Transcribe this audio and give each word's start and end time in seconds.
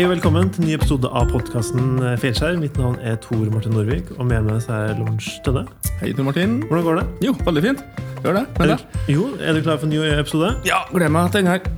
Hei 0.00 0.06
og 0.06 0.14
velkommen 0.14 0.48
til 0.48 0.64
ny 0.64 0.70
episode 0.78 1.08
av 1.12 1.26
podkasten 1.28 1.98
Feilskjær. 2.22 2.54
Mitt 2.56 2.78
navn 2.80 2.94
er 3.04 3.18
Tor 3.20 3.42
Martin 3.52 3.74
Norvik, 3.76 4.06
og 4.14 4.30
med 4.30 4.46
meg 4.46 4.64
er 4.72 4.94
Lorentz 4.96 5.26
Tønne. 5.44 5.66
Hei, 5.98 6.14
Tor 6.16 6.24
Martin. 6.24 6.54
Hvordan 6.70 6.86
går 6.86 6.96
det? 6.96 7.02
Jo, 7.26 7.34
veldig 7.44 7.62
fint. 7.66 7.82
Gjør 8.24 8.38
det. 8.38 8.46
Er 8.64 8.70
du, 8.70 8.86
jo, 9.12 9.26
er 9.36 9.52
du 9.52 9.60
klar 9.60 9.76
for 9.76 9.90
en 9.90 9.92
ny 9.92 10.00
episode? 10.14 10.54
Ja, 10.64 10.78
gleder 10.88 11.12
meg 11.12 11.28
til 11.34 11.44
den 11.44 11.52
her. 11.52 11.68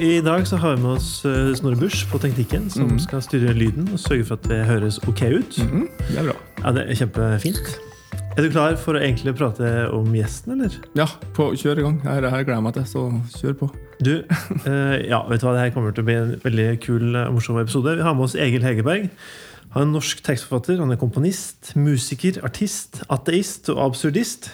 I 0.00 0.22
dag 0.24 0.48
så 0.48 0.56
har 0.62 0.78
vi 0.78 0.86
med 0.86 0.94
oss 0.94 1.10
eh, 1.28 1.52
Snorre 1.60 1.76
Busch 1.82 2.08
på 2.08 2.22
Teknikken, 2.24 2.70
som 2.72 2.96
skal 2.96 3.20
styre 3.28 3.52
lyden 3.52 3.92
og 3.92 4.00
sørge 4.00 4.24
for 4.30 4.40
at 4.40 4.48
det 4.48 4.62
høres 4.72 4.96
ok 5.04 5.26
ut. 5.36 5.60
Mhm, 5.66 5.84
det 6.06 6.16
er 6.22 6.30
bra. 6.30 6.38
Ja, 6.62 6.72
Det 6.78 6.86
er 6.86 7.02
kjempefint. 7.02 7.76
Er 8.36 8.44
du 8.44 8.50
klar 8.52 8.74
for 8.76 8.92
å 8.92 9.00
egentlig 9.00 9.32
prate 9.38 9.68
om 9.96 10.10
gjesten, 10.12 10.58
eller? 10.58 10.74
Ja, 10.98 11.06
på, 11.32 11.46
kjør 11.56 11.78
i 11.80 11.84
gang. 11.86 11.94
Her, 12.04 12.26
her 12.28 12.42
gleder 12.44 12.58
jeg 12.58 12.64
meg 12.66 12.74
til, 12.76 12.84
så 12.90 13.04
kjør 13.32 13.54
på. 13.62 13.68
Du, 14.04 14.10
eh, 14.68 14.96
ja, 15.08 15.22
vet 15.24 15.40
du 15.40 15.46
hva, 15.46 15.54
det 15.56 15.62
her 15.62 15.70
kommer 15.72 15.94
til 15.96 16.04
å 16.04 16.08
bli 16.10 16.16
en 16.20 16.34
veldig 16.42 16.66
kul 16.84 17.16
og 17.16 17.30
morsom 17.32 17.56
episode. 17.62 17.94
Vi 17.96 18.04
har 18.04 18.12
med 18.18 18.26
oss 18.26 18.34
Egil 18.36 18.66
Hegerberg. 18.66 19.06
Han 19.72 19.80
er 19.80 19.86
en 19.86 19.96
norsk 19.96 20.20
tekstforfatter. 20.26 20.82
Han 20.82 20.92
er 20.92 21.00
komponist, 21.00 21.72
musiker, 21.80 22.42
artist, 22.44 23.00
ateist 23.08 23.70
og 23.72 23.80
absurdist. 23.86 24.50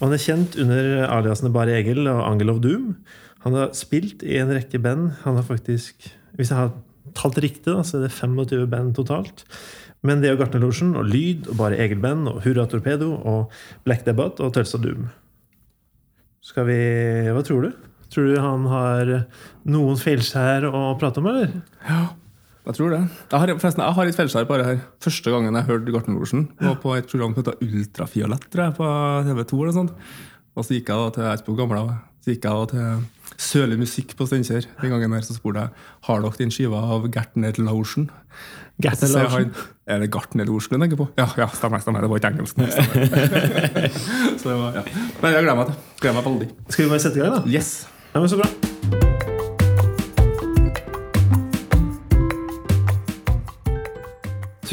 Og 0.00 0.08
han 0.08 0.16
er 0.18 0.24
kjent 0.24 0.58
under 0.64 0.90
aliasene 1.06 1.54
Bare 1.54 1.78
Egil 1.78 2.02
og 2.10 2.18
Angel 2.26 2.50
of 2.56 2.60
Doom. 2.66 2.96
Han 3.46 3.60
har 3.60 3.70
spilt 3.78 4.26
i 4.26 4.42
en 4.42 4.50
rekke 4.58 4.82
band. 4.82 5.12
Han 5.22 5.38
har 5.38 5.46
faktisk, 5.46 6.10
hvis 6.34 6.50
jeg 6.50 6.64
har 6.64 6.74
talt 7.14 7.38
riktig, 7.46 7.68
da, 7.70 7.86
så 7.86 8.00
er 8.00 8.08
det 8.08 8.14
25 8.18 8.66
band 8.74 8.96
totalt. 8.98 9.46
Men 10.04 10.20
det 10.20 10.28
er 10.28 10.34
jo 10.34 10.40
Gartnerlosjen 10.42 10.92
og 11.00 11.06
Lyd 11.08 11.46
og 11.48 11.56
Bare 11.62 11.78
Egil-band 11.80 12.28
og 12.28 12.42
Hurra 12.44 12.66
Torpedo 12.68 13.14
og 13.16 13.52
Black 13.86 14.04
Debate 14.04 14.44
og 14.44 14.52
Tølsa 14.56 14.80
Doom. 14.82 15.06
Skal 16.44 16.66
vi 16.68 16.78
Hva 17.32 17.40
tror 17.46 17.64
du? 17.64 17.70
Tror 18.12 18.28
du 18.28 18.36
han 18.38 18.66
har 18.70 19.08
noen 19.66 19.96
feilskjær 19.98 20.68
å 20.68 20.82
prate 21.00 21.22
om, 21.22 21.30
eller? 21.32 21.56
Ja, 21.88 22.02
Jeg 22.64 22.76
tror 22.78 22.92
det. 22.94 23.00
Jeg 23.32 23.40
har, 23.40 23.50
forresten, 23.60 23.82
jeg 23.84 23.96
har 23.96 24.08
et 24.08 24.16
feilskjær 24.16 24.46
bare 24.48 24.64
her. 24.68 24.78
Første 25.04 25.32
gangen 25.32 25.56
jeg 25.58 25.66
hørte 25.68 25.92
Gartnerlosjen, 25.92 26.46
var 26.60 26.78
på 26.80 26.94
et 26.96 27.08
program 27.10 27.34
som 27.34 27.42
heter 27.42 27.58
Ultrafiolett 27.64 28.46
tror 28.52 28.64
jeg, 28.64 28.76
på 28.78 28.86
TV2. 29.26 29.58
eller 29.64 29.76
sånt. 29.76 29.92
Og 30.54 30.64
så 30.64 30.76
gikk 30.76 30.88
jeg 30.92 31.00
da 31.02 31.10
til 31.16 31.26
jeg 31.26 31.40
er 31.40 31.44
på 31.48 31.56
gamle, 31.58 31.82
så 32.24 32.32
gikk 32.32 32.46
jeg 32.46 32.60
da 32.60 32.70
til 32.70 33.10
Sørlig 33.34 33.80
musikk 33.80 34.12
på 34.14 34.28
Steinkjer. 34.30 34.68
Den 34.78 34.92
gangen 34.94 35.10
der 35.16 35.24
så 35.26 35.34
spurte 35.34 35.64
jeg 35.64 35.72
har 36.06 36.20
dere 36.22 36.38
den 36.38 36.52
skiva 36.54 36.78
av 36.94 37.08
Gertner 37.10 37.56
Laursen. 37.58 38.06
Han, 38.82 39.54
Er 39.86 40.00
det 40.02 40.10
Gartnerlosjen 40.10 40.74
du 40.74 40.82
tenker 40.82 40.98
på? 40.98 41.06
Ja, 41.20 41.28
ja, 41.38 41.46
stemmer. 41.54 41.78
stemmer, 41.78 42.00
Det 42.02 42.10
var 42.10 42.16
ikke 42.18 42.32
engelsk. 42.34 42.56
så 44.40 44.50
det 44.50 44.58
var, 44.58 44.80
ja. 44.80 44.84
Men 45.22 45.32
jeg 45.32 45.46
gleder 45.46 45.58
meg 45.60 45.66
til 45.70 45.76
Gleder 46.02 46.18
meg 46.18 46.30
veldig. 46.30 46.48
Skal 46.68 46.84
vi 46.84 46.90
bare 46.90 47.04
sette 47.06 47.20
i 47.20 47.24
gang, 47.24 47.36
da? 47.38 47.42
Yes. 47.46 47.74
Ja, 48.14 48.20
men 48.20 48.28
Så 48.28 48.40
bra. 48.42 48.73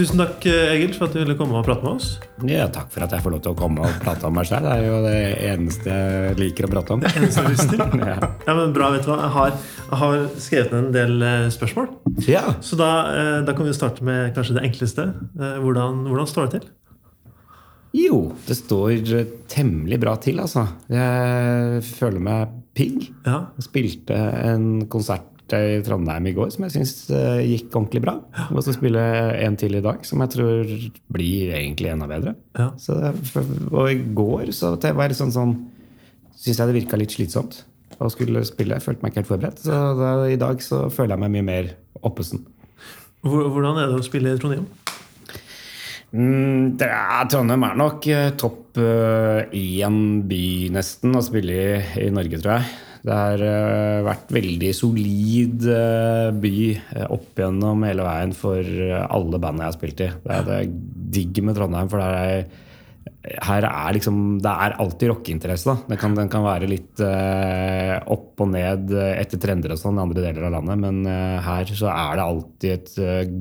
Tusen 0.02 0.18
takk, 0.18 0.46
Egil, 0.50 0.96
for 0.98 1.06
at 1.06 1.14
du 1.14 1.20
ville 1.22 1.36
komme 1.38 1.60
og 1.60 1.66
prate 1.68 1.86
med 1.86 2.00
oss. 2.00 2.08
Ja, 2.50 2.64
takk 2.74 2.88
for 2.90 3.04
at 3.06 3.12
jeg 3.14 3.22
får 3.22 3.36
lov 3.36 3.42
til 3.46 3.52
å 3.54 3.58
komme 3.60 3.84
og 3.86 4.00
prate 4.02 4.26
om 4.26 4.34
meg 4.34 4.48
selv. 4.50 4.66
Det 4.66 4.72
er 4.74 4.88
jo 4.88 4.96
det 5.04 5.18
eneste 5.52 5.98
jeg 6.00 6.40
liker 6.40 6.66
å 6.66 6.70
prate 6.72 6.96
om. 6.96 7.04
Det 7.04 7.12
Eneste 7.20 7.44
jeg 7.44 7.52
lyst 7.54 7.70
til. 7.70 7.84
Ja. 8.02 8.16
Ja, 8.48 8.56
men 8.58 8.74
bra, 8.74 8.88
vet 8.96 9.06
du 9.06 9.12
hva? 9.12 9.20
Jeg 9.22 9.34
har, 9.36 9.54
jeg 9.92 10.00
har 10.02 10.24
skrevet 10.42 10.74
ned 10.74 10.88
en 10.88 10.96
del 10.96 11.26
eh, 11.28 11.46
spørsmål. 11.54 11.92
ja. 12.26 12.42
Så 12.66 12.80
da, 12.82 12.90
eh, 13.14 13.38
da 13.46 13.54
kan 13.54 13.70
vi 13.70 13.76
starte 13.78 14.08
med 14.08 14.34
kanskje 14.34 14.58
det 14.58 14.66
enkleste. 14.72 15.06
Eh, 15.38 15.60
Hvordan, 15.62 16.02
hvordan 16.10 16.32
står 16.34 16.50
det 16.50 16.56
til? 16.64 16.70
Jo, 18.02 18.18
det 18.48 18.58
står 18.58 19.14
eh, 19.22 19.32
temmelig 19.54 20.02
bra 20.02 20.16
til, 20.24 20.42
altså. 20.42 20.66
Jeg 20.90 21.86
føler 21.94 22.26
meg 22.26 22.58
pigg. 22.74 23.12
Ja, 23.28 23.52
Jeg 23.60 23.68
spilte 23.70 24.18
en 24.48 24.88
konsert 24.90 25.30
i 25.58 25.82
Trondheim 25.86 26.30
i 26.30 26.34
går 26.36 26.52
som 26.54 26.66
jeg 26.66 26.76
syns 26.76 26.94
gikk 27.48 27.74
ordentlig 27.74 28.02
bra. 28.04 28.16
Og 28.52 28.64
så 28.66 28.76
spille 28.76 29.02
en 29.46 29.58
til 29.60 29.76
i 29.78 29.84
dag, 29.84 30.06
som 30.08 30.24
jeg 30.24 30.34
tror 30.36 30.72
blir 31.14 31.52
egentlig 31.58 31.92
enda 31.92 32.08
bedre. 32.10 32.36
ja. 32.58 32.72
Så, 32.82 32.98
og 33.72 33.92
i 33.92 34.00
går 34.16 34.54
så 34.56 34.76
det 34.82 34.96
var 34.98 35.14
sånn 35.18 35.36
sånn 35.36 35.56
Syns 36.42 36.58
jeg 36.58 36.72
det 36.72 36.74
virka 36.74 36.98
litt 36.98 37.14
slitsomt 37.14 37.60
å 38.02 38.08
skulle 38.10 38.42
spille. 38.48 38.74
Jeg 38.74 38.82
følte 38.82 39.04
meg 39.04 39.12
ikke 39.12 39.22
helt 39.22 39.30
forberedt. 39.30 39.60
Så 39.62 39.78
da, 40.00 40.14
i 40.26 40.40
dag 40.42 40.64
så 40.66 40.88
føler 40.90 41.14
jeg 41.14 41.22
meg 41.22 41.34
mye 41.36 41.46
mer 41.46 41.68
oppesen. 42.02 42.42
Hvordan 43.22 43.78
er 43.78 43.92
det 43.92 44.00
å 44.00 44.06
spille 44.06 44.34
i 44.34 44.40
Trondheim? 44.42 44.64
Mm, 46.12 46.80
er, 46.82 47.28
Trondheim 47.30 47.68
er 47.68 47.78
nok 47.78 48.08
eh, 48.10 48.32
topp 48.42 48.80
én 48.82 50.00
by 50.28 50.46
nesten 50.74 51.14
å 51.16 51.22
spille 51.24 51.54
i 51.54 52.08
i 52.08 52.10
Norge, 52.14 52.42
tror 52.42 52.58
jeg. 52.58 52.72
Det 53.02 53.14
har 53.18 53.42
eh, 53.42 54.00
vært 54.06 54.34
veldig 54.36 54.72
solid 54.78 55.64
eh, 55.74 56.28
by 56.38 56.58
eh, 56.72 57.06
opp 57.10 57.40
gjennom 57.40 57.86
hele 57.88 58.06
veien 58.06 58.34
for 58.38 58.62
alle 58.62 59.40
bandene 59.42 59.66
jeg 59.66 59.72
har 59.72 59.78
spilt 59.78 60.04
i. 60.06 60.10
Det 60.22 60.36
er 60.36 60.46
det 60.50 60.60
digg 61.18 61.40
med 61.48 61.58
Trondheim, 61.58 61.90
for 61.92 62.04
er, 62.06 62.46
her 63.48 63.66
er 63.68 63.96
liksom 63.98 64.20
Det 64.42 64.52
er 64.66 64.78
alltid 64.84 65.12
rockeinteresse. 65.12 65.76
Den 65.90 66.02
kan, 66.02 66.14
den 66.18 66.30
kan 66.32 66.46
være 66.46 66.70
litt 66.70 67.02
opp 67.02 68.46
og 68.46 68.54
ned 68.54 68.94
etter 68.94 69.42
trender 69.42 69.74
og 69.74 69.82
sånn 69.82 69.98
i 69.98 70.06
andre 70.06 70.28
deler 70.28 70.48
av 70.48 70.56
landet, 70.60 70.86
men 70.86 71.42
her 71.42 71.74
så 71.74 71.90
er 71.94 72.22
det 72.22 72.28
alltid 72.28 72.78
et 72.78 73.36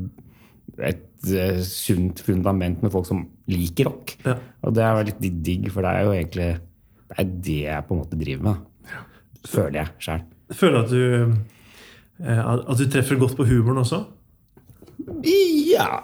et 0.81 1.27
sunt 1.69 2.23
fundament 2.25 2.81
med 2.81 2.93
folk 2.95 3.05
som 3.05 3.27
liker 3.53 3.91
rock. 3.91 4.15
Ja. 4.25 4.39
Og 4.65 4.73
det 4.73 4.87
er 4.87 5.09
litt 5.11 5.21
digg, 5.45 5.67
for 5.75 5.85
det 5.85 5.93
er 5.93 6.07
jo 6.07 6.15
egentlig 6.17 6.51
det 7.11 7.19
er 7.19 7.31
det 7.45 7.59
jeg 7.67 7.85
på 7.85 7.93
en 7.93 8.01
måte 8.01 8.17
driver 8.17 8.47
med. 8.47 8.67
Føler 9.49 9.81
jeg 9.81 9.95
sjøl. 10.03 10.25
Føler 10.51 10.77
du 10.77 10.83
at 10.83 10.91
du, 10.91 11.37
eh, 12.25 12.43
at 12.51 12.81
du 12.81 12.85
treffer 12.91 13.21
godt 13.21 13.37
på 13.39 13.47
humoren 13.49 13.83
også? 13.85 14.03
Ja, 15.25 16.03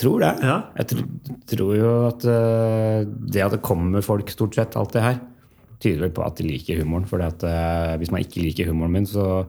tror 0.00 0.22
det. 0.22 0.32
Ja. 0.46 0.56
Jeg 0.78 0.88
tr 0.92 1.02
tror 1.52 1.74
jo 1.76 1.90
at 2.08 2.24
eh, 2.28 3.02
det 3.04 3.44
at 3.44 3.56
det 3.56 3.62
kommer 3.64 4.04
folk 4.04 4.30
stort 4.32 4.56
sett, 4.56 4.78
alt 4.78 4.94
det 4.96 5.04
her, 5.04 5.20
tyder 5.82 6.06
vel 6.06 6.14
på 6.16 6.24
at 6.24 6.38
de 6.38 6.46
liker 6.46 6.80
humoren. 6.80 7.08
For 7.10 7.20
hvis 8.00 8.14
man 8.14 8.24
ikke 8.24 8.44
liker 8.46 8.70
humoren 8.70 8.94
min, 8.94 9.08
så, 9.10 9.44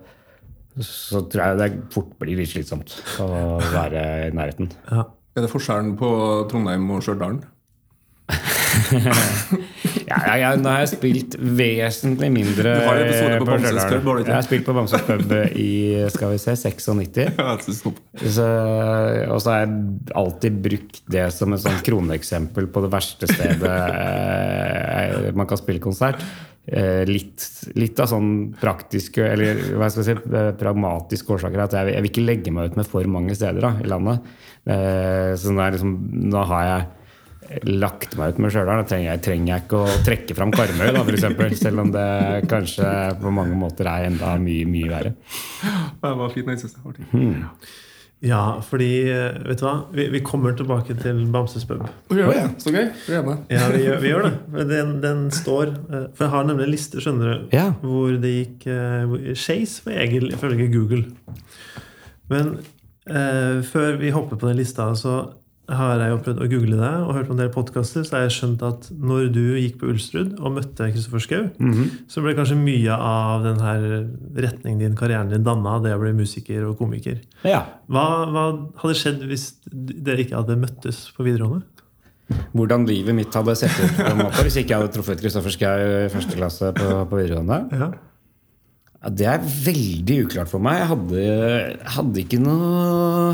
så 0.82 1.24
tror 1.32 1.54
jeg 1.54 1.62
det 1.62 1.72
fort 1.94 2.12
blir 2.20 2.42
litt 2.42 2.52
slitsomt 2.52 2.98
å 3.24 3.28
være 3.72 4.06
i 4.28 4.34
nærheten. 4.36 4.74
Ja. 4.90 5.08
Er 5.34 5.46
det 5.46 5.50
forskjellen 5.50 5.96
på 5.98 6.10
Trondheim 6.52 6.84
og 6.94 7.02
Stjørdal? 7.02 7.40
Ja, 10.04 10.18
ja, 10.28 10.36
ja, 10.40 10.50
nå 10.60 10.70
har 10.70 10.84
jeg 10.84 10.92
spilt 10.94 11.36
vesentlig 11.40 12.30
mindre 12.34 12.74
Du 12.76 12.86
har 12.86 13.00
episode 13.02 13.40
på 13.40 13.46
på 13.46 13.50
Bamses 13.52 13.86
pub? 13.90 14.10
Jeg 14.24 14.36
har 14.36 14.46
spilt 14.46 14.66
på 14.68 14.76
Bamses 14.76 15.06
pub 15.08 15.34
i 15.60 15.70
skal 16.14 16.34
vi 16.34 16.40
se, 16.42 16.56
96. 16.60 17.20
Ja, 17.40 17.54
jeg 17.54 17.66
synes 17.66 17.82
det 17.84 17.94
er 17.94 18.34
Så, 18.38 18.48
og 19.34 19.44
så 19.44 19.54
har 19.54 19.60
jeg 19.64 19.76
alltid 20.24 20.58
brukt 20.70 21.04
det 21.16 21.28
som 21.36 21.56
et 21.56 21.64
sånn 21.64 21.84
kroneksempel 21.86 22.70
på 22.74 22.86
det 22.86 22.92
verste 22.94 23.30
stedet 23.32 23.76
eh, 23.76 25.30
man 25.38 25.50
kan 25.50 25.60
spille 25.60 25.84
konsert. 25.84 26.22
Eh, 26.64 27.04
litt, 27.10 27.44
litt 27.76 27.98
av 28.00 28.08
sånn 28.08 28.54
praktiske 28.56 29.26
eller 29.34 29.58
hva 29.76 29.90
skal 29.92 30.06
jeg 30.06 30.20
si, 30.22 30.36
eh, 30.38 30.52
pragmatiske 30.60 31.36
årsaker. 31.36 31.66
At 31.66 31.76
jeg, 31.76 31.96
jeg 31.96 32.06
vil 32.06 32.12
ikke 32.14 32.28
legge 32.28 32.54
meg 32.56 32.72
ut 32.72 32.78
med 32.80 32.88
for 32.88 33.08
mange 33.12 33.36
steder 33.36 33.64
da, 33.66 33.74
i 33.84 33.90
landet. 33.92 34.30
Eh, 34.64 35.34
så 35.40 35.52
nå, 35.52 35.66
liksom, 35.76 35.98
nå 36.32 36.46
har 36.54 36.70
jeg 36.70 36.92
lagt 37.70 38.18
meg 38.20 38.34
ut 38.34 38.40
med 38.44 38.52
Stjørdal. 38.54 38.82
Da 38.84 38.90
trenger 38.90 39.08
jeg, 39.12 39.22
trenger 39.26 39.54
jeg 39.54 39.64
ikke 39.66 39.80
å 39.84 39.96
trekke 40.08 40.36
fram 40.38 40.52
Karmøy, 40.56 40.90
da, 40.96 41.04
for 41.04 41.14
eksempel, 41.18 41.56
selv 41.64 41.84
om 41.86 41.94
det 41.94 42.10
kanskje 42.52 42.90
på 43.22 43.32
mange 43.36 43.56
måter 43.60 43.90
er 43.92 44.10
enda 44.12 44.36
mye, 44.42 44.66
mye 44.70 44.92
verre. 44.92 45.16
Det 45.64 46.14
var 46.24 46.34
fint. 46.36 46.52
Jeg 46.54 46.62
synes 46.64 46.78
det 46.78 46.84
var 46.86 47.00
fint. 47.00 47.72
ja, 48.24 48.42
fordi 48.64 48.90
Vet 49.50 49.60
du 49.60 49.66
hva? 49.68 49.74
Vi, 49.92 50.06
vi 50.14 50.22
kommer 50.24 50.54
tilbake 50.56 50.96
til 51.02 51.24
Bamses 51.34 51.66
pub. 51.68 51.82
Ja, 52.16 52.30
ja. 52.32 52.46
Så 52.64 52.72
gøy. 52.72 52.86
Gleder 53.08 53.26
meg. 53.28 53.42
Ja, 53.52 53.66
vi 53.74 53.82
gjør, 53.84 54.00
vi 54.04 54.14
gjør 54.14 54.28
det. 54.30 54.34
Men 54.56 54.70
Den, 54.72 54.94
den 55.04 55.24
står 55.36 55.74
eh, 55.74 56.06
For 56.16 56.28
jeg 56.28 56.34
har 56.38 56.48
nemlig 56.48 56.70
en 56.70 56.74
liste 56.78 57.04
skjønner 57.04 57.34
du, 57.34 57.50
Ja. 57.58 57.66
hvor 57.84 58.16
det 58.24 58.32
gikk 58.38 58.68
Skeis 59.36 59.80
med 59.88 60.00
Egil 60.06 60.30
ifølge 60.32 60.70
Google. 60.72 61.04
Men 62.32 62.54
eh, 63.12 63.60
før 63.68 63.98
vi 64.00 64.14
hopper 64.16 64.40
på 64.40 64.48
den 64.50 64.62
lista, 64.62 64.88
så 64.96 65.18
har 65.72 66.02
jeg 66.02 66.12
jo 66.12 66.18
prøvd 66.26 66.42
å 66.44 66.48
google 66.52 66.78
deg 66.80 67.04
og 67.06 67.14
hørt 67.16 67.28
på 67.30 67.36
en 67.36 67.40
del 67.40 67.52
podkaster, 67.54 68.04
så 68.04 68.18
har 68.18 68.26
jeg 68.26 68.34
skjønt 68.36 68.64
at 68.68 68.90
når 69.00 69.30
du 69.32 69.44
gikk 69.62 69.78
på 69.80 69.92
Ulstrud 69.94 70.34
og 70.42 70.58
møtte 70.58 70.90
Kristoffer 70.92 71.24
Schou, 71.24 71.46
så 72.12 72.24
ble 72.24 72.34
kanskje 72.36 72.58
mye 72.60 72.98
av 72.98 73.46
den 73.48 73.62
her 73.64 73.86
retningen 74.46 74.84
din, 74.84 74.98
karrieren 75.00 75.32
din, 75.32 75.46
danna 75.48 75.78
det 75.84 75.96
å 75.96 76.02
bli 76.02 76.12
musiker 76.18 76.68
og 76.68 76.76
komiker. 76.82 77.22
Ja. 77.48 77.64
Hva, 77.88 78.08
hva 78.28 78.46
hadde 78.84 78.98
skjedd 79.00 79.24
hvis 79.30 79.54
dere 79.72 80.26
ikke 80.26 80.42
hadde 80.42 80.60
møttes 80.60 81.06
på 81.16 81.28
videregående? 81.28 81.70
hvordan 82.54 82.86
livet 82.88 83.14
mitt 83.14 83.36
hadde 83.36 83.54
sett 83.60 83.76
ut 83.78 83.98
på 83.98 84.08
en 84.08 84.22
måte 84.24 84.46
hvis 84.46 84.56
ikke 84.62 84.72
jeg 84.72 84.82
hadde 84.82 84.94
truffet 84.96 85.22
Kristoffer 85.22 85.54
Schou 85.54 85.92
i 86.00 86.10
første 86.10 86.38
klasse 86.40 86.72
på, 86.76 86.90
på 87.10 87.20
videregående. 87.20 87.60
Ja. 87.76 87.90
Ja, 89.04 89.12
det 89.12 89.26
er 89.28 89.44
veldig 89.44 90.18
uklart 90.24 90.52
for 90.52 90.64
meg. 90.64 90.80
Jeg 90.80 90.90
hadde, 90.94 91.24
hadde 91.98 92.22
ikke 92.24 92.40
noe 92.40 93.34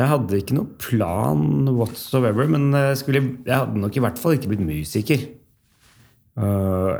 Jeg 0.00 0.08
hadde 0.08 0.38
ikke 0.40 0.56
noe 0.56 0.78
plan 0.80 1.68
whatsoever, 1.76 2.48
men 2.48 2.70
jeg, 2.72 2.96
skulle, 3.02 3.20
jeg 3.44 3.52
hadde 3.52 3.82
nok 3.82 3.96
i 3.98 4.02
hvert 4.04 4.20
fall 4.20 4.36
ikke 4.36 4.48
blitt 4.54 4.64
musiker. 4.64 5.26
Uh, 6.40 6.96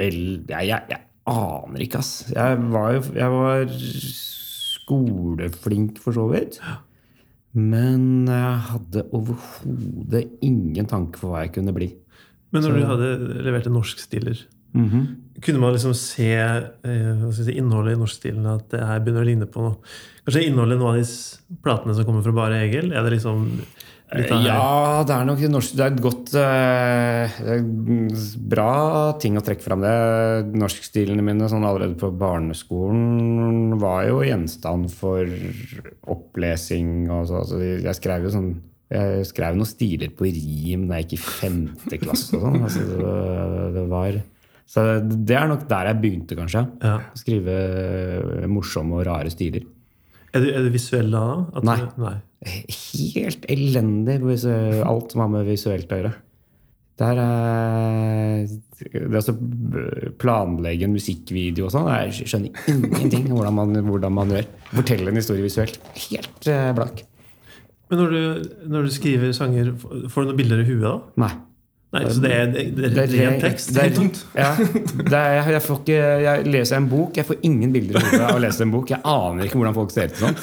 jeg, 0.00 0.14
jeg, 0.48 0.82
jeg 0.88 1.00
aner 1.28 1.84
ikke, 1.84 2.00
ass. 2.00 2.12
Jeg 2.32 2.60
var 2.72 2.94
jo 2.94 3.02
jeg 3.18 3.34
var 3.34 3.72
skoleflink, 4.88 6.00
for 6.00 6.16
så 6.16 6.24
vidt. 6.32 6.60
Men 7.58 8.28
jeg 8.30 8.60
hadde 8.70 9.06
overhodet 9.16 10.24
ingen 10.44 10.88
tanke 10.88 11.20
for 11.20 11.34
hva 11.34 11.44
jeg 11.44 11.56
kunne 11.58 11.74
bli. 11.76 11.90
Men 12.54 12.64
når 12.64 12.76
du 12.78 12.84
hadde 12.88 13.08
levert 13.44 13.68
en 13.68 13.76
norskstiller, 13.76 14.46
kunne 15.44 15.62
man 15.62 15.74
liksom 15.74 15.94
se 15.98 16.32
eh, 16.34 17.26
si, 17.34 17.52
innholdet 17.54 17.96
i 17.96 18.00
norskstilen 18.00 18.46
at 18.50 18.70
det 18.72 18.84
her 18.84 19.02
begynner 19.04 19.26
å 19.26 19.28
ligne 19.28 19.50
på 19.50 19.64
noe? 19.64 19.78
Kanskje 20.26 20.46
innholdet 20.48 20.78
i 20.78 20.82
noen 20.82 20.96
av 20.96 20.98
de 20.98 21.58
platene 21.64 21.94
som 21.96 22.08
kommer 22.08 22.26
fra 22.26 22.34
Bare 22.36 22.62
Egil? 22.64 22.90
Er 22.92 23.06
det 23.06 23.16
liksom 23.16 23.46
av 24.08 24.40
Ja, 24.40 25.04
det 25.04 25.12
er 25.12 25.26
nok 25.28 25.42
norsk, 25.52 25.74
det 25.76 25.84
er 25.84 25.92
et 25.92 26.00
godt 26.00 26.30
eh, 26.40 27.34
det 27.44 27.56
er 27.58 27.66
Bra 28.54 28.72
ting 29.20 29.36
å 29.36 29.42
trekke 29.44 29.64
fram. 29.64 29.84
det. 29.84 30.54
Norskstilene 30.56 31.24
mine 31.24 31.50
sånn 31.50 31.66
allerede 31.68 31.98
på 32.00 32.10
barneskolen 32.16 33.76
var 33.80 34.06
jo 34.08 34.22
gjenstand 34.24 34.88
for 34.96 35.28
opplesing. 36.08 37.10
Og 37.12 37.28
så, 37.28 37.42
altså, 37.42 37.60
jeg 37.60 38.00
skrev 38.00 38.26
jo 38.28 38.34
sånn 38.34 38.50
jeg 38.88 39.26
skrev 39.28 39.56
noen 39.58 39.68
stiler 39.68 40.08
på 40.16 40.30
rim 40.32 40.86
da 40.88 41.02
jeg 41.02 41.10
gikk 41.10 41.18
i 41.18 41.24
femte 41.42 41.98
klasse. 42.00 42.38
og 42.38 42.46
sånn. 42.46 42.62
Altså, 42.64 42.84
det, 42.88 43.66
det 43.74 43.84
var, 43.90 44.20
så 44.68 44.84
det 45.00 45.36
er 45.36 45.48
nok 45.48 45.64
der 45.70 45.88
jeg 45.88 46.00
begynte, 46.02 46.36
kanskje. 46.36 46.66
Ja. 46.84 46.98
Skrive 47.16 47.56
morsomme 48.52 48.98
og 49.00 49.06
rare 49.08 49.32
stiler. 49.32 49.64
Er 50.36 50.44
du, 50.44 50.48
er 50.52 50.66
du 50.66 50.72
visuell 50.74 51.08
da? 51.14 51.24
Nei. 51.64 51.78
Du, 51.80 52.00
nei. 52.04 52.16
Helt 52.68 53.46
elendig 53.50 54.18
på 54.20 54.34
alt 54.36 55.14
som 55.14 55.24
har 55.24 55.30
med 55.32 55.48
visuelt 55.48 55.88
å 55.90 56.00
gjøre. 56.02 56.14
Det 56.98 57.08
er, 57.14 58.46
det 58.90 59.20
å 59.30 59.34
planlegge 60.18 60.88
en 60.88 60.96
musikkvideo 60.96 61.68
og 61.68 61.70
sånn 61.70 61.86
Jeg 61.92 62.26
skjønner 62.26 62.64
ingenting 62.72 63.28
hvordan 63.30 63.54
man, 63.54 63.76
hvordan 63.86 64.16
man 64.16 64.32
gjør. 64.34 64.48
Fortelle 64.72 65.12
en 65.12 65.20
historie 65.20 65.46
visuelt. 65.46 65.78
Helt 66.08 66.50
eh, 66.50 66.72
blank. 66.74 67.04
Men 67.88 68.02
når 68.02 68.10
du, 68.12 68.48
når 68.74 68.88
du 68.88 68.92
skriver 68.92 69.30
sanger, 69.36 69.70
får 69.78 70.26
du 70.26 70.32
noen 70.32 70.40
bilder 70.42 70.64
i 70.64 70.66
huet 70.68 70.82
da? 70.84 70.96
Nei. 71.22 71.30
Nei, 71.88 72.02
Så 72.12 72.20
det 72.20 72.30
er, 72.36 72.50
det 72.52 72.62
er, 72.68 72.90
Det 72.92 73.02
er 73.06 73.12
ren 73.16 73.38
tekst? 73.40 73.70
det 73.72 73.80
er- 73.80 73.84
Helt 73.88 73.96
tomt? 73.96 74.18
Ja, 74.36 74.48
det 75.08 75.20
er, 75.20 75.52
jeg, 75.54 75.62
får 75.64 75.78
ikke, 75.80 76.00
jeg 76.26 76.42
leser 76.52 76.76
en 76.82 76.88
bok, 76.90 77.16
jeg 77.16 77.24
får 77.30 77.38
ingen 77.48 77.72
bilder 77.72 77.96
i 77.96 78.02
hodet 78.04 78.26
av 78.28 78.36
å 78.36 78.42
lese 78.44 78.66
en 78.66 78.74
bok. 78.74 78.90
Jeg 78.92 79.00
aner 79.08 79.46
ikke 79.48 79.56
hvordan 79.62 79.76
folk 79.78 79.94
ser 79.94 80.10
ut 80.12 80.20
sånn. 80.20 80.36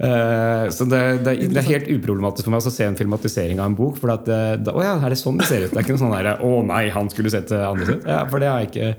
Uh, 0.00 0.64
så 0.72 0.86
det, 0.88 1.00
det, 1.26 1.34
det 1.52 1.60
er 1.60 1.66
helt 1.68 1.88
uproblematisk 1.92 2.46
for 2.48 2.54
meg 2.54 2.64
å 2.66 2.72
se 2.72 2.86
en 2.88 2.96
filmatisering 2.98 3.60
av 3.60 3.68
en 3.70 3.76
bok. 3.78 3.98
For 4.00 4.10
at, 4.14 4.30
eh, 4.32 4.54
da, 4.64 4.72
å 4.74 4.82
ja, 4.82 4.94
er 4.96 5.12
det 5.12 5.18
sånn 5.20 5.38
det 5.38 5.46
ser 5.50 5.66
ut? 5.66 5.74
Det 5.74 5.76
er 5.78 5.84
ikke 5.86 5.94
noe 5.98 6.02
sånn 6.02 6.14
der, 6.16 6.30
å 6.48 6.52
nei, 6.66 6.82
han 6.94 7.10
skulle 7.12 7.30
sett 7.34 7.52
det 7.52 7.60
annerledes 7.60 8.00
ut. 8.00 8.08
Ja, 8.10 8.22
for 8.32 8.40
det 8.42 8.48
har 8.50 8.64
jeg 8.64 8.72
ikke 8.72 8.90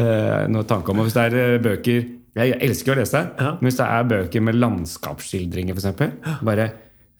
uh, 0.00 0.46
noe 0.56 0.64
tanke 0.66 0.90
om. 0.94 1.02
Og 1.04 1.10
hvis 1.10 1.14
det 1.18 1.26
er 1.28 1.60
bøker 1.62 2.08
Jeg 2.36 2.56
elsker 2.66 2.92
å 2.92 2.98
lese, 2.98 3.20
Ja. 3.38 3.52
men 3.60 3.68
hvis 3.70 3.78
det 3.78 3.86
er 3.86 4.08
bøker 4.16 4.42
med 4.48 4.58
landskapsskildringer, 4.64 5.76
f.eks., 5.78 6.40
bare 6.44 6.66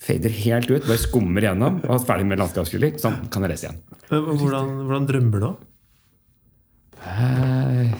fader 0.02 0.32
helt 0.42 0.70
ut, 0.70 0.84
bare 0.86 1.00
skummer 1.00 1.46
gjennom 1.46 1.78
og 1.84 1.94
er 1.96 2.04
ferdig 2.08 2.26
med 2.28 2.40
landskapsskildring, 2.42 2.98
sånn 3.02 3.16
kan 3.32 3.46
jeg 3.46 3.54
lese 3.54 3.68
igjen. 3.68 3.80
Men 4.10 4.26
Hvordan, 4.42 4.74
hvordan 4.86 5.08
drømmer 5.08 5.42
du 5.42 5.46
da? 5.46 5.52
Eh, 7.06 7.94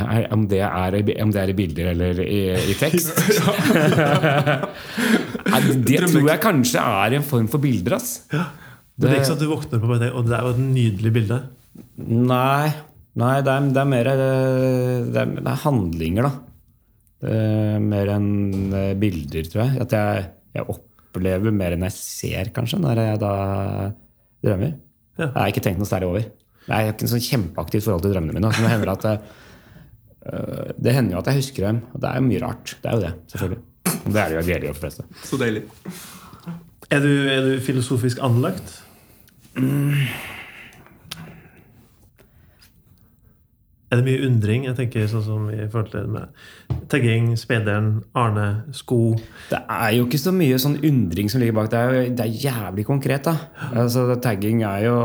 ja, 0.00 0.04
om, 0.34 0.44
det 0.50 0.60
er, 0.62 0.96
om 1.24 1.32
det 1.34 1.40
er 1.42 1.52
i 1.52 1.56
bilder 1.58 1.90
eller 1.94 2.20
i, 2.24 2.40
i 2.72 2.76
tekst? 2.78 3.10
Det 5.90 5.98
tror 6.06 6.28
jeg 6.28 6.40
kanskje 6.42 6.82
er 6.82 7.16
en 7.18 7.24
form 7.26 7.48
for 7.50 7.62
bilder. 7.62 7.96
ass. 7.98 8.10
Det 8.30 9.08
er 9.08 9.16
ikke 9.18 9.30
sånn 9.30 9.38
at 9.38 9.42
du 9.42 9.48
våkner 9.50 9.80
på 9.82 9.88
og 9.88 9.98
tenker, 9.98 10.18
«Å, 10.18 10.22
det 10.26 10.36
er 10.36 10.46
jo 10.46 10.52
et 10.54 10.62
nydelig 10.62 11.12
bilde. 11.16 11.38
Nei, 12.10 12.68
nei 13.20 13.34
det, 13.46 13.54
er, 13.54 13.68
det 13.72 13.80
er 13.82 13.88
mer 13.88 14.10
eh, 14.12 14.18
det 15.08 15.22
er, 15.22 15.32
det 15.38 15.48
er 15.48 15.62
handlinger, 15.64 16.28
da. 16.28 16.32
Mer 17.84 18.10
enn 18.14 18.28
eh, 18.72 18.92
bilder, 19.00 19.48
tror 19.52 19.62
jeg. 19.66 19.72
At 19.84 19.96
jeg, 19.96 20.26
jeg 20.56 20.66
opplever 21.10 21.54
mer 21.54 21.74
enn 21.74 21.86
jeg 21.88 21.96
ser, 21.96 22.50
kanskje, 22.54 22.78
når 22.82 23.02
jeg 23.02 23.20
da 23.22 23.32
drømmer. 24.46 24.76
Ja. 25.18 25.26
Jeg 25.26 25.36
har 25.36 25.52
ikke 25.52 25.64
tenkt 25.64 25.82
noe 25.82 25.90
særlig 25.90 26.08
over. 26.08 26.26
Jeg 26.66 26.72
har 26.72 26.92
ikke 26.92 27.06
en 27.06 27.12
sånn 27.12 27.24
kjempeaktivt 27.24 27.86
forhold 27.86 28.04
til 28.04 28.14
drømmene 28.14 28.36
mine. 28.36 28.52
Så 28.54 28.62
det 28.62 28.70
hender 28.72 28.92
at 28.92 29.06
øh, 29.10 30.70
det 30.78 30.94
hender 30.94 31.16
jo 31.16 31.22
at 31.22 31.30
jeg 31.32 31.40
husker 31.42 31.66
dem, 31.66 31.82
og 31.90 32.02
det 32.02 32.10
er 32.10 32.20
jo 32.20 32.26
mye 32.28 32.42
rart. 32.44 32.76
Det 32.78 32.90
er 32.90 32.96
jo 32.96 33.04
det, 33.04 33.12
selvfølgelig. 33.34 33.60
Det 34.00 34.20
er 34.22 34.30
det 34.30 34.36
jo 34.36 34.44
de 34.44 34.52
gjelder 34.54 34.68
jo 34.68 34.76
for 34.76 34.86
fleste. 34.86 35.08
Så 35.26 35.40
deilig. 35.40 35.64
Er 36.90 37.02
du, 37.04 37.10
er 37.30 37.44
du 37.46 37.50
filosofisk 37.62 38.22
anlagt? 38.26 38.78
Er 43.90 43.98
det 43.98 44.06
mye 44.06 44.22
undring? 44.22 44.68
Jeg 44.68 44.76
tenker 44.78 45.08
sånn 45.10 45.24
som 45.26 45.46
i 45.50 45.64
forhold 45.66 45.88
til 45.90 46.10
med 46.14 46.76
tagging, 46.92 47.32
spederen, 47.38 48.04
Arne, 48.14 48.62
sko. 48.76 49.16
Det 49.50 49.58
er 49.58 49.96
jo 49.96 50.04
ikke 50.06 50.20
så 50.22 50.32
mye 50.34 50.60
sånn 50.62 50.76
undring 50.86 51.30
som 51.32 51.42
ligger 51.42 51.56
bak. 51.56 51.70
Det 51.72 51.80
er, 51.80 51.96
det 52.14 52.26
er 52.26 52.36
jævlig 52.44 52.84
konkret, 52.86 53.26
da. 53.26 53.34
Altså, 53.74 54.04
tagging 54.22 54.62
er 54.62 54.84
jo 54.86 54.98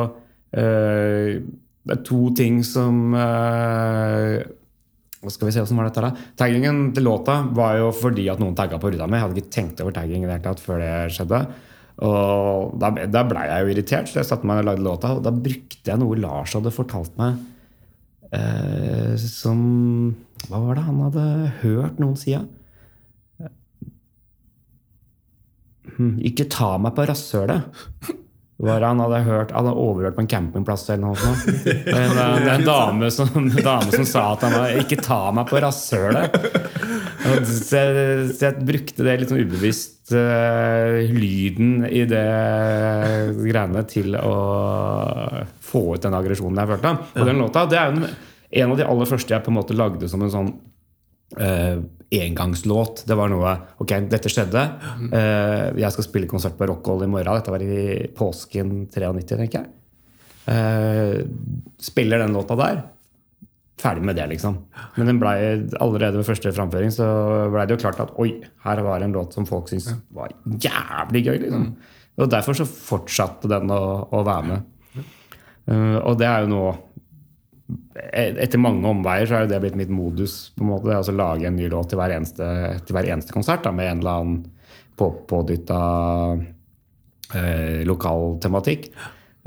øh, 0.62 1.42
Det 1.86 1.96
er 1.96 2.04
to 2.06 2.20
ting 2.38 2.62
som 2.66 3.14
øh, 3.18 4.38
Hva 5.22 5.34
skal 5.34 5.50
vi 5.50 5.56
se, 5.56 5.66
hvordan 5.66 5.82
var 5.82 5.90
dette 5.90 6.06
da? 6.06 6.14
Taggingen 6.44 6.84
til 6.94 7.08
låta 7.10 7.40
var 7.58 7.80
jo 7.82 7.90
fordi 7.90 8.28
at 8.30 8.42
noen 8.42 8.54
tagga 8.58 8.78
på 8.78 8.94
ruta 8.94 9.10
mi. 9.10 9.18
Jeg 9.18 9.26
hadde 9.26 9.42
ikke 9.42 9.56
tenkt 9.58 9.82
over 9.82 9.98
tagging 9.98 10.22
i 10.22 10.30
det 10.30 10.38
hele 10.38 10.46
tatt 10.46 10.62
før 10.62 10.86
det 10.86 10.94
skjedde. 11.18 11.42
Og 12.06 12.78
da, 12.78 12.94
da 13.10 13.26
blei 13.26 13.50
jeg 13.50 13.66
jo 13.66 13.74
irritert, 13.74 14.14
så 14.14 14.22
jeg 14.22 14.30
satte 14.30 14.46
meg 14.46 14.62
og 14.62 14.70
lagde 14.70 14.86
låta. 14.86 15.16
Og 15.18 15.26
da 15.26 15.34
brukte 15.34 15.90
jeg 15.90 16.02
noe 16.06 16.22
Lars 16.22 16.54
hadde 16.54 16.74
fortalt 16.76 17.18
meg 17.18 17.42
eh, 18.32 19.16
som 19.22 19.60
Hva 20.48 20.62
var 20.62 20.78
det 20.78 20.86
han 20.86 21.02
hadde 21.08 21.26
hørt 21.62 22.00
noen 22.02 22.18
si? 22.20 22.36
Hm, 25.96 26.16
Ikke 26.28 26.48
ta 26.52 26.76
meg 26.82 26.96
på 26.98 27.06
rasshølet. 27.08 28.14
Var 28.66 28.84
han 28.88 29.02
hadde 29.04 29.18
hørt 29.26 29.50
Han 29.52 29.66
hadde 29.68 29.80
overhørt 29.84 30.16
på 30.16 30.24
en 30.24 30.30
campingplass 30.32 30.86
eller 30.88 31.10
noe 31.10 31.18
sånt. 31.20 31.66
En, 31.92 32.20
er 32.24 32.46
en 32.54 32.68
dame, 32.68 33.10
som, 33.12 33.50
dame 33.52 33.92
som 33.92 34.06
sa 34.08 34.30
at 34.34 34.46
han 34.48 34.56
var 34.56 34.78
'ikke 34.80 35.02
ta 35.04 35.20
meg 35.36 35.50
på 35.52 35.60
rasshølet'. 35.64 36.38
Så 37.26 37.82
jeg, 37.82 38.26
så 38.38 38.46
jeg 38.46 38.66
brukte 38.68 39.04
det 39.04 39.16
litt 39.18 39.32
sånn 39.32 39.44
ubevisst 39.48 40.12
uh, 40.14 41.02
lyden 41.10 41.88
i 41.90 42.04
det 42.06 42.26
greiene 43.40 43.82
til 43.90 44.14
å 44.20 44.36
få 45.76 45.84
ut 45.96 46.08
den 46.08 46.16
aggresjonen 46.16 46.64
jeg 46.64 46.72
følte. 46.72 46.96
Og 47.20 47.30
den 47.30 47.44
låta 47.44 47.68
det 47.70 47.82
er 47.82 47.92
jo 47.92 48.00
en, 48.00 48.08
en 48.64 48.72
av 48.72 48.80
de 48.80 48.88
aller 48.88 49.12
første 49.12 49.36
jeg 49.36 49.44
på 49.46 49.52
en 49.52 49.60
måte 49.60 49.76
lagde 49.78 50.10
som 50.12 50.24
en 50.24 50.34
sånn 50.34 50.52
eh, 51.42 51.78
engangslåt. 52.16 53.04
Det 53.08 53.18
var 53.18 53.32
noe 53.32 53.56
Ok, 53.84 53.96
dette 54.12 54.32
skjedde. 54.32 54.66
Eh, 55.12 55.70
jeg 55.82 55.96
skal 55.96 56.08
spille 56.08 56.30
konsert 56.32 56.58
på 56.60 56.68
Rockhold 56.70 57.06
i 57.06 57.12
morgen. 57.12 57.40
Dette 57.40 57.54
var 57.54 57.64
i 57.66 58.10
påsken 58.16 58.86
93, 58.94 59.40
tenker 59.44 59.62
jeg. 59.62 59.72
Eh, 60.46 61.24
spiller 61.82 62.22
den 62.24 62.36
låta 62.38 62.58
der. 62.60 62.84
Ferdig 63.82 64.06
med 64.08 64.16
det, 64.16 64.30
liksom. 64.32 64.56
Men 64.96 65.10
den 65.10 65.18
ble, 65.20 65.34
allerede 65.84 66.22
ved 66.22 66.30
første 66.30 66.54
framføring 66.56 66.94
så 66.96 67.08
ble 67.52 67.66
det 67.68 67.76
jo 67.76 67.82
klart 67.82 68.00
at 68.00 68.14
oi, 68.24 68.30
her 68.64 68.82
var 68.86 69.04
en 69.04 69.16
låt 69.18 69.36
som 69.36 69.48
folk 69.50 69.68
syntes 69.68 69.98
var 70.16 70.32
jævlig 70.46 71.26
gøy. 71.26 71.38
liksom. 71.44 71.68
Og 72.16 72.32
derfor 72.32 72.56
så 72.56 72.68
fortsatte 72.70 73.50
den 73.52 73.74
å, 73.76 73.82
å 74.16 74.24
være 74.24 74.48
med. 74.54 74.72
Eh, 75.72 75.98
og 76.02 76.20
det 76.20 76.28
er 76.30 76.46
jo 76.46 76.52
nå 76.54 76.66
etter 78.06 78.62
mange 78.62 78.86
omveier 78.86 79.26
så 79.26 79.38
er 79.38 79.46
jo 79.46 79.52
det 79.54 79.62
blitt 79.64 79.78
mitt 79.80 79.94
modus. 79.94 80.52
på 80.56 80.64
en 80.64 80.70
måte, 80.70 80.94
altså 80.94 81.16
Lage 81.16 81.48
en 81.50 81.56
ny 81.58 81.70
låt 81.72 81.90
til 81.90 82.00
hver 82.00 82.14
eneste, 82.14 82.46
til 82.86 82.98
hver 82.98 83.10
eneste 83.10 83.34
konsert 83.34 83.64
da, 83.66 83.72
med 83.74 83.90
en 83.90 84.04
eller 84.04 84.20
annen 84.20 84.38
på, 84.96 85.10
pådytta 85.28 85.80
eh, 87.40 87.82
lokal 87.88 88.38
tematikk. 88.44 88.90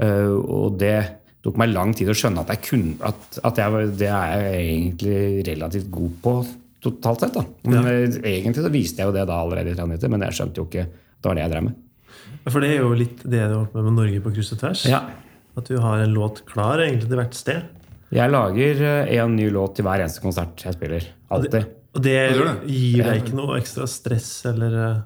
Eh, 0.02 0.32
og 0.34 0.78
det 0.80 0.98
tok 1.44 1.60
meg 1.60 1.70
lang 1.70 1.94
tid 1.96 2.10
å 2.10 2.16
skjønne 2.16 2.42
at, 2.42 2.50
jeg 2.56 2.64
kunne, 2.66 2.96
at, 3.06 3.38
at 3.46 3.60
jeg, 3.62 3.90
det 4.00 4.10
er 4.10 4.32
jeg 4.48 4.64
egentlig 4.64 5.20
relativt 5.52 5.92
god 5.94 6.16
på 6.25 6.34
totalt 6.82 7.22
sett. 7.22 7.38
da. 7.38 7.44
Men 7.70 7.87
ja. 7.87 8.00
Egentlig 8.32 8.64
så 8.64 8.72
viste 8.75 9.02
jeg 9.02 9.10
jo 9.10 9.14
det 9.14 9.28
da 9.30 9.38
allerede 9.38 9.75
i 9.75 9.78
93, 9.78 10.10
men 10.10 10.26
jeg 10.26 10.40
skjønte 10.40 10.62
jo 10.62 10.66
ikke 10.66 10.88
at 10.88 11.22
det 11.22 11.30
var 11.30 11.38
det 11.38 11.46
jeg 11.46 11.54
drev 11.54 11.70
med. 11.70 11.78
For 12.48 12.64
det 12.64 12.68
er 12.75 12.82
jo 12.82 12.92
litt 12.96 13.25
det 13.25 13.40
du 13.40 13.54
har 13.54 13.56
holdt 13.60 13.75
med 13.76 13.88
med 13.88 13.98
Norge 13.98 14.20
på 14.25 14.34
kryss 14.34 14.52
og 14.54 14.60
tvers. 14.62 14.84
Ja. 14.88 15.02
At 15.58 15.68
du 15.68 15.78
har 15.82 16.04
en 16.04 16.14
låt 16.14 16.44
klar 16.46 16.78
egentlig 16.84 17.08
til 17.10 17.18
hvert 17.18 17.34
sted. 17.36 17.66
Jeg 18.14 18.32
lager 18.32 18.82
eh, 18.88 19.10
en 19.20 19.34
ny 19.36 19.48
låt 19.52 19.74
til 19.76 19.84
hver 19.84 20.00
eneste 20.04 20.22
konsert 20.24 20.62
jeg 20.64 20.76
spiller. 20.76 21.08
Alltid. 21.34 21.74
Og 21.96 22.04
det 22.04 22.14
Ja, 22.14 22.52
det 22.54 22.70
gir 22.70 23.04
deg 23.04 23.22
ikke 23.24 23.36
noe 23.36 23.58
ekstra 23.58 23.88
stress 23.90 24.30
eller 24.48 24.76
eh, 24.84 25.00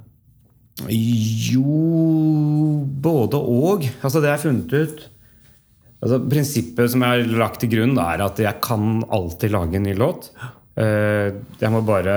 Jo 1.52 2.82
Både 3.02 3.38
og. 3.40 3.86
Altså 4.02 4.20
det 4.22 4.30
jeg 4.30 4.36
har 4.38 4.44
funnet 4.44 4.76
ut 4.76 5.08
altså 6.02 6.18
Prinsippet 6.26 6.90
som 6.90 7.04
jeg 7.04 7.22
har 7.22 7.36
lagt 7.38 7.60
til 7.62 7.70
grunn, 7.70 7.92
er 8.02 8.24
at 8.24 8.40
jeg 8.42 8.58
kan 8.64 9.04
alltid 9.14 9.52
lage 9.54 9.78
en 9.78 9.84
ny 9.86 9.92
låt. 9.94 10.32
Eh, 10.74 11.30
Jeg 11.62 11.70
må 11.70 11.82
bare 11.86 12.16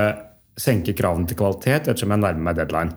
senke 0.58 0.94
kravene 0.96 1.28
til 1.30 1.38
kvalitet 1.38 1.86
ettersom 1.86 2.10
jeg 2.14 2.22
nærmer 2.24 2.48
meg 2.48 2.56
deadline. 2.58 2.96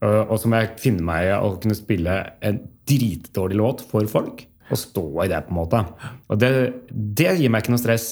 Og 0.00 0.38
så 0.40 0.48
må 0.48 0.62
jeg 0.62 0.78
finne 0.80 1.04
meg 1.04 1.26
i 1.26 1.34
å 1.36 1.50
kunne 1.60 1.76
spille 1.76 2.14
en 2.40 2.62
dritdårlig 2.88 3.58
låt 3.60 3.82
for 3.90 4.06
folk. 4.08 4.46
Og 4.70 4.78
stå 4.78 5.04
i 5.24 5.28
det, 5.30 5.42
på 5.46 5.54
en 5.54 5.58
måte. 5.60 5.84
Og 6.30 6.38
det, 6.40 6.50
det 6.90 7.36
gir 7.40 7.50
meg 7.50 7.64
ikke 7.64 7.74
noe 7.74 7.82
stress. 7.82 8.08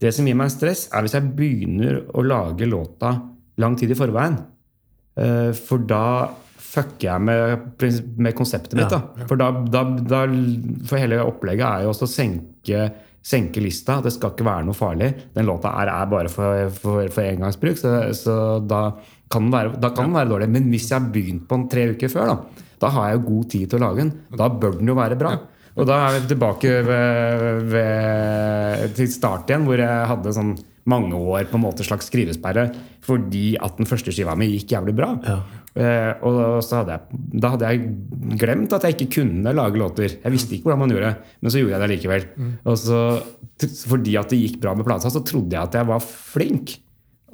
Det 0.00 0.12
som 0.14 0.28
gir 0.28 0.36
meg 0.38 0.52
stress, 0.54 0.86
er 0.94 1.04
hvis 1.04 1.16
jeg 1.16 1.32
begynner 1.36 2.02
å 2.14 2.22
lage 2.24 2.68
låta 2.70 3.16
lang 3.58 3.74
tid 3.78 3.90
i 3.92 3.98
forveien. 3.98 4.38
Eh, 5.18 5.50
For 5.58 5.82
da 5.82 6.30
fucker 6.68 7.08
jeg 7.08 7.24
med, 7.24 7.68
med 8.20 8.36
konseptet 8.36 8.76
mitt. 8.78 8.92
Ja, 8.92 9.00
da. 9.00 9.26
For, 9.26 9.40
da, 9.40 9.50
da, 9.72 9.82
da, 9.98 10.22
for 10.86 11.00
hele 11.00 11.20
opplegget 11.24 11.64
er 11.66 11.86
jo 11.86 11.92
også 11.94 12.06
å 12.06 12.12
senke, 12.12 12.82
senke 13.24 13.62
lista. 13.64 13.98
Det 14.04 14.12
skal 14.14 14.34
ikke 14.34 14.46
være 14.46 14.68
noe 14.68 14.76
farlig. 14.76 15.10
Den 15.34 15.48
låta 15.48 15.72
her 15.74 15.90
er 15.94 16.10
bare 16.12 16.32
for, 16.32 16.68
for, 16.76 17.08
for 17.14 17.24
engangsbruk, 17.24 17.80
så, 17.80 17.94
så 18.16 18.36
da 18.68 18.82
kan 19.32 19.48
den 19.48 19.52
være, 19.52 19.74
kan 19.90 20.06
den 20.10 20.16
være 20.16 20.32
dårlig. 20.32 20.50
Men 20.54 20.68
hvis 20.72 20.90
jeg 20.92 21.00
har 21.00 21.10
begynt 21.12 21.48
på 21.48 21.58
den 21.58 21.68
tre 21.72 21.88
uker 21.96 22.12
før, 22.12 22.34
da, 22.34 22.66
da 22.84 22.92
har 22.94 23.10
jeg 23.10 23.18
jo 23.18 23.26
god 23.32 23.48
tid 23.56 23.66
til 23.72 23.80
å 23.80 23.86
lage 23.88 24.04
den. 24.04 24.12
Da 24.38 24.52
bør 24.52 24.78
den 24.78 24.92
jo 24.92 24.96
være 25.00 25.18
bra. 25.20 25.34
Og 25.78 25.86
da 25.86 25.98
er 26.08 26.16
vi 26.16 26.32
tilbake 26.32 26.72
ved, 26.86 27.44
ved, 27.70 28.88
til 28.98 29.12
start 29.12 29.50
igjen, 29.50 29.66
hvor 29.68 29.78
jeg 29.78 30.10
hadde 30.10 30.34
sånn 30.34 30.56
mange 30.88 31.18
år 31.18 31.48
på 31.50 31.58
en 31.58 31.66
måte 31.66 31.84
slags 31.84 32.08
skrivesperre 32.08 32.70
fordi 33.04 33.52
at 33.60 33.76
den 33.78 33.88
første 33.88 34.12
skiva 34.12 34.34
mi 34.36 34.50
gikk 34.50 34.74
jævlig 34.74 34.94
bra. 34.96 35.10
Ja. 35.24 35.36
Eh, 35.78 36.24
og 36.26 36.58
hadde 36.64 36.96
jeg, 36.96 37.20
da 37.40 37.52
hadde 37.54 37.70
jeg 37.70 38.34
glemt 38.40 38.74
at 38.74 38.84
jeg 38.84 38.96
ikke 38.96 39.20
kunne 39.20 39.54
lage 39.54 39.80
låter. 39.80 40.16
Jeg 40.18 40.34
visste 40.34 40.56
ikke 40.56 40.68
hvordan 40.68 40.82
man 40.82 40.92
gjorde 40.92 41.12
det, 41.12 41.36
men 41.40 41.54
så 41.54 41.62
gjorde 41.62 41.76
jeg 41.76 41.84
det 41.84 41.90
likevel. 41.94 42.26
Og 42.64 42.76
så, 42.82 43.02
fordi 43.92 44.16
at 44.20 44.34
det 44.34 44.40
gikk 44.42 44.58
bra 44.64 44.74
med 44.76 44.88
plata, 44.88 45.12
så 45.12 45.22
trodde 45.24 45.56
jeg 45.56 45.62
at 45.62 45.78
jeg 45.78 45.88
var 45.88 46.04
flink. 46.04 46.74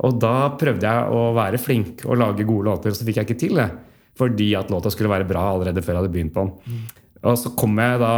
Og 0.05 0.19
da 0.21 0.35
prøvde 0.61 0.91
jeg 0.91 1.15
å 1.15 1.25
være 1.37 1.63
flink 1.63 2.05
og 2.07 2.21
lage 2.21 2.47
gode 2.47 2.69
låter, 2.69 2.93
og 2.93 2.99
så 2.99 3.07
fikk 3.07 3.23
jeg 3.23 3.29
ikke 3.31 3.41
til 3.47 3.63
det. 3.63 3.71
Fordi 4.19 4.53
at 4.59 4.71
låta 4.71 4.93
skulle 4.95 5.11
være 5.11 5.27
bra 5.27 5.49
allerede 5.55 5.83
før 5.83 5.97
jeg 5.97 6.03
hadde 6.05 6.15
begynt 6.15 6.35
på 6.37 6.45
den. 6.45 6.85
Og 7.25 7.39
så 7.41 7.53
kommer 7.59 7.95
jeg 7.95 8.03
da 8.05 8.15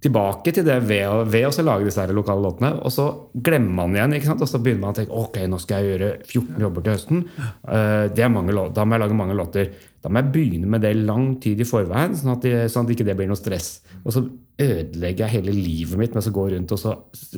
tilbake 0.00 0.52
til 0.56 0.64
det 0.64 0.78
ved 0.88 1.04
å, 1.10 1.24
ved 1.28 1.44
å 1.50 1.64
lage 1.66 1.84
disse 1.84 2.00
her 2.00 2.12
lokale 2.16 2.40
låtene. 2.46 2.72
Og 2.80 2.92
så 2.94 3.06
glemmer 3.44 3.82
man 3.82 3.96
igjen, 3.96 4.16
ikke 4.16 4.30
sant? 4.30 4.44
og 4.44 4.48
så 4.48 4.60
begynner 4.62 4.86
man 4.86 4.94
å 4.94 4.96
tenke 4.96 5.22
ok, 5.22 5.36
nå 5.50 5.60
skal 5.60 5.84
jeg 5.84 5.92
gjøre 5.92 6.10
14 6.24 6.64
jobber 6.64 6.86
til 6.86 6.96
høsten. 6.96 7.22
Uh, 7.68 8.08
det 8.16 8.24
er 8.24 8.32
mange 8.32 8.56
låter, 8.56 8.74
da 8.78 8.86
må 8.86 8.96
jeg 8.96 9.04
lage 9.04 9.18
mange 9.20 9.36
låter. 9.36 9.70
Da 10.00 10.08
må 10.08 10.22
jeg 10.22 10.32
begynne 10.36 10.72
med 10.72 10.84
det 10.86 10.94
lang 10.96 11.34
tid 11.44 11.60
i 11.60 11.68
forveien, 11.68 12.16
sånn 12.16 12.32
at, 12.32 12.46
det, 12.46 12.70
sånn 12.72 12.88
at 12.88 12.94
ikke 12.96 13.10
det 13.10 13.18
blir 13.18 13.28
noe 13.28 13.40
stress. 13.40 13.70
Og 14.00 14.16
så 14.16 14.24
ødelegger 14.60 15.26
jeg 15.26 15.36
hele 15.36 15.56
livet 15.56 16.00
mitt 16.00 16.16
med 16.16 16.24
å 16.24 16.36
gå 16.36 16.48
rundt 16.54 16.72
og 16.76 16.80
så 16.80 16.94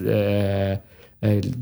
eh, 0.07 0.75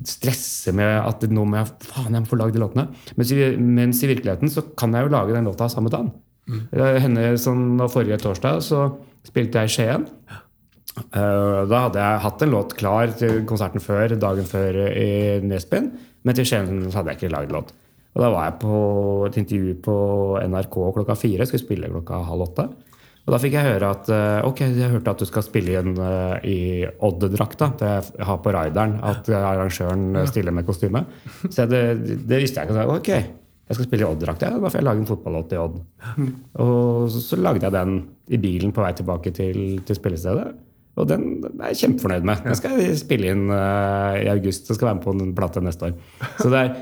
stresse 0.08 0.72
med 0.76 0.92
at 1.00 1.24
nå 1.28 1.44
må 1.48 1.58
jeg 1.60 1.68
faen, 1.88 2.14
jeg 2.16 2.24
må 2.24 2.28
få 2.28 2.38
lagd 2.40 2.56
de 2.56 2.62
låtene. 2.62 2.86
Mens 3.16 3.32
i, 3.32 3.40
mens 3.56 4.00
i 4.04 4.10
virkeligheten 4.12 4.52
så 4.52 4.64
kan 4.76 4.92
jeg 4.96 5.08
jo 5.08 5.14
lage 5.16 5.36
den 5.36 5.48
låta 5.48 5.68
samme 5.72 5.92
dagen. 5.92 6.12
Eh, 6.72 6.98
Henne, 7.04 7.32
sånn, 7.38 7.78
Forrige 7.92 8.18
torsdag 8.22 8.60
så 8.66 8.84
spilte 9.26 9.62
jeg 9.62 9.70
i 9.70 9.74
Skien. 9.74 10.06
Eh, 11.14 11.66
Da 11.70 11.82
hadde 11.86 12.00
jeg 12.02 12.22
hatt 12.24 12.42
en 12.42 12.50
låt 12.54 12.74
klar 12.78 13.12
til 13.18 13.44
konserten 13.46 13.80
før, 13.84 14.16
dagen 14.18 14.44
før 14.48 14.80
i 14.90 15.40
Nesbyen. 15.46 15.90
Men 16.24 16.34
til 16.36 16.44
Skien 16.48 16.90
så 16.90 16.98
hadde 17.00 17.14
jeg 17.14 17.20
ikke 17.22 17.32
lagd 17.36 17.52
låt. 17.54 17.72
Og 18.16 18.22
da 18.24 18.30
var 18.34 18.48
jeg 18.48 18.58
på 18.64 19.26
et 19.28 19.36
intervju 19.44 19.74
på 19.84 19.96
NRK 20.50 20.78
klokka 20.96 21.14
fire. 21.16 21.46
Skulle 21.46 21.62
spille 21.62 21.90
klokka 21.92 22.24
halv 22.26 22.48
åtte. 22.48 22.64
Og 23.20 23.34
da 23.34 23.38
fikk 23.38 23.52
jeg 23.54 23.68
høre 23.68 23.90
at 23.94 24.08
eh, 24.10 24.40
ok, 24.48 24.60
jeg 24.66 24.90
hørte 24.90 25.12
at 25.14 25.20
du 25.22 25.28
skal 25.28 25.44
spille 25.46 25.70
igjen 25.76 25.92
i 26.50 26.56
Odd-drakta. 27.06 27.68
Det 27.78 27.90
jeg 28.18 28.26
har 28.26 28.40
på 28.42 28.54
rideren. 28.56 28.96
At 29.06 29.28
arrangøren 29.30 30.26
stiller 30.26 30.56
med 30.56 30.66
kostyme. 30.66 31.04
Så 31.46 31.68
det, 31.70 31.84
det 32.26 32.40
visste 32.42 32.64
jeg 32.64 32.72
ikke. 32.72 32.88
Ok, 32.96 33.12
jeg 33.70 33.78
skal 33.78 33.86
spille 33.86 34.02
i 34.02 34.08
Odd-drakt. 34.08 34.42
Ja, 34.42 34.56
da 34.58 34.66
får 34.66 34.80
jeg 34.80 34.86
lage 34.88 34.98
en 35.04 35.06
fotballåt 35.06 35.54
i 35.54 35.60
Odd. 35.62 35.76
Og 36.64 37.06
så, 37.14 37.22
så 37.22 37.38
lagde 37.38 37.62
jeg 37.62 37.76
den 37.76 38.00
i 38.34 38.40
bilen 38.42 38.74
på 38.74 38.82
vei 38.82 38.90
tilbake 38.98 39.30
til, 39.36 39.60
til 39.86 39.98
spillestedet. 39.98 40.48
Og 40.98 41.06
den 41.06 41.26
er 41.54 41.70
jeg 41.70 41.84
kjempefornøyd 41.84 42.26
med. 42.26 42.42
Den 42.48 42.58
skal 42.58 42.80
jeg 42.82 42.98
spille 42.98 43.30
inn 43.30 43.46
uh, 43.46 44.18
i 44.18 44.26
august. 44.32 44.66
Så 44.66 44.74
skal 44.74 44.90
være 44.90 44.98
med 44.98 45.06
på 45.06 45.14
en 45.14 45.34
plate 45.38 45.62
neste 45.62 45.86
år. 45.86 45.94
Så 46.40 46.50
det 46.50 46.64
er, 46.64 46.72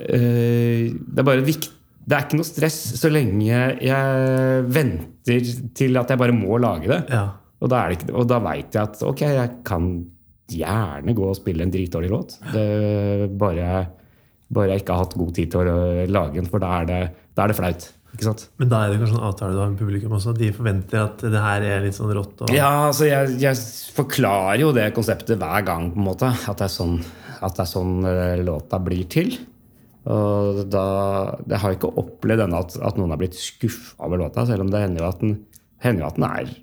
uh, 0.00 0.96
det 0.96 1.20
er 1.20 1.28
bare 1.28 1.44
viktig 1.44 1.74
det 2.06 2.14
er 2.14 2.22
ikke 2.22 2.38
noe 2.38 2.46
stress 2.46 2.76
så 3.00 3.08
lenge 3.10 3.62
jeg 3.82 4.66
venter 4.70 5.48
til 5.74 5.98
at 5.98 6.12
jeg 6.12 6.20
bare 6.20 6.34
må 6.36 6.54
lage 6.62 6.86
det. 6.86 7.00
Ja. 7.10 7.24
Og 7.58 7.72
da, 7.72 7.80
det 7.88 7.96
ikke, 7.98 8.12
og 8.14 8.28
da 8.30 8.38
veit 8.44 8.76
jeg 8.76 8.82
at 8.92 9.00
ok, 9.02 9.22
jeg 9.26 9.54
kan 9.66 9.88
gjerne 10.54 11.14
gå 11.18 11.24
og 11.26 11.34
spille 11.34 11.66
en 11.66 11.72
dritdårlig 11.74 12.10
låt. 12.12 12.36
Det, 12.52 12.66
bare, 13.40 13.80
bare 14.52 14.74
jeg 14.74 14.84
ikke 14.84 14.94
har 14.94 15.06
hatt 15.06 15.18
god 15.18 15.34
tid 15.36 15.52
til 15.52 15.70
å 15.70 15.76
lage 16.10 16.38
den, 16.38 16.50
for 16.50 16.62
da 16.62 16.72
er 16.80 16.90
det, 16.90 17.00
da 17.34 17.44
er 17.44 17.52
det 17.52 17.58
flaut. 17.58 17.86
Ikke 18.16 18.28
sant? 18.30 18.46
Men 18.56 18.70
da 18.72 18.78
er 18.80 18.92
det 18.92 19.00
kanskje 19.02 19.18
en 19.18 19.26
avtale 19.28 19.52
du 19.52 19.60
har 19.60 19.72
med 19.72 19.80
publikum 19.80 20.14
også? 20.16 20.32
De 20.38 20.48
forventer 20.56 21.02
at 21.02 21.24
det 21.26 21.42
her 21.42 21.66
er 21.68 21.82
litt 21.84 21.96
sånn 21.98 22.14
rått? 22.16 22.46
Og... 22.46 22.52
Ja, 22.54 22.70
altså 22.86 23.08
jeg, 23.08 23.34
jeg 23.42 23.60
forklarer 23.96 24.62
jo 24.62 24.70
det 24.76 24.86
konseptet 24.96 25.36
hver 25.40 25.66
gang, 25.66 25.90
på 25.92 26.00
en 26.00 26.06
måte. 26.06 26.30
At 26.32 26.62
det 26.62 26.68
er 26.68 26.72
sånn, 26.72 26.96
at 27.36 27.58
det 27.58 27.66
er 27.66 27.68
sånn 27.68 27.98
eh, 28.08 28.38
låta 28.46 28.80
blir 28.80 29.04
til. 29.12 29.34
Og 30.06 30.62
da, 30.70 30.86
Jeg 31.50 31.60
har 31.64 31.74
ikke 31.74 31.90
opplevd 31.98 32.46
ennå 32.46 32.62
at, 32.62 32.78
at 32.88 32.96
noen 33.00 33.12
har 33.12 33.20
blitt 33.20 33.36
skuffa 33.36 34.06
over 34.06 34.22
låta, 34.22 34.46
selv 34.48 34.64
om 34.64 34.70
det 34.72 34.84
hender 34.84 35.02
jo 35.02 35.10
at 35.10 35.20
den, 35.24 35.36
hender 35.82 36.06
jo 36.06 36.08
at 36.08 36.20
den 36.20 36.28
er 36.30 36.54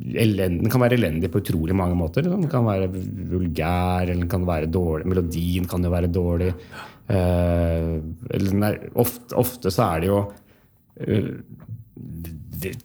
elend, 0.00 0.62
Den 0.62 0.72
kan 0.72 0.82
være 0.82 0.98
elendig 0.98 1.30
på 1.32 1.40
utrolig 1.42 1.76
mange 1.76 1.96
måter. 1.98 2.26
Den 2.26 2.48
kan 2.50 2.66
være 2.66 2.90
vulgær, 2.90 4.04
eller 4.04 4.24
den 4.24 4.30
kan 4.30 4.46
være 4.46 4.70
dårlig. 4.72 5.08
Melodien 5.10 5.68
kan 5.70 5.84
jo 5.84 5.92
være 5.92 6.10
dårlig. 6.12 6.50
Eh, 7.06 7.92
er, 8.34 8.80
ofte, 8.94 9.36
ofte 9.38 9.72
så 9.74 9.86
er 9.90 10.02
det 10.02 10.08
jo 10.08 10.18
uh, 11.04 11.30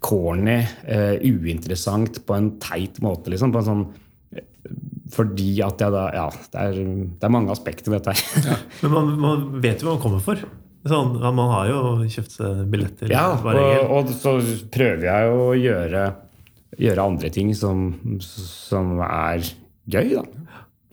corny, 0.04 0.60
uh, 0.92 1.16
uinteressant 1.24 2.22
på 2.28 2.36
en 2.36 2.54
teit 2.62 3.00
måte, 3.06 3.32
liksom. 3.34 3.56
På 3.56 3.64
en 3.64 3.70
sånn 3.72 3.90
fordi 5.10 5.56
at 5.66 5.80
jeg 5.82 5.90
da 5.90 6.02
Ja, 6.14 6.26
det 6.30 6.62
er, 6.62 6.76
det 7.18 7.26
er 7.26 7.32
mange 7.34 7.50
aspekter 7.50 7.90
ved 7.90 8.04
dette 8.04 8.14
her. 8.14 8.60
Men 8.84 8.92
man, 8.94 9.14
man 9.24 9.46
vet 9.64 9.82
jo 9.82 9.88
hva 9.88 9.96
man 9.96 10.04
kommer 10.04 10.22
for. 10.22 10.42
Sånn, 10.88 11.16
man 11.20 11.50
har 11.52 11.72
jo 11.72 11.80
kjøpt 12.08 12.36
billetter. 12.72 13.10
Ja, 13.12 13.34
og, 13.36 13.96
og 13.98 14.12
så 14.16 14.38
prøver 14.72 15.08
jeg 15.10 15.34
å 15.34 15.48
gjøre, 15.58 16.04
gjøre 16.78 17.06
andre 17.06 17.32
ting 17.34 17.50
som, 17.58 17.90
som 18.22 19.00
er 19.06 19.42
gøy, 19.90 20.14
da. 20.20 20.24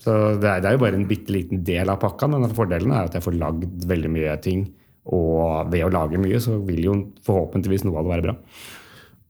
Så 0.01 0.13
det 0.39 0.47
er, 0.47 0.61
det 0.63 0.69
er 0.69 0.77
jo 0.77 0.81
bare 0.85 0.97
en 0.97 1.07
bitte 1.09 1.33
liten 1.35 1.63
del 1.67 1.89
av 1.91 1.99
pakka, 2.01 2.29
men 2.31 2.45
fordelen 2.55 2.93
er 2.95 3.09
at 3.09 3.17
jeg 3.17 3.25
får 3.25 3.35
lagd 3.37 3.87
veldig 3.89 4.11
mye 4.13 4.37
ting. 4.43 4.65
Og 5.07 5.69
ved 5.71 5.85
å 5.85 5.91
lage 5.91 6.19
mye, 6.19 6.39
så 6.43 6.57
vil 6.67 6.81
jo 6.83 6.95
forhåpentligvis 7.27 7.85
noe 7.87 7.99
av 7.99 8.07
det 8.07 8.13
være 8.15 8.25
bra. 8.27 8.35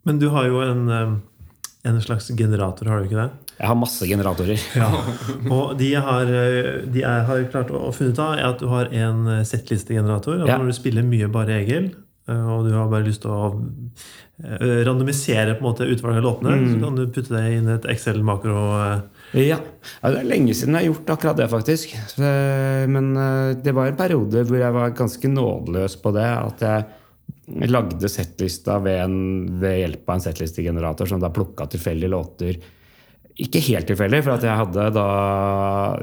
Men 0.08 0.22
du 0.22 0.30
har 0.34 0.48
jo 0.50 0.62
en, 0.64 0.88
en 1.86 2.00
slags 2.02 2.30
generator, 2.38 2.90
har 2.90 3.02
du 3.02 3.10
ikke 3.10 3.20
det? 3.20 3.30
Jeg 3.58 3.72
har 3.72 3.78
masse 3.80 4.06
generatorer. 4.06 4.62
Ja. 4.78 4.88
Og 5.50 5.78
de 5.80 5.92
har, 5.98 6.30
eh, 6.30 6.84
de 6.94 7.02
jeg 7.02 7.24
har 7.30 7.46
klart 7.54 7.72
å 7.74 7.90
finne 7.96 8.14
ut 8.14 8.20
av 8.22 8.36
er 8.38 8.44
at 8.52 8.60
du 8.62 8.68
har 8.70 8.92
en 8.94 9.24
eh, 9.34 9.46
settlistegenerator. 9.50 10.44
Altså 10.44 10.52
Ja. 10.52 10.60
Når 10.62 10.70
du 10.70 10.78
spiller 10.78 11.08
mye 11.08 11.30
bare 11.34 11.58
Egil, 11.64 11.90
og 12.28 12.66
du 12.68 12.74
har 12.76 12.90
bare 12.92 13.06
lyst 13.08 13.22
til 13.24 13.32
å 13.32 13.62
eh, 14.44 14.84
randomisere 14.86 15.56
på 15.56 15.64
en 15.64 15.70
måte 15.72 15.88
utvalget 15.88 16.20
av 16.20 16.26
låtene, 16.28 16.56
Mm. 16.58 16.68
så 16.74 16.80
kan 16.84 16.96
du 16.96 17.06
putte 17.08 17.34
det 17.36 17.54
inn 17.58 17.70
i 17.70 17.74
et 17.78 17.86
Excel-makro. 17.86 18.58
eh, 19.34 19.42
Ja. 19.48 19.58
ja, 20.04 20.10
Det 20.12 20.20
er 20.20 20.30
lenge 20.30 20.54
siden 20.54 20.76
jeg 20.76 20.86
har 20.88 20.94
gjort 20.94 21.10
akkurat 21.18 21.38
det, 21.38 21.50
faktisk. 21.50 21.96
Men 22.88 23.16
eh, 23.18 23.54
det 23.64 23.74
var 23.74 23.88
en 23.88 23.96
periode 24.00 24.44
hvor 24.46 24.58
jeg 24.60 24.74
var 24.74 24.90
ganske 24.92 25.28
nådeløs 25.32 25.96
på 26.02 26.14
det. 26.14 26.28
At 26.28 26.60
jeg 26.62 27.70
lagde 27.72 28.10
settlista 28.12 28.78
ved, 28.84 29.00
en, 29.06 29.60
ved 29.60 29.80
hjelp 29.80 30.10
av 30.10 30.16
en 30.16 30.22
settlistegenerator 30.28 31.08
som 31.08 31.20
da 31.20 31.30
plukka 31.30 31.66
tilfeldige 31.72 32.10
låter. 32.12 32.58
Ikke 33.38 33.60
helt 33.68 33.86
tilfeldig, 33.86 34.24
for 34.26 34.42
jeg 34.42 34.58
hadde 34.58 34.84
da 34.96 35.04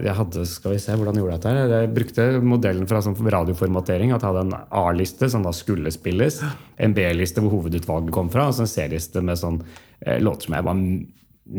jeg 0.04 0.14
hadde, 0.14 0.44
Skal 0.46 0.76
vi 0.76 0.78
se, 0.78 0.94
hvordan 0.94 1.16
gjorde 1.18 1.32
jeg 1.34 1.40
dette? 1.42 1.54
her? 1.56 1.72
Jeg 1.80 1.94
brukte 1.96 2.26
modellen 2.46 2.86
fra 2.86 3.00
sånn 3.02 3.16
radioformatering. 3.18 4.12
At 4.14 4.22
jeg 4.22 4.30
hadde 4.30 4.44
en 4.46 4.54
A-liste 4.70 5.26
som 5.32 5.42
da 5.42 5.50
skulle 5.56 5.90
spilles. 5.90 6.38
En 6.78 6.94
B-liste 6.94 7.42
hvor 7.42 7.56
hovedutvalget 7.56 8.14
kom 8.14 8.30
fra. 8.30 8.46
Og 8.52 8.54
så 8.54 8.62
en 8.68 8.70
C-liste 8.70 9.22
med 9.26 9.40
sånn 9.40 9.58
eh, 10.06 10.20
låter 10.22 10.46
som 10.46 10.54
jeg 10.54 10.68
var 10.68 10.78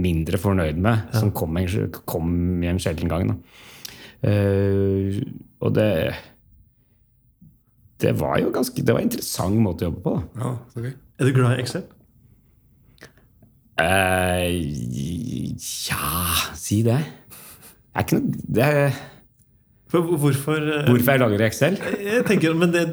mindre 0.05 0.39
fornøyd 0.39 0.79
med. 0.87 1.11
Som 1.19 1.33
kom, 1.35 1.59
en, 1.59 1.91
kom 2.07 2.31
i 2.63 2.71
en 2.71 2.79
sjelden 2.79 3.11
gang. 3.11 3.35
Eh, 4.23 5.19
og 5.59 5.75
det 5.75 5.91
Det 7.99 8.11
var 8.17 8.39
jo 8.39 8.49
ganske 8.51 8.81
Det 8.81 8.93
var 8.93 9.01
en 9.03 9.09
interessant 9.09 9.59
måte 9.59 9.83
å 9.85 9.89
jobbe 9.91 10.01
på. 10.07 10.15
da. 10.15 10.39
Ja, 10.39 10.55
okay. 10.75 10.95
Er 11.19 11.25
du 11.29 11.35
glad 11.35 11.59
i 11.59 11.61
Excel? 11.63 11.83
Eh, 13.75 14.45
ja 15.89 16.11
Si 16.55 16.79
det. 16.85 16.95
Jeg 16.95 17.99
er 17.99 18.05
ikke 18.05 18.19
noe 18.21 18.45
det 18.55 18.63
er, 18.63 19.01
For 19.91 20.15
hvorfor 20.15 20.61
eh, 20.63 20.85
Hvorfor 20.87 21.11
jeg 21.11 21.23
lager 21.23 21.43
Excel? 21.49 21.75
Jeg 21.99 22.23
tenker, 22.29 22.55
Men 22.55 22.71
det, 22.71 22.85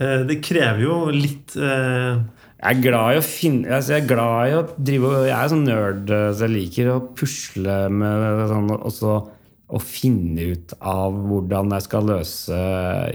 eh, 0.00 0.20
det 0.28 0.42
krever 0.44 0.84
jo 0.84 1.00
litt 1.14 1.56
uh... 1.56 2.20
Jeg 2.60 2.76
er 2.76 2.82
glad 2.84 3.14
i 3.14 3.20
å 3.22 3.24
finne 3.24 3.72
altså 3.72 3.94
Jeg 3.94 4.04
er 4.04 4.10
glad 4.10 4.50
i 4.50 4.56
å 4.58 4.64
drive 4.76 5.12
Jeg 5.24 5.36
er 5.38 5.52
sånn 5.54 5.64
nerd, 5.64 6.10
så 6.12 6.44
jeg 6.44 6.52
liker 6.58 6.90
å 6.92 6.98
pusle 7.16 7.76
med 7.88 8.42
sånn 8.52 8.74
og 8.76 8.90
så 8.92 9.14
å 9.70 9.78
finne 9.78 10.50
ut 10.50 10.72
av 10.82 11.14
hvordan 11.14 11.70
jeg 11.76 11.86
skal 11.86 12.08
løse 12.10 12.60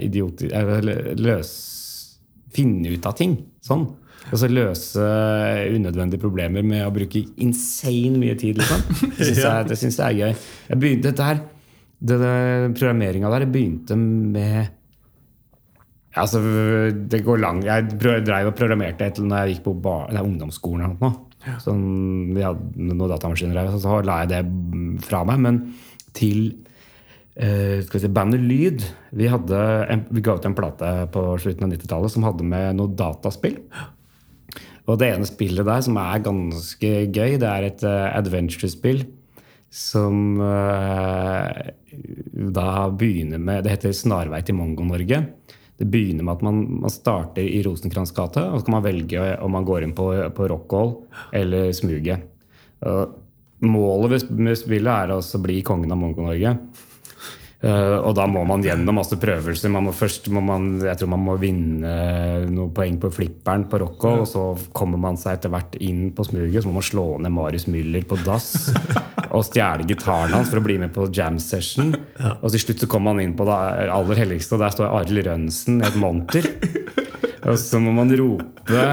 idioter 0.02 0.54
eller 0.56 1.12
løse, 1.20 1.74
Finne 2.56 2.94
ut 2.96 3.04
av 3.04 3.18
ting. 3.20 3.34
Sånn. 3.60 3.82
Og 4.32 4.40
så 4.42 4.50
løse 4.50 5.04
unødvendige 5.76 6.22
problemer 6.22 6.66
med 6.66 6.86
å 6.86 6.94
bruke 6.94 7.22
insane 7.44 8.18
mye 8.18 8.38
tid. 8.40 8.58
Liksom. 8.62 8.88
Det 9.18 9.28
syns 9.28 9.44
jeg, 9.44 9.68
det 9.70 9.78
synes 9.82 10.00
jeg 10.00 10.08
er 10.08 10.18
gøy. 10.22 10.48
Jeg 10.70 10.82
begynte 10.82 11.12
dette 11.12 11.28
her 11.28 11.44
det, 11.96 12.18
det, 12.22 12.34
Programmeringa 12.80 13.30
der 13.34 13.46
begynte 13.50 13.98
med 14.00 14.74
Altså, 16.16 16.40
det 16.96 17.26
går 17.26 17.42
langt. 17.44 17.66
Jeg 17.68 17.98
drev 18.00 18.48
og 18.48 18.54
programmerte 18.56 19.04
et 19.04 19.18
når 19.20 19.42
jeg 19.42 19.58
gikk 19.58 19.66
på 19.66 19.74
bar, 19.84 20.06
nei, 20.16 20.22
ungdomsskolen. 20.24 20.86
eller 20.86 21.02
noe. 21.02 21.58
Sånn, 21.60 21.82
vi 22.32 22.46
hadde 22.46 22.86
noen 22.88 23.12
datamaskiner 23.12 23.58
der, 23.60 23.74
så, 23.74 23.82
så 23.84 23.98
la 24.00 24.22
jeg 24.24 24.32
det 24.32 24.40
fra 25.04 25.26
meg. 25.28 25.44
Men 25.44 25.60
til 26.16 26.48
Uh, 27.36 27.82
skal 27.84 27.98
vi 27.98 28.00
si, 28.00 28.10
bandet 28.16 28.40
Lyd 28.48 28.84
vi, 29.12 29.26
en, 29.28 30.04
vi 30.08 30.22
ga 30.24 30.38
ut 30.38 30.46
en 30.48 30.54
plate 30.56 30.92
på 31.12 31.24
slutten 31.44 31.66
av 31.66 31.74
90-tallet 31.74 32.14
som 32.14 32.24
hadde 32.24 32.46
med 32.48 32.78
noe 32.78 32.94
dataspill. 32.96 33.58
Og 34.86 35.00
det 35.02 35.10
ene 35.12 35.28
spillet 35.28 35.66
der 35.66 35.86
som 35.86 35.98
er 35.98 36.24
ganske 36.26 36.92
gøy, 37.10 37.38
det 37.42 37.50
er 37.50 37.68
et 37.68 37.86
uh, 37.88 38.10
adventure-spill 38.14 39.06
som 39.76 40.38
uh, 40.40 41.50
da 42.56 42.70
begynner 42.94 43.42
med 43.42 43.66
Det 43.66 43.74
heter 43.74 43.96
'Snarvei 43.96 44.44
til 44.46 44.56
Mongo-Norge'. 44.56 45.26
Det 45.76 45.90
begynner 45.92 46.24
med 46.24 46.38
at 46.38 46.44
man, 46.46 46.62
man 46.86 46.94
starter 46.94 47.44
i 47.44 47.64
Rosenkrantz 47.66 48.14
gate, 48.16 48.40
og 48.40 48.60
så 48.60 48.66
kan 48.66 48.78
man 48.78 48.86
velge 48.86 49.20
om 49.44 49.52
man 49.52 49.66
går 49.66 49.84
inn 49.84 49.96
på, 49.98 50.08
på 50.32 50.48
Rockall 50.48 50.96
eller 51.34 51.72
Smuget. 51.76 52.32
Uh, 52.86 53.06
Målet 53.66 54.30
med 54.36 54.58
spillet 54.60 54.92
er 54.92 55.14
å 55.16 55.22
bli 55.42 55.62
kongen 55.66 55.92
av 55.92 55.98
Mongo-Norge. 55.98 56.52
Eh, 57.66 57.98
og 57.98 58.14
da 58.18 58.28
må 58.30 58.44
man 58.46 58.64
gjennom 58.64 59.00
masse 59.00 59.18
prøvelser. 59.18 59.72
Man 59.74 59.88
må 59.88 59.94
først 59.96 60.30
må 60.34 60.44
man, 60.46 60.76
jeg 60.86 61.00
tror 61.00 61.12
man 61.16 61.24
må 61.26 61.38
vinne 61.42 61.94
noen 62.52 62.74
poeng 62.76 63.00
på 63.02 63.10
flipperen 63.16 63.66
på 63.72 63.80
Rocco. 63.82 64.12
Og 64.22 64.30
så 64.30 64.44
kommer 64.76 65.02
man 65.02 65.18
seg 65.20 65.40
etter 65.40 65.54
hvert 65.54 65.78
inn 65.82 66.12
på 66.16 66.28
smuget. 66.28 66.62
Så 66.62 66.70
må 66.70 66.78
man 66.78 66.86
slå 66.86 67.08
ned 67.24 67.34
Marius 67.34 67.68
Müller 67.72 68.06
på 68.06 68.20
dass. 68.26 68.70
og 69.36 69.44
stjele 69.44 69.88
gitaren 69.90 70.36
hans 70.36 70.52
for 70.52 70.62
å 70.62 70.66
bli 70.66 70.78
med 70.80 70.94
på 70.96 71.10
jam 71.16 71.40
session. 71.42 71.96
Og 72.38 72.48
til 72.54 72.62
slutt 72.62 72.86
så 72.86 72.92
kommer 72.92 73.16
man 73.16 73.26
inn 73.26 73.36
på 73.38 73.48
det 73.48 73.58
aller 73.92 74.22
helligste, 74.22 74.56
og 74.56 74.64
der 74.64 74.76
står 74.76 74.94
Arild 75.02 75.26
Rønsen 75.28 75.82
i 75.82 75.90
et 75.90 75.98
monter. 76.00 76.48
Og 77.46 77.60
så 77.62 77.82
må 77.82 77.92
man 77.94 78.10
rope 78.18 78.86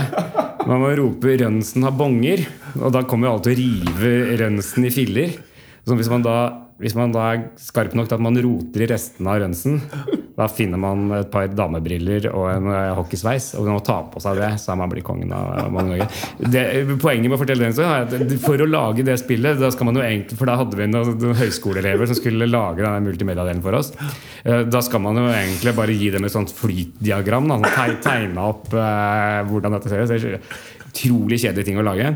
Man 0.69 0.83
må 0.83 0.91
rope 0.95 1.33
'Rønsen 1.35 1.83
har 1.83 1.95
bonger'. 1.97 2.45
Og 2.79 2.93
da 2.95 3.03
kommer 3.03 3.29
jo 3.29 3.33
alle 3.33 3.45
til 3.47 3.55
å 3.55 3.61
rive 3.61 4.11
Rønsen 4.39 4.87
i 4.87 4.93
filler. 4.95 5.33
Så 5.83 5.97
hvis 5.99 6.11
man 6.13 6.23
da 6.23 6.37
hvis 6.83 6.97
man 6.99 7.13
da 7.15 7.29
er 7.33 7.45
skarp 7.63 7.95
nok 7.97 8.09
til 8.11 8.19
at 8.19 8.25
man 8.25 8.37
roter 8.43 8.83
i 8.85 8.89
restene 8.91 9.31
av 9.31 9.39
rønsen, 9.45 9.77
da 10.37 10.47
finner 10.51 10.81
man 10.81 11.05
et 11.21 11.29
par 11.31 11.47
damebriller 11.53 12.27
og 12.33 12.47
en 12.51 12.67
eh, 12.73 12.91
hockeysveis. 12.99 13.51
Og 13.61 13.67
når 13.69 13.77
man 13.79 13.85
tar 13.87 14.07
på 14.11 14.23
seg 14.25 14.41
det, 14.41 14.49
så 14.63 14.73
er 14.75 14.81
man 14.81 14.91
blitt 14.91 15.07
kongen 15.07 15.31
av 15.37 15.69
Mange-Norge. 15.71 16.09
Det- 16.43 16.99
Poenget 17.03 17.29
med 17.31 17.37
å 17.37 17.41
fortelle 17.43 17.69
den 17.69 17.79
er 17.85 18.07
at 18.09 18.35
for 18.43 18.59
å 18.65 18.69
lage 18.69 19.05
det 19.07 19.17
spillet, 19.21 19.61
da 19.61 19.71
skal 19.75 19.89
man 19.91 19.99
jo 20.01 20.05
egentlig, 20.05 20.39
for 20.41 20.51
da 20.51 20.57
hadde 20.61 20.79
vi 20.79 20.87
noen, 20.91 21.15
noen 21.23 21.39
høyskoleelever 21.39 22.09
som 22.11 22.19
skulle 22.19 22.49
lage 22.51 22.83
denne 22.83 23.01
multimediadelen 23.07 23.63
for 23.65 23.79
oss. 23.79 23.93
Eh, 24.45 24.63
Da 24.73 24.81
skal 24.83 25.01
man 25.05 25.17
jo 25.21 25.27
egentlig 25.31 25.75
bare 25.77 25.95
gi 25.97 26.11
dem 26.11 26.25
et 26.25 26.33
sånt 26.35 26.51
flytdiagram. 26.57 27.49
Da, 27.53 27.97
tegne 28.03 28.49
opp 28.51 28.73
eh, 28.75 29.43
hvordan 29.51 29.77
dette 29.79 29.93
ser 29.93 30.03
ut. 30.05 30.09
Det 30.09 30.41
utrolig 30.93 31.39
kjedelig 31.41 31.65
ting 31.69 31.79
å 31.81 31.85
lage. 31.87 32.11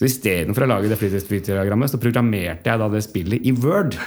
Så 0.00 0.08
istedenfor 0.08 0.64
å 0.64 0.70
lage 0.70 0.88
det 0.88 0.96
flytidsdiagrammet, 0.96 1.92
så 1.92 2.00
programmerte 2.00 2.72
jeg 2.72 2.80
da 2.80 2.86
det 2.88 3.02
spillet 3.04 3.44
i 3.44 3.52
Word. 3.52 3.98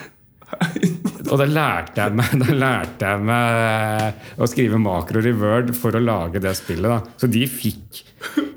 Og 1.30 1.38
da 1.38 1.46
lærte 1.46 2.02
jeg 2.02 2.18
meg, 2.18 2.32
da 2.42 2.56
lærte 2.58 3.12
jeg 3.12 3.26
meg 3.30 4.42
å 4.42 4.50
skrive 4.50 4.82
makroer 4.82 5.30
i 5.30 5.36
Word 5.38 5.70
for 5.78 5.94
å 5.94 6.02
lage 6.02 6.42
det 6.42 6.56
spillet. 6.58 6.90
Da. 6.90 7.14
Så 7.22 7.30
de 7.30 7.44
fikk, 7.46 8.02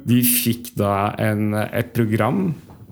de 0.09 0.23
fikk 0.25 0.73
da 0.81 1.11
en, 1.29 1.53
et 1.69 1.93
program 1.97 2.47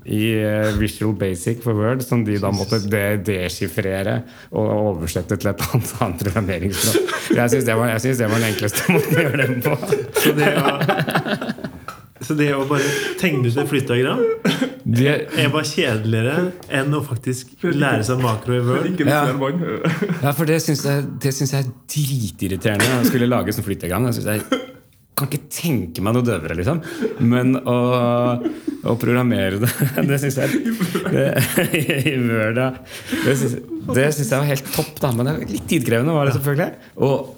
i 0.04 0.34
eh, 0.36 0.76
Visual 0.76 1.16
Basic 1.16 1.62
for 1.64 1.80
Word 1.80 2.04
som 2.04 2.26
de 2.26 2.36
da 2.36 2.52
måtte 2.52 2.82
de 2.84 3.04
deschiffrere 3.24 4.19
og 4.52 4.73
oversette 4.92 5.40
til 5.40 5.54
et 5.54 5.64
annet, 5.73 6.21
programmeringsspråk. 6.21 7.14
Jeg 7.32 7.54
syns 7.54 7.64
det, 7.64 7.78
det 8.21 8.28
var 8.28 8.36
den 8.36 8.50
enkleste 8.52 8.92
måten 8.92 9.16
å 9.16 9.25
gjøre 9.25 9.49
det 9.49 9.62
på. 9.64 9.78
Så 10.21 10.36
det 10.36 10.52
å, 10.60 11.73
så 12.25 12.37
det 12.39 12.50
å 12.56 12.65
bare 12.69 12.89
tegne 13.21 13.49
ut 13.49 13.58
et 13.60 13.71
flytdiagram 13.71 14.23
er 14.84 15.50
bare 15.52 15.65
kjedeligere 15.69 16.37
enn 16.80 16.95
å 16.97 17.00
faktisk 17.04 17.54
lære 17.65 18.04
seg 18.06 18.21
makro 18.23 18.56
i 18.56 18.63
Word. 18.65 19.00
Ja. 19.00 19.25
ja. 20.25 20.32
for 20.37 20.49
det 20.49 20.60
syns 20.65 20.84
jeg, 20.84 21.06
det 21.23 21.32
syns 21.37 21.54
jeg 21.54 21.65
er 21.65 21.73
dritirriterende. 21.95 23.00
å 23.00 23.08
skulle 23.08 23.28
lage 23.30 23.54
sånn 23.56 23.67
flyttegang. 23.67 24.08
Jeg, 24.10 24.25
jeg 24.28 24.63
kan 25.15 25.30
ikke 25.30 25.47
tenke 25.52 26.04
meg 26.04 26.17
noe 26.17 26.26
døvere, 26.26 26.56
liksom. 26.58 26.82
Men 27.25 27.54
å, 27.60 27.76
å 28.84 28.97
programmere 29.00 29.63
det, 29.63 29.71
det 30.10 30.21
syns 30.23 30.41
jeg 30.43 30.75
det, 31.15 31.28
I 32.10 32.19
Word, 32.25 32.60
ja. 32.60 32.71
Det 33.25 33.39
syns 33.39 34.26
jeg 34.26 34.37
var 34.37 34.50
helt 34.50 34.75
topp, 34.75 34.99
da. 35.00 35.15
Men 35.15 35.30
det 35.30 35.34
er 35.37 35.56
litt 35.56 35.71
tidkrevende, 35.71 36.17
var 36.17 36.28
det 36.28 36.37
selvfølgelig. 36.37 36.93
Og 37.08 37.32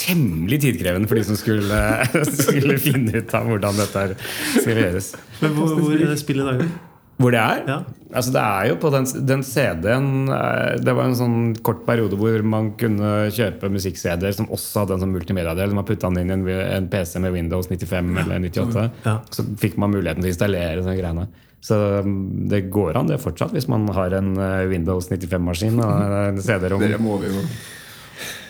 temmelig 0.00 0.62
tidkrevende 0.64 1.10
for 1.10 1.20
de 1.20 1.24
som 1.28 1.38
skulle, 1.38 1.80
skulle 2.42 2.78
finne 2.82 3.20
ut 3.20 3.34
av 3.36 3.50
hvordan 3.50 3.82
dette 3.82 4.04
her 4.06 4.14
skulle 4.54 4.86
gjøres. 4.86 5.10
Men 5.42 5.58
hvor, 5.58 5.74
hvor 5.76 5.96
er 5.96 6.08
det 6.08 6.22
spillet 6.22 6.48
laget? 6.48 6.78
Hvor 7.20 7.34
det 7.34 7.40
er? 7.40 7.58
Ja. 7.68 7.76
Altså 8.16 8.32
det 8.32 8.42
er 8.42 8.68
jo 8.70 8.76
på 8.80 8.90
den, 8.94 9.04
den 9.28 9.42
CD-en 9.44 10.06
eh, 10.32 10.78
Det 10.82 10.94
var 10.96 11.06
en 11.06 11.18
sånn 11.18 11.36
kort 11.66 11.82
periode 11.86 12.16
hvor 12.18 12.46
man 12.48 12.72
kunne 12.80 13.28
kjøpe 13.36 13.68
musikk-CD-er 13.70 14.38
som 14.38 14.48
også 14.48 14.84
hadde 14.84 14.96
en 14.96 15.04
sånn 15.04 15.12
multimediadel. 15.12 15.76
Man 15.76 15.86
putta 15.88 16.08
den 16.08 16.24
inn 16.24 16.32
i 16.32 16.54
en, 16.56 16.64
en 16.78 16.88
PC 16.90 17.20
med 17.22 17.36
Windows 17.36 17.68
95 17.68 18.10
eller 18.24 18.40
98. 18.48 18.86
Ja. 19.04 19.18
Så 19.36 19.44
fikk 19.60 19.76
man 19.80 19.92
muligheten 19.92 20.24
til 20.24 20.30
å 20.30 20.34
installere 20.34 20.80
sånne 20.80 20.96
greiene. 20.96 21.28
Så 21.60 21.76
mm, 22.06 22.48
det 22.48 22.62
går 22.72 22.96
an, 22.96 23.10
det 23.10 23.20
fortsatt, 23.20 23.52
hvis 23.52 23.68
man 23.68 23.84
har 23.92 24.16
en 24.16 24.32
eh, 24.40 24.64
Windows 24.72 25.10
95-maskin 25.12 25.76
og 25.84 26.16
en 26.22 26.40
CD-rom. 26.46 26.86
Det 26.88 27.02
må 27.04 27.20
vi 27.20 27.34
jo. 27.34 27.44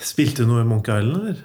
Spilte 0.00 0.44
du 0.44 0.50
noe 0.50 0.62
i 0.64 0.68
Monkey 0.68 0.96
Island, 1.00 1.22
eller? 1.22 1.40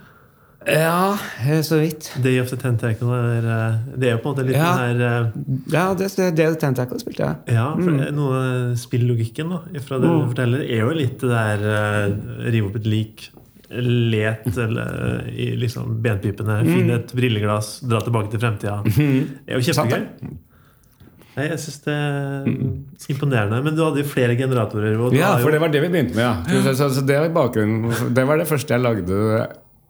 Ja, 0.65 1.17
eh, 1.45 1.59
så 1.61 1.77
vidt. 1.77 2.07
Day 2.23 2.39
of 2.41 2.49
the 2.49 2.57
Tentacle 2.57 3.13
er 3.13 3.45
eh, 3.45 3.75
Det 4.01 4.07
er 4.09 4.15
jo 4.15 4.21
på 4.23 4.31
en 4.31 4.33
måte 4.33 4.45
litt 4.47 4.55
Ja. 4.57 4.71
den 4.79 5.01
her 5.03 5.03
eh, 5.05 5.27
Ja, 5.75 5.83
det, 5.93 6.07
det 6.39 6.47
Tentacle 6.63 6.97
spilte 6.99 7.21
jeg. 7.27 7.53
Ja, 7.53 7.67
for 7.77 7.99
noe 8.17 8.39
av 8.39 8.73
spillogikken 8.81 9.53
da, 9.53 9.59
fra 9.85 9.99
det 10.01 10.09
du 10.09 10.23
forteller, 10.31 10.63
er 10.65 10.81
jo 10.81 10.95
litt 10.97 11.19
det 11.21 11.29
der 11.29 12.15
rive 12.49 12.71
opp 12.71 12.79
et 12.81 12.89
lik, 12.89 13.27
let 13.75 14.45
eller, 14.61 15.25
i 15.29 15.51
liksom 15.59 15.99
benpipene, 16.05 16.59
finne 16.65 16.97
et 17.01 17.13
brilleglass, 17.17 17.79
dra 17.85 18.01
tilbake 18.05 18.31
til 18.33 18.41
fremtida. 18.41 18.79
Det 18.85 19.53
er 19.53 19.59
jo 19.59 19.65
kjempegøy. 19.69 20.05
Nei, 21.35 21.49
jeg 21.49 21.59
syns 21.59 21.81
det 21.83 21.93
er 21.93 22.45
imponerende. 23.11 23.59
Men 23.65 23.75
du 23.75 23.83
hadde 23.83 23.99
jo 24.03 24.07
flere 24.07 24.37
generatorer. 24.39 24.95
Og 24.95 25.11
du 25.11 25.19
Ja, 25.19 25.33
for 25.41 25.51
det 25.51 25.59
var 25.63 25.73
det 25.73 25.83
vi 25.83 25.91
begynte 25.91 26.15
med, 26.15 26.23
ja. 26.23 26.63
Så, 26.63 26.75
så, 26.79 26.89
så 26.95 27.03
det 27.05 27.19
var. 27.35 27.51
Det 27.51 28.27
var 28.29 28.39
det 28.39 28.47
første 28.47 28.77
jeg 28.77 28.83
lagde. 28.85 29.19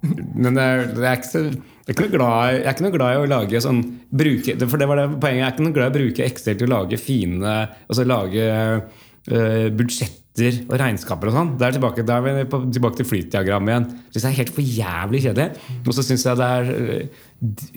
Men 0.05 0.57
jeg, 0.57 0.89
jeg, 0.97 1.05
er 1.05 1.21
ikke 1.21 1.41
jeg 1.85 1.93
er, 1.93 1.93
ikke 1.93 2.05
noe 2.05 2.13
glad, 2.15 2.35
jeg 2.49 2.65
er 2.65 2.75
ikke 2.75 2.85
noe 2.85 2.95
glad 2.95 3.13
i 3.13 3.21
å 3.21 3.29
lage 3.29 3.61
sånn 3.61 3.81
bruke, 4.09 4.57
For 4.65 4.81
det 4.81 4.89
var 4.89 5.01
det 5.01 5.07
poenget. 5.13 5.41
Jeg 5.41 5.47
er 5.47 5.55
ikke 5.55 5.65
noe 5.67 5.77
glad 5.77 5.87
i 5.87 5.93
å 5.93 5.97
bruke 5.99 6.27
Excel 6.27 6.59
til 6.59 6.69
å 6.69 6.75
lage 6.75 6.99
fine 7.01 7.55
Altså 7.85 8.05
lage 8.09 8.45
eh, 8.45 9.67
budsjetter 9.73 10.59
og 10.65 10.75
regnskaper 10.81 11.31
og 11.31 11.37
sånn. 11.37 11.53
Da 11.61 11.69
er, 11.69 11.77
tilbake, 11.77 12.05
da 12.07 12.19
er 12.19 12.41
vi 12.41 12.47
på, 12.51 12.59
tilbake 12.73 12.99
til 12.99 13.09
flytdiagrammet 13.09 13.71
igjen. 13.71 13.87
Det 14.11 14.23
er 14.25 14.37
helt 14.41 14.53
for 14.57 14.75
jævlig 14.81 15.21
kjedelig. 15.27 15.65
Og 15.85 15.95
så 15.95 16.05
syns 16.09 16.25
jeg 16.27 16.41
det 16.41 16.49
er 16.57 16.73
eh, 16.75 17.25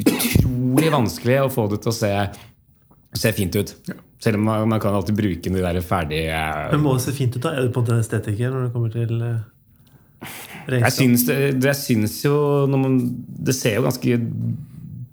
utrolig 0.08 0.92
vanskelig 0.96 1.42
å 1.44 1.52
få 1.52 1.68
det 1.72 1.82
til 1.84 1.92
å 1.92 1.98
se, 2.00 2.14
se 3.16 3.32
fint 3.32 3.56
ut. 3.56 3.74
Selv 4.22 4.40
om 4.40 4.48
man, 4.48 4.66
man 4.68 4.80
kan 4.82 4.96
alltid 4.98 5.16
bruke 5.16 5.50
de 5.52 5.62
der 5.62 5.78
ferdige 5.86 6.38
men 6.72 6.82
må 6.82 6.96
det 6.96 7.04
se 7.04 7.14
fint 7.14 7.36
ut, 7.36 7.42
da? 7.44 7.54
Er 7.54 7.68
du 7.68 7.72
på 7.74 7.84
en 7.84 7.86
måte 7.86 8.00
estetiker 8.02 8.50
når 8.50 8.66
det 8.66 8.72
kommer 8.74 8.90
til 8.90 9.12
uh, 9.22 9.36
Jeg 10.74 10.94
syns, 10.96 11.26
det, 11.28 11.36
jeg 11.62 11.78
syns 11.78 12.16
jo 12.24 12.34
når 12.66 12.82
man, 12.82 12.96
Det 13.46 13.54
ser 13.54 13.78
jo 13.78 13.84
ganske 13.86 14.18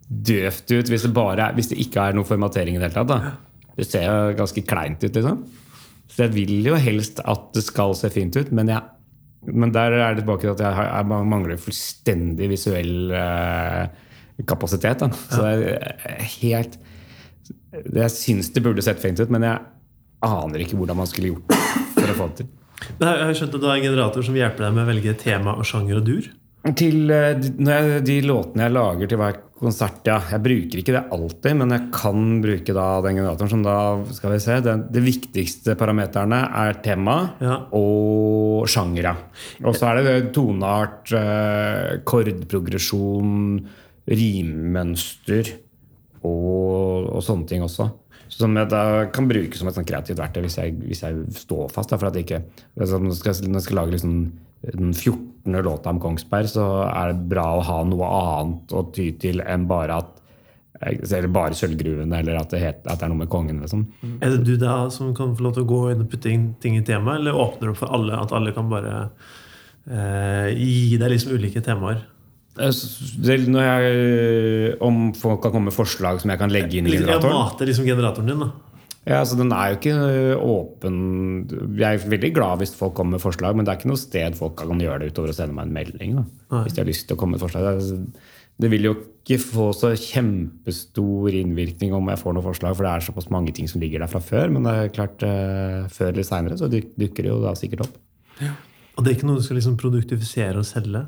døvt 0.05 0.73
ut 0.73 0.89
hvis 0.89 1.05
det, 1.05 1.13
bare 1.13 1.51
hvis 1.57 1.69
det 1.69 1.77
ikke 1.85 2.01
er 2.01 2.17
noe 2.17 2.27
formatering 2.27 2.77
i 2.77 2.81
det 2.81 2.89
hele 2.89 2.97
tatt. 2.97 3.11
Da. 3.13 3.69
Det 3.77 3.85
ser 3.87 4.05
jo 4.05 4.33
ganske 4.37 4.61
kleint 4.65 5.01
ut, 5.03 5.17
liksom. 5.17 5.39
Så 6.09 6.25
jeg 6.25 6.33
vil 6.35 6.69
jo 6.69 6.77
helst 6.79 7.19
at 7.25 7.47
det 7.57 7.63
skal 7.65 7.93
se 7.97 8.09
fint 8.13 8.37
ut, 8.37 8.51
men, 8.55 8.69
jeg, 8.71 8.81
men 9.49 9.73
der 9.75 9.97
er 9.97 10.15
det 10.15 10.23
tilbake 10.23 10.45
til 10.45 10.53
at 10.53 10.61
jeg, 10.63 10.77
har, 10.77 10.91
jeg 10.93 11.29
mangler 11.33 11.61
fullstendig 11.61 12.49
visuell 12.53 13.11
uh, 13.11 14.45
kapasitet. 14.47 15.03
Da. 15.03 15.09
Så 15.33 15.49
jeg 15.49 15.75
er 15.75 16.29
helt 16.37 16.77
Jeg 17.73 18.11
syns 18.13 18.51
det 18.55 18.63
burde 18.65 18.83
sett 18.85 19.01
fint 19.03 19.19
ut, 19.19 19.29
men 19.33 19.43
jeg 19.47 19.59
aner 20.25 20.63
ikke 20.63 20.77
hvordan 20.79 20.97
man 20.97 21.09
skulle 21.11 21.33
gjort 21.33 21.51
det 21.51 21.59
for 21.99 22.13
å 22.13 22.17
få 22.21 22.29
det 22.31 22.37
til. 22.43 22.53
Men 22.99 23.07
Jeg 23.07 23.27
har 23.27 23.37
skjønt 23.39 23.53
at 23.55 23.61
du 23.61 23.67
har 23.69 23.77
en 23.79 23.85
generator 23.85 24.25
som 24.25 24.35
hjelper 24.35 24.65
deg 24.67 24.73
med 24.75 24.83
å 24.85 24.89
velge 24.89 25.13
tema 25.21 25.53
og 25.55 25.67
sjanger 25.67 26.01
og 26.01 26.07
dur. 26.09 26.31
Til 26.75 27.11
eh, 27.13 27.35
jeg, 27.61 27.99
de 28.07 28.15
låtene 28.25 28.65
jeg 28.65 28.73
lager 28.73 29.09
til 29.11 29.19
hver 29.21 29.35
konsert, 29.61 29.99
ja. 30.09 30.17
Jeg 30.33 30.41
bruker 30.43 30.79
ikke 30.81 30.95
det 30.95 31.03
alltid, 31.13 31.53
men 31.59 31.71
jeg 31.75 31.83
kan 31.93 32.23
bruke 32.43 32.73
da 32.75 32.85
den 33.05 33.19
generatoren 33.19 33.51
som 33.53 33.61
da 33.63 33.75
skal 34.17 34.33
vi 34.33 34.39
se, 34.43 34.57
den, 34.65 34.81
De 34.91 35.03
viktigste 35.05 35.75
parameterne 35.79 36.41
er 36.65 36.79
tema 36.83 37.15
Ja. 37.39 37.59
og 37.77 38.65
sjanger. 38.71 39.11
Og 39.63 39.77
så 39.77 39.91
er 39.91 40.01
det 40.01 40.05
det 40.09 40.33
toneart, 40.35 41.13
eh, 41.15 42.01
kordprogresjon, 42.03 43.61
rimmønster 44.09 45.53
og, 46.25 47.11
og 47.15 47.23
sånne 47.25 47.47
ting 47.49 47.63
også. 47.65 47.89
Som 48.35 48.57
jeg 48.57 48.71
da 48.71 49.05
kan 49.13 49.29
bruke 49.29 49.57
som 49.57 49.69
et 49.69 49.77
sånn 49.77 49.87
kreativt 49.87 50.19
verktøy 50.19 50.41
hvis 50.47 50.57
jeg, 50.57 50.73
hvis 50.81 51.03
jeg 51.05 51.21
står 51.45 51.69
fast. 51.73 51.93
Da, 51.93 51.99
for 52.01 52.09
at 52.09 52.17
jeg 52.17 52.25
ikke, 52.25 52.41
når, 52.75 52.97
jeg 53.11 53.19
skal, 53.21 53.39
når 53.45 53.59
jeg 53.59 53.67
skal 53.67 53.79
lage 53.81 53.95
liksom 53.95 54.17
den 54.65 54.93
14. 54.93 55.61
låta 55.61 55.93
om 55.93 56.01
Kongsberg, 56.01 56.49
så 56.49 56.65
er 56.89 57.13
det 57.13 57.29
bra 57.29 57.45
å 57.53 57.65
ha 57.65 57.79
noe 57.85 58.11
annet 58.17 58.73
å 58.73 58.85
ty 58.95 59.11
til 59.21 59.43
enn 59.45 59.67
bare 59.69 60.01
at 60.01 60.13
eller 60.85 61.29
bare 61.31 61.55
sølvgruvene, 61.55 62.17
eller 62.19 62.35
at 62.35 62.51
det, 62.51 62.59
heter, 62.59 62.89
at 62.91 62.99
det, 62.99 63.05
er 63.07 63.11
noe 63.13 63.21
med 63.21 63.29
kongen. 63.31 63.61
Liksom. 63.63 63.85
Er 64.19 64.33
det 64.33 64.43
du 64.43 64.57
da 64.59 64.89
som 64.93 65.13
kan 65.15 65.31
få 65.37 65.45
lov 65.45 65.55
til 65.55 65.63
å 65.63 65.69
gå 65.69 65.79
inn 65.93 66.03
og 66.03 66.09
putte 66.11 66.33
ting 66.61 66.75
i 66.77 66.83
temaet, 66.85 67.21
eller 67.21 67.37
åpner 67.39 67.69
du 67.69 67.73
opp 67.73 67.79
for 67.79 67.95
alle, 67.95 68.17
at 68.19 68.33
alle 68.35 68.51
kan 68.55 68.67
bare 68.69 68.97
eh, 69.87 70.51
gi 70.51 70.99
deg 70.99 71.13
liksom 71.13 71.37
ulike 71.37 71.63
temaer? 71.65 72.03
Det, 72.55 73.35
når 73.51 73.65
jeg, 73.65 74.75
om 74.85 75.09
folk 75.17 75.41
kan 75.43 75.51
komme 75.51 75.69
med 75.69 75.75
forslag 75.75 76.21
som 76.21 76.31
jeg 76.31 76.39
kan 76.39 76.53
legge 76.53 76.79
inn 76.79 76.87
i 76.87 76.93
generatoren? 76.95 77.33
Ja, 77.35 77.41
mater 77.49 77.67
liksom 77.67 77.87
generatoren 77.87 78.31
din, 78.31 78.45
da. 78.45 78.75
Ja, 79.05 79.19
altså 79.21 79.37
Den 79.37 79.51
er 79.53 79.69
jo 79.69 79.75
ikke 79.77 79.97
åpen 80.41 80.95
Jeg 81.77 81.99
er 81.99 82.07
veldig 82.09 82.31
glad 82.33 82.63
hvis 82.63 82.73
folk 82.73 82.95
kommer 82.97 83.19
med 83.19 83.21
forslag, 83.21 83.53
men 83.53 83.65
det 83.65 83.73
er 83.73 83.77
ikke 83.77 83.91
noe 83.91 84.01
sted 84.01 84.37
folk 84.39 84.55
kan 84.57 84.81
gjøre 84.81 85.03
det 85.03 85.11
utover 85.13 85.33
å 85.33 85.35
sende 85.37 85.53
meg 85.57 85.67
en 85.67 85.75
melding. 85.75 86.15
Da, 86.49 86.63
hvis 86.65 86.73
de 86.73 86.81
har 86.81 86.89
lyst 86.89 87.05
til 87.09 87.17
å 87.17 87.19
komme 87.21 87.37
med 87.37 87.43
forslag. 87.43 87.83
Det, 88.55 88.71
vil 88.71 88.87
jo 88.87 88.95
ikke 88.97 89.37
få 89.43 89.67
så 89.77 89.91
kjempestor 89.99 91.37
innvirkning 91.37 91.93
om 91.93 92.09
jeg 92.09 92.21
får 92.23 92.37
noe 92.37 92.45
forslag, 92.47 92.73
for 92.77 92.87
det 92.87 92.93
er 92.93 93.05
såpass 93.05 93.29
mange 93.35 93.53
ting 93.53 93.69
som 93.69 93.83
ligger 93.83 94.01
der 94.01 94.09
fra 94.09 94.23
før. 94.23 94.49
Men 94.55 94.65
det 94.65 94.73
er 94.79 94.95
klart, 94.95 95.27
før 95.93 96.13
eller 96.13 96.25
seinere 96.25 96.57
så 96.57 96.71
dukker 96.71 97.21
det 97.21 97.29
jo 97.29 97.43
da 97.43 97.53
sikkert 97.59 97.85
opp. 97.85 98.01
Ja. 98.41 98.55
Og 98.95 99.03
det 99.03 99.11
er 99.11 99.19
ikke 99.19 99.27
noe 99.27 99.43
du 99.43 99.45
skal 99.45 99.59
liksom 99.59 99.77
produktifisere 99.77 100.63
og 100.63 100.65
selge? 100.65 101.03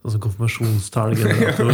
Som 0.00 0.20
konfirmasjonstallgenerator? 0.24 1.70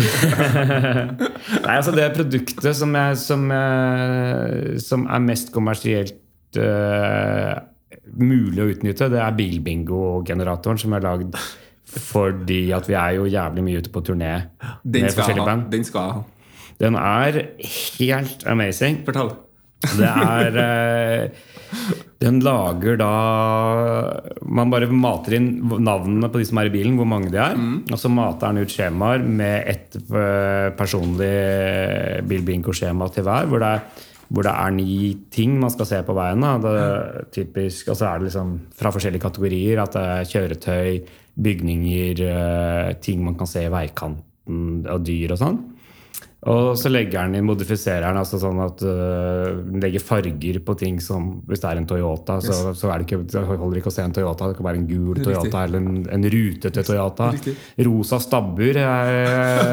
Nei, 1.67 1.75
altså 1.77 1.93
det 1.95 2.09
produktet 2.17 2.75
som, 2.75 2.95
jeg, 2.99 3.19
som, 3.23 3.45
jeg, 3.55 4.81
som 4.83 5.05
er 5.07 5.23
mest 5.23 5.53
kommersielt 5.55 6.59
uh, 6.59 7.55
mulig 8.19 8.65
å 8.65 8.67
utnytte, 8.73 9.09
det 9.13 9.21
er 9.23 9.39
bilbingo-generatoren 9.39 10.83
som 10.83 10.97
er 10.99 11.07
lagd 11.07 11.39
fordi 11.87 12.65
at 12.75 12.89
vi 12.91 12.97
er 12.99 13.15
jo 13.15 13.29
jævlig 13.31 13.63
mye 13.63 13.85
ute 13.85 13.93
på 13.95 14.03
turné 14.05 14.33
med 14.83 15.07
forskjellige 15.15 15.47
band. 15.47 15.69
Den 15.73 15.87
skal 15.87 16.03
jeg 16.03 16.17
ha. 16.17 16.25
Den 16.83 16.99
er 16.99 17.39
helt 18.11 18.43
amazing. 18.51 18.99
Fortell. 19.07 19.31
Det 19.97 20.11
er 20.11 20.59
uh, 20.59 22.03
den 22.23 22.41
lager 22.41 22.97
da 22.97 23.11
Man 24.49 24.73
bare 24.73 24.89
mater 24.89 25.37
inn 25.37 25.51
navnene 25.85 26.31
på 26.33 26.41
de 26.41 26.49
som 26.49 26.61
er 26.61 26.71
i 26.71 26.75
bilen, 26.75 26.97
hvor 26.97 27.09
mange 27.09 27.31
de 27.33 27.41
er. 27.43 27.59
Mm. 27.59 27.93
Og 27.93 28.01
så 28.01 28.11
mater 28.13 28.53
den 28.55 28.65
ut 28.65 28.73
skjemaer 28.73 29.25
med 29.25 29.69
ett 29.69 29.99
eh, 30.01 30.69
personlig 30.79 31.33
bilbingo-skjema 32.31 33.11
til 33.13 33.27
hver. 33.27 33.51
Hvor 33.51 33.61
det, 33.61 33.73
er, 33.77 34.09
hvor 34.31 34.49
det, 34.49 34.55
er, 34.55 34.75
ni 34.79 35.13
ting 35.35 35.59
man 35.61 35.75
skal 35.75 35.91
se 35.91 36.01
på 36.07 36.17
veien. 36.17 36.49
typisk, 37.35 37.93
Og 37.93 38.01
så 38.01 38.09
er 38.09 38.19
det 38.19 38.31
liksom 38.31 38.57
fra 38.81 38.95
forskjellige 38.95 39.27
kategorier. 39.29 39.83
At 39.85 39.93
det 39.99 40.09
er 40.17 40.33
kjøretøy, 40.33 41.01
bygninger, 41.37 42.25
eh, 42.25 42.93
ting 43.05 43.25
man 43.25 43.37
kan 43.37 43.51
se 43.51 43.67
i 43.67 43.73
veikanten, 43.73 44.87
og 44.89 45.05
dyr 45.05 45.37
og 45.37 45.43
sånn. 45.43 45.65
Og 46.47 46.77
så 46.79 46.91
legger 46.93 47.27
den 47.27 47.41
inn, 47.41 47.47
modifiserer 47.47 48.05
den 48.07 48.21
altså 48.21 48.39
sånn 48.39 48.61
at 48.63 48.83
uh, 48.87 49.59
legger 49.83 50.03
farger 50.05 50.61
på 50.63 50.77
ting 50.79 51.01
som 51.03 51.41
Hvis 51.49 51.63
det 51.63 51.71
er 51.73 51.81
en 51.81 51.89
Toyota, 51.91 52.37
yes. 52.39 52.47
så, 52.47 52.75
så 52.79 52.93
det 52.93 53.07
ikke, 53.09 53.19
det 53.27 53.81
ikke 53.81 53.91
å 53.91 53.95
se 53.97 54.05
en 54.05 54.15
Toyota. 54.15 54.53
Det 54.53 54.59
kan 54.61 54.69
være 54.69 54.81
en 54.83 54.87
gul 54.87 55.19
Toyota 55.19 55.65
eller 55.67 55.83
en, 55.83 56.05
en 56.15 56.29
rutete 56.37 56.87
Toyota. 56.87 57.33
Riktig. 57.35 57.57
Rosa 57.89 58.21
stabbur 58.23 58.79
er, 58.79 59.13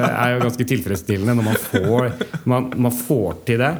er, 0.09 0.33
jo 0.33 0.43
ganske 0.47 0.67
tilfredsstillende 0.73 1.37
når 1.37 1.49
man 1.51 1.61
får, 1.67 2.09
man, 2.49 2.71
man 2.87 2.97
får 3.03 3.37
til 3.51 3.61
det. 3.61 3.73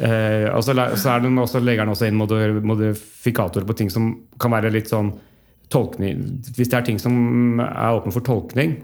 Uh, 0.00 0.48
og 0.52 0.62
så, 0.64 0.76
den 1.24 1.40
også, 1.40 1.60
legger 1.64 1.84
den 1.84 1.94
også 1.94 2.08
inn 2.08 2.20
modifikatorer 2.20 3.68
på 3.68 3.80
ting 3.80 3.92
som 3.92 4.12
kan 4.40 4.52
være 4.52 4.72
litt 4.72 4.88
sånn 4.88 5.10
tolkning 5.70 6.22
Hvis 6.56 6.70
det 6.70 6.78
er 6.78 6.86
ting 6.86 6.96
som 6.98 7.60
er 7.62 7.96
åpne 7.98 8.12
for 8.14 8.24
tolkning, 8.26 8.78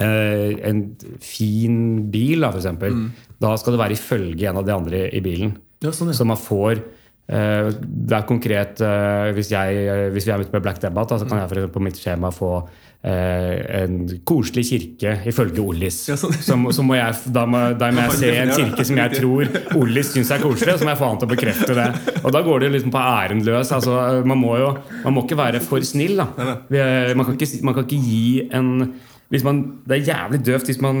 en 0.00 0.82
fin 1.20 1.76
bil, 2.12 2.40
da, 2.40 2.52
f.eks. 2.52 2.70
Mm. 2.80 3.06
Da 3.42 3.52
skal 3.60 3.76
det 3.76 3.82
være 3.82 3.98
ifølge 3.98 4.48
en 4.48 4.60
av 4.62 4.66
de 4.66 4.74
andre 4.74 5.04
i 5.12 5.22
bilen. 5.24 5.56
Ja, 5.82 5.92
sånn, 5.94 6.12
ja. 6.12 6.16
Så 6.16 6.26
man 6.28 6.38
får 6.38 6.78
eh, 6.78 7.72
Det 7.74 8.14
er 8.14 8.28
konkret 8.28 8.80
eh, 8.84 9.32
hvis, 9.36 9.50
jeg, 9.52 9.98
hvis, 10.14 10.28
vi 10.28 10.34
er 10.34 10.44
ute 10.44 10.54
med 10.54 10.64
Black 10.64 10.80
Debate, 10.82 11.18
så 11.18 11.28
kan 11.28 11.42
jeg 11.42 11.50
for 11.50 11.74
på 11.76 11.84
mitt 11.88 12.00
skjema 12.00 12.32
få 12.34 12.54
en 13.02 14.04
koselig 14.22 14.62
kirke 14.68 15.16
ifølge 15.26 15.58
Ollis. 15.58 15.96
Ja, 16.06 16.14
sånn. 16.14 16.36
så, 16.38 16.54
så, 16.70 16.84
må 16.86 16.94
jeg, 16.94 17.16
da, 17.34 17.42
må, 17.50 17.62
da 17.74 17.88
må 17.90 18.04
jeg 18.04 18.18
se 18.20 18.28
en 18.44 18.52
kirke 18.54 18.84
som 18.86 19.00
jeg 19.00 19.16
tror 19.16 19.48
Ollis 19.80 20.12
syns 20.14 20.30
er 20.30 20.38
koselig, 20.38 20.76
og 20.76 20.78
så 20.78 20.86
må 20.86 20.92
jeg 20.92 21.00
få 21.00 21.08
han 21.08 21.18
til 21.18 21.26
å 21.26 21.32
bekrefte 21.32 21.74
det. 21.74 21.88
Og 22.20 22.28
da 22.36 22.44
går 22.46 22.62
det 22.62 22.68
liksom 22.76 22.94
på 22.94 23.02
æren 23.02 23.42
løs. 23.42 23.72
Altså, 23.74 23.96
man, 24.22 24.38
må 24.38 24.54
jo, 24.60 24.68
man 25.02 25.16
må 25.16 25.26
ikke 25.26 25.40
være 25.42 25.64
for 25.66 25.82
snill. 25.82 26.22
Da. 26.22 26.54
Man 26.70 27.26
kan 27.26 27.34
ikke, 27.34 27.50
man 27.66 27.74
kan 27.74 27.88
ikke 27.88 28.04
gi 28.06 28.46
en 28.54 28.70
man, 29.46 29.60
det 29.88 29.96
er 29.96 30.08
jævlig 30.10 30.40
døvt 30.44 30.68
hvis 30.68 30.80
man 30.84 30.98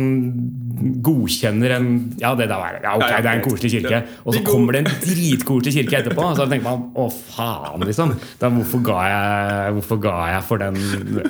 godkjenner 1.04 1.74
en 1.76 1.88
Ja, 2.20 2.30
det, 2.38 2.46
der, 2.48 2.78
ja, 2.80 2.94
ok, 2.96 3.10
det 3.20 3.28
er 3.28 3.36
en 3.36 3.44
koselig 3.44 3.70
kirke. 3.74 3.98
Og 4.24 4.36
så 4.36 4.40
kommer 4.46 4.72
det 4.72 4.80
en 4.86 4.94
dritkoselig 5.04 5.74
kirke 5.76 5.98
etterpå. 6.00 6.24
Og 6.30 6.38
så 6.38 6.46
tenker 6.48 6.64
man 6.64 6.86
å 6.96 7.10
faen, 7.12 7.84
liksom. 7.84 8.14
Da, 8.40 8.48
hvorfor, 8.54 8.80
ga 8.86 9.02
jeg, 9.10 9.74
hvorfor, 9.76 10.00
ga 10.06 10.16
jeg, 10.32 10.46
for 10.48 10.64
den 10.64 10.80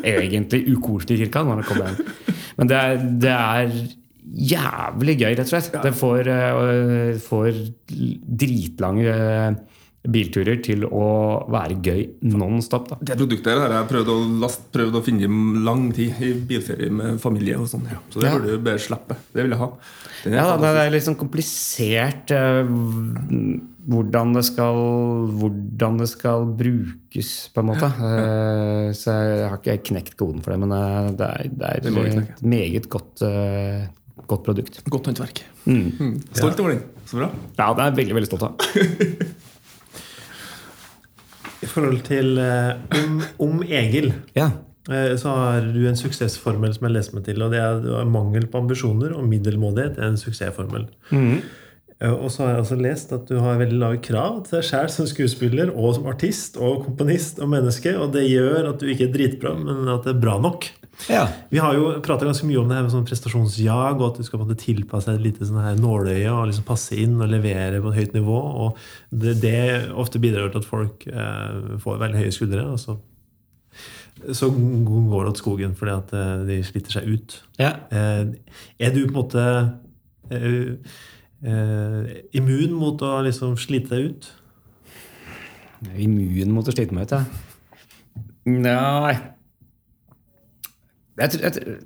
egentlig 0.04 0.62
ukoselige 0.76 1.26
kirka? 1.26 1.42
Men 2.60 2.70
det 2.70 2.78
er, 2.78 3.04
det 3.26 3.34
er 3.34 3.74
jævlig 4.52 5.18
gøy, 5.18 5.34
rett 5.34 5.44
og 5.48 5.52
slett. 5.52 5.74
Det 5.82 5.94
får, 5.98 6.30
uh, 6.30 7.20
får 7.26 7.62
dritlange 8.44 9.18
bilturer 10.02 10.58
til 10.64 10.82
å 10.88 11.06
være 11.52 11.76
gøy 11.78 12.00
non 12.32 12.62
stop. 12.64 12.88
Da. 12.90 12.96
Det 13.12 13.16
produktet 13.20 13.58
har 13.60 13.70
jeg 13.70 13.88
prøvd 13.90 14.08
å, 14.10 14.16
last, 14.42 14.64
prøvd 14.74 14.98
å 14.98 15.02
finne 15.06 15.28
lang 15.62 15.90
tid 15.94 16.18
i 16.18 16.32
bilferie 16.48 16.90
med 16.90 17.20
familie. 17.22 17.58
og 17.60 17.68
sånn. 17.70 17.86
Ja. 17.90 18.00
Så 18.10 18.22
det 18.22 18.30
ja. 18.30 18.32
burde 18.34 18.56
du 18.56 18.64
bare 18.66 18.82
slippe. 18.82 19.18
Det 19.30 19.44
vil 19.44 19.54
jeg 19.54 19.62
ha. 19.62 19.68
Det 20.24 20.32
ja, 20.34 20.46
det 20.58 20.72
er 20.80 20.90
litt 20.94 21.06
sånn 21.06 21.18
komplisert 21.20 22.34
uh, 22.34 22.66
hvordan, 23.92 24.34
det 24.34 24.42
skal, 24.50 24.82
hvordan 25.38 26.02
det 26.02 26.10
skal 26.10 26.50
brukes, 26.58 27.30
på 27.54 27.62
en 27.62 27.70
måte. 27.70 27.92
Uh, 28.02 28.90
så 28.98 29.14
jeg 29.14 29.46
har 29.52 29.58
ikke 29.60 29.78
knekt 29.92 30.18
koden 30.18 30.42
for 30.42 30.54
det, 30.54 30.58
men 30.64 30.74
uh, 30.74 31.12
det 31.14 31.30
er, 31.30 31.54
det 31.54 31.70
er 31.76 31.86
det 31.86 31.94
et 32.10 32.42
meget 32.42 32.90
godt, 32.90 33.22
godt 34.26 34.50
produkt. 34.50 34.82
Godt 34.90 35.12
håndverk. 35.12 35.44
Mm. 35.62 35.86
Mm. 35.94 36.18
Stolt 36.34 36.58
over 36.58 36.74
den. 36.74 36.84
Så 37.06 37.22
bra. 37.22 37.30
Ja, 37.54 37.70
det 37.70 37.86
er 37.86 37.90
jeg 37.92 37.98
veldig, 38.02 38.18
veldig 38.18 38.32
stolt 38.34 38.50
av. 38.50 39.42
I 41.62 41.70
forhold 41.70 42.03
til 42.09 42.37
uh, 42.42 42.75
om, 42.98 43.18
om, 43.46 43.62
Egil 43.62 44.11
ja. 44.37 44.51
uh, 44.90 45.14
så 45.20 45.35
har 45.38 45.68
du 45.75 45.83
en 45.87 45.98
suksessformel 45.98 46.75
som 46.75 46.88
jeg 46.88 46.96
leser 46.96 47.16
meg 47.16 47.27
til. 47.29 47.42
og 47.44 47.55
Det 47.55 47.62
er 47.62 48.09
mangel 48.11 48.48
på 48.51 48.62
ambisjoner 48.64 49.14
og 49.16 49.27
middelmådighet 49.31 50.01
er 50.01 50.11
en 50.11 50.20
suksessformel. 50.20 50.88
Mm. 51.14 51.38
Uh, 52.03 52.14
og 52.16 52.29
så 52.35 52.44
har 52.44 52.55
jeg 52.55 52.64
også 52.64 52.81
lest 52.83 53.14
at 53.14 53.31
du 53.31 53.38
har 53.44 53.61
veldig 53.62 53.79
lave 53.79 54.03
krav 54.03 54.42
til 54.46 54.59
deg 54.59 54.68
sjæl 54.72 54.90
som 54.90 55.09
skuespiller 55.11 55.70
og 55.70 55.96
som 55.98 56.09
artist 56.11 56.59
og 56.59 56.87
komponist 56.88 57.38
og 57.38 57.53
menneske. 57.55 57.94
Og 57.98 58.11
det 58.16 58.27
gjør 58.27 58.72
at 58.72 58.83
du 58.83 58.90
ikke 58.90 59.11
er 59.11 59.16
dritbra, 59.16 59.55
men 59.59 59.87
at 59.87 60.09
det 60.09 60.16
er 60.16 60.25
bra 60.25 60.38
nok. 60.42 60.66
Ja. 61.09 61.28
Vi 61.50 61.59
har 61.59 61.74
jo 61.74 61.87
prata 62.05 62.26
ganske 62.26 62.46
mye 62.46 62.61
om 62.61 62.68
det 62.68 62.76
her 62.76 62.85
med 62.87 62.92
sånn 62.94 63.07
prestasjonsjag, 63.09 63.98
og 63.98 64.05
at 64.11 64.20
du 64.20 64.26
skal 64.26 64.44
tilpasse 64.59 65.11
deg 65.11 65.20
et 65.20 65.26
lite 65.26 65.48
sånn 65.48 65.62
her 65.64 65.78
nåløye 65.81 66.31
og 66.31 66.50
liksom 66.50 66.66
passe 66.68 66.96
inn 66.98 67.16
og 67.20 67.33
levere 67.33 67.81
på 67.83 67.92
et 67.92 67.98
høyt 68.00 68.18
nivå. 68.18 68.37
og 68.66 68.78
Det, 69.11 69.38
det 69.42 69.62
ofte 69.98 70.22
bidrar 70.22 70.52
til 70.52 70.62
at 70.62 70.68
folk 70.68 71.07
eh, 71.09 71.78
får 71.83 72.02
veldig 72.05 72.22
høye 72.22 72.35
skuldre. 72.37 72.66
og 72.74 72.78
så, 72.83 72.98
så 74.31 74.50
går 74.52 75.24
det 75.24 75.33
åt 75.33 75.42
skogen 75.42 75.74
fordi 75.78 75.96
at 75.96 76.14
eh, 76.18 76.44
de 76.50 76.61
sliter 76.68 76.98
seg 76.98 77.11
ut. 77.11 77.38
Ja. 77.59 77.74
Eh, 77.90 78.22
er 78.78 78.94
du 78.94 79.02
på 79.07 79.11
en 79.11 79.18
måte 79.18 79.48
eh, 80.31 80.94
eh, 81.42 82.14
immun 82.38 82.78
mot 82.78 83.02
å 83.02 83.18
liksom 83.26 83.59
slite 83.61 83.96
deg 83.96 84.12
ut? 84.12 84.33
Immun 85.98 86.52
mot 86.55 86.68
å 86.68 86.74
slite 86.74 86.94
meg 86.94 87.09
ut, 87.09 87.16
ja. 87.16 87.24
Nei 88.46 89.16
jeg, 91.20 91.40
jeg, 91.42 91.77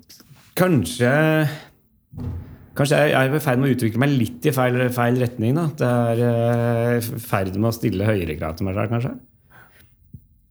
Kanskje 0.57 1.13
Kanskje 2.77 2.99
jeg 3.01 3.15
er 3.17 3.33
i 3.33 3.41
ferd 3.41 3.61
med 3.61 3.71
å 3.71 3.75
utvikle 3.77 4.01
meg 4.03 4.13
litt 4.13 4.45
i 4.45 4.53
feil, 4.53 4.77
feil 4.93 5.17
retning. 5.23 5.57
Da. 5.57 5.65
Det 5.81 5.87
er 5.89 6.19
i 6.21 6.99
uh, 7.01 7.07
ferd 7.25 7.55
med 7.57 7.71
å 7.71 7.73
stille 7.73 8.05
høyere 8.05 8.37
krav 8.37 8.59
til 8.59 8.69
meg 8.69 8.77
selv, 8.77 8.91
kanskje. 8.93 9.13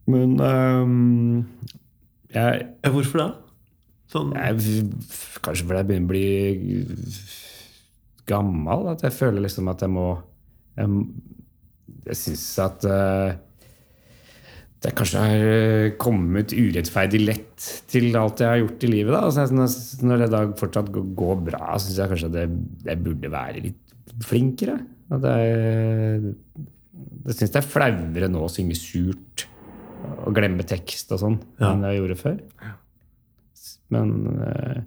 Men 0.09 0.33
um, 0.41 1.45
jeg, 2.33 2.65
Hvorfor 2.95 3.21
da? 3.21 3.27
Sånn. 4.09 4.33
Jeg, 4.37 4.87
kanskje 5.45 5.67
fordi 5.67 5.79
jeg 5.83 5.89
begynner 5.91 6.07
å 6.07 6.13
bli 6.15 6.25
gammel. 8.29 8.89
At 8.95 9.05
jeg 9.05 9.17
føler 9.19 9.45
liksom 9.45 9.69
at 9.73 9.85
jeg 9.85 9.93
må 9.93 10.07
Jeg, 10.75 11.05
jeg 12.09 12.17
syns 12.19 12.47
at 12.65 12.89
uh, 12.89 13.37
det 14.85 14.91
kanskje 14.97 15.21
har 15.23 15.43
eh, 15.49 15.93
kommet 16.01 16.53
urettferdig 16.53 17.21
lett 17.25 17.65
til 17.89 18.11
alt 18.19 18.43
jeg 18.43 18.51
har 18.51 18.61
gjort 18.61 18.85
i 18.85 18.91
livet. 18.91 19.15
Da. 19.15 19.21
Altså, 19.31 20.05
når 20.05 20.21
det 20.23 20.29
da 20.33 20.41
fortsatt 20.59 20.91
går 20.93 21.41
bra, 21.47 21.73
syns 21.81 21.97
jeg 21.97 22.11
kanskje 22.11 22.29
at 22.29 22.39
jeg, 22.43 22.59
jeg 22.91 23.01
burde 23.07 23.31
være 23.33 23.63
litt 23.65 23.95
flinkere. 24.29 24.77
At 25.15 25.23
det 25.25 25.35
jeg 27.25 27.33
syns 27.35 27.51
jeg 27.51 27.59
er 27.59 27.67
flauere 27.67 28.29
nå 28.31 28.43
å 28.45 28.51
synge 28.51 28.77
surt 28.77 29.47
og 30.25 30.35
glemme 30.37 30.63
tekst 30.67 31.09
og 31.15 31.21
sånn 31.23 31.37
Ja. 31.59 31.71
enn 31.71 31.85
jeg 31.87 31.97
gjorde 31.97 32.17
før. 32.19 32.35
Men 33.93 34.11
uh, 34.37 34.81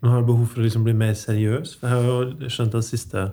Man 0.00 0.12
har 0.14 0.22
behov 0.28 0.46
for 0.52 0.60
å 0.60 0.64
liksom 0.64 0.84
bli 0.86 0.94
mer 0.96 1.12
seriøs? 1.16 1.74
For 1.80 1.88
jeg 1.88 1.96
har 1.96 2.06
jo 2.08 2.50
skjønt 2.52 2.76
at 2.78 2.86
siste 2.86 3.24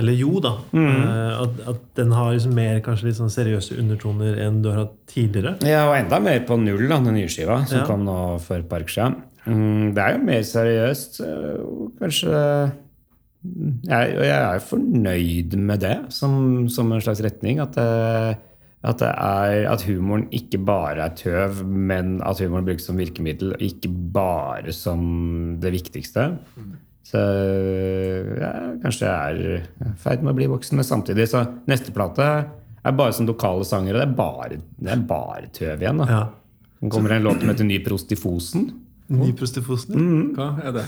Eller 0.00 0.14
jo, 0.16 0.38
da. 0.40 0.54
Mm. 0.72 1.00
At, 1.44 1.58
at 1.74 1.80
den 1.98 2.12
har 2.16 2.30
liksom 2.32 2.54
mer 2.56 2.78
kanskje 2.84 3.10
litt 3.10 3.18
sånn 3.18 3.32
seriøse 3.32 3.76
undertoner 3.82 4.38
enn 4.46 4.62
du 4.64 4.70
har 4.72 4.84
hatt 4.86 4.94
tidligere. 5.12 5.56
Ja, 5.68 5.82
og 5.90 5.96
enda 5.98 6.20
mer 6.24 6.40
på 6.48 6.56
null, 6.60 6.86
da, 6.88 7.00
den 7.04 7.18
nye 7.18 7.28
skiva 7.28 7.58
som 7.68 7.82
Ja. 7.82 7.86
kom 7.88 8.06
nå 8.06 8.16
for 8.40 8.56
et 8.62 8.68
par 8.70 8.80
uker 8.86 8.94
siden. 8.96 9.18
Mm, 9.46 9.90
det 9.96 10.04
er 10.04 10.14
jo 10.16 10.22
mer 10.24 10.42
seriøst. 10.46 11.20
og 11.26 11.92
Kanskje 12.00 12.30
jeg, 13.88 14.14
jeg 14.20 14.36
er 14.36 14.60
fornøyd 14.68 15.54
med 15.56 15.80
det 15.84 15.94
som, 16.12 16.68
som 16.72 16.90
en 16.92 17.00
slags 17.04 17.22
retning. 17.24 17.60
At, 17.62 17.72
det, 17.76 18.36
at, 18.84 18.98
det 19.00 19.08
er, 19.12 19.64
at 19.72 19.84
humoren 19.88 20.26
ikke 20.36 20.60
bare 20.64 21.06
er 21.08 21.16
tøv, 21.16 21.62
men 21.66 22.18
at 22.24 22.40
humoren 22.44 22.68
brukes 22.68 22.84
som 22.88 23.00
virkemiddel, 23.00 23.54
og 23.56 23.64
ikke 23.64 23.88
bare 24.16 24.72
som 24.76 25.56
det 25.60 25.72
viktigste. 25.76 26.30
Så 27.10 27.20
ja, 28.38 28.50
kanskje 28.84 29.08
jeg 29.08 29.14
er 29.14 29.40
i 29.90 29.94
ferd 29.98 30.22
med 30.22 30.32
å 30.34 30.38
bli 30.38 30.46
voksen. 30.50 30.78
Men 30.78 30.86
samtidig, 30.86 31.26
så 31.30 31.42
neste 31.70 31.94
plate 31.94 32.26
er 32.80 32.94
bare 32.96 33.14
som 33.16 33.26
lokale 33.28 33.66
sanger, 33.66 33.96
og 33.96 34.00
det 34.00 34.06
er 34.06 34.14
bare, 34.20 34.60
det 34.78 34.92
er 34.94 35.02
bare 35.08 35.50
tøv 35.56 35.82
igjen. 35.82 36.04
da. 36.04 36.06
Ja. 36.10 36.22
Så 36.80 36.92
kommer 36.94 37.16
en 37.16 37.26
låt 37.26 37.42
som 37.42 37.50
heter 37.52 37.66
Ny 37.68 37.80
prost 37.84 38.12
i 38.14 38.16
Fosen. 38.16 38.70
Ny 39.10 39.32
Mm. 39.90 40.34
Hva 40.36 40.48
er 40.62 40.74
det? 40.76 40.84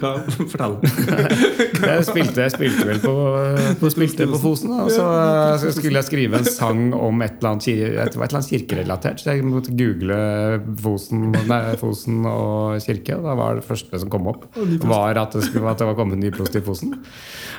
Hva? 0.00 0.12
Fortell. 0.50 0.74
Jeg 1.82 2.06
spilte, 2.06 2.44
jeg 2.44 2.52
spilte 2.54 2.84
vel 2.86 3.00
på, 3.02 3.12
på, 3.80 3.88
spilte 3.90 4.26
på 4.30 4.38
Fosen, 4.38 4.70
og 4.84 4.90
så, 4.94 5.04
så 5.58 5.72
skulle 5.74 5.98
jeg 5.98 6.06
skrive 6.06 6.38
en 6.38 6.46
sang 6.46 6.92
om 6.94 7.24
et 7.24 7.40
eller 7.40 7.56
annet, 7.56 7.66
et, 7.72 8.14
eller 8.14 8.36
annet 8.38 8.50
kirkerelatert. 8.52 9.22
Så 9.22 9.34
jeg 9.34 9.46
måtte 9.46 9.74
google 9.74 10.18
Fosen, 10.82 11.24
nei, 11.50 11.60
Fosen 11.80 12.22
og 12.28 12.78
kirke, 12.84 13.18
og 13.18 13.26
da 13.26 13.34
var 13.38 13.58
det 13.58 13.66
første 13.66 14.02
som 14.02 14.12
kom 14.14 14.30
opp, 14.30 14.46
var 14.86 15.18
at 15.24 15.34
det, 15.34 15.42
skulle, 15.48 15.66
at 15.74 15.82
det 15.82 15.90
var 15.90 15.98
kommet 15.98 16.22
nyprost 16.22 16.32
ny 16.32 16.36
prost 16.38 16.58
i 16.58 16.64
Fosen. 16.66 16.94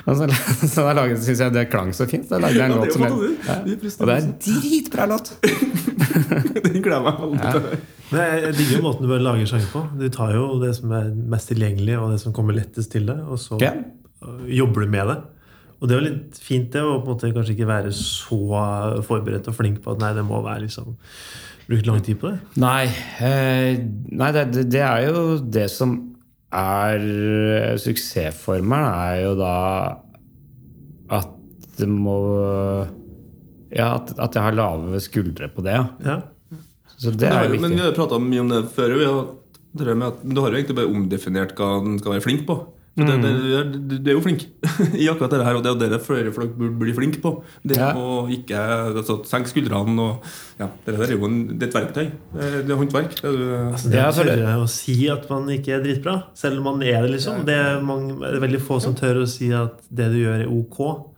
Og 0.04 0.16
så, 0.18 0.28
så 0.68 0.86
da 0.96 1.04
synes 1.16 1.40
jeg 1.40 1.54
det 1.54 1.68
klang 1.72 1.92
så 1.96 2.08
fint. 2.10 2.28
Da 2.30 2.40
lagde 2.42 2.60
jeg 2.60 2.70
en 2.70 2.76
Ja, 2.76 2.80
låt 2.80 2.92
som 2.92 3.02
het 3.04 3.12
ja. 3.48 3.58
Og 4.00 4.08
det 4.08 4.14
er 4.14 4.22
en 4.22 4.34
dritbra 4.44 5.08
låt! 5.10 5.34
Den 6.64 6.82
gleder 6.82 6.96
jeg 6.96 7.04
meg 7.04 7.20
veldig 7.20 7.52
til. 7.52 7.62
Men 7.64 8.03
jeg, 8.12 8.54
digger 8.58 8.82
måten 8.84 9.06
du 9.08 9.14
lager 9.18 9.46
sjanger 9.48 9.70
på. 9.72 9.82
Du 9.98 10.08
tar 10.12 10.34
jo 10.36 10.58
det 10.62 10.74
som 10.76 10.92
er 10.92 11.12
mest 11.14 11.48
tilgjengelig, 11.50 11.96
og 11.98 12.10
det 12.12 12.20
som 12.20 12.34
kommer 12.36 12.54
lettest 12.56 12.92
til 12.92 13.06
deg, 13.08 13.22
og 13.24 13.38
så 13.40 13.58
Ja. 13.62 13.72
øh, 14.24 14.44
jobber 14.58 14.84
du 14.84 14.90
med 14.90 15.06
det. 15.08 15.16
Og 15.80 15.88
det 15.88 15.96
er 15.96 16.00
jo 16.00 16.08
litt 16.08 16.38
fint 16.40 16.70
det, 16.72 16.80
å 16.80 17.00
på 17.02 17.10
en 17.10 17.16
måte 17.16 17.32
kanskje 17.34 17.56
ikke 17.56 17.66
være 17.68 17.90
så 17.92 18.38
forberedt 19.04 19.48
og 19.48 19.54
flink 19.58 19.82
på 19.84 19.92
at 19.92 19.98
nei, 20.00 20.12
det 20.14 20.24
må 20.24 20.42
være 20.44 20.66
liksom 20.68 20.96
Brukt 21.66 21.86
lang 21.88 22.02
tid 22.04 22.18
på 22.20 22.28
det. 22.28 22.38
Nei, 22.60 22.84
eh, 23.24 23.78
nei 24.12 24.26
det, 24.36 24.42
det, 24.52 24.64
det 24.74 24.82
er 24.84 25.06
jo 25.08 25.38
det 25.40 25.70
som 25.72 25.94
er 26.52 27.00
eh, 27.00 27.76
suksessformelen, 27.80 28.84
er 28.84 29.22
jo 29.24 29.30
da 29.38 29.54
at 31.08 31.30
det 31.78 31.88
må 31.88 32.18
Ja, 33.74 33.94
at, 33.96 34.12
at 34.20 34.36
jeg 34.36 34.42
har 34.44 34.52
lave 34.54 35.00
skuldre 35.00 35.48
på 35.48 35.64
det. 35.64 35.78
ja. 36.04 36.20
Så 37.04 37.12
det 37.14 37.28
Men 37.28 37.32
er 37.32 37.38
har- 37.44 37.54
jo 37.54 37.60
Men 37.60 37.76
vi 37.76 37.82
har 37.84 37.92
prata 37.96 38.18
mye 38.18 38.40
om 38.40 38.48
det 38.54 38.62
før. 38.74 38.96
Vi 38.98 39.04
har, 39.04 39.26
det 39.76 39.96
med 39.98 40.06
at, 40.08 40.22
du 40.24 40.40
har 40.40 40.50
jo 40.50 40.56
egentlig 40.62 40.76
bare 40.78 40.92
omdefinert 40.94 41.54
hva 41.58 41.74
en 41.82 41.98
skal 42.00 42.12
være 42.16 42.22
flink 42.24 42.46
på. 42.48 42.64
Mm. 42.96 43.06
det, 43.08 43.14
det, 43.26 43.30
det, 43.90 43.96
du 44.04 44.10
er 44.12 44.14
jo 44.14 44.20
flink 44.22 44.42
i 45.02 45.08
akkurat 45.10 45.32
dette 45.34 45.42
her, 45.42 45.56
og 45.58 45.64
det 45.64 45.70
er 45.72 45.74
jo 45.74 45.90
det 45.90 45.96
flere 46.06 46.30
folk 46.32 46.52
burde 46.54 46.76
bli 46.78 46.92
flinke 46.94 47.18
på. 47.24 47.32
Det 47.66 47.74
Ja. 47.76 47.88
å 47.98 48.28
ikke 48.30 48.54
altså, 48.94 49.16
senke 49.26 49.50
skuldrene 49.50 49.98
og 49.98 50.22
ja, 50.60 50.68
Det 50.86 50.94
der 50.94 51.02
er 51.08 51.16
jo 51.16 51.24
en, 51.26 51.40
det 51.58 51.66
er 51.66 51.72
et 51.72 51.74
verktøy. 51.74 52.04
Det 52.36 52.44
er, 52.44 52.62
det 52.62 52.70
er 52.70 52.78
håndverk. 52.78 53.16
Det 53.18 53.32
er, 53.32 53.72
Altså, 53.72 53.90
det 53.90 54.04
for 54.14 54.22
det- 54.30 54.36
tørre 54.38 54.62
å 54.62 54.68
si 54.70 55.08
at 55.10 55.26
man 55.28 55.48
ikke 55.50 55.74
er 55.74 55.82
dritbra, 55.82 56.14
selv 56.38 56.58
om 56.58 56.64
man 56.70 56.82
er 56.86 57.02
det, 57.02 57.10
liksom. 57.16 57.42
Det 57.44 57.56
er, 57.64 57.80
mange, 57.82 58.14
det 58.20 58.30
er 58.38 58.46
veldig 58.46 58.60
få 58.62 58.78
som 58.80 58.94
tør 58.94 59.24
å 59.24 59.26
si 59.26 59.50
at 59.50 59.74
det 59.90 60.12
du 60.14 60.18
gjør, 60.22 60.46
er 60.46 60.54
ok. 60.54 61.10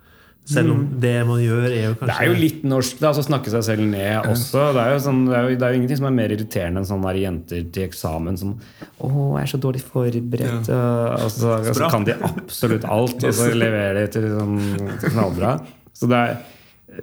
Selv 0.46 0.70
om 0.70 0.82
det 1.02 1.14
man 1.26 1.40
gjør, 1.42 1.64
er 1.66 1.84
jo 1.88 1.94
kanskje 1.98 2.06
Det 2.12 2.16
er 2.22 2.28
jo 2.30 2.34
litt 2.38 2.66
norsk 2.70 3.00
da, 3.00 3.08
altså 3.10 3.24
snakke 3.26 3.50
seg 3.50 3.64
selv 3.66 3.86
ned 3.90 4.28
også. 4.30 4.66
Det 4.76 4.82
er, 4.82 4.90
jo 4.94 5.00
sånn, 5.02 5.22
det, 5.26 5.34
er 5.34 5.42
jo, 5.42 5.56
det 5.58 5.66
er 5.66 5.72
jo 5.72 5.78
ingenting 5.80 5.98
som 5.98 6.06
er 6.06 6.14
mer 6.20 6.34
irriterende 6.36 6.82
enn 6.82 6.88
sånne 6.90 7.14
jenter 7.18 7.64
til 7.74 7.86
eksamen 7.88 8.38
som 8.38 8.52
'Å, 8.56 9.08
jeg 9.10 9.42
er 9.42 9.50
så 9.50 9.60
dårlig 9.64 9.82
forberedt.' 9.82 10.70
Og, 10.70 11.24
og 11.26 11.32
så, 11.34 11.54
og 11.58 11.78
så 11.80 11.90
kan 11.90 12.06
de 12.06 12.14
absolutt 12.30 12.86
alt, 12.86 13.26
og 13.26 13.34
så 13.34 13.48
leverer 13.56 13.98
de 14.04 14.06
til, 14.14 14.28
sånn, 14.36 14.60
knallbra. 15.08 15.56
Så 15.96 16.10
det 16.12 16.22
er, 16.22 16.38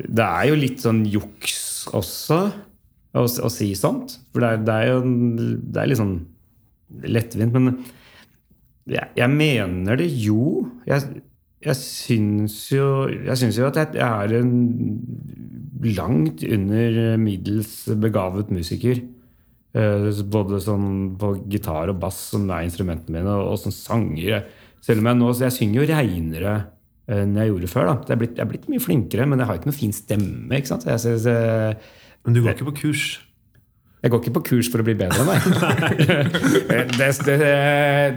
det 0.08 0.30
er 0.30 0.48
jo 0.48 0.62
litt 0.64 0.86
sånn 0.86 1.04
juks 1.04 1.60
også 1.92 2.40
å, 2.48 3.26
å 3.28 3.52
si 3.52 3.74
sånt. 3.76 4.18
For 4.32 4.46
det 4.46 4.54
er, 4.54 4.64
det 4.64 4.80
er 4.80 4.94
jo 4.94 5.04
det 5.04 5.84
er 5.84 5.92
litt 5.92 6.00
sånn 6.00 6.16
lettvint. 7.04 7.60
Men 7.60 7.84
jeg, 8.88 9.12
jeg 9.20 9.36
mener 9.36 10.00
det 10.00 10.10
jo. 10.12 10.70
Jeg, 10.88 11.24
jeg 11.64 11.78
syns 11.80 12.58
jo, 12.74 12.86
jeg 13.12 13.40
syns 13.40 13.58
jo 13.60 13.68
at 13.70 13.78
jeg, 13.80 13.96
jeg 14.00 14.08
er 14.28 14.36
en 14.40 14.54
langt 15.96 16.44
under 16.48 17.18
middels 17.22 17.74
begavet 18.04 18.52
musiker. 18.54 19.02
Eh, 19.74 20.10
Både 20.34 20.60
sånn 20.64 21.16
på 21.20 21.34
gitar 21.52 21.92
og 21.92 22.00
bass, 22.04 22.20
som 22.34 22.46
er 22.52 22.68
instrumentene 22.68 23.18
mine, 23.20 23.34
og, 23.40 23.56
og 23.56 23.60
som 23.64 23.74
sanger. 23.76 24.46
Selv 24.84 25.02
om 25.04 25.10
jeg 25.12 25.20
nå 25.22 25.32
så 25.34 25.48
jeg 25.48 25.58
synger 25.58 25.82
jo 25.82 25.90
reinere 25.94 26.56
enn 27.12 27.36
jeg 27.36 27.50
gjorde 27.52 27.72
før. 27.72 27.90
da. 27.90 27.96
Jeg 28.08 28.16
er, 28.16 28.20
blitt, 28.22 28.38
jeg 28.38 28.46
er 28.46 28.52
blitt 28.52 28.70
mye 28.72 28.84
flinkere, 28.84 29.28
men 29.28 29.42
jeg 29.42 29.50
har 29.50 29.60
ikke 29.60 29.72
noe 29.72 29.80
fin 29.80 29.96
stemme. 29.96 30.56
ikke 30.56 30.72
sant? 30.72 30.86
Jeg, 30.88 31.02
synes, 31.04 31.26
Men 32.24 32.36
du 32.36 32.42
går 32.44 32.54
ikke 32.56 32.70
på 32.72 32.78
kurs. 32.86 33.08
Jeg 34.04 34.12
går 34.12 34.20
ikke 34.20 34.34
på 34.36 34.42
kurs 34.50 34.68
for 34.72 34.84
å 34.84 34.86
bli 34.86 34.94
bedre, 35.00 35.24
nei. 35.24 35.38
det, 37.00 37.08
det, 37.24 37.38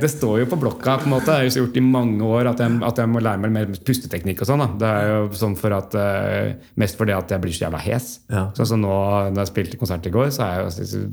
det 0.03 0.09
står 0.11 0.41
jo 0.43 0.49
på 0.51 0.59
blokka. 0.59 0.97
på 0.99 1.07
en 1.07 1.13
måte. 1.15 1.31
Jeg 1.37 1.47
har 1.47 1.47
jo 1.61 1.63
gjort 1.65 1.79
i 1.79 1.85
mange 1.85 2.27
år 2.27 2.51
at 2.51 2.63
jeg, 2.65 2.81
at 2.89 2.99
jeg 3.03 3.11
må 3.13 3.23
lære 3.23 3.43
meg 3.45 3.53
mer 3.55 3.71
pusteteknikk. 3.87 4.43
og 4.43 4.51
sånn. 4.51 4.65
da. 4.65 4.69
Det 4.83 4.91
er 4.91 5.13
jo 5.13 5.21
sånn 5.39 5.55
for 5.61 5.77
at, 5.77 5.95
eh, 5.95 6.57
Mest 6.83 6.99
fordi 6.99 7.15
at 7.15 7.31
jeg 7.37 7.45
blir 7.45 7.55
så 7.55 7.67
jævla 7.69 7.83
hes. 7.87 8.09
Ja. 8.35 8.49
Sånn 8.59 8.71
som 8.73 8.83
nå, 8.83 8.97
når 9.31 9.45
jeg 9.45 9.53
spilte 9.53 9.79
konsert 9.81 10.11
i 10.11 10.15
går, 10.19 10.33
så 10.35 10.43
har 10.43 10.67
jeg 10.67 10.91
jo 10.91 11.07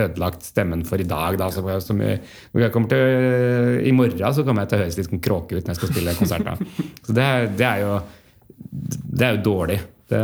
ødelagt 0.00 0.42
stemmen 0.48 0.80
for 0.88 0.98
i 1.02 1.06
dag. 1.06 1.36
Da, 1.38 1.50
så, 1.54 1.62
så 1.84 1.94
mye- 1.94 2.18
når 2.54 2.64
jeg 2.64 2.72
kommer 2.74 2.88
til, 2.90 3.84
I 3.86 3.92
morgen 3.94 4.34
så 4.34 4.42
kommer 4.48 4.64
jeg 4.64 4.72
til 4.72 4.78
å 4.80 4.82
høres 4.86 4.96
litt 4.98 5.10
sånn 5.12 5.22
kråke 5.22 5.58
ut 5.60 5.62
når 5.68 5.74
jeg 5.76 5.80
skal 5.82 5.92
spille 5.92 6.16
konsert. 6.18 6.48
Da. 6.48 6.56
Så 7.06 7.14
det, 7.16 7.22
er- 7.28 7.52
det 7.60 7.68
er 7.68 7.84
jo 7.84 7.92
det 9.20 9.24
er 9.28 9.36
jo 9.36 9.42
dårlig. 9.46 9.78
Det, 10.10 10.20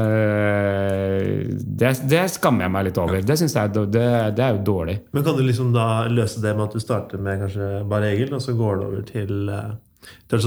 det, 1.79 1.93
det 2.11 2.23
skammer 2.35 2.67
jeg 2.67 2.75
meg 2.75 2.89
litt 2.89 2.99
over. 2.99 3.23
Det 3.23 3.37
jeg 3.61 3.75
det, 3.95 4.07
det 4.35 4.45
er 4.45 4.57
jo 4.57 4.63
dårlig. 4.67 4.97
Men 5.15 5.27
kan 5.27 5.39
du 5.39 5.43
liksom 5.47 5.73
da 5.75 5.87
løse 6.11 6.43
det 6.43 6.55
med 6.59 6.67
at 6.69 6.75
du 6.75 6.83
starter 6.83 7.23
med 7.23 7.45
kanskje 7.45 7.69
bare 7.91 8.11
Egil, 8.13 8.35
og 8.35 8.43
så 8.43 8.57
går 8.59 8.81
det 8.81 8.87
over 8.91 9.05
til 9.11 9.51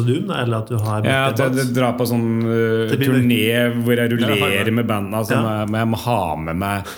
og 0.02 0.08
Doom? 0.08 0.28
da, 0.28 0.42
Eller 0.44 0.58
at 0.64 0.72
du 0.72 0.78
har 0.80 1.06
Ja, 1.08 1.20
at 1.32 1.40
jeg, 1.40 1.70
drar 1.76 1.96
på 2.00 2.08
sånn 2.08 2.28
uh, 2.44 2.96
turné 3.00 3.44
hvor 3.84 4.00
jeg 4.00 4.12
rullerer 4.16 4.72
med 4.76 4.88
banda. 4.88 5.22
Altså, 5.22 5.40
Ja. 5.40 5.66
men 5.66 5.80
jeg 5.84 5.92
må 5.94 6.02
ha 6.04 6.22
med 6.36 6.60
meg 6.60 6.98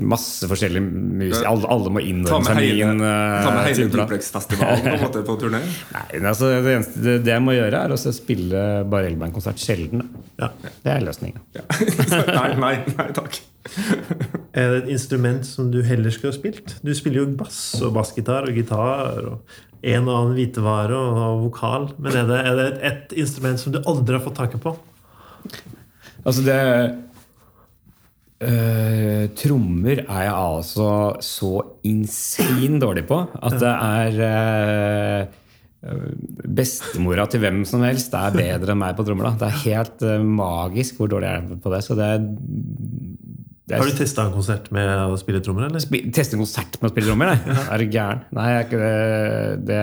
masse 0.00 0.46
forskjellige 0.50 0.82
musikere. 0.84 1.50
Alle, 1.50 1.68
alle 1.74 1.90
må 1.90 2.02
Ta 2.02 2.10
innordne 2.10 2.46
seg 2.46 2.60
min 2.60 3.02
uh, 3.02 3.08
ta 3.42 3.54
med 3.54 3.64
hele 3.66 3.78
type. 3.80 3.96
Duplex-festivalen 3.96 4.84
på, 4.86 4.94
måte 5.02 5.24
på 5.26 5.36
turné. 5.40 5.60
Nei, 5.96 6.04
men 6.12 6.28
altså, 6.30 6.50
det, 6.52 6.76
eneste, 6.76 7.02
det, 7.02 7.16
det 7.26 7.34
jeg 7.34 7.44
må 7.44 7.56
gjøre, 7.56 7.80
er 7.80 7.94
å 7.94 7.98
spille 7.98 8.62
bare 8.92 9.10
Elband-konsert 9.10 9.62
sjelden. 9.62 10.04
da. 10.04 10.22
Ja. 10.44 10.72
Det 10.84 10.94
er 10.94 11.04
løsningen. 11.08 11.42
Ja. 11.56 11.66
nei, 12.38 12.48
nei, 12.62 12.74
nei 12.94 13.10
takk. 13.16 13.40
Er 14.54 14.68
det 14.70 14.80
et 14.84 14.90
instrument 14.94 15.46
som 15.48 15.70
du 15.72 15.80
heller 15.82 16.12
skulle 16.14 16.30
ha 16.30 16.36
spilt? 16.36 16.76
Du 16.84 16.92
spiller 16.94 17.24
jo 17.24 17.30
bass 17.40 17.58
og 17.82 17.96
bassgitar 17.96 18.46
og 18.46 18.54
gitar 18.54 19.24
og 19.26 19.56
en 19.84 20.06
og 20.06 20.14
annen 20.14 20.36
hvitevare 20.36 20.94
og 20.94 21.48
vokal. 21.48 21.88
Men 21.98 22.20
er 22.20 22.28
det, 22.28 22.36
er 22.38 22.60
det 22.60 22.66
et, 22.68 22.84
et 22.92 23.16
instrument 23.24 23.58
som 23.58 23.74
du 23.74 23.80
aldri 23.82 24.14
har 24.14 24.22
fått 24.22 24.38
taket 24.38 24.62
på? 24.62 24.76
Altså 26.22 26.44
det 26.46 26.60
øh, 28.48 29.22
Trommer 29.38 30.02
er 30.04 30.20
jeg 30.26 30.34
altså 30.34 30.90
så 31.24 31.52
insane 31.86 32.80
dårlig 32.82 33.06
på 33.08 33.18
at 33.24 33.56
det 33.60 33.72
er 33.72 35.28
uh, 35.84 35.96
Bestemora 36.56 37.26
til 37.28 37.42
hvem 37.42 37.64
som 37.68 37.82
helst 37.84 38.14
er 38.16 38.32
bedre 38.32 38.72
enn 38.72 38.80
meg 38.80 38.94
på 38.96 39.04
trommer. 39.04 39.32
da 39.32 39.42
Det 39.42 39.50
er 39.50 39.62
helt 39.66 40.04
uh, 40.06 40.14
magisk 40.24 41.00
hvor 41.00 41.10
dårlig 41.12 41.28
jeg 41.28 41.42
er 41.42 41.58
på 41.64 41.74
det. 41.74 41.82
Så 41.84 41.96
det 41.98 42.06
er, 42.08 42.24
Har 43.74 43.90
du 43.90 43.98
testa 43.98 44.24
en 44.24 44.32
konsert 44.36 44.70
med 44.72 44.88
å 45.04 45.18
spille 45.20 45.42
trommer, 45.44 45.68
eller? 45.68 45.82
Sp 45.84 46.00
Teste 46.14 46.38
en 46.38 46.44
konsert 46.44 46.80
med 46.80 46.88
å 46.88 46.94
spille 46.94 47.10
trommer? 47.10 47.34
Nei. 47.34 47.58
Er 47.68 47.84
du 47.84 47.92
gæren? 47.92 48.24
Nei, 48.38 48.48
jeg, 48.54 48.68
ikke 48.68 48.80
det, 48.80 48.94
det 49.68 49.82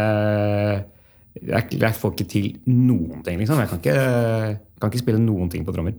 jeg, 1.39 1.79
jeg 1.79 1.97
får 2.01 2.13
ikke 2.15 2.29
til 2.33 2.51
noen 2.67 3.21
ting, 3.25 3.39
liksom. 3.41 3.61
Jeg 3.61 3.71
kan 3.71 3.81
ikke, 3.81 4.59
kan 4.81 4.91
ikke 4.91 5.03
spille 5.05 5.21
noen 5.21 5.49
ting 5.53 5.65
på 5.67 5.75
trommer. 5.75 5.97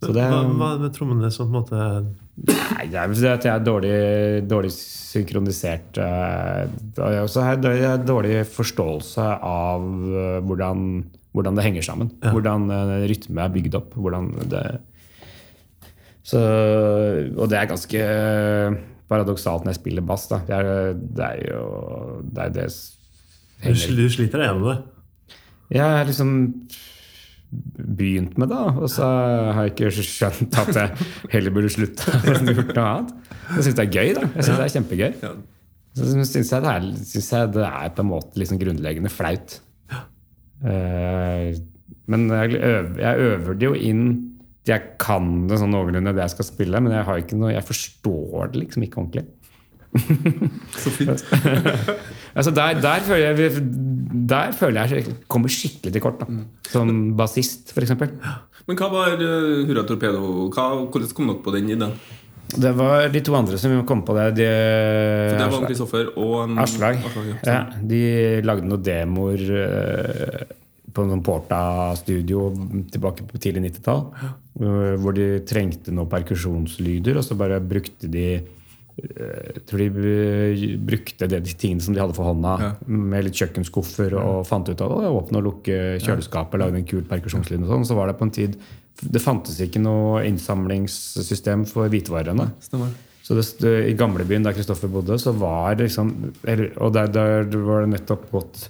Så 0.00 0.14
det, 0.16 0.24
Hva, 0.32 0.42
hva 0.56 0.72
med 0.80 0.94
trommene 0.96 1.28
som 1.32 1.50
på 1.50 1.52
en 1.52 1.60
måte 1.60 1.80
Nei, 2.40 2.86
det 2.88 2.96
er 2.96 3.10
at 3.36 3.44
jeg 3.44 3.52
er 3.52 3.64
dårlig, 3.66 3.96
dårlig 4.48 4.70
synkronisert. 4.72 5.98
eh, 6.00 7.18
også 7.20 7.42
har 7.44 7.66
jeg 7.68 8.04
dårlig 8.08 8.38
forståelse 8.48 9.26
av 9.44 9.84
eh, 10.08 10.38
hvordan 10.48 10.86
hvordan 11.36 11.58
det 11.58 11.66
henger 11.66 11.86
sammen. 11.86 12.12
Ja. 12.22 12.32
Hvordan 12.34 12.70
eh, 12.74 12.94
rytme 13.10 13.44
er 13.44 13.52
bygd 13.54 13.76
opp. 13.78 13.94
hvordan 13.94 14.30
det... 14.50 14.64
Så, 16.26 16.40
og 17.36 17.48
det 17.50 17.58
er 17.58 17.70
ganske 17.70 18.00
paradoksalt 19.10 19.64
når 19.64 19.74
jeg 19.74 19.80
spiller 19.80 20.06
bass. 20.06 20.28
Da. 20.30 20.40
Det, 20.46 20.58
er, 20.58 20.94
det 20.96 21.28
er 21.28 21.44
jo 21.48 21.62
det 22.22 22.44
er 22.44 22.56
det 22.58 22.66
Du, 23.60 24.06
sliter 24.10 24.40
deg 24.40 24.50
gjennom 24.50 24.68
det. 24.70 24.76
er 25.86 26.06
liksom 26.08 26.30
begynt 27.50 28.36
med 28.38 28.52
da, 28.52 28.66
og 28.78 28.90
så 28.92 29.06
har 29.54 29.66
jeg 29.66 29.72
ikke 29.74 30.04
skjønt 30.06 30.58
at 30.60 30.76
jeg 30.76 31.06
heller 31.32 31.54
burde 31.54 31.72
slutte 31.72 32.20
gjort 32.54 32.74
noe 32.76 32.84
annet. 32.84 33.16
Jeg 33.56 33.64
syns 33.66 33.78
det 33.80 33.86
er 33.86 33.94
gøy. 33.96 34.12
da. 34.14 34.28
Jeg 34.36 34.46
synes 34.46 34.60
det 34.60 34.66
er 34.66 34.74
kjempegøy. 34.76 35.16
Så 35.98 36.06
syns 36.06 36.36
jeg, 36.38 36.62
det 36.62 36.70
er, 36.70 36.86
synes 37.10 37.32
jeg 37.34 37.50
det 37.56 37.66
er 37.66 37.90
på 37.96 38.04
en 38.04 38.10
måte 38.12 38.38
liksom 38.38 38.60
grunnleggende 38.60 39.10
flaut. 39.10 39.58
Eh, 40.62 41.58
men 42.10 42.26
jeg 42.30 42.60
øver, 42.60 43.00
jeg 43.00 43.26
øver 43.26 43.54
det 43.56 43.64
jo 43.64 43.74
inn 43.74 44.02
Jeg 44.68 44.98
kan 45.00 45.46
det 45.48 45.56
sånn 45.56 45.70
noenlunde 45.72 46.12
det 46.12 46.20
jeg 46.26 46.34
skal 46.34 46.46
spille, 46.46 46.80
men 46.84 46.92
jeg, 46.92 47.06
har 47.08 47.18
ikke 47.22 47.38
noe, 47.40 47.54
jeg 47.54 47.64
forstår 47.66 48.52
det 48.52 48.66
liksom 48.66 48.84
ikke 48.86 49.00
ordentlig. 49.02 49.24
Så 50.82 50.92
fint. 50.94 51.24
Altså 52.30 52.52
der, 52.54 52.78
der, 52.78 53.00
føler 53.02 53.32
jeg, 53.34 53.62
der 54.30 54.52
føler 54.54 54.86
jeg 54.86 55.14
kommer 55.26 55.50
skikkelig 55.50 55.92
til 55.92 56.02
kort. 56.04 56.20
Da. 56.20 56.44
Som 56.70 57.16
bassist, 57.18 57.72
f.eks. 57.74 57.90
Men 58.68 58.78
hva 58.78 58.88
var 58.92 59.16
uh, 59.18 59.64
Hurra 59.66 59.82
Torpedo? 59.88 60.46
Hva, 60.54 60.68
hvordan 60.84 61.10
kom 61.16 61.32
dere 61.32 61.42
på 61.42 61.54
den 61.56 61.72
ideen? 61.74 61.96
Det 62.50 62.70
var 62.78 63.08
de 63.10 63.22
to 63.22 63.34
andre 63.38 63.58
som 63.58 63.74
kom 63.86 64.04
på 64.06 64.14
det. 64.14 64.28
De, 64.38 64.46
For 64.46 65.40
det 65.40 65.50
var 65.56 65.66
Kristoffer 65.66 66.12
og 66.18 66.54
Aslag. 66.62 67.02
Aslag, 67.10 67.28
ja. 67.32 67.36
Ja, 67.46 67.82
de 67.92 68.00
lagde 68.46 68.70
noen 68.70 68.86
demoer 68.86 69.44
uh, 69.50 70.54
på 70.94 71.06
noen 71.06 71.22
Porta-studio 71.26 72.48
tilbake 72.94 73.26
på 73.26 73.42
tidlig 73.42 73.68
90-tall. 73.68 74.06
Uh, 74.62 74.94
Hvor 75.02 75.18
de 75.18 75.28
trengte 75.50 75.94
noen 75.94 76.10
perkusjonslyder, 76.10 77.18
og 77.18 77.26
så 77.26 77.38
bare 77.38 77.58
brukte 77.62 78.10
de 78.10 78.26
eh, 78.38 78.48
jeg 79.00 79.62
tror 79.66 79.80
de 79.82 79.86
eh, 80.10 80.64
brukte 80.78 81.28
det, 81.30 81.42
de 81.46 81.54
tingene 81.58 81.82
som 81.84 81.94
de 81.96 82.00
hadde 82.02 82.14
for 82.16 82.28
hånda, 82.30 82.52
Ja. 82.60 82.70
med 82.86 83.24
litt 83.24 83.34
kjøkkenskuffer, 83.40 84.14
og 84.20 84.46
fant 84.46 84.68
ut 84.68 84.80
av 84.84 84.90
å 84.92 85.12
åpne 85.22 85.38
og 85.40 85.44
lukke 85.48 85.78
kjøleskapet, 86.04 86.58
lage 86.60 86.76
en 86.80 86.84
kul 86.88 87.02
perkusjonslyd 87.08 87.62
og 87.64 87.68
sånn. 87.74 87.86
Så 87.86 87.96
var 87.98 88.06
det 88.12 88.18
på 88.20 88.28
en 88.28 88.30
tid 88.36 88.56
Det 89.00 89.20
fantes 89.22 89.56
ikke 89.64 89.80
noe 89.80 90.26
innsamlingssystem 90.28 91.62
for 91.68 91.88
hvitvarene. 91.88 92.50
Stemmer. 92.60 92.90
Så 93.24 93.36
det, 93.38 93.44
det, 93.62 93.72
I 93.88 93.94
gamlebyen 93.96 94.42
der 94.44 94.52
Kristoffer 94.52 94.90
bodde, 94.92 95.16
så 95.22 95.32
var 95.32 95.74
det 95.78 95.86
liksom 95.88 96.10
eller, 96.44 96.72
Og 96.82 96.92
der, 96.92 97.06
der 97.08 97.44
var 97.64 97.86
det 97.86 97.94
nettopp 97.94 98.26
gått 98.32 98.68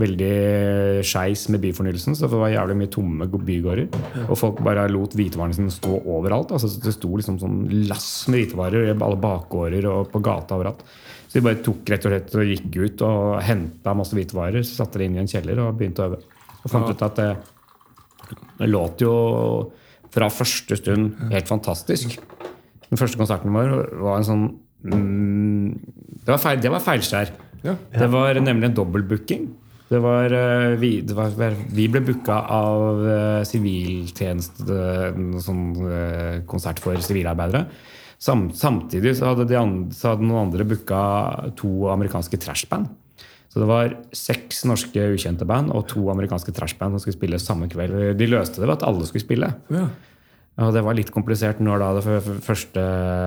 veldig 0.00 1.02
skeis 1.04 1.42
med 1.52 1.60
byfornyelsen, 1.60 2.14
så 2.16 2.24
det 2.30 2.38
var 2.40 2.48
jævlig 2.52 2.76
mye 2.80 2.90
tomme 2.94 3.26
bygårder. 3.28 3.90
Og 4.30 4.38
folk 4.40 4.62
bare 4.64 4.86
lot 4.88 5.12
hvitevarene 5.18 5.52
sine 5.56 5.72
stå 5.74 5.98
overalt. 6.08 6.54
altså 6.56 6.70
Det 6.80 6.94
sto 6.96 7.10
liksom 7.18 7.36
sånn 7.42 7.58
lass 7.90 8.26
med 8.32 8.40
hvitevarer 8.40 8.86
i 8.88 8.94
alle 8.96 9.18
bakgårder 9.20 9.88
og 9.90 10.08
på 10.14 10.22
gata 10.24 10.56
overalt. 10.56 10.80
Så 11.28 11.38
de 11.38 11.44
bare 11.44 11.60
tok 11.64 11.92
rett 11.92 12.06
og 12.08 12.12
slett 12.14 12.34
og 12.40 12.48
gikk 12.54 12.80
ut 12.80 13.04
og 13.08 13.42
henta 13.44 13.94
masse 13.96 14.16
hvitevarer, 14.16 14.64
så 14.64 14.80
satte 14.82 14.98
det 15.00 15.10
inn 15.10 15.16
i 15.20 15.22
en 15.26 15.28
kjeller 15.30 15.60
og 15.66 15.76
begynte 15.76 16.04
å 16.04 16.10
øve. 16.10 16.22
Og 16.62 16.70
fant 16.72 16.88
Ja. 16.88 16.92
ut 16.96 17.02
at 17.02 17.16
det, 17.16 17.30
det 18.58 18.68
låt 18.72 19.00
jo 19.04 19.12
fra 20.12 20.28
første 20.32 20.76
stund 20.76 21.16
helt 21.32 21.48
fantastisk. 21.48 22.16
Den 22.88 23.00
første 23.00 23.16
konserten 23.20 23.52
vår 23.52 23.98
var 24.00 24.18
en 24.18 24.24
sånn 24.28 24.44
mm, 24.84 25.80
Det 26.24 26.28
var, 26.32 26.38
feil, 26.38 26.60
det 26.60 26.70
var 26.70 26.80
feilskjær. 26.84 27.30
Ja. 27.64 27.76
Det 27.92 28.08
var 28.12 28.34
nemlig 28.40 28.68
en 28.70 28.74
dobbeltbooking. 28.76 29.48
Det 29.88 30.00
var, 30.00 30.32
eh, 30.32 30.74
vi, 30.80 30.92
det 31.04 31.16
var, 31.16 31.34
vi 31.74 31.88
ble 31.92 32.00
booka 32.06 32.38
av 32.54 33.02
eh, 33.04 33.42
siviltjeneste, 33.48 34.78
en 35.10 35.40
sånn 35.42 35.64
eh, 35.88 36.36
konsert 36.48 36.80
for 36.80 36.96
sivilarbeidere. 37.04 37.66
Sam, 38.22 38.46
samtidig 38.54 39.16
så 39.18 39.32
hadde, 39.32 39.48
de 39.50 39.58
andre, 39.58 39.96
så 39.96 40.12
hadde 40.12 40.28
noen 40.28 40.46
andre 40.46 40.66
booka 40.68 41.02
to 41.58 41.90
amerikanske 41.92 42.38
trashband. 42.40 42.88
Så 43.52 43.60
det 43.60 43.68
var 43.68 43.92
seks 44.16 44.62
norske 44.64 45.10
ukjente 45.12 45.44
band 45.44 45.74
og 45.76 45.84
to 45.90 46.06
amerikanske 46.08 46.54
trashband 46.56 46.94
som 46.94 47.02
skulle 47.02 47.18
spille 47.18 47.42
samme 47.42 47.68
kveld. 47.68 48.14
De 48.16 48.28
løste 48.30 48.62
det 48.62 48.64
ved 48.64 48.78
at 48.78 48.86
alle 48.88 49.04
skulle 49.10 49.26
spille. 49.26 49.50
Ja. 49.74 49.90
Og 50.62 50.72
det 50.72 50.82
var 50.84 50.96
litt 50.96 51.12
komplisert 51.12 51.60
når 51.64 51.82
da 51.82 51.90
det 51.98 52.22
første 52.46 52.80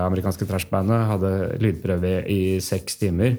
amerikanske 0.05 0.47
trashbandet 0.49 1.07
hadde 1.11 1.31
lydprøve 1.61 2.15
i 2.29 2.41
seks 2.63 2.97
timer. 3.01 3.37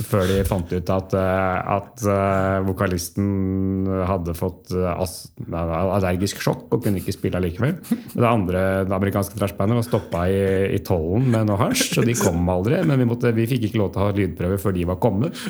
Før 0.00 0.24
de 0.30 0.38
fant 0.48 0.70
ut 0.72 0.90
at, 0.94 1.14
eh, 1.18 1.72
at 1.74 2.04
eh, 2.08 2.60
vokalisten 2.64 3.88
hadde 4.08 4.34
fått 4.38 4.72
eh, 4.72 5.02
allergisk 5.50 6.40
sjokk 6.44 6.72
og 6.72 6.84
kunne 6.84 7.02
ikke 7.02 7.14
spille 7.16 7.40
allikevel. 7.40 7.74
Det 8.14 8.26
andre 8.26 8.62
det 8.88 8.96
amerikanske 8.96 9.36
trashbandet 9.36 9.80
var 9.80 9.86
stoppa 9.86 10.24
i, 10.30 10.40
i 10.76 10.80
tollen 10.86 11.28
med 11.34 11.50
noe 11.50 11.60
hasj, 11.60 11.90
så 11.96 12.06
de 12.06 12.16
kom 12.18 12.48
aldri. 12.52 12.80
Men 12.86 13.02
vi, 13.02 13.08
måtte, 13.10 13.34
vi 13.36 13.48
fikk 13.50 13.68
ikke 13.68 13.82
lov 13.82 13.92
til 13.92 14.02
å 14.02 14.08
ha 14.08 14.16
lydprøve 14.16 14.60
før 14.62 14.76
de 14.78 14.88
var 14.88 15.00
kommet. 15.02 15.44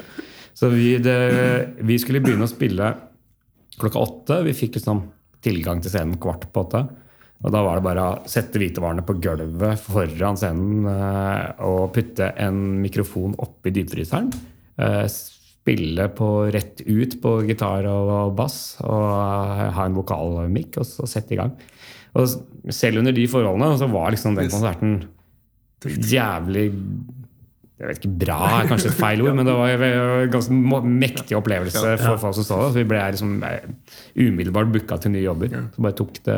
Så 0.56 0.72
vi, 0.72 0.96
det, 1.02 1.18
vi 1.86 2.00
skulle 2.02 2.22
begynne 2.24 2.48
å 2.48 2.50
spille 2.50 2.90
klokka 3.80 4.02
åtte. 4.02 4.40
Vi 4.48 4.56
fikk 4.56 4.80
liksom 4.80 5.04
tilgang 5.44 5.80
til 5.84 5.94
scenen 5.94 6.18
kvart 6.20 6.50
på 6.50 6.66
åtte. 6.66 6.84
Og 7.40 7.52
da 7.54 7.62
var 7.64 7.78
det 7.78 7.86
bare 7.86 8.04
å 8.04 8.16
sette 8.28 8.60
hvitevarene 8.60 9.04
på 9.06 9.16
gulvet 9.22 9.80
foran 9.80 10.36
scenen 10.36 10.88
eh, 10.90 11.62
og 11.64 11.92
putte 11.94 12.32
en 12.36 12.58
mikrofon 12.82 13.36
oppi 13.40 13.72
dypfryseren. 13.72 14.28
Eh, 14.80 15.06
spille 15.08 16.08
på 16.16 16.28
rett 16.52 16.82
ut 16.84 17.16
på 17.22 17.32
gitar 17.48 17.88
og 17.88 18.34
bass 18.36 18.80
og 18.84 19.72
ha 19.76 19.86
en 19.86 19.96
vokalmikk 19.96 20.80
og 20.80 20.88
så 20.88 21.08
sette 21.08 21.36
i 21.36 21.40
gang. 21.40 21.54
Og 22.18 22.28
selv 22.74 23.00
under 23.00 23.14
de 23.14 23.24
forholdene 23.30 23.78
så 23.80 23.88
var 23.88 24.12
liksom 24.12 24.36
den 24.36 24.52
konserten 24.52 25.00
jævlig 25.86 26.68
jeg 27.80 27.88
vet 27.88 28.00
ikke, 28.02 28.10
Bra 28.20 28.38
er 28.58 28.66
kanskje 28.68 28.90
et 28.90 28.98
feil 28.98 29.22
ord, 29.24 29.32
men 29.38 29.46
det 29.48 29.54
var 29.56 29.84
en 29.86 30.32
ganske 30.32 30.56
mektig 30.84 31.38
opplevelse 31.38 31.94
for 32.02 32.20
folk 32.20 32.36
som 32.36 32.44
så 32.44 32.58
det. 32.60 32.66
Så 32.74 32.76
vi 32.82 32.88
ble 32.90 33.04
liksom 33.14 33.38
eh, 33.48 33.70
umiddelbart 34.20 34.68
booka 34.74 34.98
til 35.00 35.14
nye 35.14 35.24
jobber. 35.24 35.54
Så 35.72 35.84
bare 35.86 35.96
tok 35.96 36.20
det, 36.26 36.36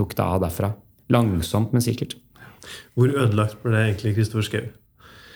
tok 0.00 0.16
det 0.18 0.26
av 0.26 0.42
derfra. 0.42 0.74
Langsomt, 1.12 1.74
men 1.76 1.84
sikkert. 1.84 2.16
Hvor 2.98 3.10
ødelagt 3.12 3.60
ble 3.62 3.74
det 3.76 3.86
egentlig 3.88 4.16
Kristoffer 4.18 4.46
Schou? 4.46 4.68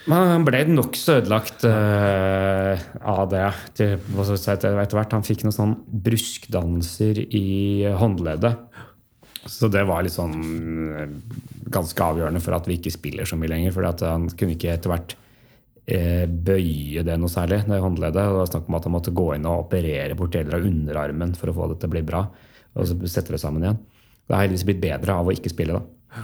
Han 0.05 0.43
ble 0.45 0.59
nokså 0.69 1.17
ødelagt 1.19 1.63
uh, 1.65 2.77
av 3.09 3.23
det. 3.31 3.45
Til, 3.77 3.95
etter 3.97 4.77
hvert. 4.77 5.15
Han 5.15 5.25
fikk 5.25 5.45
noen 5.45 5.55
sånn 5.55 5.73
bruskdanser 6.05 7.23
i 7.25 7.87
håndleddet. 7.97 8.83
Så 9.49 9.69
det 9.69 9.83
var 9.85 10.01
litt 10.01 10.13
sånn 10.15 10.39
eh, 10.97 11.11
ganske 11.69 12.01
avgjørende 12.01 12.39
for 12.41 12.55
at 12.57 12.65
vi 12.65 12.79
ikke 12.79 12.93
spiller 12.95 13.27
så 13.29 13.37
mye 13.37 13.51
lenger. 13.51 13.73
For 13.75 13.85
han 14.05 14.25
kunne 14.33 14.55
ikke 14.55 14.71
etter 14.73 14.93
hvert 14.93 15.17
uh, 15.17 16.25
bøye 16.25 17.05
det 17.05 17.17
noe 17.21 17.33
særlig, 17.33 17.63
det 17.65 17.81
håndleddet. 17.81 18.21
Det 18.21 18.39
var 18.39 18.53
snakk 18.53 18.69
om 18.69 18.77
at 18.77 18.87
han 18.89 18.95
måtte 18.99 19.17
gå 19.17 19.31
inn 19.35 19.49
og 19.49 19.65
operere 19.65 20.17
bort 20.17 20.37
deler 20.37 20.59
av 20.59 20.69
underarmen 20.69 21.33
for 21.37 21.49
å 21.49 21.57
få 21.57 21.73
det 21.73 21.81
til 21.81 21.89
å 21.89 21.97
bli 21.97 22.05
bra. 22.05 22.23
Og 22.75 22.89
så 22.89 22.97
sette 23.09 23.33
det 23.33 23.41
sammen 23.41 23.65
igjen. 23.65 23.81
Det 24.25 24.35
har 24.35 24.45
heldigvis 24.45 24.67
blitt 24.67 24.83
bedre 24.83 25.15
av 25.19 25.27
å 25.29 25.33
ikke 25.35 25.51
spille, 25.53 25.79
da. 25.79 26.23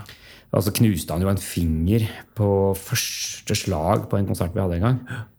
Og 0.52 0.64
så 0.66 0.72
knuste 0.76 1.14
han 1.14 1.22
jo 1.24 1.30
en 1.32 1.40
finger 1.40 2.04
på 2.36 2.48
første 2.76 3.56
slag 3.56 4.08
på 4.10 4.18
en 4.18 4.26
konsert 4.28 4.52
vi 4.52 4.60
hadde 4.60 4.80
en 4.80 4.84
gang. 4.88 4.98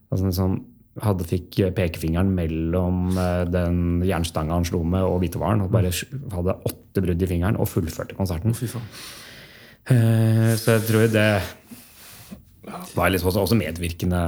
Altså 0.10 0.32
sånn, 0.34 0.56
hadde 1.02 1.26
fikk 1.26 1.58
pekefingeren 1.78 2.32
mellom 2.38 3.17
eh, 3.17 3.43
den 3.49 4.02
jernstanga 4.06 4.54
han 4.58 4.65
slo 4.67 4.84
med, 4.86 5.06
og 5.06 5.19
hvitevaren. 5.21 5.63
Og 5.65 5.73
bare 5.73 5.91
hadde 6.34 6.58
åtte 6.69 7.04
brudd 7.06 7.21
i 7.26 7.30
fingeren 7.30 7.58
og 7.62 7.69
fullførte 7.69 8.17
konserten. 8.17 8.56
Fy 8.58 8.69
faen. 8.73 8.89
Eh, 9.91 10.54
Så 10.58 10.78
jeg 10.78 10.86
tror 10.88 11.08
det 11.12 11.30
var 12.95 13.10
liksom 13.12 13.30
også, 13.30 13.41
også 13.43 13.58
medvirkende 13.60 14.19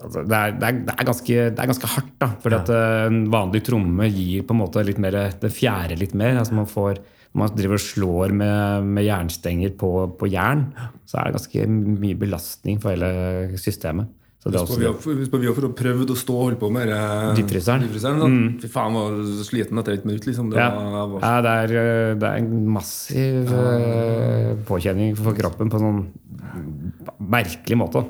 altså 0.00 0.22
det, 0.24 0.36
er, 0.36 0.54
det, 0.56 0.68
er, 0.68 0.78
det, 0.86 0.94
er 0.94 1.08
ganske, 1.10 1.34
det 1.50 1.60
er 1.60 1.70
ganske 1.70 1.90
hardt, 1.94 2.12
da. 2.22 2.30
For 2.42 2.56
at 2.56 2.70
eh, 2.72 3.06
en 3.10 3.22
vanlig 3.32 3.62
tromme 3.66 4.08
gir 4.08 4.46
på 4.46 4.56
en 4.56 4.62
måte 4.62 4.84
litt 4.86 5.00
mer 5.02 5.18
Det 5.42 5.52
fjerde 5.52 5.98
litt 6.00 6.14
mer. 6.16 6.38
altså 6.40 6.56
man 6.56 6.70
får 6.70 7.02
man 7.38 7.52
driver 7.54 7.78
og 7.78 7.84
slår 7.84 8.32
med, 8.34 8.86
med 8.96 9.06
jernstenger 9.06 9.74
på, 9.78 9.90
på 10.18 10.30
jern, 10.32 10.70
så 11.06 11.20
er 11.20 11.28
det 11.28 11.38
ganske 11.38 11.66
mye 11.70 12.18
belastning 12.18 12.80
for 12.82 12.94
hele 12.94 13.58
systemet. 13.60 14.10
Så 14.40 14.48
det 14.48 14.62
Husk 14.62 14.70
på, 14.70 14.88
også 14.88 15.10
vi 15.12 15.18
har, 15.28 15.40
vi 15.42 15.48
har 15.50 15.72
prøvd 15.76 16.10
å 16.14 16.16
stå 16.16 16.34
og 16.34 16.46
holde 16.46 16.58
på 16.62 16.70
med 16.72 16.88
Dypfryseren. 17.36 18.22
da. 18.22 18.28
Fy 18.62 18.70
faen, 18.72 18.96
var 18.96 19.18
sliten 19.44 19.82
etter 19.82 19.98
et 19.98 20.06
minutt, 20.08 20.24
liksom. 20.24 20.48
Det 20.54 20.56
ja. 20.62 20.70
var, 20.72 21.10
var, 21.10 21.26
ja, 21.26 21.42
det 21.44 21.52
er, 21.52 22.14
det 22.22 22.30
er 22.30 22.40
en 22.40 22.70
massiv 22.72 23.52
eh, 23.52 24.54
påkjenning 24.64 25.12
for 25.20 25.36
kroppen 25.36 25.68
på 25.68 25.76
en 25.76 25.84
sånn 25.84 27.20
merkelig 27.20 27.78
måte. 27.82 28.06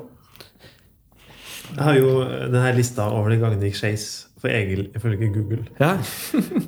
Jeg 1.71 1.83
har 1.83 1.99
jo 1.99 2.15
denne 2.23 2.71
lista 2.79 3.11
over 3.11 3.35
de 3.35 3.41
gangene 3.41 3.59
det 3.59 3.73
gikk 3.73 3.81
skeis 3.83 4.07
for 4.41 4.49
Egil 4.49 4.87
ifølge 4.97 5.31
Google. 5.35 5.63
Ja. 5.79 5.95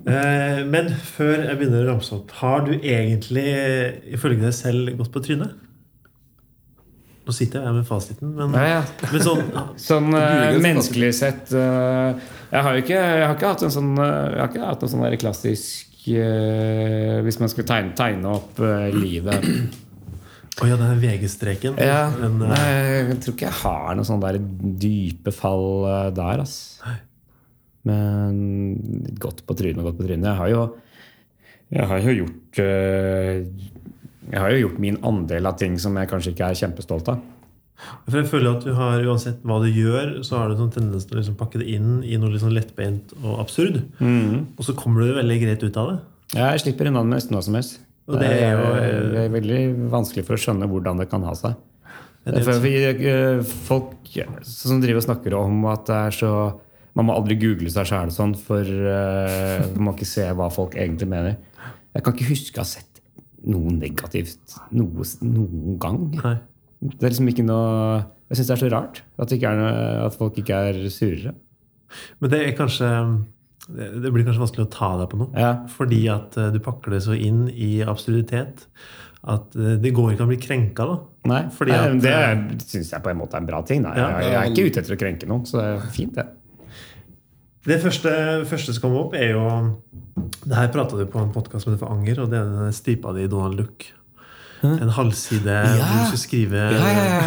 Eh, 0.04 0.60
Men 0.68 0.90
før 0.92 1.46
jeg 1.48 1.58
begynner 1.58 1.86
å 1.86 1.94
ramse 1.94 2.12
opp, 2.18 2.32
har 2.42 2.66
du 2.68 2.74
egentlig 2.76 3.46
ifølge 4.14 4.44
deg 4.44 4.56
selv 4.58 4.92
gått 5.00 5.14
på 5.14 5.22
trynet? 5.24 5.54
Nå 7.24 7.32
sitter 7.32 7.64
jeg 7.64 7.76
med 7.78 7.86
fasiten, 7.88 8.34
men, 8.36 8.56
Ja, 8.58 8.82
ja. 8.82 9.10
men 9.14 9.24
sånn 9.24 9.46
Sånn 9.90 10.10
eh, 10.18 10.58
menneskelig 10.60 11.14
sett 11.16 11.54
uh, 11.56 12.12
Jeg 12.52 12.66
har 12.66 12.80
ikke, 12.82 12.98
jeg 13.00 13.24
har 13.30 13.38
ikke 13.38 13.54
hatt 13.54 13.64
en 13.64 13.72
sånn 13.72 13.94
Jeg 13.96 14.42
har 14.42 14.50
ikke 14.52 14.66
hatt 14.68 14.84
en 14.84 14.92
sånn 14.92 15.06
klassisk 15.22 16.04
uh, 16.12 17.22
Hvis 17.24 17.40
man 17.40 17.54
skulle 17.54 17.70
tegne, 17.70 17.96
tegne 17.96 18.36
opp 18.42 18.60
uh, 18.60 18.90
livet 18.92 19.48
Å 20.62 20.68
ja, 20.70 20.76
den 20.78 21.00
VG-streken. 21.02 21.80
ja, 21.82 22.12
Jeg 22.14 23.16
tror 23.24 23.34
ikke 23.34 23.48
jeg 23.48 23.58
har 23.64 23.96
noe 23.98 24.06
sånn 24.06 24.22
der 24.22 24.36
dype 24.84 25.32
fall 25.34 25.88
der, 26.14 26.44
ass. 26.44 26.76
Men 27.84 29.14
godt 29.20 29.44
på 29.48 29.56
trynet 29.60 29.82
og 29.84 29.90
godt 29.92 30.00
på 30.00 30.08
trynet. 30.08 30.30
Jeg 30.30 30.40
har 30.40 30.50
jo, 30.54 30.64
jeg 31.74 31.88
har 31.90 32.00
jo 32.06 32.16
gjort 32.22 32.60
eh, 32.64 33.44
Jeg 34.32 34.40
har 34.40 34.54
jo 34.56 34.62
gjort 34.68 34.80
min 34.80 34.98
andel 35.04 35.50
av 35.50 35.58
ting 35.60 35.76
som 35.82 35.98
jeg 36.00 36.08
kanskje 36.12 36.32
ikke 36.34 36.48
er 36.52 36.60
kjempestolt 36.62 37.10
av. 37.12 37.22
For 38.08 38.16
jeg 38.22 38.30
føler 38.32 38.54
at 38.56 38.64
du 38.64 38.72
har, 38.78 39.02
Uansett 39.04 39.42
hva 39.44 39.58
du 39.60 39.68
gjør, 39.68 40.14
så 40.24 40.38
har 40.40 40.50
du 40.54 40.56
sånn 40.62 40.72
tendens 40.72 41.04
til 41.10 41.18
å 41.18 41.20
liksom 41.20 41.36
pakke 41.40 41.60
det 41.60 41.68
inn 41.74 41.98
i 42.08 42.16
noe 42.22 42.40
sånn 42.40 42.54
lettbeint 42.56 43.12
og 43.24 43.42
absurd. 43.44 43.82
Og 44.00 44.64
så 44.64 44.76
kommer 44.80 45.04
du 45.04 45.18
veldig 45.18 45.40
greit 45.42 45.66
ut 45.66 45.80
av 45.82 45.90
det. 45.92 45.98
Jeg 46.38 46.62
slipper 46.64 46.88
unna 46.88 47.04
med 47.04 47.18
nesten 47.18 47.36
hva 47.36 47.44
som 47.44 47.58
helst. 47.60 47.82
Og 48.08 48.16
det 48.20 48.30
er 48.32 48.56
jo- 48.56 49.12
det 49.12 49.20
er 49.26 49.30
veldig 49.36 49.90
vanskelig 49.92 50.24
for 50.26 50.36
å 50.36 50.40
skjønne 50.40 50.68
hvordan 50.72 50.98
det 51.00 51.10
kan 51.12 51.24
ha 51.24 51.34
seg. 51.36 51.56
Eh, 52.26 53.42
folk 53.44 54.08
som 54.44 54.80
driver 54.80 54.98
og 55.02 55.04
snakker 55.10 55.34
om 55.38 55.66
at 55.66 55.86
det 55.86 55.96
er 55.96 56.12
så 56.12 56.32
Man 56.94 57.08
må 57.10 57.16
aldri 57.18 57.38
google 57.42 57.72
seg 57.74 57.90
sjæl 57.90 58.12
sånn, 58.14 58.36
for 58.38 58.62
uh, 58.62 59.64
man 59.74 59.88
må 59.88 59.94
ikke 59.96 60.10
se 60.10 60.28
hva 60.38 60.50
folk 60.54 60.78
egentlig 60.78 61.10
mener. 61.10 61.40
Jeg 61.94 62.06
kan 62.06 62.16
ikke 62.16 62.30
huske 62.30 62.60
å 62.60 62.66
ha 62.66 62.70
sett 62.70 63.02
noe 63.50 63.74
negativt 63.76 64.58
noe, 64.72 65.06
noen 65.26 65.78
gang. 65.82 66.04
Nei. 66.22 66.36
Det 66.84 67.08
er 67.08 67.14
liksom 67.14 67.30
ikke 67.32 67.46
noe 67.48 68.02
Jeg 68.28 68.40
syns 68.40 68.50
det 68.50 68.54
er 68.56 68.62
så 68.62 68.70
rart 68.74 69.02
at, 69.22 69.34
er 69.36 69.60
noe, 69.60 69.72
at 70.04 70.18
folk 70.20 70.38
ikke 70.42 70.60
er 70.70 70.80
surere. 70.92 71.34
Men 72.20 72.34
det 72.34 72.42
er 72.44 72.58
kanskje 72.58 72.90
det 73.72 74.12
blir 74.12 74.26
kanskje 74.28 74.42
vanskelig 74.42 74.66
å 74.66 74.72
ta 74.74 74.90
deg 75.00 75.10
på 75.12 75.20
noe. 75.22 75.32
Ja. 75.40 75.54
Fordi 75.72 76.02
at 76.12 76.36
eh, 76.40 76.52
du 76.52 76.60
pakker 76.64 76.98
det 76.98 77.04
så 77.06 77.16
inn 77.16 77.46
i 77.48 77.78
absurditet 77.86 78.66
at 79.32 79.56
eh, 79.56 79.78
det 79.80 79.94
går 79.96 80.14
ikke 80.14 80.26
an 80.26 80.28
å 80.28 80.32
bli 80.34 80.40
krenka. 80.44 80.88
da. 80.90 80.98
Nei, 81.32 81.42
Nei 81.72 81.78
at, 81.80 82.02
det 82.04 82.68
syns 82.68 82.92
jeg 82.92 83.04
på 83.06 83.14
en 83.14 83.22
måte 83.22 83.40
er 83.40 83.46
en 83.46 83.48
bra 83.48 83.62
ting. 83.68 83.86
Ja. 83.88 84.10
jeg, 84.20 84.34
jeg 84.34 84.40
er 84.42 84.52
ikke 84.52 84.66
ute 84.68 84.84
etter 84.84 84.98
å 84.98 85.00
krenke 85.00 85.30
noen, 85.30 85.46
så 85.48 85.62
det 85.62 85.70
er 85.70 85.86
fint, 85.96 86.18
det. 86.18 86.28
Det 87.64 87.80
første, 87.80 88.12
første 88.50 88.74
som 88.76 88.84
kommer 88.84 89.06
opp, 89.06 89.14
er 89.16 89.38
jo 89.38 89.44
Det 90.44 90.56
her 90.56 90.72
prata 90.72 90.98
du 91.00 91.06
på 91.08 91.22
en 91.22 91.32
podkast 91.32 91.68
med 91.70 91.78
For 91.80 91.88
Anger, 91.94 92.20
og 92.24 92.32
det 92.32 92.40
er 92.40 92.50
den 92.52 92.74
stipa 92.76 93.14
di 93.16 93.24
i 93.24 93.32
Donald 93.32 93.62
Duck. 93.62 93.86
En 94.64 94.92
halvside 94.96 95.56
hvor 95.68 95.82
du 95.84 96.06
skal 96.14 96.22
skrive 96.22 96.62
Ja, 96.72 96.92
ja, 96.96 97.06
ja. 97.10 97.24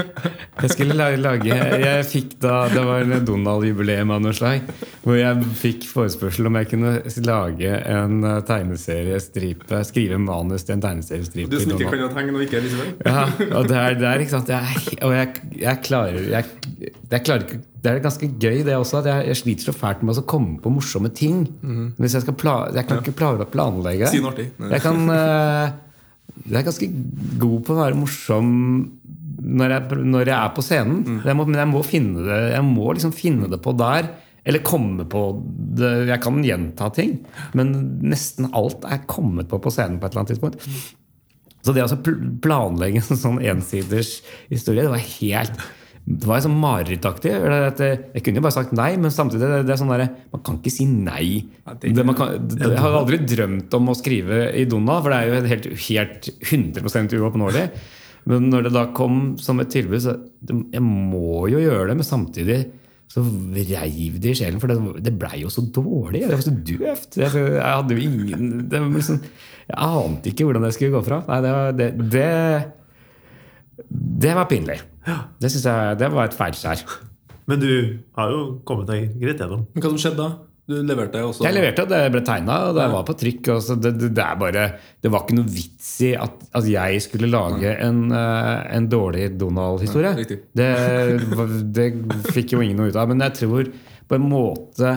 Jeg 0.62 0.74
skulle 0.74 0.96
lage, 0.96 1.16
lage 1.20 1.56
Jeg 1.56 2.04
fikk 2.08 2.34
da 2.42 2.66
Det 2.72 2.82
var 2.84 3.04
en 3.04 3.24
Donald-jubileum 3.24 4.12
av 4.12 4.22
noe 4.24 4.34
slag. 4.36 4.66
Hvor 5.04 5.16
jeg 5.16 5.46
fikk 5.56 5.86
forespørsel 5.88 6.50
om 6.50 6.58
jeg 6.60 6.68
kunne 6.74 6.92
lage 7.24 7.70
en 7.88 8.24
eh, 8.28 8.40
tegneseriestripe. 8.48 9.80
Skrive 9.88 10.18
manus 10.20 10.66
til 10.68 10.76
en 10.76 10.84
tegneseriestripe. 10.84 11.48
Du 11.52 11.56
som 11.62 11.72
kan 11.72 11.86
ikke 11.86 12.02
kan 12.02 12.14
tegne 12.18 12.36
og 12.36 12.44
ikke 12.44 12.60
Elisabeth. 12.60 13.00
Ja, 13.08 13.24
og 13.56 13.68
det 13.70 13.78
er, 13.80 13.96
det 14.00 14.08
er 14.10 14.24
ikke 14.24 14.34
sant 14.36 14.52
jeg, 14.52 14.84
Og 15.00 15.16
jeg, 15.16 15.42
jeg 15.62 15.82
klarer 15.86 16.30
jeg, 16.34 16.54
jeg 17.10 17.24
klarer 17.26 17.46
ikke 17.46 17.60
Det 17.80 17.92
er 17.92 18.02
ganske 18.04 18.30
gøy, 18.40 18.58
det 18.66 18.76
også. 18.76 19.00
At 19.00 19.10
jeg, 19.12 19.28
jeg 19.32 19.40
sliter 19.40 19.70
så 19.70 19.76
fælt 19.76 20.04
med 20.04 20.20
å 20.20 20.26
komme 20.28 20.58
på 20.60 20.72
morsomme 20.72 21.12
ting. 21.16 21.46
Hvis 21.96 22.18
Jeg 22.18 22.26
skal 22.26 22.36
pla, 22.40 22.56
jeg 22.76 22.88
kan 22.88 23.00
ikke 23.00 23.16
planlegge. 23.54 24.10
Si 24.12 24.20
noe 24.20 24.34
artig. 24.34 24.50
Jeg 24.60 24.84
kan 24.84 25.08
eh, 25.16 25.78
Jeg 26.48 26.60
er 26.62 26.66
ganske 26.66 26.88
god 27.42 27.60
på 27.66 27.74
å 27.74 27.80
være 27.82 27.98
morsom 27.98 28.50
når 29.40 29.72
jeg, 29.72 29.98
når 30.12 30.28
jeg 30.28 30.36
er 30.36 30.50
på 30.56 30.62
scenen. 30.64 31.20
Jeg 31.24 31.36
må, 31.38 31.46
men 31.48 31.58
jeg 31.60 31.68
må 31.70 31.80
finne 31.86 32.24
det 32.26 32.38
Jeg 32.52 32.64
må 32.66 32.90
liksom 32.92 33.12
finne 33.16 33.48
det 33.52 33.60
på 33.64 33.72
der. 33.78 34.08
Eller 34.48 34.62
komme 34.64 35.04
på 35.08 35.22
det. 35.76 35.90
Jeg 36.08 36.20
kan 36.24 36.38
gjenta 36.44 36.88
ting, 36.96 37.18
men 37.56 37.74
nesten 38.08 38.48
alt 38.56 38.86
er 38.88 39.02
kommet 39.10 39.50
på 39.50 39.58
på 39.60 39.72
scenen 39.72 39.98
på 40.00 40.08
et 40.08 40.14
eller 40.14 40.22
annet 40.24 40.32
tidspunkt. 40.32 40.86
Så 41.60 41.74
det 41.76 41.82
å 41.82 41.88
altså 41.90 41.98
pl- 42.00 42.38
planlegge 42.40 43.02
en 43.02 43.20
sånn 43.20 43.40
ensiders 43.44 44.14
historie, 44.48 44.86
det 44.86 44.94
var 44.94 45.02
helt 45.20 45.60
det 46.10 46.26
var 46.26 46.40
sånn 46.42 46.56
marerittaktig. 46.58 47.30
Er 47.30 47.68
Jeg 48.14 48.22
kunne 48.24 48.40
jo 48.40 48.44
bare 48.46 48.56
sagt 48.56 48.72
nei, 48.74 48.96
men 48.96 49.12
samtidig 49.14 49.46
det, 49.46 49.60
det 49.68 49.74
er 49.74 49.78
sånn 49.78 49.92
der, 49.92 50.08
man 50.32 50.42
kan 50.42 50.56
ikke 50.58 50.72
si 50.72 50.86
nei. 50.88 51.44
Det- 51.78 51.92
kan, 52.16 52.48
det, 52.48 52.58
jeg 52.64 52.80
har 52.82 52.96
aldri 52.98 53.20
drømt 53.22 53.74
om 53.78 53.92
å 53.92 53.94
skrive 53.98 54.40
i 54.56 54.64
Donna, 54.64 55.00
for 55.04 55.10
det 55.12 55.20
er 55.20 55.28
jo 55.28 55.52
helt, 55.52 55.68
helt 55.86 56.30
100% 56.50 57.14
uoppnåelig. 57.20 57.70
Men 58.30 58.50
når 58.50 58.66
det 58.68 58.72
da 58.74 58.86
kom 58.96 59.36
som 59.40 59.60
et 59.62 59.70
tilbud, 59.72 60.00
så 60.02 60.16
Jeg 60.72 60.82
må 60.82 61.46
jo 61.52 61.60
gjøre 61.60 61.88
det, 61.88 61.96
men 62.00 62.04
samtidig 62.06 62.58
så 63.10 63.22
reiv 63.54 64.20
det 64.22 64.30
i 64.30 64.34
sjelen, 64.38 64.60
for 64.62 64.70
det, 64.70 65.02
det 65.02 65.12
blei 65.18 65.40
jo 65.42 65.48
så 65.50 65.64
dårlig. 65.66 66.20
Det 66.28 66.36
var 66.36 66.44
så 66.44 66.52
døvt. 66.54 67.16
Jeg, 67.18 67.32
jeg 67.34 67.62
hadde 67.64 67.96
jo 67.96 68.04
ingen 68.06 68.68
liksom, 68.94 69.18
Jeg 69.66 69.78
ante 69.78 70.30
ikke 70.30 70.46
hvordan 70.46 70.62
det 70.62 70.74
skulle 70.76 70.94
gå 70.94 71.02
fra. 71.06 71.18
Nei, 71.26 71.40
det, 71.74 71.88
det, 72.12 72.28
det, 73.88 74.34
var 74.36 74.48
pinlig. 74.50 74.80
Det 75.40 75.50
jeg 75.50 75.98
det 76.00 76.12
var 76.12 76.28
et 76.28 76.36
feilskjær. 76.36 76.84
Men 77.50 77.62
du 77.62 77.72
har 78.18 78.30
jo 78.30 78.44
kommet 78.68 78.90
deg 78.90 79.10
greit 79.18 79.40
gjennom. 79.42 79.66
Men 79.72 79.82
hva 79.82 79.92
som 79.92 80.00
skjedde 80.00 80.22
da? 80.22 80.30
Du 80.70 80.76
leverte 80.86 81.18
også 81.26 81.42
Jeg 81.42 81.56
leverte, 81.56 81.84
det 81.90 81.98
ble 82.14 82.20
tegna, 82.22 82.56
og 82.68 82.76
det 82.76 82.84
var 82.92 83.06
på 83.08 83.14
trykk. 83.18 83.48
Og 83.56 83.62
så 83.66 83.74
det, 83.74 83.90
det, 83.98 84.10
det, 84.14 84.22
er 84.22 84.36
bare, 84.38 84.66
det 85.02 85.10
var 85.10 85.24
ikke 85.24 85.38
noe 85.40 85.50
vits 85.50 85.88
i 86.06 86.12
at, 86.14 86.44
at 86.60 86.68
jeg 86.70 87.00
skulle 87.02 87.30
lage 87.32 87.72
en, 87.74 88.04
eh, 88.14 88.52
en 88.76 88.86
dårlig 88.90 89.32
Donald-historie. 89.40 90.12
Det 90.54 90.68
fikk 92.30 92.54
jo 92.54 92.62
ingen 92.62 92.78
noe 92.78 92.92
ut 92.92 93.00
av. 93.00 93.10
Men 93.10 93.26
jeg 93.26 93.38
tror 93.40 93.72
på 94.10 94.18
en 94.18 94.28
måte 94.30 94.94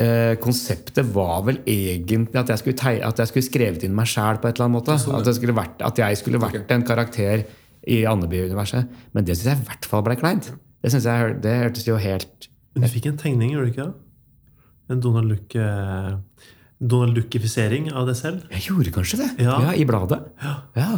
eh, 0.00 0.34
Konseptet 0.42 1.08
var 1.14 1.42
vel 1.48 1.60
egentlig 1.68 2.38
at 2.40 2.52
jeg 2.52 2.62
skulle, 2.62 2.78
teg, 2.78 3.00
at 3.06 3.22
jeg 3.22 3.32
skulle 3.32 3.48
skrevet 3.48 3.86
inn 3.86 3.96
meg 3.96 4.10
sjæl 4.10 4.40
på 4.42 4.48
et 4.48 4.56
eller 4.56 4.68
annet 4.68 4.78
måte. 4.78 4.96
At, 4.96 5.28
jeg 5.28 5.56
vært, 5.56 5.82
at 5.84 6.02
jeg 6.04 6.20
skulle 6.20 6.40
vært 6.42 6.72
en 6.74 6.86
karakter 6.88 7.44
i 7.90 8.02
Andeby-universet. 8.08 8.88
Men 9.12 9.26
det 9.26 9.36
syns 9.38 9.50
jeg 9.52 9.60
i 9.62 9.68
hvert 9.70 9.90
fall 9.90 10.06
ble 10.06 10.16
kleint. 10.20 10.52
Det, 10.82 10.94
jeg, 10.94 11.36
det 11.44 11.58
hørtes 11.60 11.86
jo 11.86 11.98
helt 12.00 12.48
Men 12.74 12.88
du 12.88 12.90
fikk 12.90 13.06
en 13.12 13.20
tegning, 13.20 13.52
gjorde 13.54 13.68
du 13.68 13.74
ikke? 13.76 13.90
En 14.90 15.02
Donald 15.02 15.30
Duck 15.30 15.54
eh, 15.54 16.16
Donald 16.82 17.14
Duckifisering 17.14 17.92
av 17.94 18.08
deg 18.08 18.18
selv? 18.18 18.46
Jeg 18.50 18.66
gjorde 18.66 18.92
kanskje 18.94 19.20
det. 19.20 19.28
Ja. 19.44 19.60
Ja, 19.68 19.74
I 19.78 19.86
bladet. 19.86 20.18
Ja. 20.42 20.56
Ja. 20.74 20.90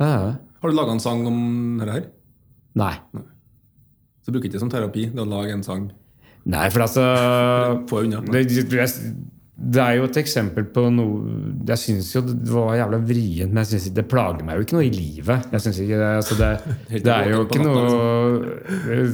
Har 0.00 0.70
du 0.70 0.76
laga 0.76 0.94
en 0.94 1.02
sang 1.02 1.24
om 1.28 1.40
dette 1.80 1.96
her? 1.96 2.04
Nei. 2.78 2.94
Så 4.22 4.30
bruker 4.30 4.46
ikke 4.46 4.58
det 4.58 4.62
som 4.62 4.70
terapi 4.72 5.08
det 5.10 5.22
å 5.24 5.28
lage 5.28 5.56
en 5.56 5.66
sang. 5.66 5.88
Nei, 6.48 6.70
for 6.72 6.86
altså 6.86 7.04
Få 7.90 8.04
unna. 8.06 8.22
det, 8.24 9.82
er 9.82 9.98
jo 9.98 10.06
et 10.08 10.16
eksempel 10.22 10.64
på 10.72 10.86
noe 10.94 11.34
Jeg 11.68 11.82
syns 11.82 12.14
jo 12.14 12.22
det 12.24 12.48
var 12.48 12.78
jævla 12.78 13.00
vrient, 13.04 13.52
men 13.52 13.60
jeg 13.62 13.74
synes, 13.74 13.90
det 13.98 14.06
plager 14.08 14.46
meg 14.46 14.56
jo 14.56 14.64
ikke 14.64 14.78
noe 14.78 14.86
i 14.86 14.94
livet. 14.94 15.50
Jeg 15.52 15.66
synes 15.66 15.82
ikke 15.84 16.00
det, 16.00 16.10
altså 16.22 16.38
det, 16.40 16.52
det 17.04 17.16
er 17.16 17.30
jo 17.34 17.44
ikke 17.44 17.64
noe 17.66 19.04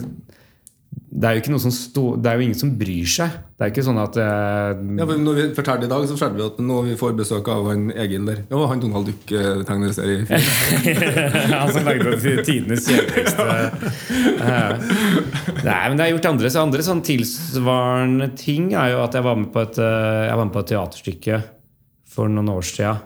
Det 1.16 1.28
er 1.28 1.70
stå, 1.72 2.16
Det 2.20 2.28
er 2.28 2.36
jo 2.36 2.44
ingen 2.44 2.58
som 2.58 2.72
bryr 2.76 3.08
seg. 3.08 3.30
Det 3.56 3.64
er 3.64 3.70
jo 3.70 3.72
ikke 3.72 3.84
sånn 3.86 4.00
at 4.02 4.18
eh, 4.20 4.82
Ja, 5.00 5.06
når 5.08 5.38
vi 5.38 5.44
fortalte 5.56 5.88
i 5.88 5.88
dag, 5.88 6.04
så 6.04 6.12
fortalte 6.12 6.36
vi 6.36 6.44
at 6.44 6.58
nå 6.60 6.82
vi 6.84 6.96
får 7.00 7.14
besøk 7.16 7.48
av 7.48 7.70
han 7.70 7.86
Egil 7.94 8.28
der. 8.28 8.42
Ja, 8.50 8.60
han 8.68 8.82
Donald 8.82 9.08
Duck-tegneserie. 9.08 10.26
Han 11.56 11.72
som 11.72 11.86
lagde 11.86 12.34
tidenes 12.44 12.84
kjedeligste 12.90 13.46
eh, 14.50 14.86
Nei, 15.64 15.82
men 15.88 15.96
det 15.96 16.04
har 16.04 16.12
gjort 16.12 16.28
andre, 16.34 16.52
så 16.52 16.64
andre 16.66 16.84
sånn 16.84 17.04
tilsvarende 17.06 18.28
ting 18.36 18.74
er 18.76 18.92
jo 18.92 19.02
at 19.06 19.16
jeg 19.16 19.24
var 19.24 19.40
med 19.40 19.52
på 19.54 19.64
et, 19.64 19.80
eh, 19.80 20.24
jeg 20.28 20.36
var 20.36 20.44
med 20.44 20.56
på 20.56 20.64
et 20.64 20.72
teaterstykke 20.74 21.40
for 22.16 22.32
noen 22.32 22.48
år 22.48 22.64
siden. 22.64 23.02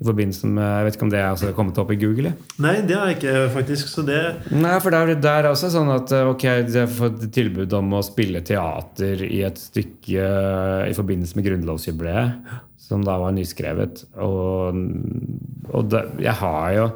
I 0.00 0.06
forbindelse 0.06 0.48
med, 0.50 0.62
Jeg 0.62 0.86
vet 0.86 0.96
ikke 0.96 1.06
om 1.06 1.12
det 1.12 1.18
er 1.20 1.28
altså 1.32 1.52
kommet 1.56 1.78
opp 1.82 1.90
i 1.90 1.98
Google? 1.98 2.30
jeg. 2.30 2.56
Nei, 2.62 2.74
det 2.86 2.96
har 2.98 3.10
jeg 3.10 3.18
ikke, 3.18 3.36
faktisk. 3.56 3.90
Så 3.90 4.04
det 4.06 4.18
Nei, 4.54 4.74
for 4.84 4.94
der, 4.94 5.14
der 5.18 5.44
er 5.44 5.50
også 5.50 5.70
sånn 5.74 5.90
at 5.94 6.12
eh, 6.14 6.28
ok, 6.30 6.44
jeg 6.44 6.74
har 6.76 6.90
fått 6.90 7.24
tilbud 7.34 7.72
om 7.78 7.96
å 7.98 8.02
spille 8.06 8.42
teater 8.46 9.24
i 9.26 9.42
et 9.46 9.58
stykke 9.58 10.26
eh, 10.26 10.90
i 10.90 10.96
forbindelse 10.98 11.38
med 11.38 11.48
grunnlovsjubileet, 11.48 12.52
som 12.82 13.02
da 13.06 13.16
var 13.22 13.34
nyskrevet. 13.34 14.04
Og, 14.22 14.78
og 15.72 15.88
det, 15.90 16.04
jeg 16.22 16.38
har 16.42 16.68
jo 16.76 16.86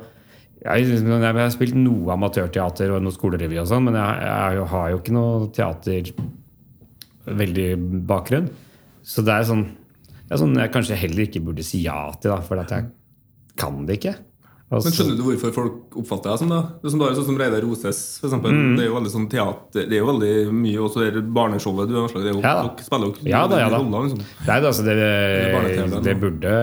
jeg, 0.66 0.86
jeg 0.98 1.36
har 1.38 1.52
spilt 1.54 1.76
noe 1.78 2.14
amatørteater 2.16 2.90
og 2.94 3.04
noe 3.04 3.14
skolerevy, 3.14 3.58
og 3.62 3.68
sånn, 3.70 3.86
men 3.86 3.98
jeg, 3.98 4.22
jeg 4.26 4.68
har 4.72 4.92
jo 4.92 5.00
ikke 5.02 5.14
noe 5.14 5.50
teater 5.54 6.10
veldig 7.26 7.68
bakgrunn. 8.06 8.48
Så 9.06 9.22
det 9.26 9.34
er 9.34 9.46
sånn, 9.46 9.66
det 10.26 10.34
er 10.34 10.40
sånn 10.42 10.56
jeg 10.58 10.72
kanskje 10.74 10.98
heller 10.98 11.28
ikke 11.28 11.44
burde 11.46 11.64
si 11.66 11.84
ja 11.84 11.98
til, 12.18 12.32
da, 12.34 12.40
for 12.42 12.58
at 12.58 12.72
jeg 12.74 12.88
kan 13.56 13.84
det 13.86 14.00
ikke. 14.00 14.16
Og 14.66 14.82
Men 14.82 14.94
skjønner 14.96 15.14
du 15.14 15.22
hvorfor 15.22 15.52
folk 15.54 15.96
oppfatter 16.00 16.32
deg 16.32 16.40
som 16.40 16.48
det? 16.50 16.60
Det 16.82 16.88
er 16.88 16.92
som 16.92 17.02
sånn 17.06 17.26
som 17.28 17.36
Reidar 17.38 17.62
Roses, 17.62 18.00
for 18.18 18.26
eksempel. 18.26 18.50
Mm. 18.50 18.72
Det 18.74 18.82
er 18.82 18.88
jo 18.88 18.96
veldig 18.96 19.12
sånn 19.12 19.28
teater 19.30 19.84
Det 19.86 19.94
er 19.94 20.00
jo 20.00 20.08
veldig 20.08 20.32
mye 20.58 20.80
også 20.82 21.04
det 21.14 21.22
barneshowet 21.36 21.86
du 21.86 21.94
har 22.00 22.08
Det 22.10 22.32
er 22.32 22.40
Ja. 22.42 22.54
Dere 22.66 22.86
spiller 22.88 23.06
jo 23.06 23.30
Ja 23.30 23.44
da, 23.46 23.60
ja 23.62 23.68
da. 23.70 23.78
roller, 23.78 24.08
liksom. 24.08 24.24
Nei, 24.48 24.56
det, 24.58 24.66
altså, 24.72 24.86
det, 24.88 24.96
barne-TV, 25.54 26.02
det 26.08 26.16
burde 26.24 26.54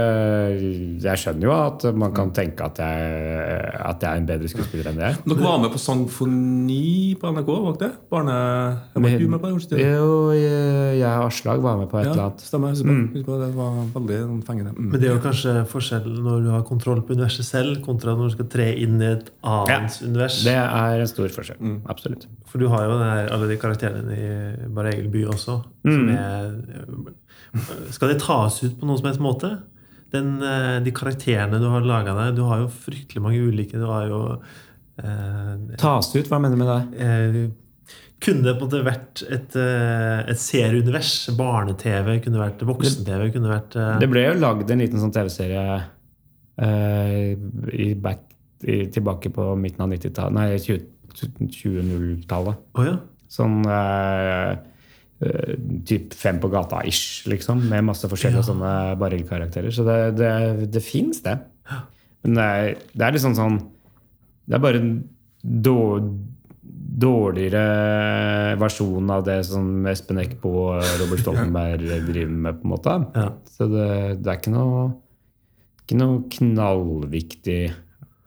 Jeg 1.08 1.24
skjønner 1.24 1.48
jo 1.48 1.54
at 1.56 1.88
man 2.04 2.12
kan 2.18 2.34
tenke 2.36 2.68
at 2.68 2.84
jeg, 2.84 3.72
at 3.80 4.04
jeg 4.04 4.10
er 4.12 4.20
en 4.20 4.28
bedre 4.28 4.52
skuespiller 4.52 4.92
enn 4.92 5.00
det 5.00 5.08
jeg 5.08 5.16
er. 5.16 5.24
Dere 5.24 5.48
var 5.48 5.64
med 5.64 5.72
på 5.72 5.80
Sangfoni 5.80 7.16
på 7.20 7.32
NRK, 7.32 7.54
var 7.54 7.72
ikke 7.78 7.86
det? 7.86 7.94
Barne... 8.12 8.38
Jeg 8.94 9.06
var 9.08 9.16
ikke 9.16 9.32
med 9.32 9.44
på 9.44 9.54
det? 9.72 9.80
Jo, 9.80 10.12
jeg 10.36 10.74
jeg 11.04 11.20
og 11.20 11.30
Aslag 11.30 11.62
var 11.64 11.78
med 11.80 11.90
på 11.92 12.00
et 12.00 12.08
eller 12.08 12.24
annet. 12.28 12.42
stemmer. 12.42 12.74
på 12.74 13.38
Det 13.40 13.48
Det 13.48 13.56
var 13.56 13.72
veldig 13.94 14.44
fengende. 14.48 14.74
Mm. 14.78 14.92
Men 14.92 15.02
det 15.02 15.10
er 15.10 15.14
jo 15.14 15.22
kanskje 15.24 15.54
forskjell 15.70 16.08
når 16.24 16.44
du 16.44 16.50
har 16.52 16.64
kontroll 16.64 17.02
på 17.02 17.14
universet 17.14 17.46
selv, 17.46 17.82
kontra 17.94 18.18
når 18.18 18.30
du 18.32 18.36
skal 18.36 18.50
tre 18.52 18.68
inn 18.84 18.98
i 19.00 19.10
et 19.14 19.30
annet 19.46 20.00
univers. 20.04 20.42
Det 20.44 20.58
er 20.58 21.04
en 21.06 21.10
stor 21.14 21.30
forskjell. 21.38 21.76
Absolutt. 21.94 22.26
For 22.50 22.60
du 22.60 22.68
har 22.74 22.88
jo 22.90 22.98
den 22.98 23.06
her, 23.14 23.30
alle 23.38 23.48
de 23.54 23.58
karakterene 23.62 24.18
i 24.18 24.68
Bare 24.74 24.92
Egil 24.98 25.08
by 25.14 25.24
også. 25.38 25.60
Som 25.86 26.10
er, 26.10 26.50
skal 27.94 28.14
de 28.14 28.20
tas 28.22 28.60
ut 28.66 28.76
på 28.82 28.90
noen 28.90 29.00
som 29.00 29.10
helst 29.12 29.22
måte? 29.24 29.54
Den, 30.14 30.36
eh, 30.46 30.80
de 30.86 30.92
karakterene 30.94 31.58
du 31.62 31.66
har 31.72 31.82
laga 31.82 32.14
deg 32.14 32.36
Du 32.38 32.44
har 32.46 32.60
jo 32.62 32.68
fryktelig 32.70 33.22
mange 33.24 33.40
ulike. 33.42 33.80
Du 33.82 33.88
har 33.90 34.06
jo 34.12 34.20
eh, 35.02 35.76
Tas 35.82 36.12
ut, 36.16 36.28
hva 36.30 36.38
mener 36.42 36.54
du 36.58 36.62
med 36.64 36.70
det? 36.70 37.02
eh, 37.02 37.38
Kunne 38.24 38.46
det 38.46 38.54
på 38.56 38.64
en 38.64 38.70
måte 38.70 38.84
vært 38.86 39.24
et, 39.28 39.56
eh, 39.60 40.20
et 40.32 40.40
serieunivers? 40.40 41.10
Barne-TV 41.36 42.20
kunne 42.24 42.40
vært 42.40 42.62
voksen-TV. 42.70 43.32
kunne 43.34 43.50
vært 43.52 43.76
eh, 43.76 43.98
Det 44.00 44.08
ble 44.14 44.28
jo 44.30 44.38
lagd 44.40 44.70
en 44.72 44.80
liten 44.86 45.02
sånn 45.02 45.12
TV-serie 45.12 45.66
i 46.62 47.88
back, 47.98 48.20
i, 48.64 48.86
tilbake 48.94 49.32
på 49.34 49.56
midten 49.60 49.82
av 49.82 49.90
90-tallet 49.90 50.36
Nei, 50.38 50.78
2000-tallet. 51.18 52.62
Å 52.78 52.86
ja. 52.86 52.94
Sånn 53.34 53.64
uh, 53.66 54.52
uh, 55.26 55.54
typ 55.90 56.14
fem 56.18 56.38
på 56.42 56.50
gata-ish, 56.54 57.26
liksom. 57.32 57.66
Med 57.72 57.88
masse 57.90 58.10
forskjellige 58.10 58.44
Ja. 58.44 58.50
sånne 58.52 58.74
barillkarakterer. 59.02 59.74
Så 59.74 59.86
det, 59.88 59.98
det, 60.20 60.32
det 60.74 60.84
fins, 60.86 61.24
det. 61.26 61.40
Men 62.24 62.38
det 62.38 62.44
er, 62.44 62.78
det 62.94 63.06
er 63.08 63.16
liksom 63.18 63.34
sånn 63.36 63.58
Det 64.48 64.56
er 64.56 64.62
bare 64.64 64.80
en 64.80 64.94
dårligere 67.04 67.64
versjon 68.62 69.10
av 69.12 69.24
det 69.28 69.40
som 69.48 69.86
Espen 69.90 70.22
Eckbo 70.22 70.52
og 70.68 70.84
Robert 71.02 71.22
Stoltenberg 71.24 71.84
driver 72.08 72.36
med, 72.48 72.60
på 72.60 72.68
en 72.68 72.74
måte. 72.74 72.96
Ja. 73.16 73.30
Så 73.50 73.68
det, 73.72 73.88
det 74.24 74.30
er 74.30 74.40
ikke 74.40 74.54
noe, 74.54 74.86
ikke 75.94 76.02
noe 76.02 76.24
knallviktig 76.34 77.62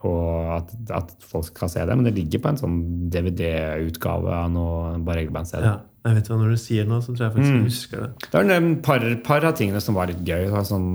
og 0.07 0.51
at, 0.55 0.73
at 0.95 1.13
folk 1.27 1.49
skal 1.49 1.71
se 1.73 1.83
det, 1.89 1.95
men 1.99 2.07
det 2.07 2.13
ligger 2.15 2.39
på 2.45 2.51
en 2.53 2.59
sånn 2.61 2.77
DVD-utgave 3.11 4.31
av 4.39 4.51
noe 4.55 4.97
bare 5.03 5.25
Eggeband-CD. 5.25 5.67
ja. 5.67 5.77
Jeg 6.07 6.21
vet 6.21 6.29
hva, 6.31 6.37
Når 6.39 6.53
du 6.55 6.59
sier 6.63 6.85
noe, 6.87 7.03
så 7.03 7.11
tror 7.17 7.25
jeg 7.25 7.33
faktisk 7.35 7.55
jeg 7.57 7.63
husker 7.67 8.03
det. 8.05 8.09
Det 8.31 8.39
var 8.39 8.51
en 8.55 8.69
par, 8.87 9.03
par 9.27 9.47
av 9.49 9.57
tingene 9.59 9.81
som 9.83 9.97
var 9.99 10.07
litt 10.07 10.21
gøy. 10.23 10.45
Det 10.45 10.53
var 10.55 10.63
Sånn 10.69 10.91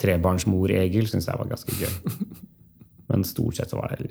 Trebarnsmor 0.00 0.72
Egil 0.72 1.10
syns 1.10 1.28
jeg 1.28 1.36
var 1.36 1.50
ganske 1.50 1.76
gøy. 1.76 2.22
Men 3.12 3.26
stort 3.28 3.58
sett 3.58 3.74
så 3.74 3.76
var 3.82 3.92
det 3.92 4.08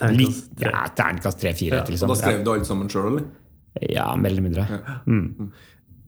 Terningkast 0.00 0.48
tre. 0.56 0.70
ja, 0.72 0.86
terningkast 0.96 1.42
tre-fire. 1.42 1.82
Ja, 1.82 1.84
liksom. 1.92 2.08
da 2.10 2.16
skrev 2.18 2.40
du 2.46 2.50
alt 2.54 2.66
sammen 2.66 2.88
sjøl, 2.90 3.10
eller? 3.12 3.28
Ja, 3.92 4.08
mer 4.16 4.32
eller 4.32 4.46
mindre. 4.48 4.64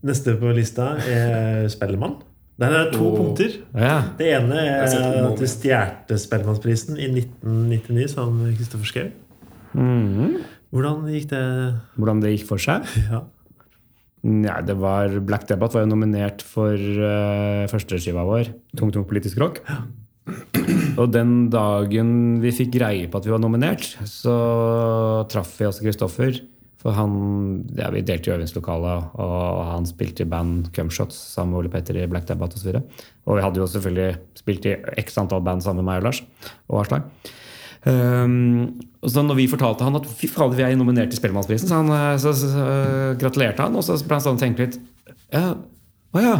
Neste 0.07 0.34
på 0.41 0.51
lista 0.57 0.95
er 1.05 1.68
Spellemann. 1.70 2.16
Der 2.57 2.73
er 2.73 2.87
det 2.87 2.97
to 2.97 3.05
oh. 3.05 3.17
punkter. 3.19 3.59
Ja. 3.77 3.97
Det 4.17 4.31
ene 4.33 4.61
er 4.65 4.87
at 4.89 5.41
du 5.41 5.47
stjal 5.51 6.19
Spellemannsprisen 6.21 6.97
i 6.97 7.11
1999, 7.13 8.07
som 8.15 8.39
Kristoffer 8.57 8.89
skrev. 8.89 9.11
Mm. 9.77 10.39
Hvordan 10.73 11.05
gikk 11.13 11.29
det? 11.35 11.43
Hvordan 11.99 12.23
det 12.25 12.37
gikk 12.37 12.51
for 12.53 12.63
seg? 12.63 12.87
Ja. 13.13 13.25
Nei, 14.27 14.57
det 14.67 14.75
var, 14.81 15.13
Black 15.23 15.45
Debate 15.47 15.77
var 15.77 15.85
jo 15.85 15.91
nominert 15.93 16.41
for 16.43 16.75
uh, 16.75 17.69
førsteskiva 17.71 18.25
vår, 18.27 18.49
Tung 18.75 18.91
Tung 18.91 19.05
Politisk 19.07 19.39
Rock. 19.39 19.61
Og 21.01 21.13
den 21.15 21.47
dagen 21.53 22.09
vi 22.43 22.51
fikk 22.57 22.73
greie 22.75 23.07
på 23.07 23.21
at 23.21 23.29
vi 23.29 23.31
var 23.31 23.43
nominert, 23.45 23.87
så 24.11 24.35
traff 25.31 25.53
vi 25.61 25.69
også 25.69 25.87
Kristoffer. 25.87 26.41
For 26.87 26.95
han, 26.95 27.14
ja, 27.74 27.89
Vi 27.91 28.05
delte 28.07 28.30
i 28.30 28.34
øvingslokalet, 28.37 29.16
og 29.18 29.62
han 29.72 29.89
spilte 29.91 30.22
i 30.22 30.28
band 30.30 30.68
Cumshots 30.76 31.16
sammen 31.34 31.57
med 31.57 31.64
Ole 31.64 31.70
Petter 31.72 31.99
i 31.99 32.07
Black 32.07 32.28
Debate 32.28 32.55
osv. 32.55 32.76
Og, 32.78 33.01
og 33.26 33.41
vi 33.41 33.43
hadde 33.43 33.59
jo 33.59 33.66
selvfølgelig 33.72 34.12
spilt 34.39 34.68
i 34.70 34.76
x 35.03 35.18
antall 35.18 35.43
band 35.43 35.64
sammen 35.66 35.82
med 35.82 35.91
meg 35.91 36.05
og 36.05 36.07
Lars 36.07 36.20
og 36.70 36.84
Aslag. 36.84 37.09
Um, 37.87 38.76
og 39.03 39.11
så 39.11 39.22
når 39.22 39.39
vi 39.39 39.49
fortalte 39.51 39.87
han 39.87 39.99
at 39.99 40.07
fy 40.07 40.30
fader, 40.30 40.55
vi 40.59 40.66
er 40.66 40.78
nominert 40.78 41.11
til 41.11 41.18
Spellemannsprisen, 41.18 41.70
så, 41.70 41.82
han, 41.82 41.91
eh, 41.95 42.20
så, 42.22 42.32
så, 42.34 42.53
så 42.55 42.68
eh, 42.70 43.16
gratulerte 43.18 43.66
han. 43.66 43.74
Og 43.78 43.82
så 43.87 43.99
ble 44.03 44.18
han 44.18 44.22
sånn 44.24 44.39
og 44.39 44.43
tenkte 44.43 44.66
litt 44.66 44.78
ja, 45.34 45.53
Å 46.14 46.22
ja. 46.22 46.37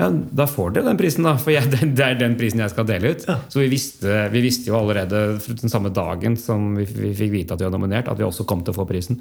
ja. 0.00 0.08
Da 0.40 0.48
får 0.48 0.74
dere 0.78 0.88
den 0.90 1.00
prisen, 1.00 1.28
da. 1.28 1.36
For 1.40 1.52
jeg, 1.52 1.68
det, 1.72 1.92
det 1.96 2.08
er 2.08 2.18
den 2.20 2.36
prisen 2.40 2.64
jeg 2.64 2.72
skal 2.72 2.88
dele 2.88 3.12
ut. 3.12 3.28
Ja. 3.28 3.38
Så 3.52 3.60
vi 3.60 3.68
visste, 3.72 4.26
vi 4.32 4.44
visste 4.44 4.72
jo 4.72 4.80
allerede 4.80 5.26
den 5.52 5.72
samme 5.72 5.92
dagen 5.92 6.40
som 6.40 6.72
vi, 6.80 6.88
vi 6.88 7.14
fikk 7.20 7.36
vite 7.36 7.56
at 7.56 7.64
vi 7.64 7.68
var 7.68 7.76
nominert, 7.76 8.08
at 8.12 8.20
vi 8.20 8.28
også 8.28 8.48
kom 8.48 8.64
til 8.64 8.76
å 8.76 8.80
få 8.80 8.88
prisen. 8.88 9.20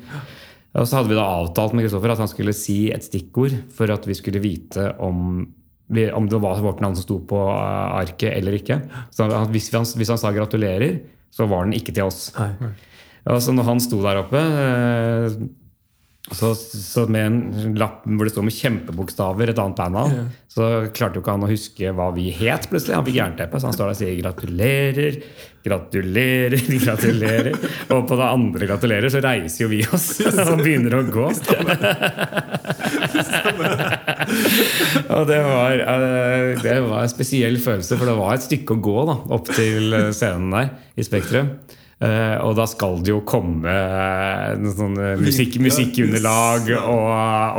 Og 0.73 0.87
så 0.89 0.97
hadde 0.97 1.11
vi 1.11 1.17
da 1.19 1.25
avtalt 1.39 1.75
med 1.75 1.85
Kristoffer 1.85 2.13
at 2.15 2.21
han 2.23 2.31
skulle 2.31 2.55
si 2.57 2.77
et 2.93 3.05
stikkord 3.05 3.53
for 3.75 3.93
at 3.93 4.07
vi 4.09 4.17
skulle 4.17 4.41
vite 4.43 4.93
om 5.03 5.45
om 5.93 6.29
det 6.29 6.39
var 6.41 6.61
vårt 6.63 6.79
navn 6.81 6.95
som 6.95 7.03
sto 7.03 7.19
på 7.27 7.37
eh, 7.37 7.97
arket 7.99 8.31
eller 8.33 8.55
ikke. 8.57 8.79
Så 9.13 9.27
hvis 9.51 9.67
han, 9.75 9.85
hvis 9.99 10.09
han 10.09 10.17
sa 10.17 10.31
gratulerer, 10.33 11.03
så 11.29 11.45
var 11.49 11.67
den 11.67 11.75
ikke 11.77 11.93
til 11.93 12.07
oss. 12.07 12.31
Nei. 12.37 12.71
Så 13.39 13.53
når 13.55 13.67
han 13.67 13.81
sto 13.83 13.99
der 14.01 14.23
oppe, 14.23 14.39
eh, 14.39 15.35
så, 16.31 16.53
så 16.55 17.03
med 17.11 17.25
en 17.27 17.77
lapp 17.77 18.05
hvor 18.07 18.25
det 18.25 18.33
står 18.33 18.47
med 18.47 18.55
kjempebokstaver 18.55 19.51
et 19.51 19.59
annet 19.59 19.79
bandnavn, 19.79 20.29
så 20.51 20.69
klarte 20.95 21.19
jo 21.19 21.23
ikke 21.23 21.35
han 21.35 21.45
å 21.45 21.51
huske 21.51 21.93
hva 21.95 22.09
vi 22.15 22.29
het 22.33 22.69
plutselig. 22.71 22.95
Han 22.95 23.07
fikk 23.07 23.19
jernteppe, 23.19 23.59
så 23.59 23.69
han 23.69 23.75
står 23.75 23.91
der 23.91 23.97
og 23.97 23.99
sier 23.99 24.21
gratulerer, 24.21 25.19
gratulerer, 25.63 26.59
gratulerer. 26.85 27.55
Og 27.93 28.07
på 28.09 28.17
det 28.19 28.27
andre 28.27 28.69
gratulerer 28.69 29.13
så 29.13 29.21
reiser 29.23 29.63
jo 29.65 29.69
vi 29.71 29.81
oss 29.87 30.07
og 30.27 30.59
begynner 30.63 30.99
å 30.99 31.03
gå. 31.07 31.27
Og 35.13 35.27
det 35.29 35.39
var, 35.45 35.77
eh, 35.77 36.61
det 36.63 36.75
var 36.85 37.03
en 37.03 37.11
spesiell 37.11 37.57
følelse, 37.61 37.97
for 37.99 38.09
det 38.09 38.17
var 38.17 38.35
et 38.35 38.45
stykke 38.45 38.75
å 38.75 38.83
gå 38.83 38.99
da, 39.09 39.15
opp 39.35 39.47
til 39.53 39.93
eh, 39.97 40.11
scenen 40.15 40.53
der 40.53 40.67
i 40.99 41.05
Spektrum. 41.05 41.47
Eh, 42.01 42.37
og 42.41 42.55
da 42.57 42.65
skal 42.67 42.97
det 43.05 43.11
jo 43.13 43.19
komme 43.23 43.69
uh, 43.69 44.49
en 44.49 44.65
sånn 44.75 44.95
eh, 44.97 45.19
musikk, 45.21 45.59
musikkunderlag 45.61 46.65
og, 46.81 47.05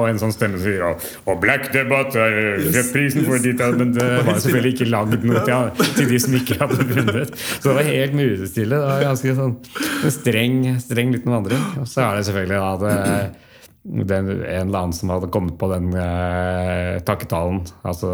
og 0.03 0.09
en 0.09 0.19
sånn 0.21 0.35
stemme 0.35 0.59
som 0.59 0.67
sier 0.67 0.83
og, 0.89 1.05
og 1.31 1.39
Black 1.41 1.71
Debate 1.73 2.19
har 2.19 2.91
prisen 2.93 3.25
for 3.25 3.41
ditt 3.41 3.63
Men 3.79 3.95
det 3.95 4.09
var 4.27 4.41
selvfølgelig 4.43 4.75
ikke 4.75 4.89
lagd 4.91 5.25
noe 5.25 5.45
til, 5.47 5.87
til 5.95 6.11
de 6.11 6.19
som 6.27 6.37
ikke 6.37 6.59
hadde 6.61 6.89
vunnet. 6.91 7.33
Så 7.39 7.71
det 7.71 7.77
var 7.79 7.89
helt 7.89 8.19
musestille. 8.19 8.83
Det 8.83 8.91
var 8.91 9.07
ganske 9.07 9.37
sånn 9.39 9.55
en 10.11 10.15
streng, 10.19 10.59
streng 10.83 11.15
liten 11.15 11.37
vandring. 11.37 11.65
Og 11.81 11.89
så 11.89 12.05
er 12.09 12.19
det 12.19 12.29
selvfølgelig 12.29 12.61
da 12.61 12.75
det 12.83 14.05
den, 14.11 14.31
en 14.35 14.67
eller 14.67 14.83
annen 14.83 14.97
som 14.97 15.15
hadde 15.15 15.31
kommet 15.33 15.57
på 15.61 15.71
den 15.73 15.89
eh, 15.95 17.01
takketalen. 17.07 17.63
Altså 17.87 18.13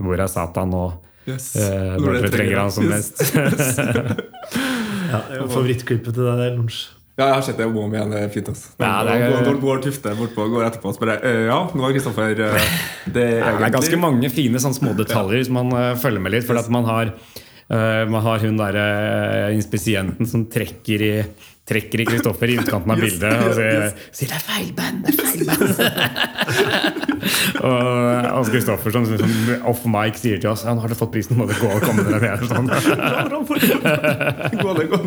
Hvor 0.00 0.16
er 0.16 0.32
Satan 0.32 0.74
nå? 0.74 0.84
Yes. 1.28 1.52
Når 2.00 2.16
dere 2.16 2.34
trenger 2.34 2.62
han 2.64 2.74
som 2.74 2.90
mest. 2.90 3.22
Yes. 3.30 4.66
Ja, 5.10 5.44
Favorittklippet 5.50 6.16
til 6.16 6.26
deg 6.26 6.40
der, 6.44 6.56
Lunsj? 6.56 6.88
Ja, 7.20 7.26
jeg 7.26 7.34
har 7.34 7.42
sett 7.44 7.58
det 7.60 7.66
om 7.68 7.76
og 7.76 7.84
om 7.88 7.94
igjen. 7.94 8.12
Det 8.14 8.20
er 8.24 8.30
fint. 8.32 8.48
Altså. 8.48 8.70
Ja, 8.80 8.92
det 9.04 9.16
er- 9.20 9.44
Når 9.44 9.60
går 9.60 9.82
Tufte 9.84 10.14
bortpå 10.16 10.46
og 10.46 10.54
går 10.54 10.64
etterpå 10.70 10.88
og 10.88 10.96
spør 10.96 11.12
eh, 11.18 11.46
Ja, 11.50 11.58
nå 11.74 11.84
har 11.84 11.92
Kristoffer 11.92 12.30
eh, 12.30 12.70
Det 13.14 13.24
er 13.26 13.30
det 13.34 13.42
er 13.42 13.50
egentlig 13.50 13.72
ganske 13.76 14.00
mange 14.00 14.30
fine 14.32 14.62
sånn 14.62 14.76
små 14.76 14.94
detaljer 14.96 15.44
som 15.44 15.58
man 15.60 15.72
uh, 15.74 15.96
følger 16.00 16.20
med 16.24 16.32
litt. 16.32 16.46
For 16.48 16.56
at 16.56 16.70
man 16.72 16.88
har, 16.88 17.12
uh, 17.12 18.04
man 18.08 18.24
har 18.24 18.38
hun 18.38 18.56
der 18.56 18.80
uh, 18.80 19.52
inspisienten 19.52 20.26
som 20.26 20.46
trekker 20.48 21.04
i 21.04 21.14
Trekker 21.70 22.02
i 22.02 22.06
Kristoffer 22.08 22.50
i 22.50 22.56
utkanten 22.58 22.90
av 22.90 22.98
bildet 22.98 23.44
og 23.46 23.52
sier, 23.54 23.92
sier 24.10 24.28
'det 24.32 24.38
er 24.40 24.44
feil 24.46 24.70
band', 24.74 25.00
det 25.04 25.10
er 25.12 25.18
feil 25.22 25.42
band. 25.46 25.62
og 27.68 27.78
Hans 28.26 28.50
Kristoffer 28.50 28.90
som, 28.96 29.06
som 29.06 29.30
off 29.70 29.84
mic 29.86 30.18
sier 30.18 30.40
til 30.42 30.50
oss 30.50 30.64
ja, 30.66 30.74
'nå 30.74 30.82
har 30.82 30.96
fått 30.98 31.12
prisen, 31.14 31.38
må 31.38 31.46
dere 31.46 31.60
gå 31.62 31.70
og 31.70 31.86
komme 31.86 32.02
dere 32.08 32.18
ned'. 32.24 32.42
Sånn. 32.50 32.66
Gå 34.60 34.74
det, 34.80 34.88
gå. 34.90 34.98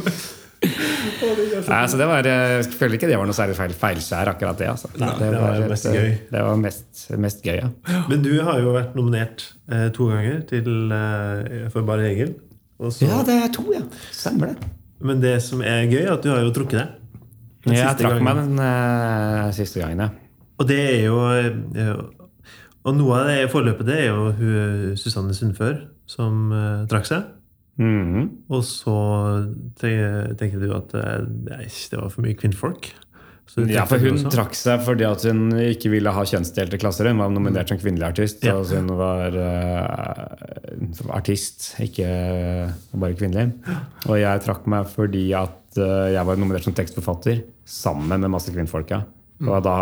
Nei, 0.63 1.81
så 1.91 1.97
det 1.99 2.05
var, 2.07 2.23
jeg 2.27 2.67
føler 2.79 2.95
ikke 2.97 3.09
det 3.09 3.17
var 3.19 3.27
noe 3.27 3.35
særlig 3.35 3.57
feil, 3.57 3.73
feilskjær, 3.81 4.31
akkurat 4.31 4.61
det. 4.61 4.69
Altså. 4.71 4.87
Nei, 5.01 5.09
det 5.19 5.31
var 5.35 5.57
et, 5.57 5.67
mest 5.73 5.89
gøy. 5.91 6.13
Det 6.31 6.43
var 6.47 6.61
mest, 6.61 6.87
mest 7.25 7.43
gøy, 7.43 7.57
ja. 7.59 7.71
Men 8.07 8.23
du 8.23 8.31
har 8.47 8.61
jo 8.63 8.75
vært 8.77 8.95
nominert 8.95 9.43
eh, 9.67 9.89
to 9.95 10.07
ganger 10.13 10.39
til, 10.47 10.69
eh, 10.95 11.67
for 11.73 11.83
Bare 11.87 12.07
Egil. 12.13 12.31
Og 12.79 12.93
så- 12.95 13.09
Ja, 13.09 13.19
det 13.27 13.35
er 13.43 13.51
to, 13.53 13.67
ja. 13.75 13.83
Stemmer 14.11 14.53
det. 14.53 14.71
Men 15.03 15.19
det 15.23 15.35
som 15.43 15.61
er 15.61 15.85
gøy, 15.91 16.01
er 16.05 16.13
at 16.15 16.23
du 16.23 16.29
har 16.31 16.41
jo 16.45 16.51
trukket 16.55 16.79
deg. 16.79 16.99
Den 17.65 17.75
Jeg 17.77 17.95
trakk 17.99 18.17
gangen. 18.17 18.23
meg 18.27 18.35
den 18.41 18.59
uh, 18.59 19.51
siste 19.55 19.79
gangen, 19.83 19.99
ja. 20.03 20.09
Og 20.59 20.67
det 20.69 20.77
er 20.79 21.05
jo 21.05 21.17
eh, 21.31 21.93
Og 22.83 22.95
noe 22.97 23.15
av 23.21 23.29
det 23.31 23.49
forløpet 23.51 23.87
det 23.87 23.95
er 24.03 24.09
jo 24.11 24.25
hun 24.37 24.97
Susanne 24.99 25.33
Sundfør 25.35 25.79
som 26.07 26.51
uh, 26.51 26.83
trakk 26.91 27.07
seg. 27.07 27.23
Mhm. 27.79 28.25
Og 28.53 28.61
så 28.67 28.93
te- 29.79 30.35
tenker 30.37 30.59
du 30.61 30.67
at 30.75 30.91
det 30.93 31.97
var 31.97 32.11
for 32.13 32.21
mye 32.21 32.35
kvinnfolk. 32.37 32.91
Ja, 33.69 33.83
for 33.85 34.01
hun 34.01 34.17
trakk 34.33 34.55
seg 34.57 34.81
fordi 34.85 35.05
at 35.05 35.25
hun 35.27 35.51
ikke 35.61 35.91
ville 35.93 36.13
ha 36.15 36.23
kjønnsdelte 36.25 36.79
klasser. 36.81 37.09
Hun 37.11 37.21
var 37.21 37.33
nominert 37.33 37.69
som 37.69 37.77
kvinnelig 37.77 38.07
artist. 38.07 38.45
Ja. 38.45 38.55
Altså 38.57 38.79
hun 38.79 38.89
var 38.97 39.35
uh, 39.37 41.11
artist, 41.13 41.73
ikke 41.83 42.07
bare 42.97 43.17
kvinnelig. 43.19 43.51
Og 44.07 44.17
jeg 44.17 44.45
trakk 44.45 44.65
meg 44.73 44.89
fordi 44.89 45.27
at 45.37 45.77
uh, 45.77 46.09
jeg 46.15 46.29
var 46.29 46.41
nominert 46.41 46.65
som 46.65 46.77
tekstforfatter 46.77 47.43
sammen 47.69 48.25
med 48.25 48.33
masse 48.33 48.53
kvinnfolk. 48.53 48.95
Og 49.43 49.59
da 49.65 49.77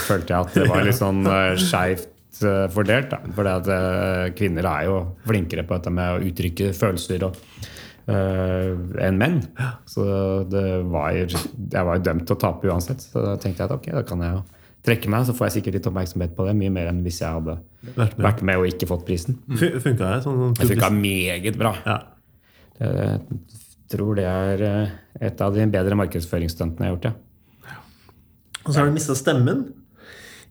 følte 0.00 0.34
jeg 0.34 0.40
at 0.40 0.58
det 0.58 0.66
var 0.70 0.84
litt 0.86 0.98
sånn 1.04 1.22
uh, 1.28 1.54
skeivt 1.60 2.10
eh, 2.42 2.66
fordelt. 2.72 3.12
Eh, 3.12 4.32
kvinner 4.36 4.68
er 4.70 4.88
jo 4.88 4.98
flinkere 5.26 5.66
på 5.66 5.78
dette 5.78 5.92
med 5.94 6.16
å 6.16 6.22
uttrykke 6.24 6.72
følelser 6.76 7.28
og 7.28 7.36
eh, 7.36 7.73
enn 8.08 9.16
menn. 9.20 9.38
Så 9.88 10.04
det 10.50 10.64
var, 10.92 11.14
jeg 11.16 11.84
var 11.88 11.96
jo 11.98 12.04
dømt 12.04 12.26
til 12.28 12.36
å 12.36 12.40
tape 12.42 12.68
uansett. 12.68 13.00
Så 13.00 13.22
da 13.24 13.36
tenkte 13.40 13.62
jeg 13.64 13.70
at 13.70 13.76
ok, 13.78 13.88
da 13.96 14.02
kan 14.06 14.20
jeg 14.24 14.34
jo 14.36 14.42
trekke 14.84 15.08
meg, 15.08 15.24
så 15.24 15.32
får 15.36 15.46
jeg 15.48 15.54
sikkert 15.58 15.78
litt 15.78 15.86
oppmerksomhet 15.88 16.34
på 16.36 16.44
det. 16.48 16.56
Mye 16.60 16.72
mer 16.74 16.90
enn 16.90 17.02
hvis 17.06 17.22
jeg 17.22 17.32
hadde 17.32 17.58
Vært 17.94 18.16
med. 18.18 18.24
vært 18.26 18.42
med 18.44 18.60
og 18.60 18.66
ikke 18.68 18.88
fått 18.90 19.06
prisen. 19.08 19.38
Mm. 19.48 19.56
Funka 19.80 20.10
det? 20.10 20.18
Sånn, 20.26 20.40
sånn 20.42 20.54
Det 20.60 20.68
funka 20.74 20.90
meget 20.96 21.56
bra. 21.60 21.72
Ja. 21.86 21.98
Jeg 22.80 23.20
tror 23.94 24.16
det 24.18 24.24
er 24.28 24.62
eh, 24.66 24.92
et 25.28 25.40
av 25.44 25.54
de 25.54 25.64
bedre 25.70 25.96
markedsføringsstuntene 26.00 26.88
jeg 26.88 26.92
har 26.92 26.96
gjort. 26.98 27.08
ja. 27.12 27.78
Og 28.64 28.72
så 28.72 28.80
har 28.80 28.86
du 28.88 28.94
mista 28.96 29.14
stemmen. 29.16 29.66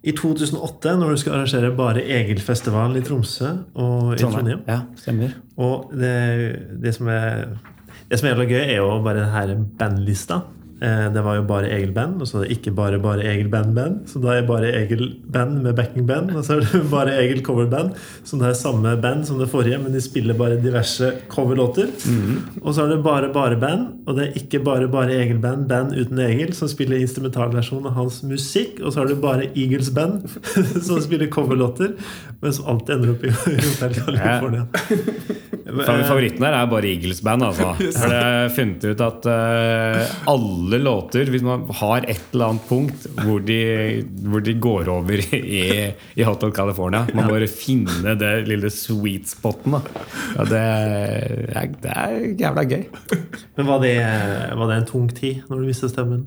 I 0.04 0.12
2008, 0.12 0.98
når 1.00 1.14
du 1.14 1.20
skal 1.22 1.38
arrangere 1.38 1.70
Bare 1.78 2.02
Egil-festival 2.04 2.98
i 3.00 3.04
Tromsø 3.06 3.54
og 3.80 4.16
i 4.16 4.18
Trondheim. 4.20 4.66
Ja, 4.68 4.82
stemmer. 5.00 5.38
Og 5.56 5.94
det, 5.96 6.16
det, 6.84 6.92
som 6.98 7.08
er, 7.08 7.54
det 8.10 8.20
som 8.20 8.28
er 8.28 8.42
gøy, 8.44 8.60
er 8.66 8.82
jo 8.82 8.98
bare 9.06 9.24
denne 9.24 9.70
bandlista. 9.80 10.42
Eh, 10.84 11.06
Det 11.14 11.22
var 11.24 11.36
jo 11.38 11.44
bare 11.48 11.70
Egil 11.72 11.94
Band, 11.96 12.20
og 12.22 12.28
så 12.28 12.42
er 12.42 12.48
det 12.48 12.58
ikke 12.58 12.74
bare 12.76 12.98
bare 13.00 13.24
Egil 13.24 13.48
Band-band. 13.54 14.02
Så 14.12 14.20
da 14.24 14.34
er 14.36 14.48
bare 14.48 14.72
Egil 14.82 15.14
Band 15.32 15.62
med 15.64 15.76
backing 15.78 16.06
band, 16.10 16.34
og 16.36 16.44
så 16.44 16.58
er 16.58 16.66
det 16.66 16.82
bare 16.92 17.14
Egil 17.22 17.40
coverband. 17.46 17.94
Så 18.28 18.36
det 18.42 18.50
er 18.50 18.58
samme 18.60 18.92
band 19.02 19.24
som 19.30 19.40
det 19.40 19.48
forrige, 19.52 19.80
men 19.80 19.94
de 19.96 20.02
spiller 20.04 20.36
bare 20.36 20.58
diverse 20.60 21.14
coverlåter. 21.32 21.88
Og 22.64 22.74
så 22.76 22.84
er 22.84 22.92
det 22.96 23.00
bare 23.06 23.30
bare 23.34 23.56
band, 23.62 23.88
og 24.08 24.18
det 24.20 24.26
er 24.28 24.42
ikke 24.42 24.60
bare 24.66 24.90
bare 24.92 25.16
Egil 25.22 25.40
Band, 25.44 25.68
band 25.72 25.96
uten 25.96 26.20
Egil, 26.20 26.52
som 26.58 26.68
spiller 26.68 27.00
instrumentalversjon 27.00 27.88
av 27.88 27.96
hans 28.02 28.20
musikk. 28.28 28.82
Og 28.84 28.92
så 28.94 29.04
er 29.06 29.14
det 29.14 29.22
bare 29.24 29.48
Eagles 29.56 29.94
Band, 29.96 30.28
som 30.88 31.00
spiller 31.02 31.32
coverlåter, 31.32 31.96
men 32.44 32.54
som 32.54 32.68
alltid 32.74 32.98
ender 32.98 33.16
opp 33.16 33.24
i 33.24 33.32
Hotel 33.40 33.96
California. 34.02 34.68
Favoritten 35.74 36.44
der 36.44 36.54
er 36.58 36.68
bare 36.70 36.90
Eagles 36.92 37.22
Band. 37.24 37.44
Altså. 37.48 37.72
For 37.96 38.12
har 38.14 38.50
funnet 38.54 38.84
ut 38.92 39.02
at 39.02 39.26
eh, 39.32 40.12
alle 40.74 40.84
låter, 40.84 41.30
hvis 41.30 41.44
man 41.46 41.66
har 41.70 42.06
et 42.10 42.22
eller 42.34 42.54
annet 42.54 42.66
punkt 42.68 43.06
hvor 43.22 43.42
de, 43.46 43.58
hvor 44.26 44.42
de 44.44 44.56
går 44.58 44.90
over 44.90 45.22
i, 45.38 45.64
i 46.18 46.26
Hotel 46.26 46.54
California 46.56 47.04
Man 47.14 47.28
må 47.28 47.36
bare 47.36 47.50
finne 47.52 48.16
det 48.18 48.32
lille 48.50 48.72
sweet 48.74 49.30
spoten. 49.30 49.76
Da. 49.76 49.82
Ja, 50.34 50.46
det, 50.50 50.62
er, 50.62 51.68
det 51.84 51.94
er 51.94 52.16
jævla 52.40 52.64
gøy. 52.70 52.88
Men 53.58 53.70
var 53.70 53.84
det, 53.84 53.98
var 54.58 54.72
det 54.72 54.80
en 54.80 54.90
tung 54.90 55.12
tid 55.14 55.44
når 55.50 55.62
du 55.62 55.70
mistet 55.70 55.94
stemmen? 55.94 56.26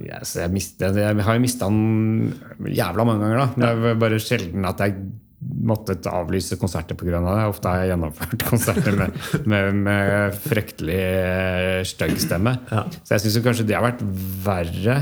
Yes, 0.00 0.34
jeg, 0.36 0.50
mistet, 0.52 0.98
jeg 0.98 1.24
har 1.24 1.36
jo 1.36 1.42
mista 1.42 1.68
den 1.70 2.32
jævla 2.66 3.06
mange 3.06 3.24
ganger, 3.24 3.38
da. 3.38 3.48
Men 3.54 3.84
det 3.84 3.92
er 3.94 4.00
bare 4.02 4.22
sjelden 4.22 4.66
at 4.68 4.82
jeg 4.82 4.96
måtte 5.40 5.96
avlyse 6.10 6.58
konserter 6.60 6.94
pga. 7.00 7.20
det. 7.24 7.36
Ofte 7.48 7.68
har 7.72 7.82
jeg 7.84 7.92
gjennomført 7.94 8.42
konserter 8.50 8.96
med, 8.98 9.16
med, 9.48 9.78
med 9.86 10.34
fryktelig 10.44 10.98
eh, 11.00 11.78
stygg 11.88 12.18
stemme. 12.20 12.58
Ja. 12.70 12.84
Så 13.00 13.16
jeg 13.16 13.24
syns 13.24 13.40
kanskje 13.46 13.66
det 13.70 13.78
har 13.78 13.86
vært 13.88 14.04
verre. 14.44 14.98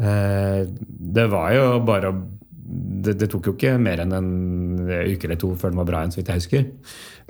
Eh, 0.00 0.62
Det 1.14 1.26
var 1.30 1.52
jo 1.54 1.66
bare 1.86 2.14
det, 3.04 3.18
det 3.20 3.28
tok 3.30 3.50
jo 3.50 3.52
ikke 3.54 3.74
mer 3.78 4.00
enn 4.02 4.14
en 4.16 4.30
uke 4.88 5.28
eller 5.28 5.38
to 5.38 5.52
før 5.60 5.70
den 5.74 5.78
var 5.82 5.86
bra 5.90 6.00
igjen, 6.00 6.14
så 6.14 6.18
vidt 6.22 6.30
jeg 6.32 6.40
husker. 6.40 6.64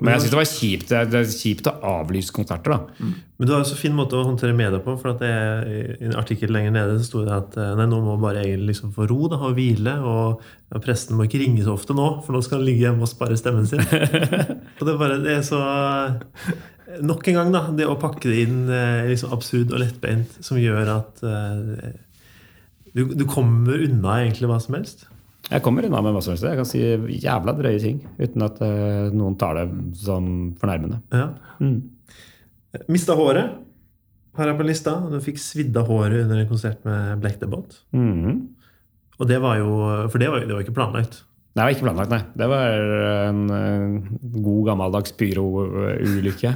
Men 0.01 0.11
jeg 0.11 0.25
syns 0.25 0.33
det 0.33 0.37
var 0.37 0.49
kjipt, 0.49 0.89
det 0.91 1.19
er 1.21 1.29
kjipt 1.31 1.67
å 1.71 1.73
avlyse 1.87 2.33
konserter, 2.35 2.73
da. 2.73 3.11
Men 3.39 3.47
du 3.47 3.53
har 3.53 3.61
jo 3.61 3.69
så 3.69 3.77
fin 3.79 3.95
måte 3.95 4.17
å 4.19 4.25
håndtere 4.27 4.55
media 4.55 4.81
på. 4.83 4.95
For 4.99 5.13
at 5.13 5.23
det, 5.23 5.31
I 6.01 6.09
en 6.09 6.17
artikkel 6.19 6.51
lenger 6.51 6.75
nede 6.75 6.97
så 6.99 7.07
sto 7.07 7.23
det 7.23 7.31
at 7.35 7.55
eh, 7.59 7.71
nei, 7.79 7.87
nå 7.91 8.01
må 8.03 8.17
bare 8.19 8.43
Egil 8.43 8.65
liksom 8.67 8.91
få 8.95 9.07
ro 9.07 9.29
da, 9.31 9.39
og 9.39 9.55
hvile. 9.55 9.95
Og 10.03 10.43
ja, 10.43 10.81
presten 10.83 11.15
må 11.15 11.29
ikke 11.29 11.39
ringe 11.45 11.63
så 11.63 11.77
ofte 11.77 11.95
nå, 11.95 12.09
for 12.25 12.35
nå 12.35 12.43
skal 12.43 12.59
han 12.59 12.67
ligge 12.67 12.83
hjemme 12.83 13.07
og 13.07 13.11
spare 13.11 13.39
stemmen 13.39 13.67
sin. 13.71 13.83
og 14.77 14.83
det 14.83 14.93
er 14.93 15.01
bare 15.01 15.19
det 15.23 15.37
er 15.39 15.43
så 15.47 15.63
Nok 16.95 17.25
en 17.27 17.35
gang, 17.35 17.49
da. 17.51 17.65
Det 17.75 17.87
å 17.89 17.97
pakke 17.99 18.29
det 18.29 18.43
inn 18.45 18.59
eh, 18.71 19.07
liksom 19.09 19.33
absurd 19.35 19.73
og 19.73 19.81
lettbeint 19.81 20.37
som 20.45 20.59
gjør 20.59 20.91
at 20.93 21.23
eh, 21.27 21.95
du, 22.95 23.07
du 23.15 23.25
kommer 23.27 23.81
unna 23.87 24.21
egentlig 24.21 24.47
hva 24.47 24.61
som 24.63 24.77
helst. 24.77 25.07
Jeg 25.45 25.61
kommer 25.61 25.85
unna 25.85 26.01
med 26.01 26.15
helst. 26.17 26.43
Jeg 26.43 26.57
kan 26.57 26.65
si 26.67 26.81
jævla 27.21 27.53
drøye 27.57 27.81
ting 27.81 27.99
uten 28.17 28.45
at 28.47 28.57
uh, 28.65 29.11
noen 29.13 29.37
tar 29.37 29.59
det 29.59 29.67
som 29.99 30.55
fornærmende. 30.61 31.01
Ja. 31.13 31.27
Mm. 31.61 31.77
Mista 32.91 33.15
håret 33.15 33.53
har 34.35 34.49
jeg 34.49 34.57
på 34.59 34.65
lista. 34.67 34.95
Du 35.11 35.19
fikk 35.23 35.39
svidd 35.39 35.77
av 35.79 35.87
håret 35.91 36.25
under 36.25 36.41
en 36.41 36.49
konsert 36.49 36.81
med 36.87 37.21
Black 37.21 37.39
the 37.39 37.47
Mm 37.47 38.25
-hmm. 38.25 38.47
Og 39.19 39.27
det 39.27 39.39
var 39.39 39.57
jo 39.57 40.09
For 40.09 40.17
det 40.17 40.29
var, 40.29 40.39
jo- 40.39 40.47
det 40.47 40.53
var 40.53 40.61
ikke 40.61 40.73
planlagt. 40.73 41.23
Nei, 41.55 41.63
det 41.63 41.63
var 41.63 41.69
ikke 41.69 41.87
planlagt, 41.87 42.09
nei. 42.09 42.23
Det 42.35 42.47
var 42.47 42.67
en 43.29 43.49
en 43.49 44.43
god, 44.43 44.65
gammeldags 44.65 45.11
pyroulykke. 45.11 46.53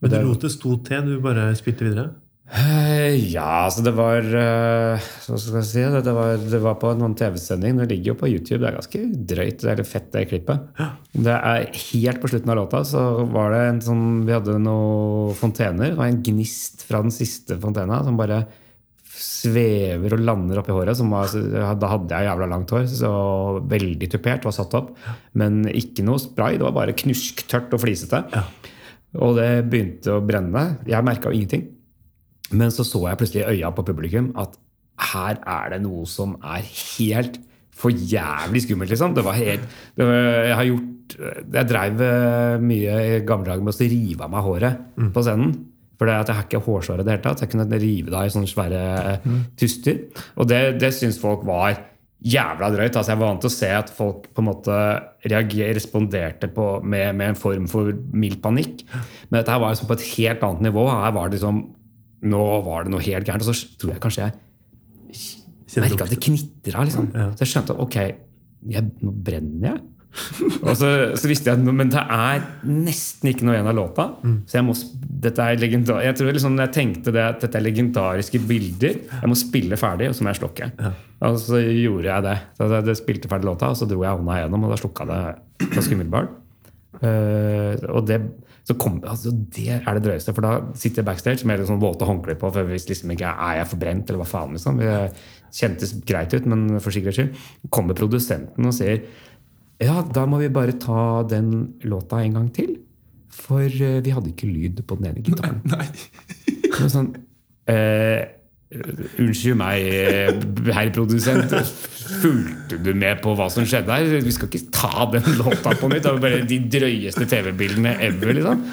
Men 0.00 0.10
du 0.10 0.20
lot 0.20 0.40
det 0.42 0.50
sto 0.50 0.76
til, 0.76 1.00
du 1.00 1.20
bare 1.20 1.54
spilte 1.54 1.84
videre? 1.84 2.10
Eh, 2.46 3.16
Ja, 3.32 3.66
altså 3.66 3.82
det 3.82 3.92
var 3.96 4.22
eh, 4.22 5.06
Hva 5.26 5.38
skal 5.40 5.56
jeg 5.58 5.66
si? 5.66 5.82
Det, 5.82 6.12
var, 6.14 6.36
det 6.38 6.60
var 6.62 6.76
på 6.78 6.92
en 6.92 7.02
sånn 7.02 7.16
TV-sending. 7.18 7.80
Det 7.80 7.88
ligger 7.90 8.12
jo 8.12 8.18
på 8.20 8.30
YouTube. 8.30 8.60
Det 8.62 8.68
er 8.70 8.76
ganske 8.78 9.00
drøyt. 9.32 9.62
Det 9.64 9.72
er 9.72 9.80
litt 9.80 9.90
fett, 9.90 10.10
det 10.14 10.26
klippet. 10.30 10.68
Det 11.16 11.34
er 11.34 11.66
Helt 11.86 12.22
på 12.22 12.30
slutten 12.30 12.52
av 12.54 12.60
låta 12.60 12.84
så 12.86 13.02
var 13.32 13.50
det 13.54 13.62
en 13.70 13.82
sånn 13.82 14.04
Vi 14.28 14.34
hadde 14.36 14.58
noen 14.62 15.34
fontener. 15.38 15.90
Det 15.92 15.98
var 15.98 16.12
en 16.12 16.22
gnist 16.26 16.86
fra 16.86 17.02
den 17.04 17.14
siste 17.14 17.58
fontena 17.62 18.02
som 18.06 18.18
bare 18.20 18.44
svever 19.16 20.12
og 20.12 20.22
lander 20.28 20.60
oppi 20.60 20.74
håret. 20.76 20.96
Som 20.98 21.10
var, 21.14 21.30
da 21.32 21.90
hadde 21.90 22.14
jeg 22.14 22.28
jævla 22.30 22.50
langt 22.52 22.72
hår, 22.74 22.86
så 22.90 23.10
veldig 23.70 24.10
tupert 24.12 24.46
var 24.46 24.54
satt 24.54 24.74
opp. 24.78 24.92
Men 25.38 25.64
ikke 25.72 26.04
noe 26.06 26.20
spray. 26.22 26.58
Det 26.60 26.66
var 26.68 26.76
bare 26.78 26.94
knusktørt 26.96 27.74
og 27.74 27.82
flisete. 27.82 28.22
Og 29.16 29.38
det 29.38 29.50
begynte 29.72 30.14
å 30.18 30.22
brenne. 30.26 30.68
Jeg 30.86 31.06
merka 31.06 31.32
jo 31.32 31.38
ingenting. 31.40 31.72
Men 32.52 32.70
så 32.74 32.86
så 32.86 33.02
jeg 33.08 33.20
plutselig 33.20 33.42
i 33.44 33.56
øya 33.56 33.72
på 33.74 33.84
publikum 33.86 34.30
at 34.38 34.54
her 35.12 35.40
er 35.42 35.74
det 35.74 35.82
noe 35.84 36.06
som 36.08 36.36
er 36.40 36.64
helt 36.64 37.40
for 37.76 37.92
jævlig 37.92 38.62
skummelt, 38.64 38.90
liksom. 38.92 39.14
Det 39.16 39.24
var 39.24 39.36
helt 39.36 39.64
det 39.96 40.06
var, 40.08 40.20
Jeg 40.46 40.56
har 40.56 40.68
gjort 40.70 40.92
Jeg 41.52 41.68
dreiv 41.70 42.00
eh, 42.02 42.62
mye 42.62 42.94
i 43.04 43.18
gamle 43.26 43.50
dager 43.50 43.62
med 43.66 43.74
å 43.74 43.90
rive 43.92 44.24
av 44.24 44.32
meg 44.32 44.46
håret 44.46 44.86
på 45.14 45.22
scenen. 45.22 45.52
For 45.96 46.10
jeg 46.10 46.28
har 46.28 46.44
ikke 46.44 46.64
hårsår 46.64 47.00
i 47.00 47.04
det 47.06 47.14
hele 47.14 47.24
tatt. 47.24 47.44
Jeg 47.44 47.52
kunne 47.52 47.78
rive 47.80 48.10
det 48.10 48.16
av 48.18 48.26
i 48.26 48.32
sånne 48.32 48.50
svære 48.50 48.80
mm. 49.22 49.36
tuster. 49.56 50.00
Og 50.36 50.48
det, 50.50 50.62
det 50.82 50.90
syns 50.92 51.20
folk 51.20 51.46
var 51.48 51.76
jævla 52.26 52.72
drøyt. 52.72 52.96
Altså 52.96 53.12
jeg 53.12 53.20
var 53.20 53.30
vant 53.30 53.44
til 53.44 53.52
å 53.52 53.54
se 53.54 53.70
at 53.76 53.92
folk 53.94 54.26
på 54.34 54.42
en 54.42 54.48
måte 54.50 54.76
reager, 55.28 55.72
responderte 55.76 56.50
på, 56.52 56.66
med, 56.82 57.14
med 57.16 57.32
en 57.32 57.38
form 57.38 57.70
for 57.70 57.94
mild 58.16 58.42
panikk. 58.44 58.84
Men 59.28 59.40
dette 59.40 59.54
her 59.54 59.62
var 59.62 59.72
liksom 59.72 59.90
på 59.90 59.98
et 59.98 60.08
helt 60.16 60.46
annet 60.48 60.68
nivå. 60.68 60.88
Her 60.90 61.16
var 61.16 61.30
det 61.30 61.38
liksom 61.38 61.62
Nå 62.24 62.44
var 62.66 62.86
det 62.86 62.94
noe 62.94 63.04
helt 63.04 63.28
gærent. 63.28 63.44
Og 63.44 63.54
så 63.54 63.76
tror 63.80 63.96
jeg 63.96 64.02
kanskje 64.02 64.30
jeg 65.76 65.82
merka 65.82 66.06
at 66.06 66.14
det 66.14 66.22
knitra. 66.22 66.86
Liksom. 66.86 67.10
Så 67.12 67.44
jeg 67.44 67.52
skjønte 67.52 67.74
at 67.76 67.82
ok, 67.84 67.98
jeg, 68.72 68.88
nå 69.04 69.12
brenner 69.26 69.70
jeg. 69.72 69.84
og 70.64 70.70
så, 70.80 70.88
så 71.20 71.28
visste 71.28 71.52
jeg 71.52 71.74
Men 71.76 71.90
det 71.92 72.00
er 72.00 72.38
nesten 72.64 73.28
ikke 73.28 73.44
noe 73.44 73.56
igjen 73.58 73.68
av 73.68 73.76
låta. 73.76 74.06
Så 74.48 74.58
jeg 74.58 74.64
må, 74.64 74.76
dette 75.26 75.44
er 75.44 75.60
legendar, 75.60 76.00
jeg 76.06 76.16
tror 76.16 76.32
liksom 76.32 76.56
jeg 76.62 76.72
tenkte 76.72 77.12
det 77.12 77.24
at 77.24 77.44
dette 77.44 77.60
er 77.60 77.66
legendariske 77.66 78.40
bilder. 78.48 78.96
Jeg 79.12 79.32
må 79.32 79.36
spille 79.38 79.80
ferdig, 79.80 80.08
og 80.10 80.16
så 80.16 80.24
må 80.24 80.32
jeg 80.32 80.40
slukke. 80.40 80.70
Og 81.26 81.38
så 81.42 81.60
gjorde 81.60 82.10
jeg 82.10 82.26
det. 82.30 82.38
Så 82.56 82.70
jeg 82.78 83.00
spilte 83.02 83.32
ferdig 83.32 83.50
låta, 83.50 83.70
og 83.72 83.78
så 83.78 83.88
dro 83.90 84.02
jeg 84.04 84.16
hånda 84.16 84.40
igjennom, 84.40 84.66
og 84.66 84.72
da 84.72 84.80
slukka 84.80 85.08
det 85.12 85.20
ganske 85.74 85.92
umiddelbart. 85.92 86.34
Uh, 86.96 87.76
og 87.92 88.06
det, 88.08 88.22
så 88.66 88.74
kom, 88.74 88.96
altså 89.06 89.30
det 89.30 89.76
er 89.76 89.98
det 89.98 90.02
drøyeste, 90.02 90.32
for 90.34 90.42
da 90.42 90.56
sitter 90.74 91.02
jeg 91.02 91.06
backstage 91.06 91.46
med 91.46 91.62
sånn 91.68 91.78
våte 91.78 92.06
håndklær 92.08 92.38
på. 92.40 92.50
For 92.50 92.66
hvis 92.66 92.88
liksom 92.90 93.12
ikke 93.14 93.30
er 93.30 93.60
jeg 93.60 93.68
forbrent, 93.70 94.10
eller 94.10 94.24
hva 94.24 94.26
faen. 94.26 94.56
liksom 94.56 94.80
Det 94.80 94.96
kjentes 95.54 95.92
greit 96.08 96.34
ut, 96.34 96.48
men 96.50 96.80
for 96.80 96.90
sikkerhets 96.90 97.20
skyld 97.20 97.70
kommer 97.70 97.96
produsenten 97.98 98.66
og 98.66 98.74
sier 98.74 99.04
ja, 99.76 100.00
da 100.00 100.24
må 100.24 100.40
vi 100.40 100.48
bare 100.48 100.74
ta 100.80 101.20
den 101.28 101.78
låta 101.84 102.22
en 102.24 102.38
gang 102.38 102.48
til. 102.56 102.78
For 103.36 103.62
eh, 103.68 104.00
vi 104.02 104.14
hadde 104.16 104.32
ikke 104.32 104.48
lyd 104.48 104.80
på 104.88 104.96
den 104.98 105.10
ene 105.10 105.24
gitaren. 105.24 105.60
Nei. 105.68 105.84
nei. 105.84 106.88
sånn, 106.88 107.10
eh, 107.68 108.22
Unnskyld 108.66 109.54
meg, 109.60 109.84
eh, 109.86 110.40
herr 110.74 110.88
produsent. 110.90 111.52
Fulgte 112.20 112.80
du 112.82 112.90
med 112.98 113.20
på 113.22 113.36
hva 113.38 113.46
som 113.52 113.66
skjedde 113.68 113.94
her? 113.94 114.24
Vi 114.24 114.34
skal 114.34 114.50
ikke 114.50 114.72
ta 114.74 115.06
den 115.12 115.26
låta 115.38 115.70
på 115.78 115.90
nytt. 115.92 116.02
Det 116.02 116.14
var 116.16 116.22
bare 116.24 116.40
de 116.50 116.58
drøyeste 116.74 117.28
TV-bildene 117.30 117.94
ever, 118.02 118.32
liksom. 118.34 118.64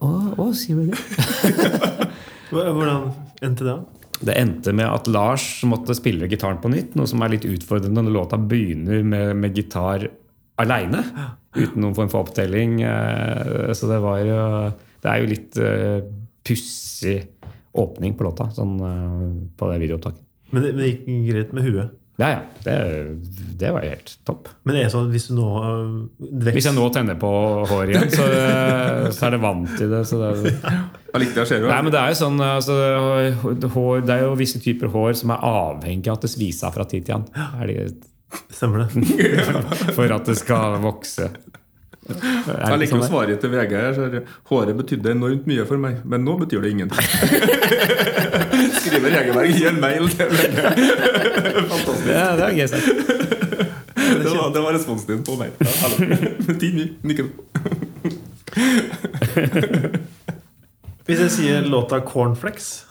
Å, 0.00 0.08
å, 0.40 0.46
sier 0.56 0.80
du 0.80 0.88
det? 0.88 0.96
Hvordan 2.52 3.10
endte 3.44 3.68
det? 3.68 3.76
Det 4.22 4.38
endte 4.38 4.72
med 4.76 4.86
at 4.86 5.10
Lars 5.10 5.44
måtte 5.68 5.96
spille 5.98 6.30
gitaren 6.30 6.60
på 6.62 6.70
nytt, 6.72 6.96
noe 6.96 7.10
som 7.10 7.20
er 7.24 7.34
litt 7.34 7.46
utfordrende 7.48 8.04
når 8.06 8.16
låta 8.16 8.38
begynner 8.38 9.02
med, 9.04 9.34
med 9.42 9.58
gitar 9.58 10.06
aleine. 10.62 11.02
Uten 11.58 11.82
noen 11.82 11.96
form 11.98 12.08
for 12.08 12.24
opptelling. 12.24 12.80
Eh, 12.86 13.72
Så 13.76 13.90
det 13.90 14.00
var 14.00 14.24
jo 14.24 14.40
Det 15.02 15.10
er 15.10 15.18
jo 15.18 15.28
litt 15.28 15.56
uh, 15.58 15.98
pussig 16.46 17.18
åpning 17.78 18.14
på 18.18 18.26
låta 18.26 18.50
sånn, 18.52 18.76
eh, 18.84 19.26
på 19.56 19.72
det 19.72 19.80
videoopptaket. 19.86 20.22
Men 20.52 20.64
det, 20.64 20.72
men 20.76 20.84
det 20.84 20.92
gikk 20.92 21.28
greit 21.30 21.52
med 21.56 21.68
huet. 21.68 21.98
Ja, 22.20 22.28
ja. 22.28 22.40
Det, 22.62 22.74
det 23.58 23.70
var 23.72 23.84
jo 23.86 23.92
helt 23.94 24.10
topp. 24.28 24.50
Men 24.68 24.76
det 24.76 24.82
er 24.84 24.90
sånn 24.92 25.08
hvis 25.10 25.30
du 25.30 25.32
nå 25.38 25.46
øh, 25.64 25.94
vekst, 26.20 26.58
Hvis 26.58 26.68
jeg 26.68 26.76
nå 26.76 26.84
tenner 26.92 27.16
på 27.18 27.30
håret 27.70 27.94
igjen, 27.94 28.12
så, 28.12 28.26
så 29.16 29.26
er 29.26 29.34
det 29.34 29.40
vant 29.42 29.72
til 29.78 29.90
det. 29.90 30.02
Så 30.06 30.20
det 30.20 30.32
skjer 31.48 31.64
jo 31.64 31.72
Nei, 31.72 31.80
men 31.80 31.94
det 31.94 32.02
er 32.02 32.12
jo 32.12 32.20
sånn 32.20 32.44
altså, 32.44 32.76
hår, 33.74 34.04
Det 34.04 34.14
er 34.14 34.26
jo 34.26 34.36
visse 34.38 34.60
typer 34.62 34.92
hår 34.92 35.16
som 35.22 35.32
er 35.34 35.48
avhengig 35.48 36.12
av 36.12 36.20
at 36.20 36.28
det 36.28 36.32
sviser 36.34 36.74
fra 36.76 36.86
tid 36.88 37.08
til 37.08 37.16
annen. 37.16 37.32
Er 37.64 37.72
Stemmer 38.52 38.86
det? 38.86 39.02
For 39.96 40.12
at 40.12 40.28
det 40.28 40.38
skal 40.40 40.78
vokse. 40.84 41.28
Jeg 42.02 42.78
liker 42.82 42.98
å 42.98 43.06
svare 43.06 43.36
til 43.38 43.52
VG. 43.52 43.72
her, 43.78 43.92
så 43.94 44.06
er 44.08 44.24
Håret 44.50 44.76
betydde 44.76 45.12
enormt 45.14 45.46
mye 45.46 45.66
for 45.68 45.78
meg, 45.78 46.00
men 46.04 46.24
nå 46.26 46.34
betyr 46.40 46.64
det 46.64 46.72
ingenting. 46.74 46.98
Skriver 48.82 49.14
Hegerberg 49.14 49.54
i 49.54 49.66
en 49.70 49.78
mail 49.82 50.08
til 50.10 50.32
VG. 50.32 50.56
Fantastisk. 51.70 52.08
Ja, 52.10 52.26
det 52.38 52.48
er 52.48 52.56
gøy 52.58 52.66
sagt. 52.72 52.86
Det 54.12 54.28
var, 54.28 54.48
det 54.52 54.62
var 54.64 54.74
responsen 54.74 55.08
din 55.12 55.22
på 55.24 55.36
meg. 55.38 55.50
Hvis 61.06 61.20
jeg 61.20 61.30
sier 61.34 61.66
låta 61.66 62.00
'Cornflakes', 62.02 62.84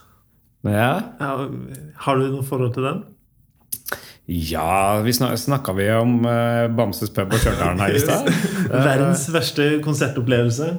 ja, 0.64 1.02
har 1.20 2.16
du 2.16 2.28
noe 2.32 2.46
forhold 2.46 2.74
til 2.74 2.84
den? 2.86 3.04
Ja, 4.30 5.02
vi 5.02 5.14
snak, 5.14 5.34
snakka 5.40 5.74
vi 5.74 5.90
om 5.98 6.22
uh, 6.24 6.70
Bamses 6.72 7.10
pub 7.14 7.34
og 7.34 7.42
Stjørdal 7.42 7.82
her 7.82 7.96
i 7.98 8.02
stad? 8.02 8.30
Verdens 8.88 9.26
verste 9.34 9.68
konsertopplevelse. 9.84 10.70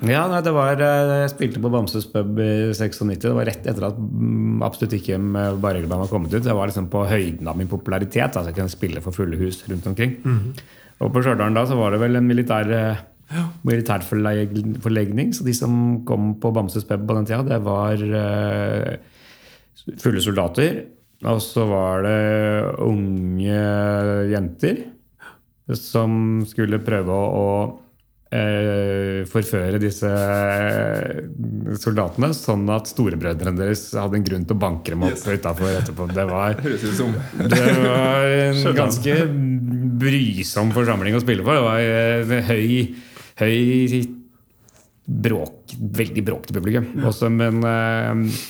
Ja, 0.00 0.22
nei, 0.30 0.38
det 0.40 0.52
var 0.56 0.80
eh, 0.80 1.10
Jeg 1.26 1.32
spilte 1.34 1.60
på 1.60 1.68
Bamses 1.68 2.06
pub 2.08 2.38
i 2.40 2.70
96. 2.72 3.18
Det 3.20 3.34
var 3.36 3.44
rett 3.50 3.66
etter 3.68 3.84
at 3.90 3.98
mm, 3.98 4.62
Absolutt 4.64 4.94
ikke 4.96 5.18
med 5.20 5.58
Barregelband 5.60 6.06
var 6.06 6.12
kommet 6.12 6.32
ut. 6.32 6.46
Jeg 6.46 6.56
var 6.56 6.70
liksom 6.70 6.88
på 6.92 7.02
høyden 7.10 7.50
av 7.50 7.58
min 7.58 7.68
popularitet. 7.68 8.30
Altså 8.30 8.48
jeg 8.48 8.56
kunne 8.56 8.72
spille 8.72 9.02
for 9.04 9.16
fulle 9.16 9.36
hus 9.40 9.60
rundt 9.68 9.90
omkring. 9.90 10.16
Og 11.04 11.12
på 11.12 11.24
Stjørdal 11.24 11.58
da 11.58 11.66
så 11.68 11.76
var 11.76 11.92
det 11.92 12.00
vel 12.00 12.16
en 12.16 12.30
militær 12.30 12.72
ja. 13.34 13.44
militærforlegning. 13.66 15.34
Så 15.36 15.44
de 15.44 15.54
som 15.56 15.74
kom 16.08 16.32
på 16.40 16.52
Bamses 16.56 16.86
pub 16.88 17.04
på 17.06 17.18
den 17.18 17.28
tida, 17.28 17.42
det 17.46 17.60
var 17.66 18.00
uh, 18.00 19.92
fulle 20.00 20.24
soldater. 20.24 20.80
Og 21.28 21.40
så 21.44 21.66
var 21.68 22.06
det 22.06 22.20
unge 22.80 23.60
jenter 24.32 24.78
som 25.76 26.40
skulle 26.48 26.80
prøve 26.82 27.12
å, 27.12 27.26
å 27.36 27.50
eh, 28.34 29.20
forføre 29.30 29.78
disse 29.82 30.08
eh, 30.08 31.20
soldatene, 31.78 32.32
sånn 32.34 32.64
at 32.72 32.88
storebrødrene 32.90 33.60
deres 33.60 33.82
hadde 33.94 34.16
en 34.18 34.24
grunn 34.26 34.46
til 34.48 34.56
å 34.56 34.62
banke 34.64 34.94
dem 34.94 35.04
opp 35.06 35.12
Yes. 35.14 35.26
utafor 35.28 35.70
etterpå. 35.76 36.08
Det 36.16 36.24
var, 36.30 36.56
det 37.52 37.60
var 37.84 38.26
en 38.48 38.80
ganske 38.80 39.18
brysom 40.00 40.72
forsamling 40.74 41.18
å 41.18 41.22
spille 41.22 41.44
for. 41.46 41.60
Det 41.60 41.66
var 41.68 41.84
en 41.84 42.48
høy, 42.48 42.96
høy 43.44 44.00
bråk, 45.10 45.76
veldig 46.00 46.24
bråkete 46.26 46.56
publikum. 46.56 46.88
Også, 47.06 47.28
men 47.34 47.60
eh, 47.66 48.40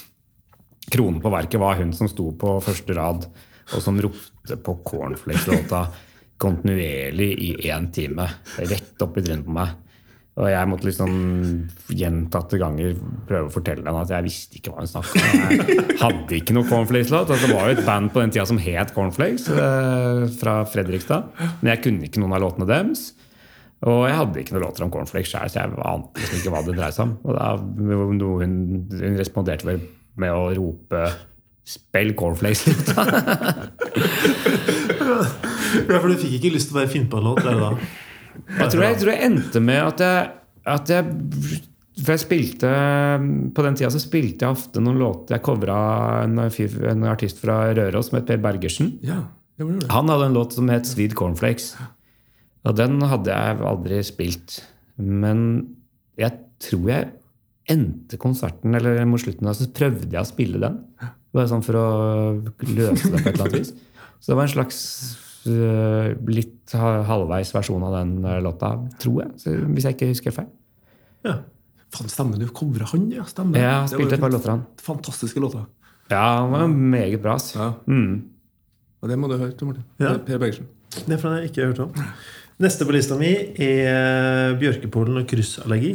kronen 0.93 1.21
på 1.23 1.33
verket 1.33 1.63
var 1.63 1.79
hun 1.81 1.93
som 1.97 2.11
sto 2.11 2.31
på 2.39 2.57
første 2.65 2.97
rad, 2.97 3.27
og 3.71 3.85
som 3.85 4.01
ropte 4.03 4.57
på 4.65 4.79
Cornflakes-låta 4.87 5.85
kontinuerlig 6.41 7.31
i 7.45 7.53
én 7.69 7.91
time. 7.93 8.27
Rett 8.59 9.05
opp 9.05 9.19
i 9.21 9.25
trynet 9.25 9.47
på 9.47 9.55
meg. 9.55 9.77
Og 10.41 10.47
jeg 10.49 10.69
måtte 10.71 10.87
liksom 10.89 11.11
gjentatte 11.93 12.57
ganger 12.61 12.95
prøve 13.29 13.51
å 13.51 13.53
fortelle 13.53 13.85
henne 13.85 14.05
at 14.07 14.13
jeg 14.15 14.25
visste 14.25 14.57
ikke 14.57 14.73
hva 14.73 14.85
hun 14.85 14.89
snakka 14.89 15.21
om. 15.21 15.41
Jeg 15.61 15.99
hadde 16.01 16.39
ikke 16.39 16.57
noe 16.57 16.69
Cornflakes-låt. 16.71 17.33
Altså, 17.35 17.51
det 17.51 17.59
var 17.59 17.69
jo 17.69 17.77
et 17.77 17.85
band 17.85 18.13
på 18.15 18.23
den 18.23 18.33
tida 18.33 18.47
som 18.49 18.61
het 18.63 18.95
Cornflakes, 18.97 19.51
eh, 19.53 20.23
fra 20.41 20.61
Fredrikstad. 20.71 21.35
Men 21.61 21.75
jeg 21.75 21.85
kunne 21.85 22.09
ikke 22.09 22.23
noen 22.23 22.39
av 22.39 22.45
låtene 22.47 22.71
deres. 22.71 23.11
Og 23.89 24.03
jeg 24.05 24.17
hadde 24.17 24.43
ikke 24.43 24.57
noen 24.57 24.67
låter 24.67 24.85
om 24.85 24.91
cornflakes 24.93 25.31
sjøl, 25.33 25.49
så 25.49 25.63
jeg 25.63 25.77
ante 25.89 26.21
liksom 26.21 26.41
ikke 26.43 26.51
hva 26.53 26.61
det 26.67 26.75
dreide 26.77 26.97
seg 26.97 27.07
om. 27.07 27.15
Og 27.25 27.39
da 27.39 27.47
hun, 27.57 28.19
hun 28.93 29.17
responderte 29.17 29.69
vel 29.69 29.81
med 30.21 30.35
å 30.37 30.51
rope 30.57 31.03
'spill 31.71 32.15
cornflakes'. 32.19 32.67
Ja, 35.91 35.99
for 36.01 36.11
du 36.11 36.19
fikk 36.19 36.39
ikke 36.39 36.55
lyst 36.55 36.71
til 36.71 36.77
å 36.77 36.81
bare 36.81 36.91
finne 36.91 37.11
på 37.11 37.21
en 37.21 37.29
låt? 37.31 37.43
Der, 37.47 37.59
da. 37.61 37.71
Jeg 38.61 38.73
tror 38.73 38.83
jeg, 38.83 38.95
jeg 38.95 39.01
tror 39.03 39.13
jeg 39.13 39.27
endte 39.29 39.63
med 39.63 39.81
at 39.85 40.03
jeg, 40.05 40.31
at 40.71 40.93
jeg 40.93 41.05
For 42.01 42.15
jeg 42.15 42.23
spilte 42.23 42.71
På 43.57 43.65
den 43.65 43.77
tida 43.77 43.91
så 43.93 44.01
spilte 44.01 44.47
jeg 44.47 44.57
ofte 44.57 44.83
noen 44.83 45.01
låter 45.01 45.37
Jeg 45.37 45.45
covra 45.45 45.77
en, 46.25 46.39
en 46.41 47.07
artist 47.11 47.41
fra 47.43 47.59
Røros 47.77 48.11
som 48.11 48.19
het 48.19 48.29
Per 48.29 48.41
Bergersen. 48.43 48.95
Ja, 49.05 49.23
det 49.59 49.69
det. 49.69 49.91
Han 49.93 50.09
hadde 50.13 50.31
en 50.31 50.37
låt 50.39 50.57
som 50.57 50.71
het 50.73 50.89
Sweet 50.89 51.17
Cornflakes. 51.19 51.75
Og 52.65 52.77
den 52.77 53.01
hadde 53.09 53.33
jeg 53.33 53.61
aldri 53.71 54.01
spilt. 54.05 54.61
Men 54.97 55.43
jeg 56.21 56.39
tror 56.65 56.89
jeg 56.93 57.11
endte 57.71 58.19
konserten, 58.21 58.75
eller 58.77 59.01
mot 59.09 59.21
slutten 59.23 59.49
av 59.51 59.57
så 59.59 59.69
prøvde 59.75 60.11
jeg 60.13 60.21
å 60.23 60.29
spille 60.29 60.61
den. 60.63 60.79
Bare 61.35 61.51
sånn 61.51 61.63
for 61.63 61.79
å 61.79 61.87
løse 62.67 63.11
det 63.13 63.21
på 63.21 63.29
et 63.29 63.35
eller 63.35 63.45
annet 63.47 63.59
vis. 63.61 63.73
Så 64.21 64.33
det 64.33 64.37
var 64.39 64.49
en 64.49 64.53
slags 64.53 64.81
uh, 65.47 66.11
litt 66.29 66.75
ha- 66.77 67.05
halvveis 67.09 67.53
versjon 67.55 67.85
av 67.87 67.95
den 68.01 68.17
øh, 68.27 68.41
låta, 68.45 68.73
tror 69.01 69.23
jeg. 69.25 69.31
Så, 69.41 69.55
hvis 69.71 69.87
jeg 69.89 69.97
ikke 69.97 70.11
husker 70.11 70.35
feil. 70.41 70.51
Ja. 71.27 71.39
Faen, 71.95 72.11
stemmer 72.13 72.39
du? 72.43 72.49
Covra 72.55 72.87
han, 72.93 73.07
ja? 73.15 73.25
Stemmer. 73.31 73.59
Jeg 73.63 73.71
har 73.71 73.89
spilt 73.91 74.13
et 74.15 74.23
par 74.23 74.35
låter 74.35 74.53
av 74.53 74.59
han. 74.59 74.67
Fantastiske 74.85 75.41
låter. 75.43 75.65
Ja, 76.11 76.27
han 76.43 76.53
var 76.53 76.69
meget 76.75 77.23
bra. 77.23 77.39
Ja. 77.57 77.71
Mm. 77.87 78.13
Og 79.01 79.09
det 79.09 79.17
må 79.17 79.31
du 79.31 79.39
høre 79.39 79.55
til, 79.57 79.71
Martin. 79.71 79.87
Ja. 80.03 80.17
Per 80.27 80.39
Bergersen. 80.43 80.69
Det 81.07 81.15
er 81.17 81.21
for 81.23 81.39
jeg 81.39 81.51
ikke 81.51 81.63
har 81.65 81.71
hørt 81.73 81.85
om. 81.87 82.07
Neste 82.61 82.85
på 82.85 82.93
lista 82.93 83.17
mi 83.17 83.31
er 83.65 84.57
Bjørkepolen 84.61 85.23
og 85.23 85.29
kryssallergi. 85.31 85.95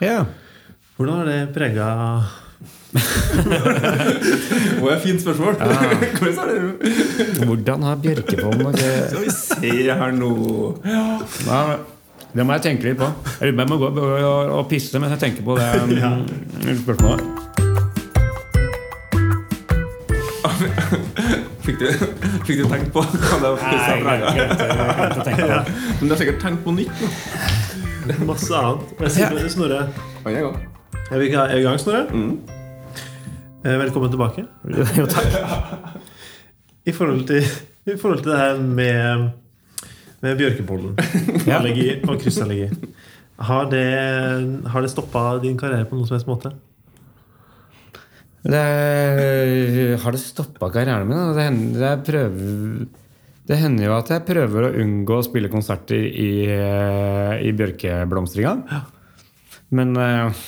Ja. 0.00 0.22
Hvordan 0.98 1.14
har 1.14 1.24
det 1.30 1.54
prega 1.54 1.84
var 4.80 4.92
et 4.96 5.02
fint 5.06 5.20
spørsmål! 5.22 5.54
Hvordan 6.18 6.48
det? 6.48 7.44
Hvordan 7.46 7.82
har 7.86 8.00
Bjørkevold 8.02 8.62
noe 8.64 8.72
Skal 9.12 9.20
vi 9.22 9.30
se 9.30 9.70
her 10.00 10.16
nå 10.16 10.30
Ja, 10.82 11.76
det 12.34 12.46
må 12.46 12.56
jeg 12.56 12.64
tenke 12.64 12.88
litt 12.88 12.98
på. 12.98 13.06
Jeg 13.40 13.54
må 13.54 13.78
gå 13.78 13.88
og, 13.94 14.50
og 14.56 14.64
pisse 14.70 14.98
mens 14.98 15.14
jeg 15.14 15.22
tenker 15.22 15.46
på 15.46 15.54
det 15.56 15.68
um, 15.78 16.26
spørsmålet. 16.82 17.24
Fikk 21.62 21.78
du, 21.78 21.86
fikk 22.42 22.56
du 22.58 22.64
tenkt 22.72 22.90
på 22.96 23.04
hva 23.04 23.38
det 23.44 23.52
var? 23.54 23.60
Nei, 23.68 24.16
jeg 24.24 24.34
glemte 24.40 24.66
å 24.66 25.28
tenke 25.28 25.44
på 25.44 25.52
det. 25.52 25.76
Men 26.00 26.02
du 26.02 26.16
har 26.16 26.20
sikkert 26.24 26.42
tenkt 26.42 26.66
på 26.66 26.74
nytt 26.80 27.04
nå. 27.04 28.18
masse 28.32 28.64
annet? 28.64 28.98
Jeg 29.06 29.14
sier 29.20 29.54
Snorre 29.54 29.86
Han 30.26 30.77
er 31.10 31.20
vi 31.22 31.28
i 31.30 31.62
gang, 31.64 31.78
Snorre? 31.80 32.04
Mm. 32.12 32.38
Velkommen 33.64 34.12
tilbake. 34.12 34.44
Jo, 34.98 35.06
takk. 35.10 35.98
I 36.88 36.94
forhold 36.96 37.24
til, 37.28 37.44
i 37.88 37.96
forhold 38.00 38.22
til 38.24 38.32
det 38.32 38.38
her 38.40 38.60
med, 38.62 39.26
med 40.24 40.38
bjørkepollen, 40.40 40.94
Ja. 41.48 41.58
og 41.60 42.20
kryssallergi 42.22 42.70
Har 43.38 43.68
det, 43.70 43.84
har 44.72 44.82
det 44.82 44.90
stoppa 44.90 45.38
din 45.42 45.58
karriere 45.60 45.86
på 45.86 45.94
noen 45.98 46.08
som 46.08 46.16
helst 46.16 46.30
måte? 46.30 46.54
Det, 48.48 48.62
har 50.00 50.14
det 50.14 50.22
stoppa 50.22 50.70
karrieren 50.72 51.06
min? 51.10 51.34
Det 51.36 51.44
hender, 51.44 52.00
prøver, 52.06 52.86
det 53.48 53.58
hender 53.60 53.88
jo 53.88 53.96
at 53.98 54.10
jeg 54.14 54.24
prøver 54.26 54.68
å 54.68 54.72
unngå 54.82 55.18
å 55.20 55.26
spille 55.26 55.50
konserter 55.52 56.00
i, 56.08 56.30
eh, 56.50 57.34
i 57.44 57.52
bjørkeblomstringa. 57.58 58.80
Men 59.76 59.94
eh, 60.00 60.42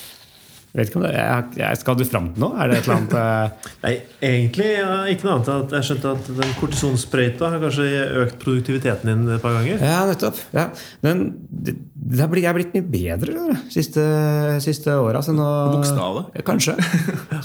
Vet 0.70 0.86
ikke 0.86 1.00
om 1.00 1.04
det, 1.04 1.14
jeg, 1.16 1.46
jeg, 1.58 1.78
Skal 1.80 1.96
du 1.98 2.04
fram 2.06 2.28
til 2.30 2.44
noe? 2.44 2.54
Er 2.62 2.70
det 2.70 2.76
et 2.78 2.86
eller 2.86 3.00
annet 3.00 3.14
eh, 3.20 3.70
Nei, 3.82 3.94
egentlig 4.28 4.68
ja, 4.70 4.90
ikke 5.10 5.26
noe 5.26 5.36
annet. 5.38 5.50
at 5.56 5.72
Jeg 5.74 5.88
skjønte 5.88 6.12
at 6.14 6.28
den 6.36 6.52
kortisonsprøyta 6.60 7.50
har 7.50 7.64
kanskje 7.64 7.86
økt 8.22 8.36
produktiviteten 8.44 9.10
din 9.10 9.24
et 9.34 9.42
par 9.42 9.56
ganger. 9.58 9.82
Ja, 9.82 10.04
nettopp. 10.06 10.38
Ja. 10.54 10.68
Men 11.02 11.24
det, 11.50 11.74
det 11.90 12.28
jeg 12.40 12.48
er 12.48 12.56
blitt 12.56 12.76
mye 12.76 12.86
bedre 12.92 13.34
de 13.34 13.56
siste, 13.72 14.04
siste 14.62 14.94
åra. 14.94 15.22
Bokstavet? 15.26 16.38
Kanskje. 16.46 16.76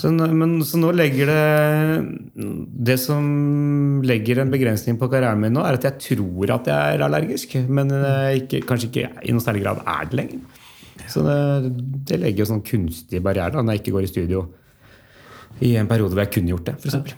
Så, 0.01 0.11
men, 0.13 0.59
så 0.67 0.79
nå 0.81 0.91
legger 0.95 1.29
det 1.31 2.43
Det 2.85 2.97
som 3.01 4.03
legger 4.05 4.43
en 4.43 4.53
begrensning 4.53 4.99
på 5.01 5.09
karrieren 5.11 5.41
min 5.41 5.55
nå, 5.55 5.63
er 5.65 5.79
at 5.79 5.89
jeg 5.89 6.01
tror 6.11 6.53
at 6.59 6.69
jeg 6.69 6.99
er 6.99 7.07
allergisk. 7.07 7.57
Men 7.65 7.89
eh, 7.95 8.43
ikke, 8.43 8.61
kanskje 8.69 8.91
ikke 8.91 9.09
i 9.25 9.33
noe 9.33 9.43
særlig 9.43 9.65
grad 9.65 9.81
er 9.81 10.11
det 10.11 10.21
lenger. 10.21 10.61
Så 11.11 11.23
det, 11.25 11.39
det 12.09 12.19
legger 12.21 12.43
jo 12.43 12.51
sånn 12.53 12.63
kunstige 12.65 13.23
barrierer 13.25 13.61
når 13.61 13.75
jeg 13.75 13.83
ikke 13.83 13.95
går 13.97 14.07
i 14.07 14.11
studio 14.13 14.45
i 15.63 15.75
en 15.79 15.87
periode 15.87 16.13
hvor 16.15 16.23
jeg 16.25 16.33
kunne 16.35 16.51
gjort 16.51 16.67
det. 16.69 16.75
For 16.81 16.87
eksempel. 16.91 17.13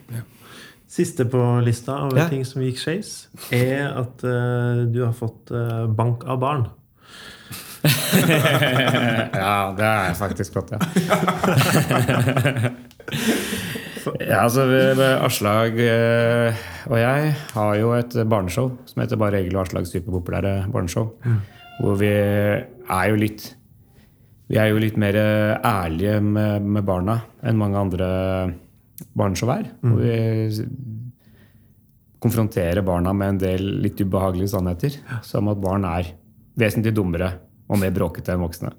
Siste 0.88 1.26
på 1.28 1.42
lista 1.66 1.98
av 2.06 2.16
Ja. 2.16 2.28
ting 2.32 2.46
som 2.48 2.62
gikk 2.64 2.78
skeis, 2.80 3.28
er 3.52 3.92
at 3.92 4.24
uh, 4.24 4.86
du 4.88 5.04
har 5.04 5.14
fått 5.14 5.52
uh, 5.52 5.88
bank 5.88 6.24
av 6.26 6.40
barn. 6.40 6.68
ja, 7.88 9.74
det 9.78 9.86
er 9.86 10.14
faktisk 10.18 10.54
godt, 10.58 10.72
ja. 10.74 10.80
ja, 14.28 14.42
altså 14.42 14.66
Aslag 15.24 15.78
eh, 15.80 16.58
og 16.90 16.98
jeg 17.00 17.36
har 17.54 17.76
jo 17.80 17.94
et 17.96 18.18
barneshow 18.28 18.72
som 18.90 19.02
heter 19.04 19.20
Bare 19.22 19.40
Egil 19.40 19.56
og 19.56 19.64
Aslags 19.68 19.94
superpopulære 19.96 20.66
barneshow. 20.74 21.14
Hvor 21.80 21.96
vi 22.02 22.10
er 22.12 23.06
jo 23.12 23.16
litt 23.22 23.56
Vi 24.48 24.60
er 24.60 24.70
jo 24.72 24.80
litt 24.80 24.96
mer 25.00 25.18
ærlige 25.18 26.22
med, 26.24 26.64
med 26.64 26.86
barna 26.88 27.20
enn 27.44 27.60
mange 27.60 27.82
andre 27.82 28.08
barneshow 29.18 29.52
er. 29.52 29.68
Hvor 29.84 30.00
vi 30.00 30.62
konfronterer 32.24 32.86
barna 32.86 33.14
med 33.14 33.36
en 33.36 33.42
del 33.42 33.68
litt 33.84 34.00
ubehagelige 34.02 34.54
sannheter. 34.56 34.96
Som 35.26 35.52
at 35.52 35.62
barn 35.62 35.86
er 35.90 36.14
vesentlig 36.58 36.96
dummere 36.98 37.34
og 37.68 37.82
mer 37.82 37.94
bråkete 37.96 38.34
enn 38.34 38.46
voksne. 38.46 38.72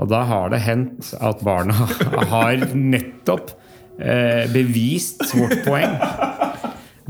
Og 0.00 0.08
da 0.08 0.22
har 0.24 0.52
det 0.52 0.62
hendt 0.64 1.12
at 1.20 1.44
barna 1.44 1.76
har 2.32 2.64
nettopp 2.72 3.52
eh, 4.00 4.48
bevist 4.52 5.26
vårt 5.36 5.60
poeng. 5.66 5.98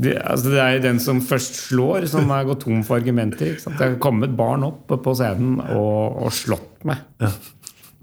Det, 0.01 0.15
altså 0.17 0.51
det 0.51 0.59
er 0.59 0.75
jo 0.75 0.83
den 0.87 0.99
som 0.99 1.21
først 1.23 1.59
slår, 1.67 2.07
som 2.09 2.29
har 2.33 2.47
gått 2.49 2.65
tom 2.65 2.81
for 2.83 2.97
argumenter. 2.99 3.55
Det 3.61 3.79
har 3.79 3.97
kommet 4.01 4.33
barn 4.35 4.65
opp 4.67 4.91
på 4.91 5.15
scenen 5.15 5.59
og, 5.61 6.25
og 6.25 6.33
slått 6.35 6.83
meg 6.89 7.03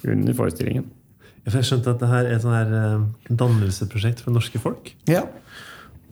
under 0.07 0.37
forestillingen. 0.39 0.87
Jeg 1.49 1.65
skjønte 1.65 1.95
at 1.95 2.03
det 2.03 2.09
her 2.11 2.27
er 2.27 2.37
et 2.37 2.45
sånn 2.45 2.57
her 2.57 2.73
eh, 2.77 3.05
dannelsesprosjekt 3.33 4.21
for 4.25 4.37
norske 4.37 4.61
folk. 4.61 4.93
Ja. 5.09 5.25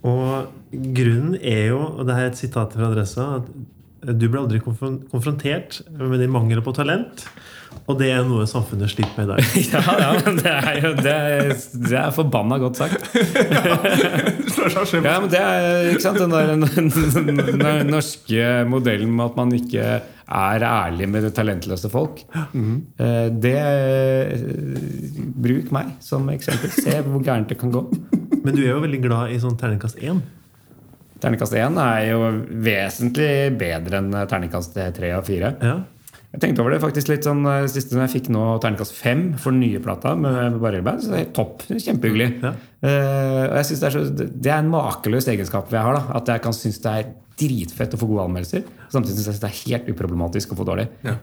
Og 0.07 0.49
grunnen 0.73 1.37
er 1.41 1.73
jo, 1.73 1.81
og 1.99 2.07
det 2.09 2.17
her 2.17 2.29
er 2.29 2.33
et 2.33 2.41
sitat 2.41 2.77
fra 2.77 2.89
Adressa, 2.91 3.27
at 3.43 4.17
du 4.17 4.29
ble 4.31 4.43
aldri 4.45 4.61
konfrontert 4.63 5.81
med 5.99 6.21
din 6.23 6.33
mangel 6.33 6.63
på 6.65 6.75
talent. 6.77 7.27
Og 7.87 7.99
det 8.01 8.09
er 8.15 8.25
noe 8.27 8.47
samfunnet 8.49 8.91
sliter 8.91 9.13
med 9.19 9.27
i 9.27 9.31
dag. 9.33 9.41
Ja, 9.75 9.83
ja, 10.01 10.11
men 10.25 10.39
det 10.41 10.53
er 10.53 10.79
jo 10.81 10.93
det 10.97 11.15
er, 11.15 11.51
det 11.91 11.99
er 12.01 12.15
forbanna 12.15 12.59
godt 12.63 12.81
sagt. 12.81 13.11
Ja, 15.07 15.19
men 15.21 15.29
det 15.31 15.41
er 15.41 15.91
ikke 15.93 16.03
sant, 16.03 16.19
den 16.19 16.33
der 16.33 16.55
den, 16.55 16.65
den 17.61 17.91
norske 17.93 18.47
modellen 18.69 19.13
med 19.15 19.29
at 19.29 19.37
man 19.39 19.53
ikke 19.55 19.85
er 20.27 20.65
ærlig 20.67 21.07
med 21.09 21.23
det 21.27 21.35
talentløse 21.37 21.91
folk. 21.93 22.23
Eh, 22.35 23.29
Det 23.31 23.57
Bruk 25.37 25.71
meg 25.75 25.93
som 26.03 26.27
eksempel. 26.33 26.73
Se 26.75 26.99
hvor 27.07 27.23
gærent 27.23 27.49
det 27.53 27.59
kan 27.61 27.73
gå. 27.75 27.85
Men 28.45 28.55
du 28.55 28.63
er 28.65 28.73
jo 28.75 28.81
veldig 28.85 29.03
glad 29.05 29.35
i 29.35 29.39
sånn 29.43 29.57
terningkast 29.61 30.01
én. 30.03 30.23
Terningkast 31.23 31.55
én 31.57 31.79
er 31.81 32.01
jo 32.11 32.21
vesentlig 32.67 33.31
bedre 33.59 34.03
enn 34.03 34.11
terningkast 34.29 34.77
tre 34.97 35.13
og 35.17 35.25
fire. 35.29 35.55
Ja. 35.63 35.77
Jeg 36.37 36.43
tenkte 36.43 36.61
over 36.61 36.75
det 36.75 36.83
faktisk 36.83 37.09
litt 37.09 37.25
sånn 37.25 37.47
eh, 37.49 37.63
siste 37.73 37.97
jeg 37.97 38.13
fikk 38.13 38.27
nå 38.35 38.45
terningkast 38.61 38.93
fem 38.93 39.31
for 39.41 39.57
den 39.57 39.63
nye 39.65 39.81
plata 39.81 40.13
med 40.21 40.59
Barrierband. 40.61 41.01
Så 41.01 41.15
det 41.15 41.21
er 41.23 41.31
topp. 41.37 41.65
Kjempehyggelig. 41.71 42.27
Ja. 42.43 42.51
Uh, 42.85 43.45
og 43.47 43.55
jeg 43.57 43.69
synes 43.71 43.81
det, 43.81 43.87
er 43.89 43.95
så, 43.95 44.27
det 44.45 44.51
er 44.53 44.59
en 44.61 44.69
makeløs 44.75 45.31
egenskap 45.33 45.73
jeg 45.73 45.81
har. 45.81 45.97
da 45.97 46.19
At 46.19 46.29
jeg 46.29 46.43
kan 46.45 46.57
synes 46.57 46.77
det 46.85 46.93
er 46.93 47.09
dritfett 47.41 47.97
å 47.97 48.01
få 48.01 48.09
gode 48.11 48.27
anmeldelser. 48.29 48.67
Samtidig 48.93 49.23
synes 49.23 49.39
jeg 49.39 49.45
det 49.47 49.49
er 49.49 49.61
helt 49.63 49.89
uproblematisk 49.95 50.53
å 50.53 50.59
få 50.61 50.67
dårlig. 50.69 50.91
Ja. 51.09 51.17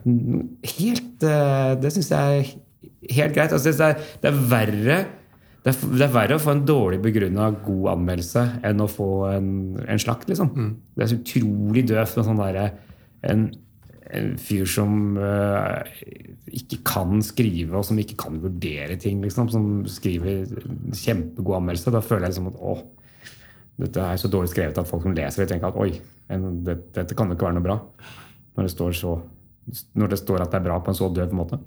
Helt, 0.74 1.28
uh, 1.30 1.74
Det 1.84 1.94
syns 1.94 2.10
jeg 2.10 2.40
er 2.40 3.14
helt 3.20 3.38
greit. 3.38 3.54
Altså, 3.54 3.70
det, 3.70 3.92
er, 3.92 4.16
det 4.24 4.32
er 4.32 4.42
verre 4.50 5.04
det 5.64 5.72
er, 5.72 5.84
det 5.94 6.04
er 6.04 6.16
verre 6.18 6.36
å 6.36 6.42
få 6.44 6.58
en 6.58 6.66
dårlig 6.68 6.98
begrunna 7.06 7.52
god 7.64 7.86
anmeldelse 7.94 8.42
enn 8.68 8.82
å 8.84 8.90
få 8.92 9.12
en, 9.30 9.52
en 9.86 10.02
slakt. 10.02 10.26
liksom. 10.28 10.50
Det 10.98 11.06
er 11.06 11.14
så 11.14 11.20
utrolig 11.22 11.86
døvt 11.94 12.18
med 12.18 12.28
sånn 12.28 12.42
derre 12.42 12.66
en, 13.24 13.46
en 14.14 14.34
fyr 14.42 14.66
som 14.70 15.18
uh, 15.18 15.82
ikke 16.54 16.80
kan 16.86 17.22
skrive, 17.26 17.74
og 17.80 17.86
som 17.88 17.98
ikke 18.02 18.18
kan 18.24 18.40
vurdere 18.44 18.98
ting, 19.02 19.22
liksom. 19.26 19.50
Som 19.54 19.70
skriver 19.90 20.46
kjempegod 20.94 21.58
anmeldelse. 21.60 21.94
Da 21.96 22.02
føler 22.06 22.28
jeg 22.28 22.36
liksom 22.36 22.52
at 22.54 22.60
å, 22.62 22.76
dette 23.84 24.04
er 24.06 24.22
så 24.22 24.30
dårlig 24.30 24.52
skrevet 24.54 24.78
at 24.78 24.90
folk 24.90 25.04
som 25.08 25.16
leser 25.18 25.44
det, 25.44 25.50
tenker 25.56 25.72
at 25.74 25.80
oi, 25.82 25.92
en, 26.34 26.50
dette, 26.68 26.92
dette 27.00 27.18
kan 27.18 27.32
jo 27.32 27.38
ikke 27.38 27.50
være 27.50 27.58
noe 27.60 27.66
bra. 27.66 27.80
Når 28.54 28.68
det, 28.70 28.74
står 28.76 28.94
så, 29.00 29.16
når 29.98 30.14
det 30.14 30.22
står 30.22 30.44
at 30.46 30.52
det 30.54 30.60
er 30.62 30.68
bra 30.70 30.78
på 30.86 30.94
en 30.94 31.00
så 31.02 31.10
døv 31.10 31.34
måte. 31.34 31.58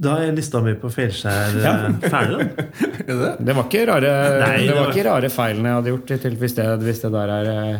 Da 0.00 0.18
er 0.20 0.34
lista 0.36 0.60
mi 0.60 0.74
på 0.76 0.90
feilskjær 0.92 1.54
Ja. 1.62 1.70
eh, 1.88 2.10
ferdig. 2.10 2.48
da. 2.50 2.66
Er 3.10 3.38
det 3.40 3.54
var 3.56 3.64
ikke 3.64 3.84
rare, 3.88 4.10
Nei, 4.42 4.50
det 4.58 4.66
det 4.68 4.74
var 4.76 4.82
var- 4.84 4.92
ikke 4.92 5.04
rare 5.06 5.30
feilene 5.32 5.70
jeg 5.70 5.78
hadde 5.78 5.92
gjort, 5.94 6.10
til, 6.26 6.34
hvis, 6.42 6.54
det, 6.58 6.66
hvis 6.84 7.00
det 7.06 7.10
der 7.14 7.32
er 7.38 7.48
eh, 7.54 7.78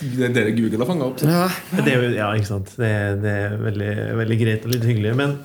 Det 0.00 0.24
er 0.28 0.32
dere 0.34 0.54
Google 0.56 0.80
har 0.82 0.88
fanga 0.88 1.06
opp. 1.10 1.20
Ja. 1.24 1.44
Det 1.84 1.92
er 1.94 2.06
ja, 2.16 2.30
ikke 2.36 2.50
sant. 2.50 2.72
Det, 2.78 2.88
er- 2.88 3.18
det 3.22 3.34
er 3.44 3.54
veldig, 3.62 3.92
veldig 4.20 4.38
greit 4.40 4.64
og 4.66 4.72
litt 4.74 4.86
hyggelig. 4.88 5.12
Men 5.18 5.36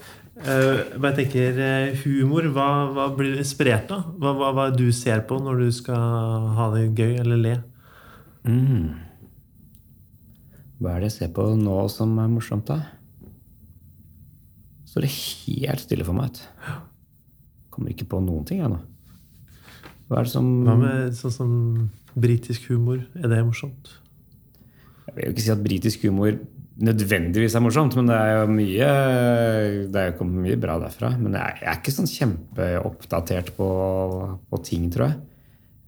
uh, 0.44 0.80
hva 0.98 1.12
jeg 1.12 1.18
tenker, 1.24 1.60
eh, 1.66 2.00
humor, 2.06 2.48
hva, 2.56 2.70
hva 2.96 3.08
blir 3.18 3.36
du 3.36 3.42
inspirert 3.44 3.92
av? 3.96 4.08
Hva, 4.20 4.34
hva, 4.40 4.52
hva 4.58 4.68
er 4.72 4.78
du 4.80 4.88
ser 4.96 5.22
på 5.30 5.38
når 5.44 5.64
du 5.66 5.70
skal 5.76 6.50
ha 6.58 6.70
det 6.76 6.88
gøy 6.98 7.20
eller 7.22 7.44
le? 7.44 7.56
Mm. 8.48 8.90
Hva 10.80 10.94
er 10.96 11.04
det 11.04 11.10
jeg 11.12 11.18
ser 11.18 11.34
på 11.36 11.50
nå 11.60 11.80
som 11.92 12.14
er 12.24 12.30
morsomt, 12.32 12.70
da? 12.72 12.80
Står 14.90 15.06
det 15.06 15.12
helt 15.14 15.84
stille 15.84 16.06
for 16.08 16.18
meg. 16.18 16.32
vet. 16.32 16.80
Kommer 17.70 17.92
ikke 17.94 18.08
på 18.10 18.22
noen 18.24 18.46
ting, 18.48 18.64
jeg 18.64 18.72
nå. 18.72 18.80
Hva 20.10 20.22
er 20.24 20.26
det 20.26 20.32
som 20.34 20.48
Hva 20.66 20.74
med 20.80 21.14
sånn 21.20 21.34
som 21.36 21.52
britisk 22.18 22.72
humor? 22.72 23.04
Er 23.20 23.30
det 23.30 23.44
morsomt? 23.46 23.92
Jeg 25.10 25.16
vil 25.18 25.26
jo 25.26 25.34
ikke 25.34 25.46
si 25.46 25.54
at 25.54 25.64
britisk 25.66 26.04
humor 26.06 26.36
nødvendigvis 26.80 27.56
er 27.58 27.64
morsomt, 27.64 27.96
men 28.00 28.08
det 28.08 28.16
er 28.16 28.30
jo 28.38 28.52
mye 28.56 28.90
Det 29.92 30.00
er 30.00 30.12
jo 30.12 30.18
kommet 30.22 30.46
mye 30.46 30.60
bra 30.62 30.78
derfra. 30.80 31.10
Men 31.20 31.36
jeg, 31.36 31.58
er 31.66 31.80
ikke 31.80 31.94
sånn 31.96 32.08
kjempeoppdatert 32.08 33.52
på, 33.58 33.70
på 34.50 34.62
ting, 34.64 34.88
tror 34.94 35.10
jeg. 35.10 35.18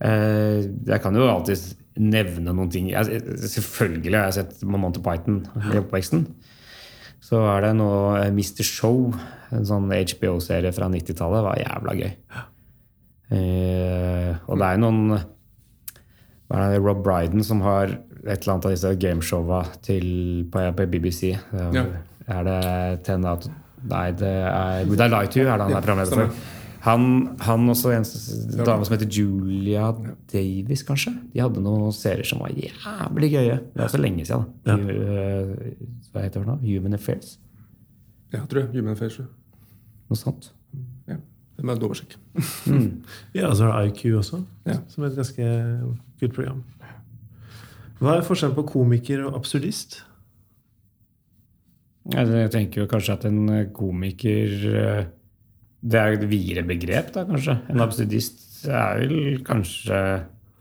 Eh, 0.04 0.58
Jeg 0.90 1.04
kan 1.04 1.16
jo 1.16 1.30
alltid 1.30 1.70
nevne 2.02 2.56
noen 2.56 2.72
ting. 2.74 2.90
Jeg, 2.92 3.22
selvfølgelig 3.46 4.18
har 4.18 4.30
jeg 4.32 4.40
sett 4.42 4.66
Monty 4.68 5.04
Python 5.06 5.44
i 5.72 5.80
oppveksten. 5.80 6.26
Så 7.22 7.40
er 7.46 7.68
det 7.68 7.76
nå 7.78 7.90
eh, 8.18 8.32
Mr. 8.34 8.66
Show, 8.68 9.12
en 9.54 9.68
sånn 9.68 9.92
HBO-serie 9.92 10.74
fra 10.76 10.90
90-tallet. 10.92 11.46
var 11.46 11.62
jævla 11.62 11.98
gøy. 12.02 12.12
Eh, 13.32 14.32
og 14.48 14.60
det 14.60 14.68
er 14.68 14.76
jo 14.76 14.84
noen 14.90 15.22
Rob 16.84 17.00
Bryden 17.06 17.46
som 17.48 17.62
har 17.64 17.94
et 18.26 18.42
eller 18.42 18.54
annet 18.54 18.66
av 18.66 18.72
disse 18.76 18.96
gameshowa 19.02 19.64
på, 19.82 20.64
på 20.78 20.88
BBC. 20.92 21.34
Det 21.52 21.62
er, 21.62 21.74
Ja. 21.74 21.86
er 22.28 22.44
det 22.48 23.04
Ten 23.04 23.26
Out 23.26 23.50
Nei, 23.82 24.12
det 24.14 24.28
er 24.30 24.84
Would 24.86 25.02
I 25.02 25.08
Lie 25.10 25.28
To 25.34 25.40
You 25.40 25.48
er 25.50 25.58
det 25.58 25.66
han 25.66 25.74
er 25.74 25.82
programleder 25.82 26.20
for. 26.28 26.36
Han, 26.82 27.38
han 27.42 27.70
også 27.70 27.92
en 27.94 28.06
dame 28.66 28.86
som 28.86 28.94
heter 28.96 29.10
Julia 29.10 29.88
Davis, 30.32 30.82
kanskje. 30.86 31.14
De 31.34 31.42
hadde 31.42 31.62
noen 31.62 31.92
serier 31.94 32.26
som 32.26 32.40
var 32.42 32.50
jævlig 32.54 33.30
gøye. 33.34 33.58
Det 33.74 33.84
er 33.86 33.88
så 33.94 33.98
lenge 34.02 34.26
siden. 34.26 34.46
Da. 34.66 34.78
Ja. 34.78 35.44
Hva 36.14 36.24
heter 36.28 36.42
det 36.42 36.48
nå? 36.48 36.56
Human 36.62 36.94
Affairs? 36.98 37.36
Ja, 38.34 38.44
tror 38.50 38.64
jeg. 38.64 38.70
Human 38.78 38.94
Affairs. 38.94 39.18
Noe 40.10 40.18
sånt. 40.18 40.52
Ja. 41.10 41.18
Det 41.58 41.66
må 41.66 41.74
jeg 41.76 41.82
dobbeltsjekke. 41.82 42.18
Ja, 43.38 43.48
og 43.50 43.56
så 43.58 43.70
har 43.70 43.82
det 43.86 43.94
IQ 43.96 44.06
også, 44.22 44.42
Ja. 44.70 44.78
som 44.90 45.04
er 45.04 45.10
et 45.12 45.18
ganske 45.22 45.50
kult 46.22 46.34
program. 46.38 46.64
Hva 48.02 48.16
er 48.18 48.26
forskjellen 48.26 48.56
på 48.58 48.64
komiker 48.72 49.26
og 49.28 49.36
absurdist? 49.38 50.00
Jeg 52.12 52.28
jeg 52.34 52.50
tenker 52.54 52.82
jo 52.82 52.88
kanskje 52.90 53.14
at 53.14 53.26
en 53.30 53.42
eh, 53.54 53.68
komiker 53.78 54.54
eh, 54.74 55.04
Det 55.86 56.00
er 56.00 56.16
et 56.16 56.24
videre 56.30 56.64
begrep, 56.66 57.12
da, 57.14 57.24
kanskje. 57.30 57.60
En 57.70 57.82
absurdist 57.86 58.66
er 58.70 59.04
vel 59.04 59.44
kanskje 59.46 60.00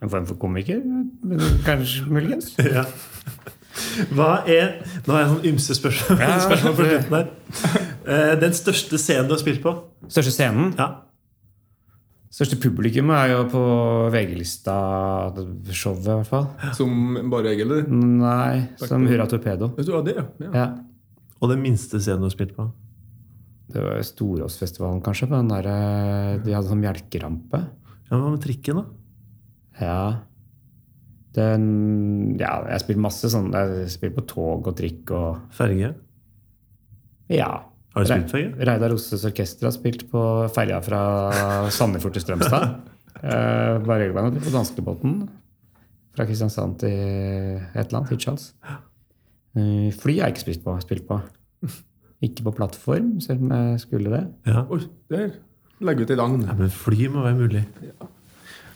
en 0.01 0.09
form 0.13 0.27
for 0.29 0.37
komiker? 0.41 0.81
Kanskje, 1.67 2.07
muligens? 2.09 2.53
Ja. 2.77 2.85
Hva 4.11 4.43
er 4.51 4.81
Nå 5.07 5.15
har 5.15 5.21
jeg 5.23 5.29
sånn 5.31 5.45
ymse 5.53 5.75
spørsmål, 5.79 6.19
Ja. 6.21 6.39
spørsmål 6.43 6.73
på 6.77 6.87
slutten 6.89 7.15
her. 7.17 7.29
Eh, 8.11 8.33
Den 8.41 8.57
største 8.57 8.99
scenen 9.01 9.29
du 9.31 9.37
har 9.37 9.41
spilt 9.41 9.63
på? 9.65 9.73
Største 10.11 10.33
scenen? 10.35 10.73
Ja. 10.77 10.89
Største 12.31 12.61
publikum 12.63 13.11
er 13.11 13.33
jo 13.33 13.41
på 13.51 13.61
VG-lista-showet, 14.15 16.05
i 16.05 16.13
hvert 16.21 16.29
fall. 16.31 16.47
Som 16.79 17.17
bare 17.33 17.51
VG, 17.51 17.65
eller? 17.65 17.89
Nei, 17.91 18.69
som 18.79 19.03
Hurra 19.11 19.27
Torpedo. 19.31 19.73
Vet 19.75 19.89
du 19.89 19.91
hva 19.97 20.05
det 20.07 20.15
er? 20.15 20.29
Ja. 20.45 20.51
Ja. 20.55 20.67
Og 21.41 21.51
den 21.51 21.65
minste 21.65 21.99
scenen 21.99 22.23
du 22.23 22.29
har 22.29 22.35
spilt 22.37 22.55
på? 22.55 22.69
Det 23.71 23.83
var 23.83 23.99
Storåsfestivalen, 24.07 25.03
kanskje. 25.03 25.27
På 25.31 25.41
den 25.41 25.51
der, 25.51 25.67
eh, 25.71 26.39
de 26.45 26.55
hadde 26.55 26.71
sånn 26.71 26.83
melkerampe. 26.83 27.65
Ja, 28.11 28.17
Hva 28.19 28.31
med 28.31 28.43
trikken, 28.43 28.79
da? 28.79 28.85
Ja. 29.81 30.01
Den 31.35 32.37
Ja, 32.39 32.63
jeg 32.67 32.73
har 32.75 32.83
spilt 32.83 32.99
masse 33.03 33.31
sånn. 33.31 33.51
Jeg 33.55 33.75
har 33.83 33.91
spilt 33.91 34.15
på 34.17 34.27
tog 34.27 34.67
og 34.67 34.77
trikk 34.77 35.11
og 35.15 35.51
Ferge? 35.55 35.95
Ja. 37.31 37.65
Har 37.91 38.05
du 38.05 38.11
spilt 38.11 38.31
ferge? 38.31 38.53
Reidar 38.69 38.95
Osses 38.95 39.25
orkester 39.27 39.67
har 39.67 39.75
spilt 39.75 40.07
på 40.13 40.23
ferja 40.55 40.79
fra 40.85 41.01
Sandefjord 41.75 42.17
til 42.19 42.27
Strømstad. 42.29 42.73
Eh, 43.21 43.75
bare 43.85 44.07
regelverket 44.07 44.47
på 44.47 44.53
danskebåten. 44.55 45.17
Fra 46.17 46.25
Kristiansand 46.25 46.79
til 46.81 46.95
et 46.95 47.83
eller 47.83 47.99
annet. 47.99 48.13
Hirtshals. 48.15 48.47
Uh, 49.59 49.91
fly 50.01 50.15
har 50.23 50.31
jeg 50.31 50.37
ikke 50.39 50.45
spilt 50.47 50.63
på. 50.65 50.77
Spilt 50.81 51.05
på. 51.11 51.19
Ikke 52.25 52.47
på 52.47 52.55
plattform, 52.57 53.11
selv 53.21 53.43
om 53.45 53.53
jeg 53.53 53.83
skulle 53.83 54.15
det. 54.15 54.23
Ja. 54.49 54.63
Oi, 54.73 54.81
der 55.13 55.35
legger 55.85 56.07
vi 56.07 56.09
til 56.15 56.23
agn. 56.25 56.47
ja. 56.47 56.57
Men 56.57 56.73
fly 56.73 57.11
må 57.13 57.27
være 57.27 57.39
mulig. 57.43 57.65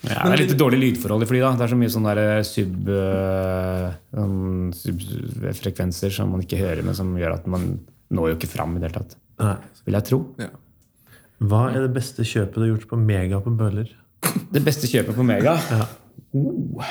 Ja, 0.05 0.27
det 0.27 0.35
er 0.35 0.43
litt 0.43 0.59
dårlig 0.61 0.83
lydforhold 0.83 1.25
i 1.25 1.31
fly. 1.31 1.41
da 1.41 1.55
Det 1.57 1.65
er 1.65 1.73
så 1.73 1.81
mye 1.81 1.95
sånne 1.95 2.15
sub 2.45 2.91
frekvenser 2.91 3.97
sånn 4.13 4.73
subfrekvenser 4.83 6.13
som 6.19 6.35
man 6.35 6.45
ikke 6.45 6.61
hører, 6.61 6.85
men 6.85 6.99
som 6.99 7.17
gjør 7.17 7.39
at 7.39 7.49
man 7.49 7.79
når 8.11 8.33
jo 8.33 8.37
ikke 8.39 8.51
fram 8.51 8.77
i 8.77 8.83
det 8.83 8.91
hele 8.91 9.01
tatt. 9.03 9.17
Nei. 9.43 9.57
Vil 9.87 9.99
jeg 9.99 10.09
tro. 10.11 10.21
Ja. 10.41 10.51
Hva 11.45 11.65
er 11.73 11.87
det 11.87 11.93
beste 11.97 12.25
kjøpet 12.27 12.55
du 12.57 12.65
har 12.65 12.71
gjort 12.75 12.87
på 12.93 12.99
Mega 13.01 13.41
på 13.43 13.53
Bøller? 13.59 13.91
Det 14.55 14.63
beste 14.65 14.89
kjøpet 14.89 15.17
på 15.17 15.27
Mega 15.27 15.57
Ja. 15.71 15.87
oh. 16.33 16.85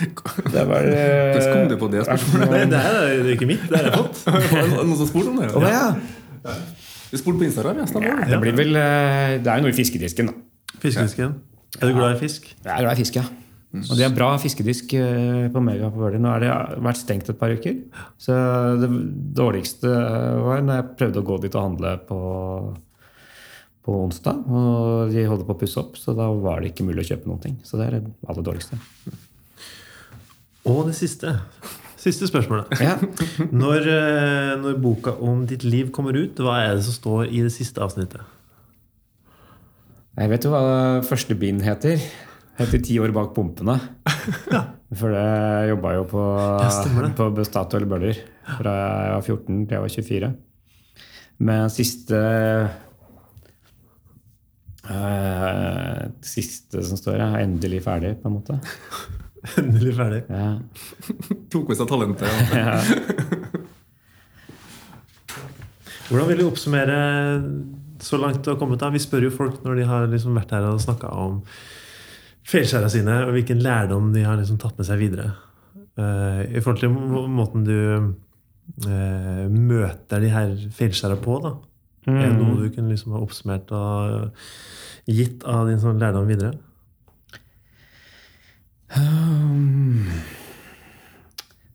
Det 0.00 0.62
var 0.68 0.86
øh, 0.86 0.92
Hvordan 0.92 1.52
kom 1.52 1.68
du 1.68 1.76
på 1.76 1.88
det 1.92 2.04
spørsmålet? 2.06 2.50
Nei, 2.50 2.60
det 2.70 2.78
er 2.78 3.00
det 3.00 3.26
er 3.26 3.34
ikke 3.34 3.48
mitt. 3.50 3.66
Det 3.68 3.76
har 3.76 3.88
jeg 3.90 3.98
fått. 3.98 4.22
Det 4.52 4.62
Noen 4.70 4.96
som 4.96 5.08
spurte 5.10 5.32
om 5.32 5.40
det? 5.42 5.50
Oh, 5.56 5.66
ja. 5.66 6.54
Vi 7.10 7.20
spurte 7.20 7.38
på 7.42 7.44
Instagram. 7.44 7.82
Ja. 8.00 8.14
Det 8.30 8.40
blir 8.40 8.56
vel 8.56 8.76
øh, 8.80 9.34
Det 9.44 9.50
er 9.50 9.60
jo 9.60 9.66
noe 9.66 9.74
i 9.74 9.76
fiskedisken, 9.76 10.30
da. 10.30 10.78
Fiskedisken. 10.80 11.34
Er 11.80 11.90
du 11.90 11.98
glad 11.98 12.16
i 12.16 12.18
fisk? 12.22 12.48
Jeg 12.64 12.72
er 12.72 12.86
glad 12.86 12.96
i 12.96 13.02
fisk, 13.02 13.16
ja. 13.20 13.26
Og 13.70 13.92
det 13.94 14.02
er 14.02 14.14
bra 14.14 14.32
fiskedisk 14.42 14.96
øh, 14.98 15.44
på 15.54 15.60
Mega 15.62 15.92
på 15.92 16.00
Bøhler. 16.02 16.18
Nå 16.18 16.32
har 16.32 16.42
det 16.42 16.54
vært 16.82 16.98
stengt 16.98 17.28
et 17.30 17.38
par 17.38 17.52
uker. 17.54 17.76
Så 18.18 18.34
det 18.82 18.88
dårligste 19.38 19.90
var 20.42 20.64
når 20.66 20.80
jeg 20.80 20.88
prøvde 20.98 21.22
å 21.22 21.28
gå 21.28 21.36
dit 21.44 21.54
og 21.54 21.68
handle 21.68 21.92
på 22.08 22.20
på 23.86 23.96
onsdag. 24.04 24.44
Og 24.46 25.12
de 25.12 25.26
holdt 25.28 25.46
på 25.48 25.56
å 25.56 25.60
pusse 25.60 25.80
opp, 25.80 25.98
så 25.98 26.14
da 26.16 26.28
var 26.36 26.60
det 26.60 26.72
ikke 26.72 26.86
mulig 26.86 27.04
å 27.04 27.10
kjøpe 27.12 27.30
noen 27.30 27.44
ting. 27.44 27.58
Så 27.66 27.80
det 27.80 27.88
er 27.88 27.98
det 27.98 28.14
aller 28.28 28.46
dårligste. 28.46 28.78
Og 30.68 30.82
det 30.90 30.96
siste. 30.98 31.36
Siste 32.00 32.28
spørsmålet. 32.28 32.76
Ja. 32.86 32.96
Når, 33.52 33.88
eh, 33.92 34.52
når 34.60 34.80
boka 34.80 35.16
om 35.20 35.46
ditt 35.48 35.64
liv 35.64 35.90
kommer 35.92 36.16
ut, 36.16 36.38
hva 36.40 36.60
er 36.64 36.76
det 36.76 36.84
som 36.86 36.96
står 36.96 37.28
i 37.28 37.42
det 37.44 37.52
siste 37.54 37.82
avsnittet? 37.84 38.22
Jeg 40.20 40.32
vet 40.32 40.44
jo 40.44 40.52
hva 40.52 41.00
første 41.06 41.36
bind 41.38 41.62
heter. 41.64 42.00
Heter 42.60 42.82
'Ti 42.84 42.98
år 43.00 43.12
bak 43.16 43.32
pumpene'. 43.36 43.78
For 45.00 45.14
det 45.14 45.70
jobba 45.70 45.94
jo 45.94 46.04
på, 46.10 46.22
ja, 46.60 47.08
på 47.16 47.44
Statoil 47.46 47.86
Bøller 47.88 48.18
fra 48.58 48.72
jeg 48.74 49.12
var 49.14 49.22
14 49.22 49.66
til 49.68 49.76
jeg 49.76 49.84
var 49.84 49.92
24. 49.94 50.30
Men 51.46 51.70
siste 51.72 52.18
øh, 54.90 56.02
Siste 56.26 56.82
som 56.84 56.98
står 57.00 57.16
her, 57.22 57.38
er 57.38 57.46
endelig 57.46 57.84
ferdig, 57.86 58.16
på 58.20 58.28
en 58.28 58.36
måte. 58.40 58.58
Endelig 59.62 59.94
ferdig. 59.96 60.24
Ja. 60.28 60.50
Tok 61.52 61.70
med 61.70 61.78
seg 61.78 61.88
talentet. 61.88 62.28
Ja. 62.52 62.74
Hvordan 66.10 66.28
vil 66.28 66.42
du 66.42 66.48
oppsummere 66.50 66.98
så 68.02 68.18
langt 68.18 68.42
du 68.44 68.50
har 68.50 68.58
kommet? 68.60 68.82
da? 68.82 68.90
Vi 68.90 69.00
spør 69.00 69.28
jo 69.28 69.32
folk 69.32 69.62
når 69.64 69.78
de 69.78 69.86
har 69.88 70.10
liksom 70.10 70.34
vært 70.36 70.52
her 70.56 70.66
og 70.72 70.82
snakka 70.82 71.12
om 71.14 71.38
feilskjæra 72.48 72.88
sine, 72.90 73.16
og 73.26 73.32
hvilken 73.36 73.60
lærdom 73.62 74.12
de 74.14 74.22
har 74.24 74.36
liksom 74.40 74.58
tatt 74.58 74.78
med 74.78 74.86
seg 74.88 74.98
videre. 74.98 75.32
Uh, 75.98 76.42
I 76.48 76.60
forhold 76.62 76.80
til 76.80 76.90
må- 76.94 77.26
måten 77.28 77.64
du 77.66 77.74
uh, 78.86 79.44
møter 79.50 80.20
de 80.24 80.30
her 80.32 80.54
feilskjæra 80.72 81.18
på. 81.20 81.40
da. 81.44 81.52
Er 82.08 82.30
det 82.30 82.38
noe 82.40 82.56
du 82.62 82.70
kunne 82.72 82.88
liksom 82.94 83.12
ha 83.12 83.20
oppsummert 83.20 83.70
og 83.76 84.30
gitt 85.06 85.44
av 85.44 85.66
din 85.68 85.78
sånn 85.82 86.00
lærdom 86.00 86.26
videre? 86.30 86.54
Um, 88.96 90.06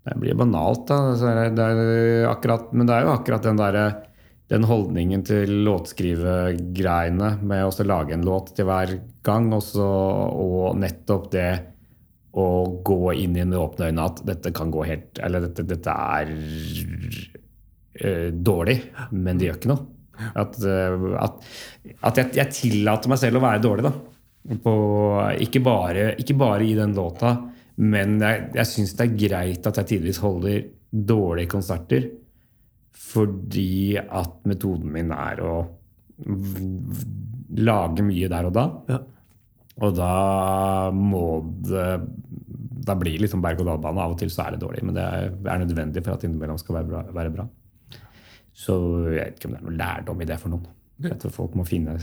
Det 0.06 0.16
blir 0.22 0.36
banalt, 0.38 0.84
da. 0.90 0.98
Det 1.18 1.30
er 1.30 1.54
Det 1.56 1.64
er 1.66 2.28
akkurat, 2.30 2.74
men 2.74 2.86
det 2.90 2.96
er 2.96 3.06
jo 3.08 3.14
akkurat 3.16 3.44
den 3.46 3.58
derre 3.62 3.86
den 4.52 4.66
holdningen 4.70 5.24
til 5.26 5.52
låtskrivegreiene 5.66 7.32
med 7.42 7.66
å 7.66 7.88
lage 7.88 8.14
en 8.14 8.26
låt 8.26 8.54
til 8.58 8.68
hver 8.70 8.94
gang, 9.26 9.50
også, 9.56 9.86
og 9.86 10.78
nettopp 10.78 11.32
det 11.34 11.50
å 12.36 12.48
gå 12.86 13.16
inn 13.16 13.38
i 13.40 13.46
med 13.48 13.58
åpne 13.58 13.90
øyne 13.90 14.06
at 14.06 14.22
dette 14.28 14.52
kan 14.56 14.72
gå 14.74 14.84
helt 14.84 15.22
Eller 15.24 15.46
dette, 15.46 15.64
dette 15.64 15.92
er 15.92 16.34
eh, 17.96 18.28
dårlig, 18.34 18.76
men 19.16 19.40
det 19.40 19.48
gjør 19.48 19.60
ikke 19.62 19.72
noe. 19.72 19.86
At, 20.36 20.60
eh, 20.60 21.06
at, 21.22 21.40
at 22.12 22.20
jeg, 22.22 22.34
jeg 22.42 22.56
tillater 22.60 23.12
meg 23.12 23.22
selv 23.22 23.40
å 23.40 23.46
være 23.48 23.64
dårlig, 23.64 23.88
da. 23.88 23.94
På, 24.62 24.76
ikke, 25.42 25.64
bare, 25.66 26.12
ikke 26.22 26.36
bare 26.38 26.68
i 26.68 26.76
den 26.78 26.94
låta, 26.94 27.34
men 27.82 28.20
jeg, 28.22 28.44
jeg 28.60 28.70
syns 28.70 28.94
det 29.00 29.08
er 29.08 29.18
greit 29.24 29.66
at 29.72 29.80
jeg 29.82 29.96
tidvis 29.96 30.22
holder 30.22 30.68
dårlige 30.92 31.50
konserter. 31.56 32.12
Fordi 32.96 33.98
at 34.00 34.38
metoden 34.48 34.92
min 34.94 35.12
er 35.16 35.42
å 35.44 35.56
lage 37.60 38.06
mye 38.08 38.30
der 38.32 38.48
og 38.48 38.56
da. 38.56 38.66
Ja. 38.90 39.02
Og 39.84 39.98
da 39.98 40.12
må 40.96 41.26
det 41.68 41.88
Da 42.86 42.94
blir 42.96 43.18
det 43.18 43.26
liksom 43.26 43.42
berg-og-dal-bane. 43.44 44.04
Av 44.04 44.14
og 44.14 44.20
til 44.22 44.30
så 44.30 44.46
er 44.46 44.56
det 44.56 44.62
dårlig, 44.62 44.84
men 44.86 44.94
det 44.96 45.04
er, 45.04 45.32
er 45.34 45.62
nødvendig 45.64 46.04
for 46.06 46.14
at 46.14 46.24
innimellom 46.28 46.60
skal 46.62 46.78
være 46.78 46.90
bra, 46.92 47.00
være 47.18 47.32
bra. 47.34 47.46
Så 48.56 48.76
jeg 49.10 49.18
vet 49.18 49.40
ikke 49.40 49.50
om 49.50 49.56
det 49.56 49.60
er 49.60 49.66
noe 49.66 49.80
lærdom 49.80 50.22
i 50.22 50.28
det 50.30 50.38
for 50.40 50.54
noen. 50.54 50.68
Jeg 51.02 51.18
tror 51.20 51.34
folk 51.34 51.56
må 51.58 51.66
finne, 51.68 51.98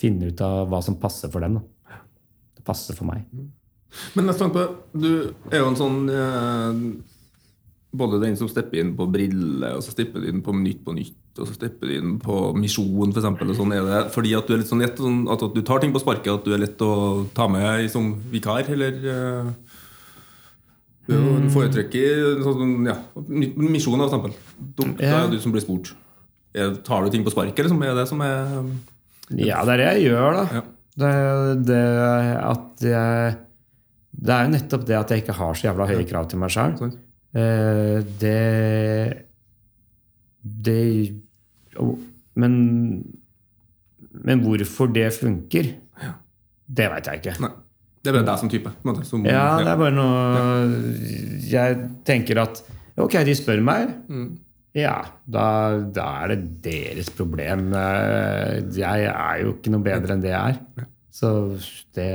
finne 0.00 0.30
ut 0.30 0.42
av 0.46 0.70
hva 0.70 0.80
som 0.86 1.00
passer 1.02 1.32
for 1.34 1.44
dem. 1.44 1.58
Da. 1.58 1.98
Det 2.56 2.64
passer 2.64 2.96
for 2.96 3.10
meg. 3.10 3.26
Men 4.14 4.30
jeg 4.30 4.38
tenker 4.38 4.54
på, 4.54 5.02
du 5.02 5.10
er 5.50 5.60
jo 5.60 5.72
en 5.72 5.80
sånn 5.82 5.98
eh, 6.14 6.78
Både 7.94 8.18
den 8.22 8.34
som 8.38 8.48
stepper 8.50 8.80
inn 8.80 8.94
på 8.98 9.06
Brille, 9.12 9.68
og 9.76 9.82
så 9.84 9.92
stepper 9.94 10.24
du 10.24 10.30
inn 10.32 10.42
på 10.42 10.54
Nytt 10.58 10.80
på 10.86 10.94
Nytt, 10.96 11.38
og 11.38 11.46
så 11.46 11.54
stepper 11.54 11.90
du 11.90 11.94
inn 11.94 12.16
på 12.22 12.38
Misjon, 12.58 13.12
for 13.14 13.20
eksempel, 13.20 13.52
sånn 13.54 13.74
er 13.76 13.86
det 13.86 14.00
fordi 14.14 14.32
at 14.34 14.48
du 14.48 14.54
er 14.56 14.62
litt 14.62 14.70
sånn 14.70 14.82
lett 14.82 14.98
sånn, 14.98 15.20
at, 15.30 15.44
at 15.46 15.54
du 15.54 15.62
tar 15.66 15.82
ting 15.82 15.94
på 15.94 16.02
sparket, 16.02 16.32
at 16.32 16.46
du 16.46 16.54
er 16.56 16.64
lett 16.64 16.82
å 16.82 16.92
ta 17.36 17.46
med 17.50 17.86
som 17.92 18.12
vikar, 18.32 18.66
eller 18.74 18.98
Du 21.04 21.12
er 21.14 21.48
foretrekker 21.52 22.42
sånn, 22.42 22.88
ja, 22.88 22.96
Misjon, 23.28 24.02
for. 24.10 24.32
Da 24.58 24.88
da 24.98 25.10
er 25.10 25.26
det 25.28 25.36
du 25.36 25.42
som 25.44 25.54
blir 25.54 25.62
spurt. 25.62 25.92
Er, 26.54 26.76
tar 26.86 27.04
du 27.04 27.10
ting 27.10 27.24
på 27.26 27.32
sparket, 27.34 27.66
liksom? 27.66 27.82
Er 27.82 27.96
det 27.98 28.06
som 28.10 28.22
er 28.24 28.62
Ja, 29.34 29.64
det 29.66 29.74
er 29.74 29.80
det 29.82 29.88
jeg 29.92 30.08
gjør, 30.10 30.38
da. 30.38 30.44
Ja. 30.60 30.62
Det, 30.94 31.14
det 31.66 31.80
at 32.38 32.84
jeg 32.86 33.32
Det 34.14 34.30
er 34.30 34.44
jo 34.44 34.52
nettopp 34.52 34.84
det 34.86 34.94
at 34.94 35.10
jeg 35.10 35.24
ikke 35.24 35.34
har 35.34 35.56
så 35.58 35.66
jævla 35.66 35.88
høye 35.90 36.04
krav 36.06 36.28
til 36.30 36.38
meg 36.38 36.52
sjøl. 36.54 36.76
Sant? 37.34 38.18
det 38.20 39.26
Det 40.64 40.78
Men 42.36 42.54
Men 44.24 44.40
hvorfor 44.44 44.92
det 44.94 45.08
funker, 45.16 45.72
det 46.74 46.86
veit 46.92 47.06
jeg 47.10 47.20
ikke. 47.22 47.36
Nei. 47.42 47.50
Det 48.04 48.10
er 48.12 48.16
bare 48.18 48.26
deg 48.28 48.38
som 48.38 48.50
type. 48.52 48.70
måte, 48.84 49.04
som, 49.08 49.24
Ja, 49.24 49.56
det 49.64 49.70
er 49.72 49.78
bare 49.80 49.94
noe 49.96 50.14
Jeg 51.48 51.78
tenker 52.04 52.40
at 52.42 52.60
ok, 53.00 53.16
de 53.24 53.34
spør 53.34 53.62
meg. 53.64 53.94
Mm. 54.08 54.26
Ja, 54.76 54.96
da, 55.30 55.44
da 55.94 56.04
er 56.24 56.34
det 56.34 56.62
deres 56.66 57.08
problem. 57.14 57.70
Eh, 57.72 58.58
Jeg 58.76 59.06
er 59.08 59.40
jo 59.44 59.54
ikke 59.54 59.72
noe 59.72 59.86
bedre 59.86 60.14
enn 60.16 60.22
det 60.24 60.32
jeg 60.34 60.58
er. 60.58 60.86
Så 61.14 61.30
det 61.94 62.10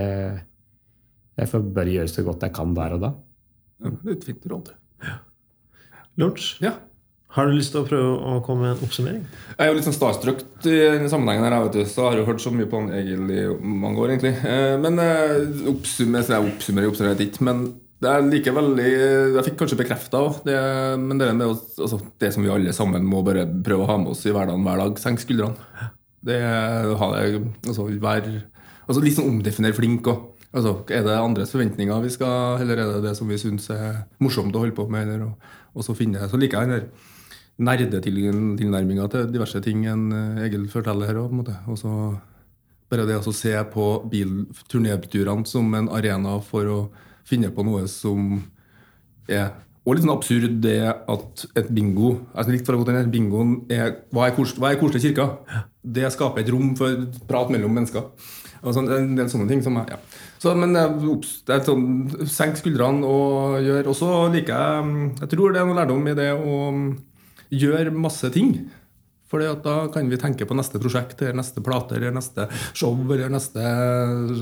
Jeg 1.39 1.47
får 1.49 1.65
bare 1.73 1.93
gjøre 1.95 2.11
så 2.11 2.23
godt 2.27 2.43
jeg 2.45 2.53
kan 2.53 2.73
der 2.77 2.93
og 2.97 3.01
da. 3.07 3.11
Ja, 3.79 3.89
det 4.03 4.11
er 4.11 4.17
et 4.17 4.25
fint 4.27 4.45
råd. 4.51 4.73
Lunsj, 6.19 6.57
Ja. 6.61 6.73
har 7.35 7.47
du 7.47 7.53
lyst 7.55 7.71
til 7.71 7.83
å 7.83 7.87
prøve 7.87 8.15
å 8.19 8.39
komme 8.43 8.65
med 8.65 8.77
en 8.77 8.83
oppsummering? 8.87 9.25
Jeg 9.55 9.59
er 9.59 9.69
jo 9.69 9.75
litt 9.77 9.85
sånn 9.87 9.95
starstruck 9.95 10.41
i 10.65 10.73
denne 10.97 11.09
sammenhengen. 11.11 11.43
her, 11.45 11.51
jeg 11.55 11.63
vet 11.67 11.77
du, 11.77 11.83
så 11.85 12.09
har 12.09 12.17
jo 12.17 12.25
hørt 12.25 12.41
så 12.43 12.51
mye 12.51 12.67
på 12.67 12.81
han 12.81 12.91
Egil 12.91 13.29
i 13.31 13.43
mange 13.63 13.97
år, 14.01 14.09
egentlig. 14.17 14.33
Eh, 14.43 14.77
Men 14.77 14.99
eh, 14.99 15.69
oppsummer, 15.71 16.21
så 16.25 16.35
jeg 16.35 16.51
oppsummerer, 16.53 16.89
oppsummerer 16.91 17.23
ikke. 17.27 17.41
Men 17.41 17.75
Det 18.01 18.07
er 18.07 18.21
like 18.31 18.51
veldig 18.55 19.35
Jeg 19.35 19.43
fikk 19.43 19.57
kanskje 19.59 19.77
bekrefta 19.77 20.19
òg, 20.23 20.45
men 20.45 21.17
det, 21.19 21.35
med, 21.35 21.47
altså, 21.77 21.99
det 22.17 22.33
som 22.33 22.43
vi 22.43 22.49
alle 22.49 22.71
sammen 22.71 23.03
må 23.03 23.19
bare 23.25 23.43
prøve 23.45 23.83
å 23.83 23.87
ha 23.89 23.97
med 23.97 24.13
oss 24.13 24.25
i 24.25 24.31
hverdagen 24.31 24.63
hver 24.63 24.77
dag, 24.79 24.95
senk 24.97 25.19
skuldrene. 25.19 25.57
Det 26.23 26.39
ha 26.39 27.09
det 27.11 27.43
altså, 27.67 27.89
være, 27.99 28.43
altså, 28.87 29.03
Litt 29.03 29.15
sånn 29.17 29.27
omdefinere 29.33 29.75
flink 29.75 30.07
òg. 30.07 30.29
Altså, 30.49 30.79
er 30.89 31.03
det 31.05 31.13
andres 31.13 31.51
forventninger 31.53 32.01
vi 32.01 32.09
skal, 32.13 32.63
eller 32.63 32.79
er 32.81 32.95
det 32.95 33.03
det 33.05 33.15
som 33.17 33.29
vi 33.29 33.37
syns 33.37 33.69
er 33.73 34.03
morsomt 34.23 34.55
å 34.55 34.63
holde 34.63 34.75
på 34.77 34.87
med? 34.89 35.05
Eller, 35.05 35.27
og, 35.27 35.53
og 35.77 35.85
så 35.85 35.93
finne, 35.97 36.25
så 36.29 36.39
liker 36.41 36.63
jeg 36.63 36.69
den 36.71 36.79
der 36.79 37.07
nerdetilnærminga 37.59 39.07
til 39.11 39.31
diverse 39.33 39.59
ting 39.63 39.83
enn 39.91 40.09
eh, 40.15 40.43
Egil 40.47 40.69
forteller 40.71 41.09
her 41.09 41.19
òg. 41.21 41.35
Bare 42.89 43.05
det 43.05 43.19
å 43.19 43.35
se 43.35 43.53
på 43.69 43.87
turnéturene 44.71 45.45
som 45.45 45.73
en 45.77 45.91
arena 45.93 46.39
for 46.41 46.71
å 46.73 46.77
finne 47.29 47.51
på 47.53 47.65
noe 47.67 47.83
som 47.91 48.39
er 49.29 49.51
og 49.87 49.95
litt 49.95 50.03
sånn 50.03 50.13
absurd 50.13 50.57
det 50.61 50.81
at 50.85 51.43
et 51.57 51.69
bingo 51.73 52.11
altså 52.37 52.57
for 52.67 52.75
å 52.75 52.81
gå 52.81 52.89
til 52.89 53.07
Bingoen 53.13 53.53
er 53.73 54.03
Hva 54.13 54.27
er, 54.27 54.35
kors, 54.35 54.51
hva 54.59 54.69
er 54.69 54.77
korselig 54.77 55.07
kirka? 55.07 55.25
Det 55.81 56.11
skaper 56.13 56.43
et 56.43 56.51
rom 56.53 56.75
for 56.77 57.07
prat 57.29 57.49
mellom 57.49 57.73
mennesker. 57.73 58.03
Og 58.59 58.75
sånn, 58.75 58.89
en 58.91 59.15
del 59.17 59.31
sånne 59.31 59.47
ting 59.49 59.63
som 59.65 59.79
er, 59.81 59.95
ja. 59.95 59.99
Så, 60.39 60.55
men 60.55 60.71
det 60.71 61.51
er 61.51 61.63
sånn, 61.67 61.87
Senk 62.31 62.59
skuldrene 62.61 63.03
og 63.03 63.57
gjør 63.59 63.89
Og 63.91 63.97
så 63.97 64.09
liker 64.31 64.55
jeg 64.55 64.91
Jeg 65.25 65.31
tror 65.33 65.51
det 65.51 65.59
er 65.59 65.67
noe 65.67 65.79
lærdom 65.81 66.07
i 66.07 66.15
det 66.15 66.29
å 66.37 66.59
gjøre 67.49 67.91
masse 67.91 68.29
ting. 68.31 68.53
For 69.29 69.41
da 69.61 69.73
kan 69.93 70.07
vi 70.09 70.17
tenke 70.17 70.45
på 70.49 70.55
neste 70.57 70.79
prosjekt, 70.81 71.19
eller 71.21 71.37
neste 71.37 71.61
plate, 71.65 71.97
eller 71.99 72.13
neste 72.15 72.47
show. 72.77 72.95
eller 72.97 73.29
neste, 73.29 73.61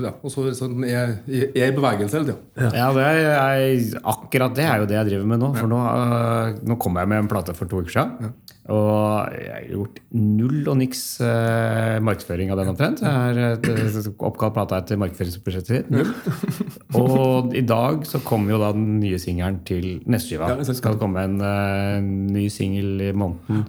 ja, 0.00 0.12
Og 0.22 0.32
så 0.32 0.46
sånn, 0.56 0.80
er 0.88 1.18
jeg 1.28 1.50
i 1.52 1.68
bevegelse 1.76 2.16
hele 2.16 2.30
tida. 2.30 2.70
Ja, 2.72 2.86
det 2.96 3.04
er, 3.04 3.98
akkurat 4.08 4.56
det 4.56 4.64
er 4.64 4.80
jo 4.80 4.88
det 4.88 4.96
jeg 4.96 5.10
driver 5.10 5.28
med 5.28 5.44
nå. 5.44 5.50
For 5.58 5.68
nå, 5.68 5.80
uh, 5.84 6.62
nå 6.64 6.78
kom 6.80 6.96
jeg 7.00 7.12
med 7.12 7.24
en 7.24 7.28
plate 7.28 7.56
for 7.56 7.68
to 7.68 7.82
uker 7.82 7.98
siden. 7.98 8.30
Ja. 8.30 8.57
Og 8.68 9.32
jeg 9.32 9.48
har 9.48 9.68
gjort 9.70 10.00
null 10.12 10.66
og 10.68 10.76
niks 10.76 11.02
eh, 11.24 11.96
markedsføring 12.04 12.50
av 12.52 12.60
den 12.60 12.72
omtrent. 12.74 13.00
Jeg 13.00 13.14
har 13.16 14.10
oppkalt 14.28 14.56
plata 14.58 14.82
etter 14.82 15.00
markedsføringsbudsjettet 15.00 15.88
sitt. 15.88 16.92
Og 17.00 17.56
i 17.56 17.64
dag 17.64 18.04
så 18.08 18.20
kommer 18.26 18.52
jo 18.52 18.60
da 18.60 18.74
den 18.76 18.98
nye 19.00 19.20
singelen 19.22 19.62
til 19.68 20.02
neste 20.04 20.34
skiva. 20.34 20.52
Ja, 20.52 20.60
det 20.60 20.76
skal 20.76 21.00
komme 21.00 21.24
en 21.24 21.40
eh, 21.40 21.96
ny 22.04 22.44
singel 22.52 23.08
i 23.08 23.12
måneden 23.16 23.64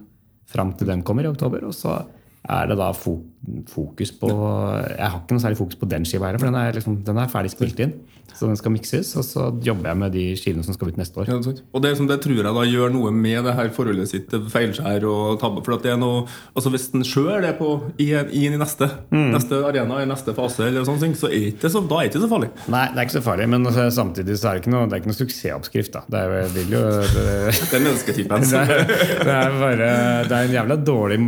fram 0.49 0.73
til 0.75 0.91
den 0.91 1.05
kommer 1.07 1.23
i 1.23 1.31
oktober. 1.31 1.63
Og 1.69 1.75
så 1.77 2.01
er 2.49 2.67
det 2.67 2.79
da 2.79 2.91
fokus 2.95 4.13
på 4.19 4.29
Jeg 4.31 5.05
har 5.05 5.19
ikke 5.21 5.35
noe 5.35 5.43
særlig 5.43 5.59
fokus 5.59 5.79
på 5.79 5.89
den 5.91 6.07
skiva, 6.07 6.27
her, 6.27 6.39
for 6.41 6.49
den 6.49 6.59
er, 6.59 6.75
liksom, 6.75 6.99
den 7.07 7.23
er 7.23 7.31
ferdig 7.31 7.53
spilt 7.55 7.79
inn. 7.83 7.95
Så 8.35 8.47
den 8.47 8.59
skal 8.59 8.73
mikses, 8.73 9.11
og 9.19 9.25
så 9.27 9.47
jobber 9.65 9.91
jeg 9.91 9.99
med 9.99 10.13
de 10.15 10.25
skivene 10.39 10.65
som 10.65 10.75
skal 10.75 10.91
ut 10.91 10.99
neste 10.99 11.19
år. 11.21 11.29
Ja, 11.29 11.37
det 11.43 11.55
og 11.73 11.83
det, 11.83 11.93
det, 12.11 12.19
tror 12.23 12.39
jeg 12.39 12.55
da 12.55 12.65
gjør 12.67 12.93
noe 12.93 13.11
med 13.15 13.43
det 13.47 13.55
her 13.57 13.71
forholdet 13.75 14.11
sitt 14.11 14.29
til 14.31 14.45
feilskjær 14.51 15.05
og 15.09 15.39
tabber. 15.41 15.65
For 15.65 15.81
det 15.83 15.93
er 15.93 15.99
noe, 16.01 16.25
altså 16.53 16.71
Hvis 16.73 16.89
en 16.95 17.05
sjøl 17.07 17.45
er 17.47 17.55
på 17.57 17.71
inn 17.99 18.55
i 18.55 18.59
neste, 18.59 18.89
mm. 19.11 19.31
neste 19.35 19.61
arena, 19.65 20.01
i 20.03 20.09
neste 20.09 20.35
fase, 20.37 20.67
eller 20.67 20.87
sånne 20.87 21.07
ting, 21.07 21.17
så 21.19 21.31
er 21.31 21.51
det 21.59 21.73
så, 21.73 21.81
da 21.81 21.99
er 21.99 22.07
det 22.07 22.13
ikke 22.13 22.23
så 22.25 22.31
farlig. 22.31 22.51
Nei, 22.71 22.85
det 22.93 23.01
er 23.01 23.09
ikke 23.09 23.17
så 23.17 23.25
farlig, 23.25 23.49
men 23.55 23.69
altså, 23.69 23.89
samtidig 23.99 24.37
så 24.39 24.51
er 24.51 24.57
det 24.57 24.63
ikke 24.63 24.75
noe, 24.75 24.85
det 24.87 24.97
er 24.97 25.03
ikke 25.03 25.13
noe 25.13 25.19
suksessoppskrift. 25.19 25.97
da. 25.97 26.05
Det 26.09 26.23
er, 26.23 26.53
vil 26.55 26.77
jo, 26.77 26.85
det, 27.15 27.27
det 27.71 27.79
er 27.79 27.85
mennesketypen. 27.87 28.47
det, 28.53 28.79
det, 29.25 29.35
er 29.35 29.59
bare, 29.59 29.91
det 30.29 30.39
er 30.39 30.49
en 30.49 30.57
jævla 30.59 30.79
dårlig 30.79 31.19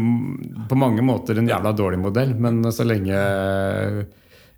På 0.70 0.78
mange 0.80 1.04
måter 1.06 1.40
en 1.40 1.50
jævla 1.50 1.74
dårlig 1.76 2.02
modell, 2.02 2.36
men 2.42 2.64
så 2.72 2.88
lenge 2.88 3.22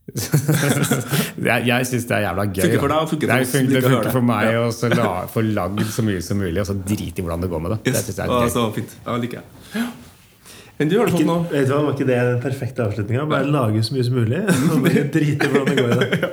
jeg 1.47 1.63
jeg 1.69 1.85
syns 1.87 2.05
det 2.09 2.15
er 2.17 2.25
jævla 2.25 2.43
gøy. 2.49 2.63
Funker 2.65 2.81
for 2.81 2.91
deg, 2.91 2.97
og 2.97 3.09
funker 3.09 3.29
det, 3.29 3.37
funker, 3.47 3.75
det 3.77 3.83
funker 3.87 4.11
for 4.11 4.25
meg 4.27 4.57
å 4.59 4.65
få 5.35 5.43
lagd 5.47 5.83
så 5.95 6.03
mye 6.03 6.23
som 6.25 6.41
mulig, 6.43 6.59
og 6.59 6.67
så 6.67 6.75
drite 6.75 7.21
i 7.21 7.23
hvordan 7.23 7.45
det 7.45 7.49
går 7.53 7.63
med 7.63 7.75
det. 7.75 7.79
Yes. 7.87 7.93
Det 7.95 8.03
synes 8.09 8.19
jeg 8.19 8.25
er 8.25 8.33
gøy. 8.43 8.51
Så 8.51 8.65
fint. 8.75 8.97
Ja, 9.05 9.15
liker 9.23 9.39
jeg. 9.39 9.85
Enn 10.81 10.89
du, 10.89 10.97
har 10.99 11.07
du 11.07 11.15
fått 11.15 11.27
noe? 11.29 11.45
Vet 11.53 11.69
du 11.69 11.71
hva, 11.71 11.79
Var 11.85 11.95
ikke 11.95 12.09
det 12.09 12.19
den 12.27 12.41
perfekte 12.43 12.83
avslutninga? 12.87 13.25
Bare 13.31 13.47
lage 13.47 13.85
så 13.87 13.95
mye 13.95 14.07
som 14.09 14.19
mulig, 14.19 14.43
og 14.73 14.89
drite 15.15 15.23
i 15.23 15.53
hvordan 15.53 15.71
det 15.71 15.77
går 15.79 15.93
i 15.93 15.99
det. 16.01 16.31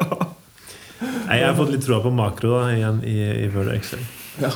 Nei, 1.30 1.36
jeg 1.38 1.46
har 1.46 1.54
fått 1.60 1.70
litt 1.70 1.86
troa 1.86 2.02
på 2.02 2.10
makro 2.12 2.56
da, 2.56 2.64
igjen 2.74 3.04
i, 3.06 3.16
i 3.44 3.48
Word 3.54 3.70
Excel. 3.76 4.02
Ja. 4.42 4.50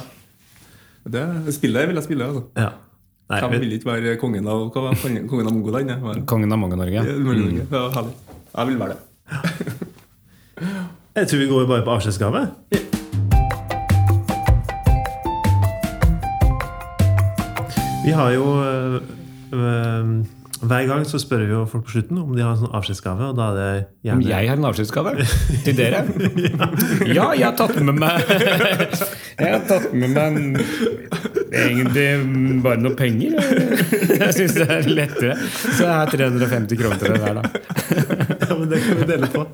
Det 1.14 1.22
spillet 1.54 1.86
vil 1.86 2.00
jeg 2.00 2.08
spille. 2.08 2.26
altså. 2.32 2.48
Ja. 2.58 2.72
Nei, 3.30 3.40
Hvem 3.40 3.60
vil 3.62 3.78
ikke 3.78 3.88
være 3.88 4.18
kongen 4.20 4.48
av, 4.50 4.66
kongen 4.74 5.46
av 5.46 5.52
Mongoland? 5.54 6.26
Kongen 6.28 6.52
av 6.52 6.60
Mongo-Norge. 6.60 6.98
Ja, 6.98 7.04
mm. 7.14 7.60
ja, 7.70 7.84
herlig. 7.94 8.33
Jeg 8.56 8.66
vil 8.66 8.78
være 8.78 8.88
det. 8.88 8.98
Jeg 11.16 11.28
tror 11.28 11.38
vi 11.38 11.46
går 11.46 11.66
bare 11.66 11.84
på 11.84 11.90
avskjedsgave. 11.90 12.48
Vi 18.04 18.10
har 18.10 18.30
jo 18.30 18.44
øh, 18.64 20.24
hver 20.70 20.86
gang 20.88 21.04
så 21.08 21.18
spør 21.22 21.44
vi 21.44 21.52
jo 21.52 21.62
folk 21.70 21.86
på 21.88 21.94
slutten 21.96 22.20
om 22.22 22.32
de 22.36 22.42
har 22.44 22.54
en 22.54 22.62
sånn 22.64 22.74
avskjedsgave. 22.76 23.30
Og 23.32 23.38
da 23.38 23.50
er 23.50 23.58
det 23.58 23.68
gjerne... 24.08 24.18
Om 24.20 24.28
jeg 24.28 24.50
har 24.50 24.60
en 24.60 24.68
avskjedsgave? 24.70 25.14
Til 25.66 25.78
dere? 25.78 26.04
ja, 27.08 27.28
jeg 27.34 27.46
har 27.46 27.56
tatt 27.58 27.78
med 27.80 27.98
meg 28.00 28.34
Jeg 29.40 29.50
har 29.50 29.64
tatt 29.66 29.88
med 29.96 30.14
meg 30.14 30.38
egentlig 31.54 32.06
bare 32.64 32.80
noe 32.82 32.94
penger. 32.98 33.34
Jeg 34.14 34.30
syns 34.36 34.56
det 34.58 34.66
er 34.68 34.88
lettere. 34.90 35.36
Så 35.50 35.84
jeg 35.84 35.92
har 35.92 36.12
350 36.12 36.80
kroner 36.80 37.00
til 37.00 37.14
det 37.14 37.20
hver, 37.22 37.40
da. 37.40 37.42
ja, 38.44 38.56
men 38.58 38.68
det 38.70 38.80
kan 38.84 39.00
vi 39.00 39.08
dele 39.08 39.30
på. 39.32 39.44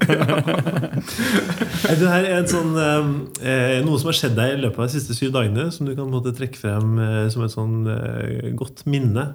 det 1.91 2.11
her 2.13 2.29
er 2.29 2.37
en 2.39 2.51
sånn, 2.51 2.77
eh, 2.77 3.79
noe 3.87 4.01
som 4.01 4.11
har 4.13 4.19
skjedd 4.21 4.37
deg 4.39 4.57
i 4.57 4.61
løpet 4.67 4.83
av 4.83 4.91
de 4.91 4.97
siste 4.99 5.17
syv 5.17 5.33
dagene, 5.37 5.71
som 5.75 5.89
du 5.89 5.95
kan 5.99 6.11
måtte 6.13 6.35
trekke 6.37 6.61
frem 6.61 7.01
eh, 7.01 7.25
som 7.33 7.45
et 7.47 7.57
sånn 7.57 7.81
eh, 7.91 8.53
godt 8.59 8.85
minne 8.91 9.31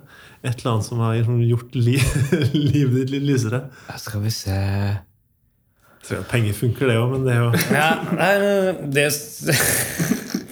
et 0.45 0.61
eller 0.61 0.75
annet 0.75 0.87
som 0.87 1.01
har 1.03 1.17
liksom 1.17 1.41
gjort 1.45 1.75
li 1.77 1.97
livet 2.73 3.01
ditt 3.01 3.13
litt 3.15 3.27
lysere? 3.31 3.65
Skal 4.01 4.25
vi 4.25 4.33
se 4.33 4.59
Penger 6.29 6.53
funker, 6.53 6.85
det 6.85 6.99
òg, 7.01 7.15
men 7.15 7.23
det 7.25 7.33
er 7.33 7.39
jo 7.41 7.49
Ja, 7.73 7.87
det 8.93 9.07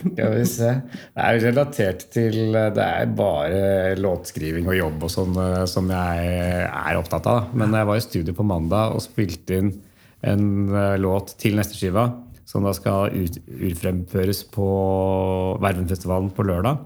Skal 0.03 0.33
vi 0.33 0.45
se 0.49 0.71
Det 1.13 1.27
er 1.27 1.39
relatert 1.45 2.07
til 2.13 2.57
Det 2.57 2.83
er 2.83 3.13
bare 3.15 3.93
låtskriving 3.99 4.67
og 4.71 4.77
jobb 4.79 5.05
og 5.07 5.13
sånn 5.13 5.37
eh, 5.39 5.63
som 5.69 5.89
jeg 5.93 6.67
er 6.67 6.99
opptatt 6.99 7.29
av. 7.29 7.53
Men 7.55 7.75
jeg 7.77 7.87
var 7.89 7.99
i 7.99 8.03
studio 8.03 8.35
på 8.35 8.45
mandag 8.47 8.97
og 8.97 9.03
spilte 9.05 9.61
inn 9.61 9.71
en 10.23 10.45
eh, 10.73 10.95
låt 11.01 11.35
til 11.39 11.57
neste 11.59 11.77
skiva. 11.77 12.09
Som 12.49 12.67
da 12.67 12.73
skal 12.75 13.13
ut, 13.15 13.39
urfremføres 13.47 14.43
på 14.53 14.67
Vervenfestivalen 15.63 16.33
på 16.35 16.45
lørdag. 16.45 16.83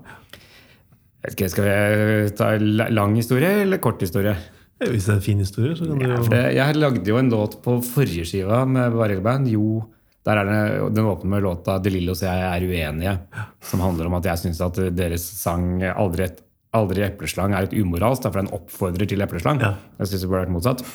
Okay, 1.27 1.49
skal 1.51 1.65
vi 1.67 2.29
ta 2.37 2.53
lang 2.59 3.17
historie 3.19 3.49
eller 3.65 3.81
kort 3.83 4.01
historie? 4.03 4.35
Hvis 4.77 5.07
det 5.07 5.13
er 5.15 5.17
en 5.17 5.25
fin 5.25 5.39
historie, 5.41 5.75
så 5.75 5.87
kan 5.89 5.99
du 5.99 6.05
ja, 6.05 6.17
det, 6.29 6.41
Jeg 6.55 6.77
lagde 6.77 7.09
jo 7.09 7.17
en 7.17 7.31
låt 7.33 7.57
på 7.63 7.79
forrige 7.83 8.27
skiva 8.29 8.61
med 8.69 8.93
Barrel 8.93 9.23
Band. 9.25 9.49
Jo, 9.49 9.81
der 10.27 10.41
er 10.43 10.49
det, 10.49 10.59
Den 10.95 11.09
åpner 11.09 11.29
med 11.29 11.43
låta 11.43 11.79
'De 11.79 11.89
Lillos 11.89 12.21
og 12.21 12.29
jeg 12.29 12.41
er 12.45 12.67
uenige', 12.67 13.17
som 13.61 13.79
handler 13.79 14.05
om 14.05 14.13
at 14.19 14.25
jeg 14.25 14.37
syns 14.37 14.61
at 14.61 14.77
deres 14.95 15.23
sang 15.23 15.81
'Aldri, 15.81 16.29
aldri 16.73 17.01
epleslang' 17.01 17.55
er 17.57 17.63
et 17.63 17.73
umoralsk, 17.73 18.23
derfor 18.23 18.43
den 18.43 18.53
oppfordrer 18.53 19.07
til 19.07 19.21
epleslang. 19.21 19.59
Ja. 19.59 19.73
Jeg 19.99 20.07
syns 20.07 20.21
det 20.21 20.29
burde 20.29 20.45
vært 20.45 20.55
motsatt. 20.55 20.85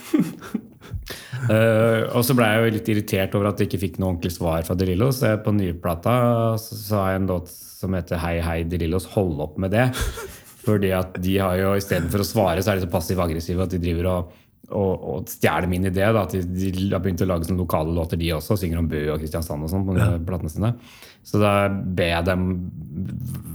uh, 1.51 2.07
og 2.17 2.23
så 2.25 2.35
ble 2.39 2.47
jeg 2.47 2.63
jo 2.63 2.77
litt 2.79 2.89
irritert 2.89 3.35
over 3.35 3.51
at 3.51 3.59
jeg 3.59 3.69
ikke 3.69 3.83
fikk 3.89 3.99
noe 3.99 4.15
ordentlig 4.15 4.33
svar 4.33 4.63
fra 4.63 4.79
De 4.79 4.87
Lillos. 4.87 5.21
På 5.43 5.51
nyplata 5.51 6.57
sa 6.57 6.77
så 6.87 7.03
har 7.03 7.11
jeg 7.11 7.23
en 7.23 7.31
låt 7.35 7.51
som 7.83 7.97
heter 7.99 8.21
Hei, 8.23 8.37
hei, 8.45 8.63
De 8.69 8.81
Lillos. 8.81 9.11
Hold 9.17 9.43
opp 9.45 9.59
med 9.63 9.75
det. 9.75 9.89
Fordi 10.63 10.93
at 10.95 11.19
de 11.23 11.39
har 11.43 11.59
jo 11.59 11.75
istedenfor 11.79 12.23
å 12.23 12.29
svare, 12.29 12.63
så 12.63 12.73
er 12.73 12.79
de 12.79 12.87
så 12.87 12.93
passiv-aggressive 12.93 13.65
at 13.65 13.73
de 13.75 13.81
driver 13.83 14.09
og, 14.13 14.37
og, 14.71 14.93
og 14.93 15.33
stjeler 15.33 15.67
min 15.71 15.89
idé. 15.91 16.05
Da, 16.05 16.23
at 16.23 16.37
de, 16.37 16.43
de, 16.47 16.87
har 16.93 17.03
begynt 17.03 17.25
å 17.25 17.29
lage 17.29 17.49
sånne 17.49 17.65
lokale 17.65 17.95
låter, 17.97 18.21
de 18.21 18.31
også. 18.37 18.61
Synger 18.61 18.83
om 18.83 18.91
Bø 18.91 19.03
og 19.15 19.19
Kristiansand 19.23 19.67
og 19.67 19.73
sånn 19.73 19.89
på 19.89 19.99
ja. 19.99 20.13
platene 20.29 20.53
sine. 20.53 20.73
Så 21.27 21.43
da 21.43 21.55
ber 21.71 22.13
jeg 22.15 22.29
dem 22.31 22.49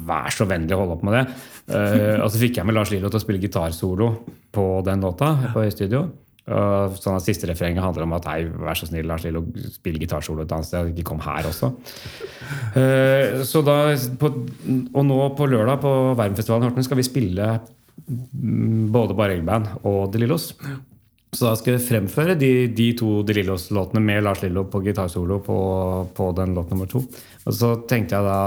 vær 0.07 0.31
så 0.35 0.47
vennlig 0.47 0.75
å 0.75 0.83
holde 0.83 0.99
opp 0.99 1.07
med 1.07 1.17
det. 1.17 1.25
Uh, 1.71 2.19
og 2.23 2.29
så 2.31 2.43
fikk 2.43 2.59
jeg 2.59 2.67
med 2.67 2.75
Lars 2.75 2.91
Lillo 2.91 3.11
til 3.11 3.19
å 3.19 3.23
spille 3.23 3.43
gitarsolo 3.43 4.11
på 4.55 4.69
den 4.87 5.03
låta 5.03 5.33
på 5.53 5.63
Høystudio. 5.63 6.05
Sånn 6.47 7.17
at 7.17 7.25
Siste 7.25 7.47
refrenget 7.49 7.83
handler 7.83 8.05
om 8.05 8.13
at 8.15 8.27
hei, 8.31 8.37
vær 8.47 8.77
så 8.79 8.87
snill, 8.87 9.07
Lars 9.09 9.25
Lillo, 9.27 9.41
spill 9.73 9.97
gitarsolo 9.99 10.45
et 10.45 10.53
annet 10.55 10.69
sted. 10.69 10.93
Ikke 10.93 11.09
kom 11.09 11.19
her 11.25 11.49
også. 11.49 11.73
Uh, 12.75 13.43
så 13.49 13.63
da, 13.67 13.79
på, 14.21 14.31
og 14.31 15.03
nå 15.09 15.17
på 15.35 15.49
lørdag 15.51 15.81
på 15.83 15.95
Verdenfestivalen 16.13 16.67
i 16.67 16.71
Horten 16.71 16.87
skal 16.87 17.01
vi 17.01 17.07
spille 17.09 17.49
både 18.07 19.07
både 19.07 19.17
Barrelband 19.17 19.67
og 19.87 20.13
De 20.13 20.21
Lillos. 20.21 20.53
Så 21.35 21.43
da 21.43 21.57
skal 21.59 21.75
jeg 21.75 21.83
fremføre 21.83 22.37
de, 22.39 22.49
de 22.71 22.85
to 22.95 23.19
De 23.27 23.33
Lillos-låtene 23.35 23.99
med 23.99 24.23
Lars 24.23 24.39
Lillo 24.45 24.63
på 24.71 24.79
gitarsolo 24.85 25.41
på, 25.43 25.57
på, 26.15 26.27
den 26.37 26.53
låt 26.55 26.71
nummer 26.71 26.87
to. 26.87 27.01
Og 27.43 27.55
så 27.55 27.73
tenkte 27.89 28.15
jeg 28.15 28.23
da 28.23 28.37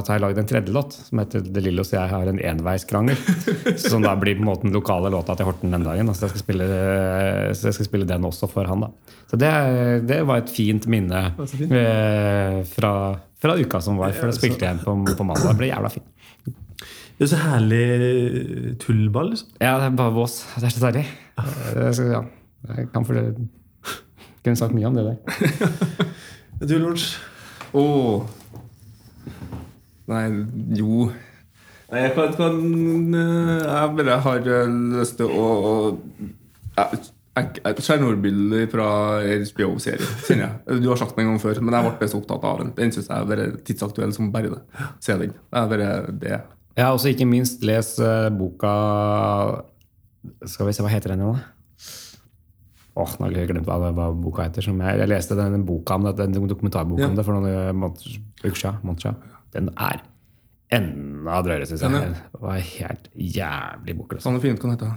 at 0.00 0.10
jeg 0.10 0.22
lagde 0.22 0.42
en 0.42 0.50
tredje 0.50 0.74
låt 0.74 0.96
som 0.98 1.22
heter 1.22 1.46
De 1.46 1.62
Lillos 1.62 1.92
jeg 1.94 2.10
har 2.10 2.30
en 2.30 2.40
enveiskrangel. 2.42 3.16
som 3.86 4.02
da 4.02 4.16
blir 4.18 4.34
på 4.34 4.42
en 4.42 4.50
måte 4.50 4.66
den 4.66 4.74
lokale 4.74 5.12
låta 5.14 5.38
til 5.38 5.46
Horten 5.46 5.74
den 5.76 5.86
dagen. 5.86 6.10
Så 6.10 6.26
jeg 6.26 6.34
skal 6.34 6.42
spille, 6.42 6.68
så 7.54 7.70
jeg 7.70 7.78
skal 7.78 7.90
spille 7.92 8.10
den 8.10 8.26
også 8.26 8.50
for 8.50 8.66
han. 8.66 8.82
da. 8.88 9.16
Så 9.30 9.38
det, 9.38 9.54
det 10.10 10.20
var 10.26 10.42
et 10.42 10.50
fint 10.52 10.90
minne 10.90 11.28
fint. 11.38 11.70
Eh, 11.70 12.60
fra, 12.74 12.94
Fra 13.44 13.58
uka 13.60 13.78
som 13.84 14.02
var, 14.02 14.14
for 14.18 14.30
da 14.30 14.34
spilte 14.34 14.66
jeg 14.66 14.82
på, 14.82 14.98
på 15.06 15.26
mandag. 15.26 15.52
Det 15.52 15.60
ble 15.62 15.70
jævla 15.70 15.94
fint. 15.94 16.10
Det 17.14 17.28
er 17.28 17.30
så 17.30 17.44
herlig 17.44 18.78
tullball, 18.82 19.36
liksom. 19.36 19.54
Ja, 19.62 19.76
det 19.78 19.92
er 19.92 20.00
bare 20.02 20.16
vås. 20.16 20.40
Det 20.58 20.66
er 20.66 20.74
så 20.74 20.88
deilig. 20.88 21.06
Eh, 21.38 21.90
så, 21.92 22.08
ja. 22.08 22.22
Jeg 22.76 22.88
kan 22.94 23.04
for 23.04 23.18
det 23.18 23.34
Kunne 24.44 24.56
sagt 24.56 24.74
mye 24.76 24.86
om 24.86 24.96
det 24.96 25.04
der. 25.04 25.16
Du, 26.68 26.78
Lorentz. 26.78 27.16
Åh. 27.74 28.22
Nei, 30.06 30.24
jo 30.78 31.08
Nei, 31.90 32.00
jeg 32.04 32.12
kan, 32.14 32.32
kan 32.36 33.16
eh, 33.16 33.64
Jeg 33.64 33.96
bare 33.98 34.20
har 34.26 34.48
eh, 34.54 34.78
lyst 35.00 35.18
til 35.18 35.32
å 35.32 35.48
å 36.74 36.86
Tsjernobyl 37.34 38.52
fra 38.70 38.88
HBO-serien, 39.26 40.10
kjenner 40.22 40.44
jeg. 40.44 40.82
Du 40.84 40.86
har 40.86 41.00
sagt 41.00 41.16
det 41.16 41.24
en 41.24 41.32
gang 41.32 41.40
før, 41.42 41.58
men 41.66 41.74
jeg 41.74 41.94
ble 41.98 42.08
så 42.12 42.20
opptatt 42.20 42.44
av 42.46 42.60
den. 42.60 42.68
Den 42.76 42.92
syns 42.94 43.08
jeg 43.10 43.34
er 43.34 43.56
tidsaktuell 43.66 44.12
som 44.14 44.28
bare 44.30 44.52
det. 44.52 44.60
Se 45.02 45.16
den. 45.18 45.32
Det 45.34 45.58
er 45.58 45.72
bare 45.72 45.88
det. 46.22 46.38
Jeg 46.76 46.86
har 46.86 46.94
også 46.94 47.10
ikke 47.10 47.26
minst 47.26 47.66
les 47.66 47.90
eh, 47.98 48.28
boka 48.34 48.74
Skal 50.48 50.66
vi 50.68 50.72
se, 50.76 50.82
hva 50.84 50.90
heter 50.92 51.12
den 51.14 51.22
igjen, 51.24 51.38
da? 51.38 51.52
Åh, 52.94 53.14
nå 53.18 53.26
har 53.26 53.32
jeg 53.34 53.48
glemt 53.50 53.66
hva, 53.66 53.90
hva 53.90 54.08
boka 54.14 54.44
heter. 54.46 54.62
Som 54.62 54.78
jeg, 54.84 54.98
jeg 55.02 55.10
leste 55.10 55.34
den 55.38 55.64
boka 55.66 55.96
om 55.98 56.04
det, 56.06 56.14
den 56.20 56.46
dokumentarboka 56.50 57.02
Ja. 57.02 57.08
om 57.10 57.16
det 57.18 57.24
for 57.26 57.34
noen 57.34 57.48
eh, 57.50 58.10
uker 58.44 58.60
siden. 58.60 59.16
Den 59.54 59.70
er 59.74 60.02
enda 60.74 61.40
drøyere, 61.42 61.66
syns 61.66 61.82
jeg. 61.82 61.90
Den 61.90 62.14
Det 62.14 62.40
var 62.42 62.58
helt 62.62 63.08
jævlig 63.18 63.96
bok. 63.98 64.14
Altså. 64.14 64.28
Sånn 64.28 64.40
fint 64.42 64.62
kan 64.62 64.70
det 64.74 64.78
hete. 64.80 64.94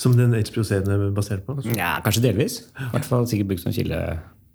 Som 0.00 0.14
den 0.16 0.32
HBO-serien 0.32 0.88
er 0.94 1.10
basert 1.14 1.44
på. 1.46 1.58
Ja, 1.76 1.98
kanskje 2.04 2.22
delvis. 2.24 2.60
I 2.78 2.88
hvert 2.94 3.04
fall 3.08 3.26
sikkert 3.28 3.50
brukt 3.50 3.62
som 3.66 3.74
kilde. 3.74 3.98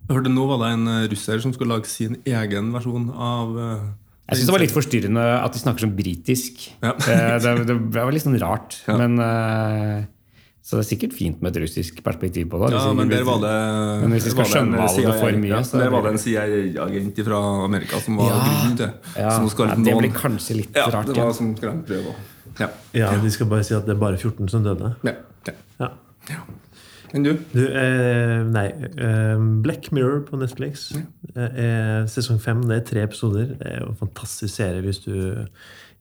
Jeg 0.04 0.16
hørte 0.18 0.32
nå 0.34 0.48
var 0.50 0.64
det 0.64 0.72
en 0.74 0.88
russer 1.12 1.40
som 1.44 1.54
skulle 1.56 1.76
lage 1.78 1.88
sin 1.92 2.18
egen 2.28 2.72
versjon 2.74 3.12
av 3.14 3.54
eh, 3.60 3.84
Jeg 4.24 4.40
syns 4.40 4.48
det 4.48 4.54
var 4.56 4.62
litt 4.64 4.74
forstyrrende 4.74 5.24
at 5.44 5.54
de 5.56 5.60
snakker 5.60 5.84
som 5.84 5.94
britisk. 5.98 6.62
Ja. 6.82 6.94
Eh, 6.96 7.38
det, 7.44 7.54
det 7.68 7.76
var 8.00 8.14
litt 8.16 8.24
sånn 8.24 8.38
rart. 8.40 8.78
Ja. 8.88 8.96
Men 9.02 9.20
eh, 9.20 10.06
Så 10.64 10.78
det 10.80 10.86
er 10.86 10.90
sikkert 10.94 11.16
fint 11.18 11.42
med 11.44 11.52
et 11.52 11.66
russisk 11.66 12.00
perspektiv 12.06 12.48
på 12.54 12.62
det. 12.64 12.70
Ja, 12.72 12.86
men 12.96 13.12
der 13.12 13.26
var 13.28 13.42
det 13.44 13.52
Men 14.06 14.16
hvis 14.16 14.30
vi 14.30 14.34
skal 14.38 14.48
skjønne 14.48 14.80
det 14.80 14.88
en 14.88 15.10
det 15.12 15.18
for 15.20 15.40
mye, 15.44 15.52
ja, 15.52 15.60
så 15.68 15.76
er 15.76 15.84
Der 15.84 15.92
var 15.92 16.06
det 16.08 16.14
en 16.16 16.22
CIA-agent 16.24 17.24
fra 17.28 17.42
Amerika 17.66 18.00
som 18.06 18.22
var 18.22 18.32
Ja. 18.32 18.40
grunnen 18.48 18.78
til 18.80 18.90
ja, 19.20 19.30
Så 19.36 19.44
nå 19.44 19.52
skal 19.52 19.74
ja, 19.74 19.76
Det 19.90 19.98
blir 20.00 20.16
kanskje 20.16 20.60
litt 20.62 20.80
ja, 20.80 20.88
rart. 20.96 21.12
det 21.12 21.20
var 21.20 21.36
som. 21.36 21.52
Ja. 22.62 22.70
Ja, 22.94 23.12
De 23.20 23.32
skal 23.34 23.52
bare 23.52 23.68
si 23.68 23.76
at 23.76 23.86
det 23.90 23.98
er 23.98 24.00
bare 24.00 24.16
14 24.18 24.48
som 24.56 24.64
døde. 24.64 24.96
Ja. 25.04 25.18
ja. 25.52 25.58
Ja. 26.32 26.40
Enn 27.14 27.26
du? 27.26 27.36
Du, 27.54 27.62
eh, 27.62 28.40
nei 28.50 28.66
eh, 28.74 29.42
Black 29.62 29.92
Mirror 29.94 30.24
på 30.26 30.40
Netflix. 30.42 30.88
Eh, 31.36 31.60
er 31.66 32.08
sesong 32.10 32.40
fem. 32.42 32.64
Det 32.66 32.80
er 32.80 32.88
tre 32.88 33.04
episoder. 33.06 33.54
Det 33.60 33.70
er 33.70 33.84
jo 33.84 33.92
en 33.92 34.00
fantastisk 34.00 34.56
serie 34.56 34.82
hvis 34.82 35.04
du 35.06 35.14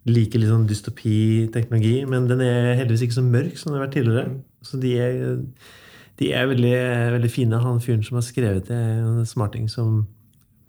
liker 0.08 0.40
litt 0.40 0.50
sånn 0.50 0.64
dystopi-teknologi. 0.70 1.94
Men 2.08 2.30
den 2.30 2.40
er 2.46 2.72
heldigvis 2.80 3.04
ikke 3.06 3.18
så 3.20 3.26
mørk 3.26 3.60
som 3.60 3.70
den 3.70 3.78
har 3.78 3.86
vært 3.86 3.98
tidligere. 3.98 4.32
Så 4.64 4.80
de 4.80 4.94
er, 5.04 5.20
de 6.22 6.32
er 6.32 6.48
veldig, 6.48 6.74
veldig 7.18 7.32
fine. 7.36 7.60
Han 7.60 7.84
fyren 7.84 8.02
som 8.08 8.18
har 8.18 8.26
skrevet 8.26 8.72
det, 8.72 8.80
er 8.80 9.04
en 9.04 9.28
smarting 9.28 9.68
som 9.70 10.06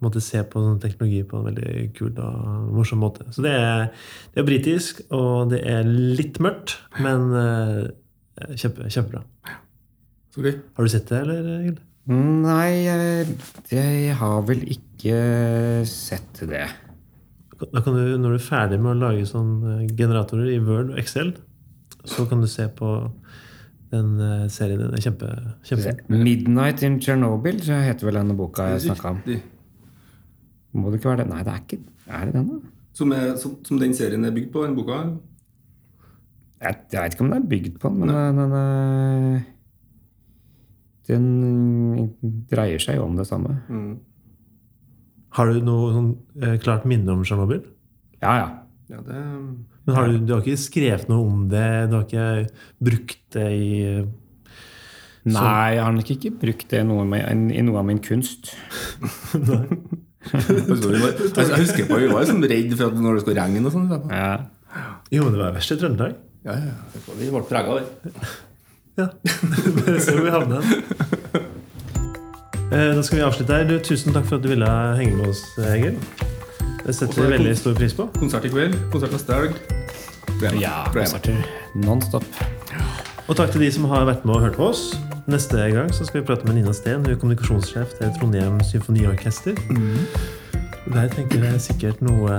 måtte 0.04 0.20
se 0.20 0.42
på 0.44 0.60
sånn 0.60 0.80
teknologi 0.82 1.22
på 1.24 1.40
en 1.40 1.48
veldig 1.48 1.90
kul 1.96 2.12
og 2.20 2.70
morsom 2.76 3.00
måte. 3.00 3.24
Så 3.32 3.44
det 3.46 3.54
er, 3.56 3.86
det 4.34 4.42
er 4.42 4.48
britisk, 4.48 5.00
og 5.14 5.54
det 5.54 5.64
er 5.70 5.88
litt 5.88 6.36
mørkt, 6.44 6.76
men 7.00 7.30
eh, 7.40 7.84
kjempe, 8.60 8.90
kjempebra. 8.92 9.24
Så. 10.34 10.42
Har 10.42 10.82
du 10.86 10.90
sett 10.90 11.06
det, 11.12 11.20
eller? 11.22 11.50
Egil? 11.60 11.76
Nei, 12.10 12.84
jeg, 13.70 14.16
har 14.18 14.40
vel 14.44 14.64
ikke 14.74 15.14
sett 15.88 16.42
det. 16.50 16.66
Da 17.62 17.80
kan 17.80 17.94
du, 17.94 18.16
når 18.18 18.34
du 18.34 18.38
er 18.40 18.44
ferdig 18.44 18.80
med 18.82 18.96
å 18.96 18.98
lage 19.06 19.28
sånne 19.30 19.84
generatorer 19.94 20.50
i 20.52 20.58
Word 20.60 20.90
og 20.92 20.98
Excel, 21.00 21.32
så 22.04 22.26
kan 22.28 22.42
du 22.42 22.48
se 22.50 22.66
på 22.76 22.90
den 23.94 24.18
eh, 24.20 24.44
serien. 24.52 24.82
Den 24.82 24.98
er 24.98 25.04
kjempe, 25.06 25.30
kjempefin. 25.64 26.02
'Midnight 26.10 26.82
in 26.84 26.98
Chernobyl' 27.00 27.62
så 27.64 27.78
heter 27.86 28.10
vel 28.10 28.18
denne 28.20 28.36
boka 28.36 28.68
jeg 28.74 28.88
snakka 28.88 29.14
om. 29.14 29.22
Må 30.74 30.90
det 30.90 30.98
ikke 30.98 31.12
være 31.14 31.22
det? 31.22 31.30
Nei, 31.30 31.42
det 31.46 31.54
er 31.54 31.62
ikke 31.62 31.80
Er 32.10 32.26
det 32.26 32.34
den, 32.34 32.50
da? 32.50 32.72
Som, 32.94 33.12
er, 33.14 33.30
som, 33.40 33.56
som 33.64 33.78
den 33.80 33.94
serien 33.96 34.26
er 34.26 34.34
bygd 34.34 34.50
på, 34.52 34.66
den 34.66 34.74
boka? 34.76 34.98
Jeg, 36.60 36.76
jeg 36.92 37.00
vet 37.00 37.14
ikke 37.14 37.24
om 37.24 37.32
den 37.32 37.42
er 37.42 37.48
bygd 37.48 37.78
på 37.80 37.88
den, 37.94 38.02
men 38.02 38.12
den, 38.12 38.42
den, 38.42 38.56
eh, 38.58 39.53
den 41.10 42.10
dreier 42.50 42.82
seg 42.82 42.98
jo 42.98 43.06
om 43.08 43.16
det 43.18 43.28
samme. 43.28 43.58
Mm. 43.68 43.94
Har 45.34 45.50
du 45.50 45.62
noe 45.66 45.92
sånn, 45.94 46.10
eh, 46.40 46.58
klart 46.62 46.86
minne 46.88 47.12
om 47.12 47.24
Tsjernobyl? 47.26 47.64
Ja, 48.22 48.36
ja. 48.38 48.50
Ja, 48.92 49.00
det 49.00 49.16
Men 49.86 49.96
har 49.96 50.08
du, 50.08 50.18
du 50.20 50.34
har 50.34 50.42
ikke 50.44 50.60
skrevet 50.60 51.08
noe 51.08 51.24
om 51.24 51.46
det? 51.48 51.88
Du 51.88 51.96
har 51.96 52.04
ikke 52.04 52.50
brukt 52.84 53.22
det 53.32 53.48
i 53.56 53.70
så. 55.24 55.40
Nei, 55.40 55.68
jeg 55.72 55.80
har 55.80 55.94
nok 55.96 56.10
ikke 56.12 56.30
brukt 56.36 56.66
det 56.68 56.80
i 56.82 56.84
noe, 56.84 57.04
med, 57.08 57.52
i 57.56 57.62
noe 57.64 57.80
av 57.80 57.86
min 57.88 58.00
kunst. 58.04 58.50
Vi 60.24 60.40
Jeg 60.40 61.60
husker 61.60 61.86
på 61.88 61.98
vi 62.00 62.06
var 62.08 62.22
liksom 62.24 62.44
redd 62.48 62.70
for 62.78 62.86
at 62.86 62.96
når 62.96 63.16
det 63.18 63.22
skulle 63.24 63.42
regne 63.42 63.68
og 63.68 63.74
sånn. 63.74 63.90
Ja. 64.08 64.30
Jo, 65.12 65.26
men 65.26 65.34
det 65.34 65.40
var 65.42 65.52
verst 65.56 65.74
i 65.74 65.76
Trøndelag. 65.80 66.14
Ja, 66.44 66.54
ja. 66.60 66.72
ja. 66.72 67.16
Vi 67.20 67.28
ble 67.32 67.42
prega 67.48 67.76
det. 67.76 68.22
Ja. 68.98 69.08
Bare 69.86 70.00
se 70.00 70.12
hvor 70.14 70.24
vi 70.24 70.30
havner. 70.30 70.62
Eh, 72.72 72.96
Da 72.96 73.02
skal 73.02 73.18
vi 73.18 73.24
avslutte 73.26 73.54
her. 73.56 73.66
Du, 73.68 73.78
tusen 73.82 74.14
takk 74.14 74.26
for 74.28 74.36
at 74.38 74.44
du 74.44 74.48
ville 74.52 74.68
henge 74.98 75.16
med 75.18 75.28
oss, 75.32 75.42
Egil. 75.70 75.96
Det 76.84 76.94
setter 76.94 77.22
vi 77.24 77.30
veldig 77.38 77.56
stor 77.58 77.74
pris 77.78 77.94
på. 77.96 78.06
Konsert 78.18 78.44
i 78.44 78.52
kveld. 78.52 78.76
Konsert 78.92 79.12
neste 79.16 79.38
helg. 79.38 79.58
Ja, 80.60 80.84
konserter 80.92 81.36
non-stop. 81.80 82.24
Og 83.28 83.36
takk 83.38 83.54
til 83.54 83.62
de 83.64 83.70
som 83.72 83.86
har 83.88 84.04
vært 84.04 84.24
med 84.28 84.34
og 84.36 84.42
hørt 84.44 84.58
på 84.60 84.66
oss. 84.72 84.82
Neste 85.30 85.56
gang 85.72 85.88
så 85.96 86.04
skal 86.04 86.20
vi 86.20 86.26
prate 86.28 86.44
med 86.44 86.58
Nina 86.58 86.74
Steen, 86.76 87.00
hun 87.00 87.14
er 87.14 87.16
kommunikasjonssjef 87.20 87.94
til 87.96 88.10
Trondheim 88.18 88.58
Symfoniorkester. 88.68 89.56
Der 90.92 91.08
tenker 91.14 91.46
jeg 91.46 91.62
sikkert 91.64 92.02
noe 92.04 92.34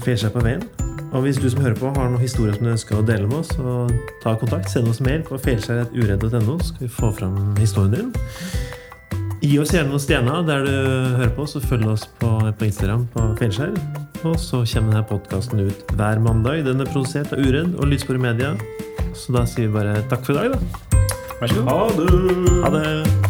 feier 0.00 0.16
seg 0.22 0.32
på 0.32 0.40
veien. 0.46 0.64
Og 1.10 1.24
hvis 1.24 1.40
du 1.42 1.48
som 1.50 1.62
hører 1.64 1.78
på 1.78 1.90
har 1.90 2.10
noen 2.10 2.22
historier 2.22 2.54
som 2.54 2.66
du 2.66 2.72
ønsker 2.74 2.98
å 3.00 3.06
dele 3.06 3.26
med 3.26 3.40
oss, 3.42 3.50
så 3.56 3.86
ta 4.22 4.36
kontakt. 4.38 4.70
Send 4.70 4.90
oss 4.90 5.02
mail 5.02 5.24
på 5.26 5.38
feilskjær.uredd.no, 5.42 6.58
så 6.60 6.68
skal 6.68 6.86
vi 6.86 6.90
få 6.94 7.10
fram 7.16 7.38
historien 7.58 7.96
din. 7.96 8.12
Gi 9.40 9.54
oss 9.58 9.72
gjerne 9.72 9.88
noen 9.88 10.02
stjerner 10.04 10.44
der 10.46 10.66
du 10.68 10.74
hører 11.16 11.32
på, 11.34 11.46
så 11.48 11.62
følg 11.64 11.88
oss 11.94 12.04
på, 12.20 12.30
på 12.60 12.68
Instagram 12.68 13.06
på 13.14 13.24
Feilskjær. 13.40 13.72
Og 14.20 14.36
så 14.38 14.60
kommer 14.68 14.92
denne 14.92 15.06
podkasten 15.08 15.64
ut 15.64 15.94
hver 15.96 16.20
mandag. 16.20 16.62
Den 16.68 16.84
er 16.84 16.92
produsert 16.92 17.32
av 17.32 17.40
Uredd 17.40 17.72
og 17.80 17.88
Lydspor 17.88 18.20
Media. 18.20 18.52
Så 19.16 19.32
da 19.34 19.46
sier 19.48 19.70
vi 19.70 19.74
bare 19.80 20.02
takk 20.12 20.28
for 20.28 20.36
i 20.36 20.44
dag, 20.44 20.54
da. 20.54 21.00
Vær 21.40 21.54
så 21.54 21.60
god. 21.64 21.68
Ha 21.72 21.82
det! 21.96 22.56
Ha 22.60 22.74
det! 22.76 23.29